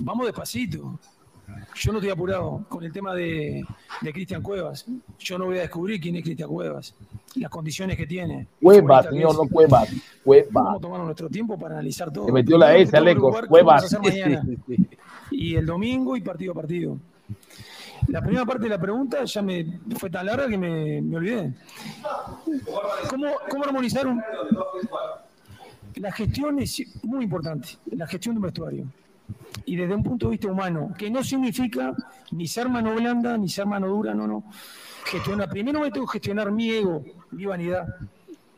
Vamos 0.00 0.26
despacito. 0.26 0.98
Yo 1.74 1.92
no 1.92 1.98
estoy 1.98 2.10
apurado 2.10 2.64
con 2.68 2.84
el 2.84 2.92
tema 2.92 3.14
de, 3.14 3.64
de 4.00 4.12
Cristian 4.12 4.42
Cuevas. 4.42 4.86
Yo 5.18 5.38
no 5.38 5.46
voy 5.46 5.58
a 5.58 5.62
descubrir 5.62 6.00
quién 6.00 6.16
es 6.16 6.22
Cristian 6.22 6.48
Cuevas, 6.48 6.94
las 7.36 7.50
condiciones 7.50 7.96
que 7.96 8.06
tiene. 8.06 8.46
Cuevas, 8.60 9.06
señor, 9.06 9.34
no 9.34 9.48
Cuevas. 9.48 9.88
Cuevas. 10.22 10.52
Vamos 10.52 10.76
a 10.76 10.80
tomar 10.80 11.00
nuestro 11.00 11.28
tiempo 11.28 11.58
para 11.58 11.74
analizar 11.74 12.12
todo. 12.12 12.26
Le 12.26 12.32
metió 12.32 12.58
la 12.58 12.76
S, 12.76 12.84
que 12.84 12.90
tengo 12.90 13.04
que 13.04 13.10
Alecos, 13.10 13.36
preocupar 13.36 13.58
qué 13.58 13.64
vamos 13.64 13.94
a 13.94 13.98
Cuevas. 13.98 14.46
Y 15.30 15.54
el 15.54 15.64
domingo 15.64 16.14
y 16.14 16.20
partido 16.20 16.52
a 16.52 16.54
partido. 16.54 16.98
La 18.08 18.20
primera 18.20 18.44
parte 18.44 18.64
de 18.64 18.68
la 18.68 18.78
pregunta 18.78 19.24
ya 19.24 19.42
me 19.42 19.80
fue 19.96 20.10
tan 20.10 20.26
larga 20.26 20.48
que 20.48 20.58
me, 20.58 21.00
me 21.00 21.16
olvidé. 21.16 21.54
¿Cómo, 23.08 23.26
¿Cómo 23.48 23.64
armonizar 23.64 24.06
un... 24.06 24.22
La 25.96 26.10
gestión 26.10 26.58
es 26.58 26.82
muy 27.02 27.24
importante, 27.24 27.68
la 27.92 28.06
gestión 28.06 28.34
de 28.34 28.38
un 28.40 28.44
vestuario. 28.44 28.86
Y 29.64 29.76
desde 29.76 29.94
un 29.94 30.02
punto 30.02 30.26
de 30.26 30.32
vista 30.32 30.48
humano, 30.48 30.92
que 30.96 31.10
no 31.10 31.22
significa 31.22 31.94
ni 32.30 32.46
ser 32.46 32.68
mano 32.68 32.94
blanda, 32.94 33.36
ni 33.36 33.48
ser 33.48 33.66
mano 33.66 33.88
dura, 33.88 34.14
no, 34.14 34.26
no. 34.26 34.44
Gestionar, 35.04 35.48
primero 35.48 35.80
me 35.80 35.90
tengo 35.90 36.06
que 36.06 36.14
gestionar 36.14 36.50
mi 36.50 36.70
ego, 36.70 37.04
mi 37.30 37.46
vanidad. 37.46 37.86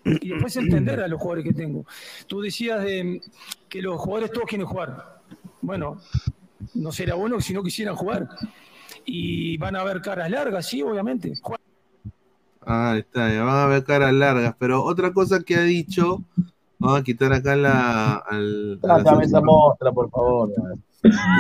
Y 0.05 0.29
después 0.29 0.57
entender 0.57 1.01
a 1.01 1.09
los 1.09 1.21
jugadores 1.21 1.45
que 1.45 1.55
tengo. 1.55 1.87
Tú 2.27 2.41
decías 2.41 2.83
de 2.83 3.21
que 3.69 3.81
los 3.81 3.99
jugadores 3.99 4.33
todos 4.33 4.47
quieren 4.47 4.67
jugar. 4.67 5.21
Bueno, 5.63 5.99
no 6.75 6.93
será 6.93 7.15
bueno 7.15 7.41
si 7.41 7.55
no 7.55 7.63
quisieran 7.63 7.97
jugar. 7.97 8.29
Y 9.07 9.57
van 9.57 9.77
a 9.77 9.81
haber 9.81 10.01
caras 10.03 10.31
largas, 10.31 10.67
sí, 10.67 10.83
obviamente. 10.83 11.33
Ah, 12.67 12.97
está, 12.99 13.33
ya 13.33 13.43
van 13.45 13.57
a 13.57 13.67
ver 13.67 13.85
caras 13.85 14.13
largas. 14.13 14.55
Pero 14.59 14.83
otra 14.83 15.13
cosa 15.13 15.43
que 15.43 15.57
ha 15.57 15.63
dicho, 15.63 16.23
vamos 16.79 17.01
a 17.01 17.03
quitar 17.05 17.33
acá 17.33 17.57
la. 17.57 18.17
Al, 18.17 18.79
a 18.83 18.99
la 18.99 19.23
esa 19.23 19.41
mostra, 19.41 19.93
por 19.93 20.11
favor. 20.11 20.51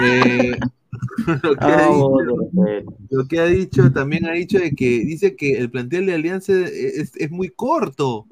Eh, 0.05 0.57
lo, 1.43 1.57
que 1.57 1.65
ha 1.65 1.87
Ah, 1.87 1.89
dicho, 1.89 2.81
lo 3.11 3.29
que 3.29 3.41
ha 3.41 3.47
dicho, 3.47 3.93
también 3.93 4.27
ha 4.27 4.33
dicho 4.33 4.59
de 4.59 4.75
que 4.75 5.01
dice 5.01 5.37
que 5.37 5.59
el 5.59 5.71
plantel 5.71 6.07
de 6.07 6.15
Alianza 6.15 6.53
es, 6.53 7.13
es 7.17 7.31
muy 7.31 7.49
corto. 7.51 8.27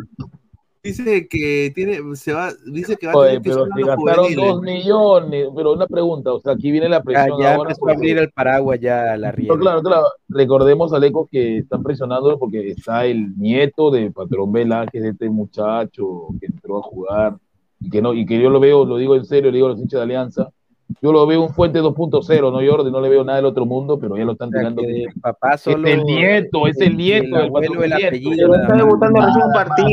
Dice 0.84 1.28
que 1.28 1.70
tiene, 1.74 2.00
se 2.16 2.32
va, 2.32 2.50
dice 2.66 2.96
que 2.96 3.06
va 3.06 3.12
a 3.12 3.16
Oye, 3.18 3.28
tener 3.40 3.42
que 3.42 3.50
pero 3.50 3.62
usar 3.62 3.76
se 3.76 3.84
gastaron 3.86 4.34
dos 4.34 4.62
millones. 4.62 5.48
Pero 5.54 5.72
una 5.74 5.86
pregunta, 5.86 6.32
o 6.32 6.40
sea, 6.40 6.54
aquí 6.54 6.72
viene 6.72 6.88
la 6.88 7.02
presión 7.02 7.40
ya 7.40 7.54
ahora. 7.54 7.70
empezó 7.70 7.88
a 7.88 7.92
abrir 7.92 8.18
el 8.18 8.30
paraguas 8.32 8.80
ya 8.80 9.16
la 9.16 9.28
No, 9.30 9.36
riega. 9.36 9.58
claro, 9.58 9.82
claro. 9.82 10.06
Recordemos, 10.28 10.92
Aleco, 10.92 11.28
que 11.30 11.58
están 11.58 11.84
presionando 11.84 12.36
porque 12.38 12.70
está 12.70 13.04
el 13.06 13.38
nieto 13.38 13.92
de 13.92 14.10
Patrón 14.10 14.50
Velázquez, 14.50 15.02
de 15.02 15.08
este 15.10 15.30
muchacho 15.30 16.28
que 16.40 16.46
entró 16.46 16.78
a 16.78 16.82
jugar, 16.82 17.36
y 17.78 17.88
que 17.88 18.02
no, 18.02 18.12
y 18.12 18.26
que 18.26 18.40
yo 18.40 18.50
lo 18.50 18.58
veo, 18.58 18.84
lo 18.84 18.96
digo 18.96 19.14
en 19.14 19.24
serio, 19.24 19.50
le 19.52 19.56
digo 19.58 19.66
a 19.68 19.70
los 19.70 19.80
hinchas 19.80 19.98
de 20.00 20.02
Alianza, 20.04 20.50
yo 21.00 21.12
lo 21.12 21.26
veo 21.26 21.42
un 21.42 21.50
fuente 21.50 21.80
2.0, 21.80 22.52
no 22.52 22.70
Jordi, 22.70 22.90
no 22.90 23.00
le 23.00 23.08
veo 23.08 23.24
nada 23.24 23.36
del 23.36 23.46
otro 23.46 23.64
mundo, 23.66 23.98
pero 23.98 24.16
ya 24.16 24.24
lo 24.24 24.32
están 24.32 24.48
O 24.48 24.52
sea, 24.52 24.60
tirando. 24.60 24.82
el 24.82 25.08
papá 25.20 25.54
es 25.54 25.66
el 25.66 26.04
nieto, 26.04 26.66
es 26.66 26.80
el 26.80 26.96
nieto 26.96 27.36
el 27.36 27.44
abuelo, 27.46 27.84
el 27.84 27.90
nieto. 27.90 28.06
apellido, 28.08 28.50
Pero 28.50 28.54
está 28.62 28.76
debutando 28.76 29.20
recién 29.20 29.44
un 29.46 29.52
partido, 29.52 29.88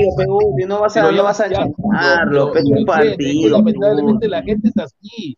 y 0.59 0.65
no 0.65 0.79
vas 0.81 0.97
a, 0.97 1.11
no 1.11 1.23
vas 1.23 1.39
a 1.41 1.45
es 1.45 2.65
un 2.65 2.85
partido. 2.85 3.57
lamentablemente 3.57 4.27
la 4.27 4.43
gente 4.43 4.69
es 4.69 4.77
así. 4.77 5.35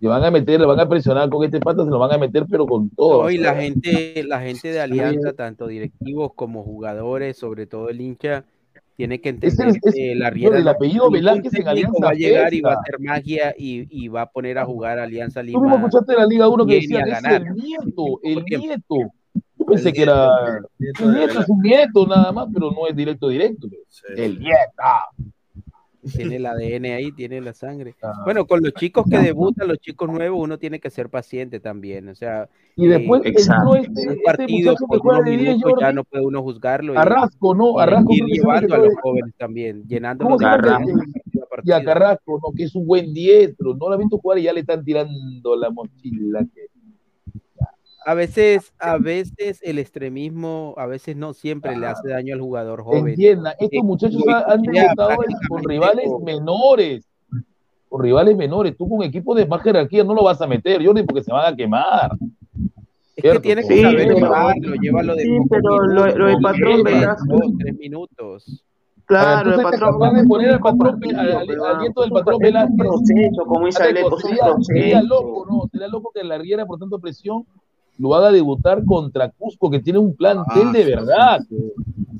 Le 0.00 0.08
van 0.08 0.24
a 0.24 0.30
meter, 0.30 0.60
le 0.60 0.66
van 0.66 0.80
a 0.80 0.88
presionar 0.88 1.30
con 1.30 1.44
este 1.44 1.60
pata, 1.60 1.84
se 1.84 1.90
lo 1.90 1.98
van 1.98 2.12
a 2.12 2.18
meter, 2.18 2.44
pero 2.50 2.66
con 2.66 2.90
todo. 2.90 3.22
No, 3.22 3.30
y 3.30 3.38
la 3.38 3.54
gente, 3.54 4.22
la 4.24 4.40
gente 4.40 4.70
de 4.70 4.80
Alianza, 4.80 5.32
tanto 5.32 5.66
directivos 5.66 6.32
como 6.34 6.62
jugadores, 6.62 7.38
sobre 7.38 7.66
todo 7.66 7.88
el 7.88 8.00
hincha, 8.00 8.44
tiene 8.96 9.20
que 9.20 9.30
entender 9.30 9.68
Es 9.68 9.80
que 9.94 10.14
la 10.14 10.30
Riera 10.30 10.58
el 10.58 10.68
apellido 10.68 11.10
Velázquez 11.10 11.54
en 11.54 11.68
Alianza 11.68 11.98
va 12.04 12.10
a 12.10 12.14
llegar 12.14 12.54
y 12.54 12.60
va 12.60 12.72
a 12.72 12.80
hacer 12.80 13.00
magia 13.00 13.54
y, 13.58 13.86
y 14.04 14.08
va 14.08 14.22
a 14.22 14.30
poner 14.30 14.58
a 14.58 14.64
jugar 14.64 14.98
a 14.98 15.04
Alianza 15.04 15.40
Tú 15.40 15.46
mismo 15.46 15.64
Lima. 15.64 15.76
escuchaste 15.76 16.12
en 16.12 16.18
la 16.18 16.26
Liga 16.26 16.48
1 16.48 16.66
que 16.66 16.78
bien 16.78 16.92
y 16.92 16.96
a 16.96 17.04
decían, 17.04 17.08
es 17.08 17.22
ganar. 17.22 17.42
el 17.42 17.54
nieto, 17.54 18.20
el 18.22 18.44
nieto. 18.44 18.96
Yo 19.58 19.66
pensé 19.66 19.92
que 19.92 20.02
era. 20.02 20.28
El 20.78 21.12
nieto 21.14 21.40
es 21.40 21.48
un 21.48 21.60
nieto 21.60 22.06
nada 22.06 22.32
más, 22.32 22.48
pero 22.52 22.70
no 22.70 22.86
es 22.88 22.94
directo, 22.94 23.28
directo. 23.28 23.68
El 24.16 24.38
nieto. 24.38 24.82
Tiene 26.12 26.36
el 26.36 26.46
ADN 26.46 26.84
ahí, 26.86 27.12
tiene 27.12 27.40
la 27.40 27.52
sangre. 27.52 27.94
Ah. 28.02 28.12
Bueno, 28.24 28.46
con 28.46 28.62
los 28.62 28.72
chicos 28.74 29.04
que 29.10 29.18
debutan, 29.18 29.68
los 29.68 29.78
chicos 29.78 30.10
nuevos, 30.10 30.40
uno 30.42 30.58
tiene 30.58 30.80
que 30.80 30.90
ser 30.90 31.08
paciente 31.08 31.60
también. 31.60 32.08
O 32.08 32.14
sea, 32.14 32.48
Y 32.76 32.86
después, 32.86 33.22
eh, 33.24 33.34
no 33.64 33.74
este, 33.76 33.90
un 33.90 34.08
este 34.12 34.22
partido 34.24 34.74
por 34.86 34.98
juega 35.00 35.18
unos 35.20 35.30
de 35.30 35.36
10, 35.36 35.42
minutos 35.56 35.72
ya 35.80 35.86
Jordi, 35.86 35.96
no 35.96 36.04
puede 36.04 36.26
uno 36.26 36.42
juzgarlo. 36.42 36.92
y- 36.92 36.96
Carrasco, 36.96 37.54
¿no? 37.54 37.70
y 37.78 37.80
Arrasco 37.82 38.12
se 38.12 38.24
llevando 38.26 38.74
a 38.74 38.78
los 38.78 38.94
jóvenes 39.02 39.34
también, 39.38 39.84
llenando 39.88 40.24
¿Cómo 40.24 40.36
los 40.38 40.40
Y 41.64 41.72
a 41.72 41.82
Carrasco, 41.84 42.40
¿no? 42.42 42.52
Que 42.54 42.64
es 42.64 42.74
un 42.74 42.86
buen 42.86 43.14
diestro. 43.14 43.74
No 43.74 43.88
lo 43.88 43.94
ha 43.94 43.98
visto 43.98 44.18
jugar 44.18 44.38
y 44.38 44.42
ya 44.42 44.52
le 44.52 44.60
están 44.60 44.84
tirando 44.84 45.56
la 45.56 45.70
mochila. 45.70 46.40
que- 46.54 46.66
A 48.06 48.14
veces, 48.14 48.72
a 48.78 48.98
veces 48.98 49.60
el 49.62 49.78
extremismo, 49.78 50.74
a 50.76 50.86
veces 50.86 51.16
no 51.16 51.32
siempre 51.32 51.76
le 51.76 51.86
hace 51.86 52.08
daño 52.08 52.34
al 52.34 52.40
jugador 52.40 52.82
joven. 52.82 53.08
Entienda, 53.08 53.52
estos 53.52 53.70
Eh, 53.72 53.82
muchachos 53.82 54.22
lo 54.24 54.34
han 54.34 54.62
debutado 54.62 55.10
con 55.48 55.64
rivales 55.64 56.08
con- 56.08 56.24
menores. 56.24 57.08
Con 57.88 58.02
rivales 58.02 58.36
menores. 58.36 58.76
Tú 58.76 58.88
con 58.88 59.02
equipo 59.02 59.34
de 59.34 59.46
más 59.46 59.62
jerarquía 59.62 60.02
no 60.04 60.14
lo 60.14 60.24
vas 60.24 60.40
a 60.40 60.46
meter, 60.46 60.84
Jordi, 60.84 61.02
porque 61.04 61.22
se 61.22 61.32
van 61.32 61.52
a 61.52 61.56
quemar. 61.56 62.10
Es 63.16 63.32
que 63.34 63.40
tienes 63.40 63.68
que 63.68 63.76
Sí, 63.76 63.82
saber 63.82 64.08
pero- 64.08 64.16
llevarlo, 64.18 64.74
llévalo 64.82 65.14
de 65.14 65.22
Sí, 65.22 65.30
pero 65.48 65.78
lo- 65.86 66.06
lo 66.16 66.26
del 66.26 66.38
patrón 66.42 66.82
dos, 67.28 67.40
tres 67.60 67.78
minutos. 67.78 68.64
Claro, 69.06 69.50
el 69.52 69.54
Entonces, 69.58 69.80
patrón. 69.80 70.00
capaz 70.00 70.12
de 70.14 70.24
poner 70.26 70.50
al 70.50 70.60
patrón, 70.60 71.00
al, 71.16 71.32
al- 71.36 71.46
pero 71.46 71.64
al 71.66 71.78
nieto 71.78 72.00
del 72.00 72.10
patrón 72.10 72.34
es 72.34 72.36
un 72.36 72.42
Velázquez. 72.42 72.76
proceso, 72.78 73.44
como 73.46 73.66
es 73.68 73.76
un 73.78 74.64
sería, 74.64 75.02
loco, 75.02 75.46
¿no? 75.48 75.68
Sería 75.70 75.88
loco 75.88 76.10
que 76.14 76.24
la 76.24 76.38
Riera, 76.38 76.66
por 76.66 76.78
tanto 76.78 76.98
presión, 76.98 77.44
lo 77.98 78.14
haga 78.14 78.32
debutar 78.32 78.84
contra 78.84 79.30
Cusco, 79.30 79.70
que 79.70 79.80
tiene 79.80 79.98
un 79.98 80.14
plantel 80.16 80.68
Ah, 80.68 80.72
de 80.72 80.84
sí, 80.84 80.90
verdad. 80.90 81.40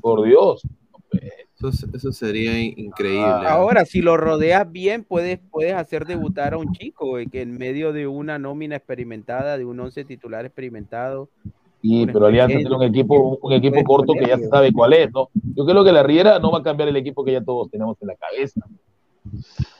Por 0.01 0.23
Dios. 0.23 0.61
Eso, 1.57 1.87
eso 1.93 2.11
sería 2.11 2.59
in- 2.59 2.73
increíble. 2.77 3.47
Ahora, 3.47 3.85
si 3.85 4.01
lo 4.01 4.17
rodeas 4.17 4.69
bien, 4.71 5.03
puedes, 5.03 5.39
puedes 5.51 5.73
hacer 5.73 6.05
debutar 6.05 6.53
a 6.53 6.57
un 6.57 6.71
chico 6.73 7.17
eh, 7.17 7.27
que 7.27 7.41
en 7.41 7.57
medio 7.57 7.91
de 7.93 8.07
una 8.07 8.37
nómina 8.37 8.75
experimentada, 8.75 9.57
de 9.57 9.65
un 9.65 9.79
once 9.79 10.03
titular 10.05 10.45
experimentado. 10.45 11.29
Sí, 11.81 12.05
pero 12.11 12.25
Alianza 12.25 12.57
tiene 12.57 12.75
un 12.75 12.83
equipo, 12.83 13.39
un 13.41 13.53
equipo 13.53 13.83
corto 13.83 14.13
que 14.13 14.27
ya 14.27 14.37
se 14.37 14.47
sabe 14.47 14.73
cuál 14.73 14.93
es, 14.93 15.11
¿no? 15.13 15.29
Yo 15.55 15.65
creo 15.65 15.83
que 15.83 15.91
la 15.91 16.03
Riera 16.03 16.39
no 16.39 16.51
va 16.51 16.59
a 16.59 16.63
cambiar 16.63 16.89
el 16.89 16.95
equipo 16.97 17.23
que 17.23 17.31
ya 17.31 17.43
todos 17.43 17.69
tenemos 17.69 17.95
en 18.01 18.07
la 18.07 18.15
cabeza. 18.15 18.61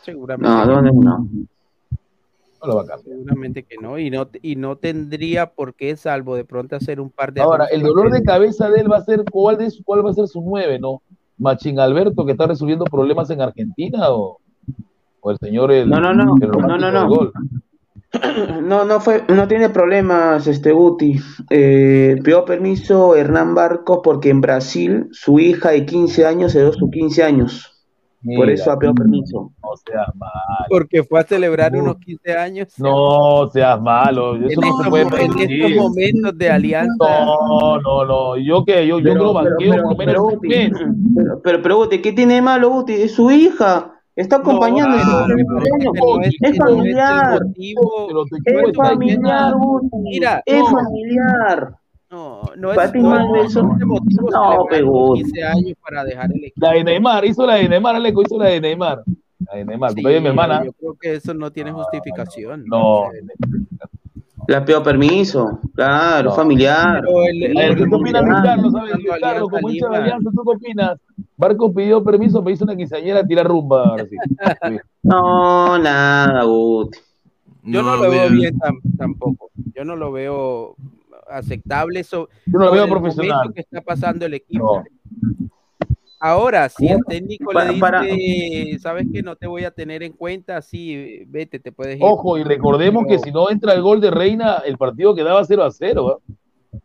Seguramente. 0.02 0.50
No, 0.50 0.66
¿dónde 0.66 0.92
no? 0.94 1.28
No 2.66 2.74
lo 2.74 2.76
va 2.78 2.82
a 2.84 2.86
cambiar. 2.86 3.18
Seguramente 3.18 3.64
que 3.64 3.78
no, 3.82 4.00
y 4.00 4.10
no, 4.10 4.30
y 4.42 4.56
no 4.56 4.78
tendría 4.78 5.52
por 5.52 5.76
qué, 5.76 5.96
salvo 5.96 6.36
de 6.36 6.46
pronto 6.46 6.76
hacer 6.76 7.00
un 7.00 7.10
par 7.10 7.34
de 7.34 7.42
Ahora, 7.42 7.66
el 7.66 7.84
dolor 7.84 8.12
de 8.12 8.24
cabeza 8.24 8.70
de 8.70 8.82
él 8.82 8.92
va 8.92 8.98
a 8.98 9.04
ser 9.04 9.24
cuál, 9.32 9.62
es, 9.62 9.82
cuál 9.84 10.06
va 10.06 10.12
a 10.12 10.14
ser 10.14 10.28
su 10.28 10.42
nueve, 10.42 10.80
¿no? 10.80 11.02
Machín 11.38 11.80
Alberto 11.80 12.26
que 12.26 12.32
está 12.32 12.48
resolviendo 12.48 12.86
problemas 12.86 13.30
en 13.30 13.42
Argentina 13.42 14.10
o, 14.10 14.40
o 15.20 15.32
el 15.32 15.38
señor 15.38 15.72
el, 15.72 15.90
No, 15.90 16.00
no, 16.00 16.14
no, 16.14 16.36
el 16.42 16.50
no, 16.50 16.78
no, 16.78 16.92
no. 16.92 17.08
gol. 17.08 17.32
No, 18.64 18.86
no 18.86 19.02
fue, 19.02 19.26
no 19.28 19.46
tiene 19.46 19.70
problemas 19.70 20.48
este 20.48 20.72
Guti. 20.72 21.20
Eh, 21.50 22.16
pidió 22.24 22.46
permiso 22.46 23.14
Hernán 23.14 23.54
Barcos 23.54 24.00
porque 24.04 24.30
en 24.30 24.40
Brasil 24.40 25.10
su 25.12 25.40
hija 25.40 25.72
de 25.72 25.86
15 25.86 26.26
años 26.26 26.54
se 26.54 26.62
dio 26.62 26.72
sus 26.72 26.90
15 26.92 27.24
años. 27.24 27.75
Por 28.36 28.50
eso 28.50 28.72
ha 28.72 28.80
pedido 28.80 28.96
permiso. 28.96 29.52
No 29.62 29.70
seas 29.86 30.08
malo. 30.16 30.34
Porque 30.70 31.04
fue 31.04 31.20
a 31.20 31.24
celebrar 31.24 31.76
unos 31.76 31.98
15 31.98 32.38
años. 32.38 32.74
No 32.80 33.48
seas 33.52 33.80
malo. 33.82 34.36
Eso 34.36 34.46
en, 34.46 34.60
no 34.60 34.68
estos, 34.68 34.84
se 34.84 34.90
puede 34.90 35.04
en 35.04 35.52
estos 35.52 35.84
momentos 35.84 36.38
de 36.38 36.50
alianza. 36.50 37.26
No, 37.26 37.80
no, 37.82 38.06
no. 38.06 38.38
Yo 38.38 38.64
que 38.66 38.88
yo, 38.88 39.00
yo 39.00 39.04
Pero, 39.04 39.16
lo 39.16 39.20
pero, 39.20 39.34
banqueo 39.34 39.72
pero, 39.72 39.84
por 39.84 39.92
lo 39.92 39.98
pero, 39.98 40.08
menos 40.12 40.24
un 40.24 40.36
Guti, 40.36 40.48
mes. 40.48 40.72
pero, 41.16 41.42
pero, 41.44 41.62
pero, 41.62 41.90
¿qué 41.90 42.12
tiene 42.14 42.36
de 42.36 42.42
malo 42.42 42.70
Guti? 42.70 42.94
Es 42.94 43.12
su 43.14 43.30
hija. 43.32 43.92
Está 44.16 44.38
acompañando 44.38 44.96
pero 44.98 45.28
no 45.28 46.22
es- 46.22 46.58
familiar. 46.58 47.40
Pero 48.46 48.70
Es 48.70 48.76
familiar. 48.78 49.52
Mira, 50.04 50.42
Es 50.46 50.60
no. 50.60 50.66
familiar. 50.68 51.76
No, 52.12 52.42
no 52.58 52.72
es, 52.72 52.92
ti, 52.92 53.00
no 53.00 53.10
no 53.20 53.36
eso- 53.44 53.60
es 53.74 53.80
de 53.80 53.86
motivo 53.86 54.30
No, 54.32 54.64
unos 54.64 55.20
15 55.20 55.44
años 55.44 55.74
para 55.82 56.04
dejar 56.04 56.32
el 56.32 56.44
equipo. 56.46 56.66
La 56.66 56.74
de 56.74 56.84
Neymar, 56.84 57.26
hizo 57.26 57.46
la 57.46 57.56
de 57.56 57.68
Neymar, 57.70 57.96
Aleco, 57.96 58.22
hizo 58.22 58.38
la 58.38 58.46
de 58.46 58.62
Neymar. 58.62 59.04
La 59.50 59.58
de 59.58 59.66
Neymar, 59.66 59.92
ella 59.98 60.10
es 60.10 60.16
mi 60.16 60.22
Sí, 60.22 60.28
hermana. 60.28 60.64
Yo 60.66 60.72
creo 60.74 60.94
que 61.00 61.14
eso 61.16 61.34
no 61.34 61.52
tiene 61.52 61.72
justificación. 61.72 62.64
No. 62.68 63.06
Le 64.48 64.56
ha 64.56 64.64
pedido 64.64 64.84
permiso. 64.84 65.60
Claro, 65.74 66.30
No. 66.30 66.36
familiar. 66.36 67.04
¿tú 67.04 67.86
qué 67.90 67.96
opinas, 67.96 68.24
Carlos? 68.44 68.72
¿Sabes? 68.74 68.94
Carlos, 69.20 69.50
como 69.50 69.70
hincha 69.70 69.90
de 69.90 69.98
Alianza, 69.98 70.30
¿tú 70.34 70.44
qué 70.44 70.56
opinas? 70.56 71.00
Barco 71.38 71.74
pidió 71.74 72.04
permiso, 72.04 72.42
me 72.44 72.52
hizo 72.52 72.64
una 72.64 72.76
quinceañera 72.76 73.22
a 73.22 73.26
tirar 73.26 73.48
rumba. 73.48 73.84
Ahora 73.90 74.06
sí. 74.06 74.16
No, 75.04 75.78
nada, 75.80 76.44
Guti. 76.44 77.00
Yo 77.64 77.82
no, 77.82 77.96
No, 77.98 78.04
lo 78.04 78.12
veo 78.12 78.30
bien 78.30 78.56
tam- 78.60 78.80
tampoco. 78.98 79.50
Yo 79.76 79.84
no 79.84 79.96
lo 79.96 80.12
veo 80.12 80.76
aceptable. 81.30 82.00
Eso, 82.00 82.30
Yo 82.46 82.60
no 82.60 82.66
lo 82.66 82.66
por 82.68 82.74
veo 82.76 82.84
el 82.86 82.90
profesional. 82.90 83.32
momento 83.38 83.54
que 83.54 83.62
está 83.62 83.82
pasando 83.82 84.26
el 84.26 84.34
equipo. 84.36 84.84
Ahora, 86.20 86.70
si 86.70 86.88
el 86.88 87.00
técnico 87.08 87.52
Para- 87.52 87.66
le 87.66 87.74
dice, 87.74 87.82
para- 87.82 88.80
sabes 88.80 89.08
que 89.14 89.22
no 89.22 89.36
te 89.36 89.48
voy 89.48 89.64
a 89.64 89.72
tener 89.72 90.02
en 90.02 90.14
cuenta, 90.14 90.62
sí, 90.62 91.24
vete, 91.28 91.60
te 91.60 91.72
puedes 91.72 91.98
ir. 91.98 92.04
Ojo, 92.04 92.38
y 92.38 92.44
recordemos 92.44 93.06
que 93.08 93.20
si 93.20 93.32
no 93.32 93.50
entra 93.52 93.74
el 93.74 93.82
gol 93.82 94.02
de 94.02 94.10
Reina, 94.12 94.64
el 94.66 94.78
partido 94.78 95.14
quedaba 95.14 95.44
0 95.44 95.64
a 95.64 95.72
0. 95.72 96.22
¿eh? 96.34 96.80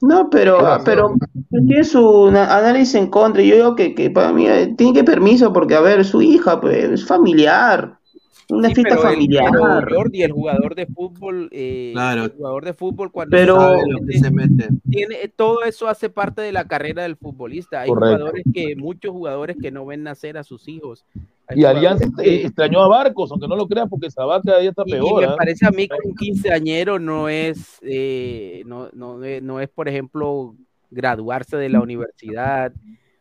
No, 0.00 0.30
pero, 0.30 0.58
Claro. 0.58 0.82
pero 0.84 1.14
tiene 1.50 1.82
su 1.82 2.28
análisis 2.28 2.94
en 2.94 3.08
contra. 3.08 3.42
Yo 3.42 3.56
digo 3.56 3.74
que, 3.74 3.94
que 3.96 4.10
para 4.10 4.32
mí 4.32 4.46
eh, 4.46 4.72
tiene 4.76 4.92
que 4.92 5.02
permiso 5.02 5.52
porque, 5.52 5.74
a 5.74 5.80
ver, 5.80 6.04
su 6.04 6.22
hija, 6.22 6.60
pues, 6.60 6.84
es 6.84 7.06
familiar. 7.06 7.97
Una 8.50 8.68
Sí, 8.68 8.76
fiesta 8.76 8.96
pero 8.96 9.08
el- 9.08 9.14
familiar. 9.14 9.44
pero 9.52 9.96
Jordi, 9.98 10.22
el 10.22 10.32
jugador 10.32 10.74
de 10.74 10.86
fútbol, 10.86 11.48
eh, 11.52 11.90
Claro. 11.92 12.24
el 12.24 12.30
jugador 12.30 12.64
de 12.64 12.72
fútbol 12.72 13.12
cuando 13.12 13.36
Pero- 13.36 13.56
Sabe 13.56 13.82
lo 13.90 14.06
que 14.06 14.18
se 14.18 14.30
mete. 14.30 14.68
tiene 14.88 15.28
todo 15.36 15.62
eso 15.64 15.86
hace 15.86 16.08
parte 16.08 16.40
de 16.40 16.52
la 16.52 16.66
carrera 16.66 17.02
del 17.02 17.16
futbolista. 17.16 17.82
Hay 17.82 17.88
Correcto. 17.90 18.16
jugadores 18.16 18.44
que, 18.54 18.74
muchos 18.76 19.12
jugadores 19.12 19.56
que 19.60 19.70
no 19.70 19.84
ven 19.84 20.02
nacer 20.02 20.38
a 20.38 20.44
sus 20.44 20.66
hijos. 20.66 21.04
Hay 21.46 21.60
Y 21.60 21.64
Alianza 21.64 22.06
eh, 22.06 22.10
que- 22.22 22.42
extrañó 22.46 22.80
a 22.80 22.88
Barcos, 22.88 23.30
aunque 23.30 23.48
no 23.48 23.56
lo 23.56 23.68
creas, 23.68 23.88
porque 23.88 24.10
Sabaca 24.10 24.62
ya 24.62 24.70
está 24.70 24.82
y, 24.86 24.90
y 24.90 24.92
peor. 24.94 25.20
me 25.26 25.32
¿eh? 25.32 25.36
parece 25.36 25.66
a 25.66 25.70
mí 25.70 25.86
que 25.86 25.96
un 26.08 26.14
quinceañero 26.14 26.98
no 26.98 27.28
es, 27.28 27.78
eh, 27.82 28.62
no, 28.66 28.88
no, 28.94 29.18
no 29.18 29.60
es, 29.60 29.68
por 29.68 29.88
ejemplo, 29.88 30.54
graduarse 30.90 31.58
de 31.58 31.68
la 31.68 31.80
universidad, 31.80 32.72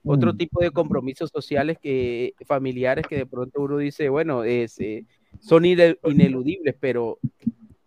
otro 0.05 0.31
Mm. 0.33 0.37
tipo 0.37 0.61
de 0.61 0.71
compromisos 0.71 1.29
sociales 1.29 1.77
que 1.81 2.33
familiares 2.45 3.05
que 3.07 3.17
de 3.17 3.25
pronto 3.25 3.59
uno 3.61 3.77
dice, 3.77 4.07
bueno, 4.07 4.45
es, 4.45 4.79
eh, 4.79 5.03
son 5.39 5.63
ine- 5.65 5.97
ineludibles, 6.03 6.75
pero 6.79 7.19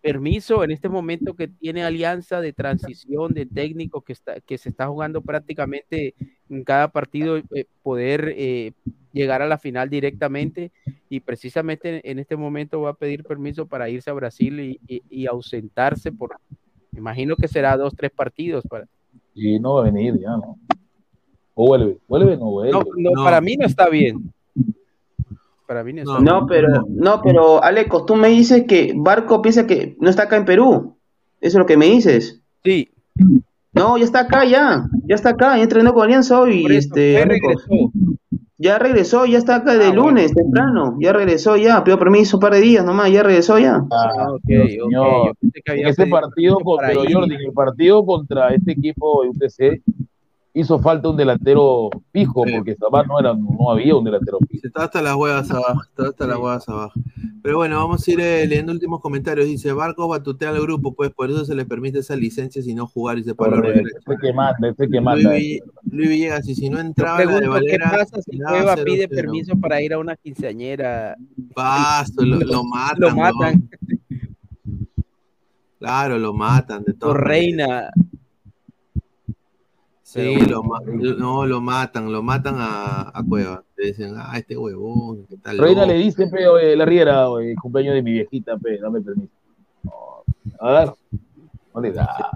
permiso 0.01 0.63
en 0.63 0.71
este 0.71 0.89
momento 0.89 1.35
que 1.35 1.47
tiene 1.47 1.83
alianza 1.83 2.41
de 2.41 2.53
transición 2.53 3.33
de 3.35 3.45
técnico 3.45 4.01
que 4.01 4.13
está 4.13 4.39
que 4.41 4.57
se 4.57 4.69
está 4.69 4.87
jugando 4.87 5.21
prácticamente 5.21 6.15
en 6.49 6.63
cada 6.63 6.87
partido 6.87 7.37
eh, 7.37 7.65
poder 7.83 8.33
eh, 8.35 8.71
llegar 9.13 9.43
a 9.43 9.47
la 9.47 9.59
final 9.59 9.91
directamente 9.91 10.71
y 11.07 11.19
precisamente 11.19 12.01
en 12.09 12.17
este 12.17 12.35
momento 12.35 12.81
va 12.81 12.89
a 12.91 12.93
pedir 12.95 13.23
permiso 13.23 13.67
para 13.67 13.89
irse 13.89 14.09
a 14.09 14.13
Brasil 14.13 14.59
y, 14.59 14.79
y- 14.87 15.03
y 15.07 15.27
ausentarse 15.27 16.11
por 16.11 16.35
imagino 16.97 17.35
que 17.35 17.47
será 17.47 17.77
dos 17.77 17.93
tres 17.95 18.09
partidos 18.11 18.63
para 18.67 18.85
Y 19.35 19.59
no 19.59 19.75
va 19.75 19.81
a 19.81 19.91
venir 19.91 20.19
ya, 20.19 20.31
¿no? 20.31 20.57
O 21.53 21.67
vuelve, 21.67 21.99
vuelve, 22.07 22.37
no 22.37 22.49
vuelve. 22.49 22.71
no, 22.71 22.83
no, 22.97 23.11
No. 23.11 23.23
para 23.23 23.39
mí 23.39 23.55
no 23.55 23.67
está 23.67 23.87
bien 23.87 24.33
para 25.71 25.85
mí 25.85 25.93
no 25.93 26.47
pero, 26.47 26.67
no, 26.89 27.21
pero, 27.21 27.63
Alecos, 27.63 28.05
tú 28.05 28.15
me 28.17 28.27
dices 28.27 28.65
que 28.67 28.91
Barco 28.93 29.41
piensa 29.41 29.65
que 29.65 29.95
no 30.01 30.09
está 30.09 30.23
acá 30.23 30.35
en 30.35 30.43
Perú. 30.43 30.97
Eso 31.39 31.57
es 31.57 31.59
lo 31.59 31.65
que 31.65 31.77
me 31.77 31.85
dices. 31.85 32.41
sí 32.61 32.89
No, 33.71 33.97
ya 33.97 34.03
está 34.03 34.19
acá, 34.21 34.43
ya. 34.43 34.83
Ya 35.05 35.15
está 35.15 35.29
acá, 35.29 35.55
ya 35.55 35.63
entrenó 35.63 35.93
con 35.93 36.03
Alianza 36.03 36.41
hoy. 36.41 36.65
eso, 36.65 36.73
este, 36.73 37.21
Alecos. 37.21 37.65
regresó 37.69 37.91
Ya 38.57 38.79
regresó, 38.79 39.25
ya 39.25 39.37
está 39.37 39.55
acá 39.55 39.75
de 39.75 39.85
Ah, 39.85 39.87
bueno. 39.91 40.07
lunes, 40.07 40.33
temprano. 40.33 40.97
Ya 40.99 41.13
regresó, 41.13 41.55
ya. 41.55 41.81
Pidió 41.85 41.97
permiso 41.97 42.35
un 42.35 42.41
par 42.41 42.53
de 42.53 42.59
días 42.59 42.83
nomás, 42.83 43.09
ya 43.09 43.23
regresó 43.23 43.57
ya. 43.57 43.77
Ah, 43.91 44.11
Ah, 44.17 44.31
ok, 44.33 44.41
pero, 44.45 44.63
ok, 44.63 44.69
señor, 44.71 44.91
yo 45.27 45.33
pensé 45.39 45.61
que 45.63 45.71
en 45.71 45.77
había 45.79 45.87
ese 45.89 46.01
pedido 46.01 46.19
partido, 46.19 46.55
permiso 46.57 46.65
con, 46.65 46.75
para 46.75 46.87
pero 46.89 47.03
ir. 47.05 47.13
Jordi, 47.13 47.35
el 47.35 47.53
partido 47.53 48.05
contra 48.05 48.49
este 48.53 48.71
equipo 48.73 49.23
de 49.23 49.29
UTC 49.29 49.81
hizo 50.53 50.79
falta 50.79 51.09
un 51.09 51.17
delantero 51.17 51.89
fijo, 52.11 52.43
Sí. 52.45 52.51
porque 52.55 52.75
no, 53.07 53.19
era, 53.19 53.33
no 53.33 53.71
había 53.71 53.95
un 53.95 54.03
delantero 54.03 54.37
fijo. 54.49 54.67
Está 54.67 54.83
hasta 54.85 55.01
las 55.01 55.15
huevas 55.15 55.49
abajo. 55.51 55.81
Está 55.83 56.09
hasta 56.09 56.27
las 56.27 56.37
huevas 56.37 56.67
abajo. 56.67 56.99
Pero 57.41 57.57
bueno, 57.57 57.77
vamos 57.77 58.07
a 58.07 58.11
ir 58.11 58.19
eh, 58.19 58.45
leyendo 58.45 58.71
últimos 58.71 58.99
comentarios. 59.01 59.47
Dice, 59.47 59.71
Barcos 59.73 60.07
batutea 60.09 60.49
al 60.49 60.61
grupo, 60.61 60.93
pues 60.93 61.09
por 61.11 61.29
eso 61.31 61.43
se 61.45 61.55
le 61.55 61.65
permite 61.65 61.99
esa 61.99 62.15
licencia 62.15 62.61
si 62.61 62.75
no 62.75 62.85
jugar 62.85 63.17
y 63.17 63.23
se 63.23 63.33
para 63.33 63.55
Correcto, 63.55 63.89
que 64.21 64.33
manda, 64.33 64.69
este 64.69 64.89
que 64.89 65.01
manda. 65.01 65.29
Luis, 65.31 65.59
Luis 65.89 66.09
Villegas, 66.09 66.47
y 66.47 66.55
si 66.55 66.69
no 66.69 66.79
entraba 66.79 67.17
la 67.19 67.31
de 67.31 67.37
pregunto, 67.39 67.59
¿qué 67.61 67.77
Valera, 67.77 67.91
pasa 67.91 68.21
si 68.21 68.37
Cueva 68.37 68.75
0-0? 68.75 68.83
pide 68.83 69.07
permiso 69.07 69.57
para 69.59 69.81
ir 69.81 69.93
a 69.93 69.99
una 69.99 70.15
quinceañera? 70.15 71.15
Pasto, 71.55 72.23
lo, 72.25 72.39
lo 72.39 72.63
matan. 72.63 72.99
Lo 72.99 73.09
¿no? 73.09 73.15
matan. 73.15 73.69
Claro, 75.79 76.19
lo 76.19 76.33
matan 76.33 76.83
de 76.83 76.93
todo. 76.93 77.13
Reina. 77.15 77.89
Sí, 80.11 80.35
lo, 80.45 80.61
no, 81.17 81.45
lo 81.45 81.61
matan, 81.61 82.11
lo 82.11 82.21
matan 82.21 82.55
a, 82.57 83.11
a 83.17 83.23
Cueva. 83.23 83.63
Le 83.77 83.87
dicen, 83.87 84.13
ah, 84.17 84.37
este 84.37 84.57
huevón, 84.57 85.25
¿qué 85.29 85.37
tal? 85.37 85.57
Reina 85.57 85.81
loco?". 85.83 85.93
le 85.93 85.99
dice, 85.99 86.27
pe, 86.27 86.47
oye, 86.47 86.75
la 86.75 86.83
riera, 86.85 87.29
oye, 87.29 87.55
cumpleaños 87.55 87.93
de 87.95 88.01
mi 88.03 88.11
viejita, 88.11 88.57
pe, 88.57 88.77
dame 88.77 88.99
permiso. 88.99 89.31
No, 89.83 89.91
a 90.59 90.71
ver, 90.73 90.91
no 91.73 91.79
le 91.81 91.91
da. 91.93 92.29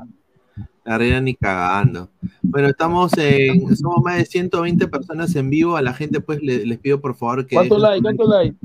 La 0.85 0.97
reina 0.97 1.19
ni 1.19 1.35
cagando. 1.35 2.09
Bueno, 2.41 2.69
estamos 2.69 3.11
en, 3.17 3.75
somos 3.75 4.01
más 4.03 4.19
de 4.19 4.25
120 4.25 4.87
personas 4.87 5.35
en 5.35 5.49
vivo. 5.49 5.75
A 5.75 5.81
la 5.81 5.93
gente, 5.93 6.21
pues, 6.21 6.41
le- 6.41 6.65
les 6.65 6.77
pido 6.79 7.01
por 7.01 7.15
favor 7.15 7.45
que. 7.45 7.55
¿Cuántos 7.55 7.81
dejen 7.81 7.91
likes? 7.91 7.97
su 7.97 8.03
¿Cuántos 8.03 8.29
likes? 8.29 8.57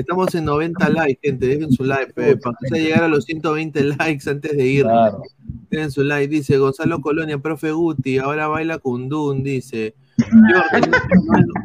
Estamos 0.00 0.34
en 0.34 0.44
90 0.44 0.88
likes, 0.90 1.20
gente. 1.22 1.46
Dejen 1.46 1.72
su 1.72 1.84
like, 1.84 2.12
pe, 2.12 2.36
para 2.36 2.56
que 2.60 2.68
sea 2.68 2.78
llegar 2.82 3.04
a 3.04 3.08
los 3.08 3.24
150 3.24 3.80
likes 3.98 4.28
antes 4.28 4.56
de 4.56 4.66
irnos. 4.66 4.92
Claro. 4.92 5.22
Dejen 5.70 5.90
su 5.90 6.02
like. 6.02 6.28
Dice 6.28 6.58
Gonzalo 6.58 7.00
Colonia, 7.00 7.38
profe 7.38 7.72
Guti, 7.72 8.18
ahora 8.18 8.48
baila 8.48 8.78
Kundun, 8.78 9.42
dice. 9.42 9.94
Jordi, 10.18 10.90
no, 10.90 10.96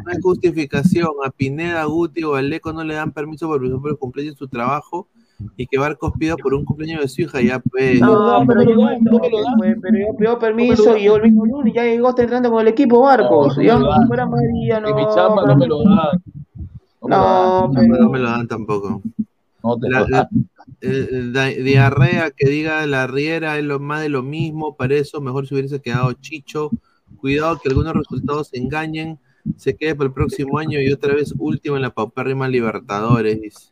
hay- 0.07 0.21
justificación. 0.21 1.09
A 1.25 1.29
Pineda, 1.29 1.83
Guti 1.85 2.23
o 2.23 2.35
Aleco 2.35 2.71
no 2.71 2.83
le 2.83 2.93
dan 2.93 3.11
permiso 3.11 3.47
por 3.47 3.59
por 3.81 3.91
el 3.91 3.97
cumpleaños 3.97 4.35
de 4.35 4.39
su 4.39 4.47
trabajo 4.47 5.07
y 5.57 5.67
que 5.67 5.77
Barcos 5.77 6.13
pida 6.17 6.35
por 6.37 6.53
un 6.53 6.63
cumpleaños 6.65 7.01
de 7.01 7.07
su 7.07 7.21
hija. 7.21 7.41
Ya, 7.41 7.59
pues. 7.59 7.99
No, 7.99 8.43
pero 8.47 8.63
yo 8.63 8.75
no 8.75 8.87
pero 9.11 9.97
yo 9.97 10.17
pido 10.17 10.39
permiso 10.39 10.97
y 10.97 11.03
yo 11.05 11.17
el 11.17 11.23
mismo 11.23 11.45
lunes 11.45 11.73
ya 11.73 11.83
llegó 11.83 12.09
está 12.09 12.23
entrando 12.23 12.49
con 12.51 12.61
el 12.61 12.67
equipo 12.69 13.01
Barcos. 13.01 13.57
No, 13.57 13.79
no 13.79 14.01
Yo, 14.01 14.07
fuera 14.07 14.25
María, 14.25 14.79
no. 14.79 14.89
En 14.89 14.95
mi 14.95 15.03
chamba 15.13 15.45
no 15.45 15.55
me 15.57 15.67
lo 15.67 15.83
dan. 15.83 16.21
No, 17.07 17.67
No, 17.69 17.73
dan. 17.73 17.87
pero- 17.89 18.03
No 18.03 18.09
me 18.09 18.19
lo 18.19 18.29
dan 18.29 18.47
tampoco. 18.47 19.01
No 19.63 19.77
te 19.77 19.89
La- 19.89 19.99
lo 20.01 20.07
la- 20.07 20.29
dan. 20.81 21.33
da- 21.33 21.47
diarrea 21.47 22.31
que 22.31 22.49
diga 22.49 22.85
la 22.85 23.07
riera 23.07 23.57
es 23.57 23.63
lo 23.65 23.79
más 23.79 24.01
de 24.01 24.09
lo 24.09 24.21
mismo, 24.23 24.75
para 24.75 24.95
eso 24.95 25.21
mejor 25.21 25.47
se 25.47 25.55
hubiese 25.55 25.79
quedado 25.81 26.11
Chicho. 26.13 26.69
Cuidado 27.17 27.59
que 27.61 27.69
algunos 27.69 27.93
resultados 27.93 28.49
se 28.49 28.57
engañen, 28.57 29.17
se 29.57 29.75
quede 29.75 29.95
para 29.95 30.07
el 30.07 30.13
próximo 30.13 30.57
año 30.59 30.79
y 30.81 30.91
otra 30.91 31.13
vez 31.15 31.33
último 31.37 31.75
en 31.75 31.81
la 31.83 31.89
paupérrima 31.91 32.47
Libertadores. 32.47 33.71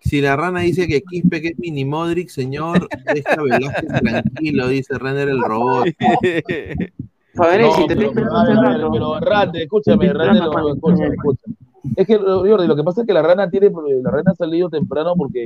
Si 0.00 0.20
la 0.20 0.36
rana 0.36 0.60
dice 0.60 0.86
que 0.86 1.02
Quispe 1.02 1.40
que 1.42 1.48
es 1.48 1.58
mini 1.58 1.84
Modric, 1.84 2.28
señor, 2.28 2.88
deja 3.12 3.42
Velázquez 3.42 3.88
tranquilo, 4.00 4.68
dice 4.68 4.98
Renner 4.98 5.28
el 5.28 5.40
robot. 5.42 5.86
Fabianesi, 7.34 7.80
No, 7.82 7.86
te 7.86 7.96
pero, 7.96 8.12
pero, 8.14 8.90
pero, 8.92 9.20
Rande, 9.20 9.62
escúchame, 9.64 10.12
Rande, 10.12 10.38
escúchame, 10.74 11.14
escúchame. 11.14 11.54
Es 11.94 12.06
que, 12.06 12.18
Jordi, 12.18 12.66
lo 12.66 12.76
que 12.76 12.82
pasa 12.84 13.02
es 13.02 13.06
que 13.06 13.12
la 13.12 13.22
rana 13.22 13.48
tiene, 13.48 13.70
la 14.02 14.10
rana 14.10 14.32
ha 14.32 14.34
salido 14.34 14.68
temprano 14.68 15.14
porque 15.16 15.44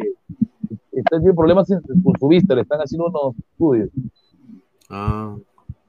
está, 0.92 1.18
tiene 1.18 1.34
problemas 1.34 1.68
con 1.68 2.14
su 2.18 2.28
vista, 2.28 2.54
le 2.54 2.62
están 2.62 2.80
haciendo 2.80 3.06
unos 3.08 3.36
estudios. 3.36 3.88
Ah, 4.88 5.36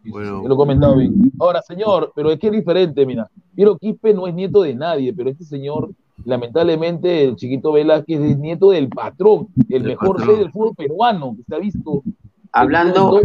bueno. 0.06 0.48
Lo 0.48 0.54
he 0.54 0.58
comentado 0.58 0.98
bien. 0.98 1.32
Ahora, 1.40 1.62
señor, 1.62 2.12
pero 2.16 2.32
es 2.32 2.40
que 2.40 2.48
es 2.48 2.54
diferente, 2.54 3.06
mira. 3.06 3.30
Piero 3.56 3.78
Quispe 3.78 4.14
no 4.14 4.28
es 4.28 4.34
nieto 4.34 4.62
de 4.64 4.74
nadie, 4.74 5.14
pero 5.14 5.30
este 5.30 5.44
señor, 5.44 5.92
lamentablemente, 6.26 7.24
el 7.26 7.36
chiquito 7.36 7.72
Velázquez 7.72 8.20
es 8.22 8.38
nieto 8.38 8.72
del 8.72 8.90
patrón, 8.90 9.48
el 9.70 9.84
mejor 9.84 10.18
patrón. 10.18 10.28
rey 10.28 10.38
del 10.44 10.52
fútbol 10.52 10.76
peruano 10.76 11.36
que 11.36 11.44
se 11.44 11.56
ha 11.56 11.60
visto. 11.60 12.04
Hablando- 12.52 13.22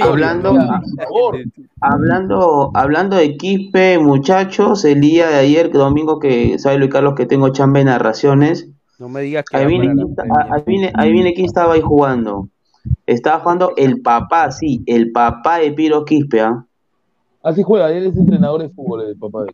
Hablando, 0.00 0.56
hablando, 1.80 2.70
hablando 2.74 3.16
de 3.16 3.36
Quispe, 3.36 3.98
muchachos, 3.98 4.84
el 4.84 5.00
día 5.00 5.28
de 5.28 5.36
ayer, 5.36 5.70
domingo, 5.72 6.18
que 6.20 6.58
sabe 6.58 6.78
Luis 6.78 6.90
Carlos 6.90 7.14
que 7.16 7.26
tengo 7.26 7.48
chamba 7.50 7.80
de 7.80 7.86
narraciones. 7.86 8.68
No 8.98 9.08
me 9.08 9.22
digas 9.22 9.44
que 9.50 9.56
Ahí 9.56 9.66
viene, 9.66 9.92
quién 9.92 10.08
está- 10.10 10.24
ahí 10.54 10.62
viene, 10.66 10.92
ahí 10.94 11.12
viene 11.12 11.34
quién 11.34 11.46
estaba 11.46 11.74
ahí 11.74 11.80
jugando. 11.80 12.48
Estaba 13.06 13.40
jugando 13.40 13.72
el 13.76 14.00
papá, 14.00 14.52
sí, 14.52 14.82
el 14.86 15.10
papá 15.10 15.58
de 15.58 15.72
Piro 15.72 16.04
Quispe, 16.04 16.40
¿ah? 16.40 16.64
Así 17.42 17.62
juega, 17.62 17.90
él 17.90 18.06
es 18.06 18.16
entrenador 18.16 18.62
de 18.62 18.68
fútbol, 18.70 19.02
el 19.02 19.16
papá. 19.16 19.44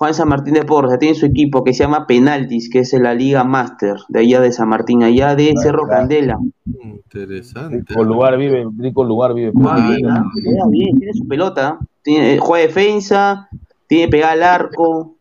Juan 0.00 0.14
San 0.14 0.30
Martín 0.30 0.54
de 0.54 0.64
Porres, 0.64 0.98
tiene 0.98 1.14
su 1.14 1.26
equipo 1.26 1.62
que 1.62 1.74
se 1.74 1.84
llama 1.84 2.06
Penaltis, 2.06 2.70
que 2.70 2.78
es 2.78 2.92
la 2.94 3.12
Liga 3.12 3.44
Master, 3.44 3.96
de 4.08 4.20
allá 4.20 4.40
de 4.40 4.50
San 4.50 4.70
Martín, 4.70 5.02
allá 5.02 5.36
de 5.36 5.52
Cerro 5.62 5.86
Candela. 5.86 6.38
Interesante. 6.82 7.84
Con 7.94 8.08
lugar 8.08 8.38
vive, 8.38 8.66
rico 8.78 9.04
lugar 9.04 9.34
vive. 9.34 9.52
Bien, 9.52 10.08
¿ah? 10.08 10.24
Juega 10.32 10.66
bien, 10.70 10.98
tiene 10.98 11.12
su 11.12 11.28
pelota, 11.28 11.78
tiene, 12.00 12.38
juega 12.38 12.66
defensa, 12.66 13.50
tiene 13.88 14.08
pegada 14.08 14.32
al 14.32 14.42
arco. 14.42 15.16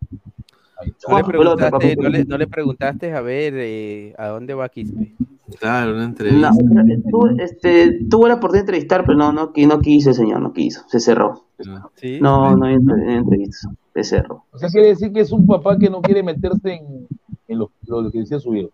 No 1.09 1.17
le, 1.17 1.23
pelota, 1.25 1.69
no, 1.71 2.09
le, 2.09 2.23
no 2.23 2.37
le 2.37 2.47
preguntaste 2.47 3.11
a 3.11 3.19
ver 3.19 3.53
eh, 3.57 4.13
a 4.17 4.27
dónde 4.27 4.53
va 4.53 4.69
Quispe. 4.69 5.13
Claro, 5.59 5.91
una 5.91 6.03
No, 6.03 6.05
entrevista. 6.05 6.51
tuve, 7.11 7.43
este, 7.43 7.99
tuve 8.09 8.29
la 8.29 8.35
oportunidad 8.35 8.65
de 8.65 8.77
entrevistar, 8.77 9.03
pero 9.05 9.17
no, 9.17 9.33
no, 9.33 9.51
no 9.53 9.79
quise, 9.81 10.13
señor, 10.13 10.39
no 10.39 10.53
quiso, 10.53 10.83
se 10.87 11.01
cerró. 11.01 11.43
¿Sí? 11.95 12.19
No, 12.21 12.51
no 12.51 12.57
no 12.57 12.65
hay 12.65 12.75
entrevistas, 13.15 13.67
se 14.03 14.17
cerró. 14.17 14.45
O 14.51 14.57
sea, 14.57 14.69
quiere 14.69 14.89
decir 14.89 15.11
que 15.11 15.21
es 15.21 15.31
un 15.31 15.45
papá 15.45 15.77
que 15.77 15.89
no 15.89 16.01
quiere 16.01 16.23
meterse 16.23 16.73
en, 16.73 17.07
en 17.47 17.59
lo, 17.59 17.71
lo 17.87 18.11
que 18.11 18.19
decía 18.19 18.39
su 18.39 18.55
hijo. 18.55 18.69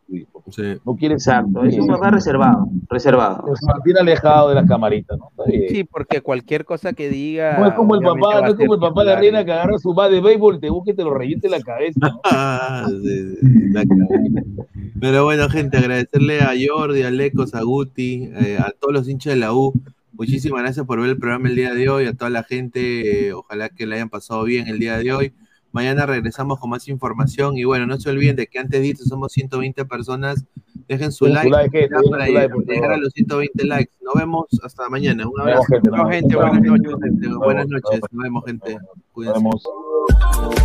su 0.49 0.63
hijo. 0.63 0.81
No 0.85 0.95
quiere 0.95 1.15
Exacto, 1.15 1.63
es 1.63 1.77
un 1.77 1.87
papá 1.87 2.11
reservado, 2.11 2.67
reservado. 2.89 3.55
Se 3.55 3.65
mantiene 3.65 4.01
alejado 4.01 4.49
de 4.49 4.55
las 4.55 4.67
camaritas, 4.67 5.17
¿no? 5.17 5.31
Sí, 5.47 5.85
porque 5.85 6.21
cualquier 6.21 6.65
cosa 6.65 6.91
que 6.93 7.09
diga. 7.09 7.57
No 7.57 7.67
es 7.67 7.73
como 7.73 7.95
el 7.95 8.01
papá, 8.01 8.41
no 8.41 8.47
a 8.47 8.49
es 8.49 8.55
como 8.55 8.73
el 8.75 8.79
papá 8.79 9.03
de 9.03 9.13
la 9.13 9.19
reina 9.19 9.45
que 9.45 9.53
agarra 9.53 9.77
su 9.77 9.93
bat 9.93 10.11
de 10.11 10.19
béisbol, 10.19 10.59
te 10.59 10.69
busca 10.69 10.91
y 10.91 10.95
te 10.95 11.03
lo 11.03 11.13
reviente 11.13 11.49
la 11.49 11.61
cabeza. 11.61 11.99
¿no? 12.01 12.21
Ah, 12.25 12.85
sí, 12.89 13.35
sí, 13.41 13.69
la 13.71 13.85
cagué. 13.85 14.43
Pero 14.99 15.23
bueno, 15.23 15.49
gente, 15.49 15.77
agradecerle 15.77 16.41
a 16.41 16.51
Jordi, 16.57 17.03
a 17.03 17.11
Lecos, 17.11 17.55
a 17.55 17.63
Guti, 17.63 18.29
eh, 18.33 18.57
a 18.59 18.71
todos 18.79 18.93
los 18.93 19.07
hinchas 19.07 19.33
de 19.33 19.39
la 19.39 19.53
U. 19.53 19.73
Muchísimas 20.17 20.61
gracias 20.63 20.85
por 20.85 20.99
ver 20.99 21.09
el 21.11 21.17
programa 21.17 21.49
el 21.49 21.55
día 21.55 21.73
de 21.73 21.89
hoy, 21.89 22.05
a 22.07 22.13
toda 22.13 22.29
la 22.29 22.43
gente, 22.43 23.27
eh, 23.27 23.33
ojalá 23.33 23.69
que 23.69 23.85
le 23.85 23.95
hayan 23.95 24.09
pasado 24.09 24.43
bien 24.43 24.67
el 24.67 24.79
día 24.79 24.97
de 24.97 25.13
hoy. 25.13 25.33
Mañana 25.71 26.05
regresamos 26.05 26.57
con 26.59 26.69
más 26.69 26.87
información 26.87 27.57
y 27.57 27.65
bueno, 27.65 27.85
no 27.85 27.99
se 27.99 28.09
olviden 28.09 28.37
de 28.37 28.47
que 28.47 28.59
antes 28.59 28.79
de 28.79 28.87
irse 28.87 29.03
somos 29.03 29.33
120 29.33 29.83
personas. 29.83 30.45
Dejen 30.87 31.11
su 31.11 31.25
like, 31.25 31.49
like, 31.49 31.89
para 32.09 32.29
like, 32.29 32.53
llegar 32.65 32.93
a 32.93 32.97
los 32.97 33.11
120 33.13 33.65
likes. 33.65 33.91
Nos 34.01 34.13
vemos 34.13 34.45
hasta 34.63 34.87
mañana. 34.87 35.27
Un 35.27 35.41
abrazo. 35.41 35.65
vemos, 35.83 36.11
gente, 36.11 36.37
vemos. 36.37 36.49
buenas 36.49 36.63
noches. 36.63 37.39
Buenas 37.39 37.67
vemos, 37.67 37.81
noches. 37.83 38.01
nos 38.11 38.23
vemos, 38.23 38.45
gente. 38.45 38.73
Nos 38.75 38.83
Cuídense. 39.11 39.39
vemos. 39.39 40.64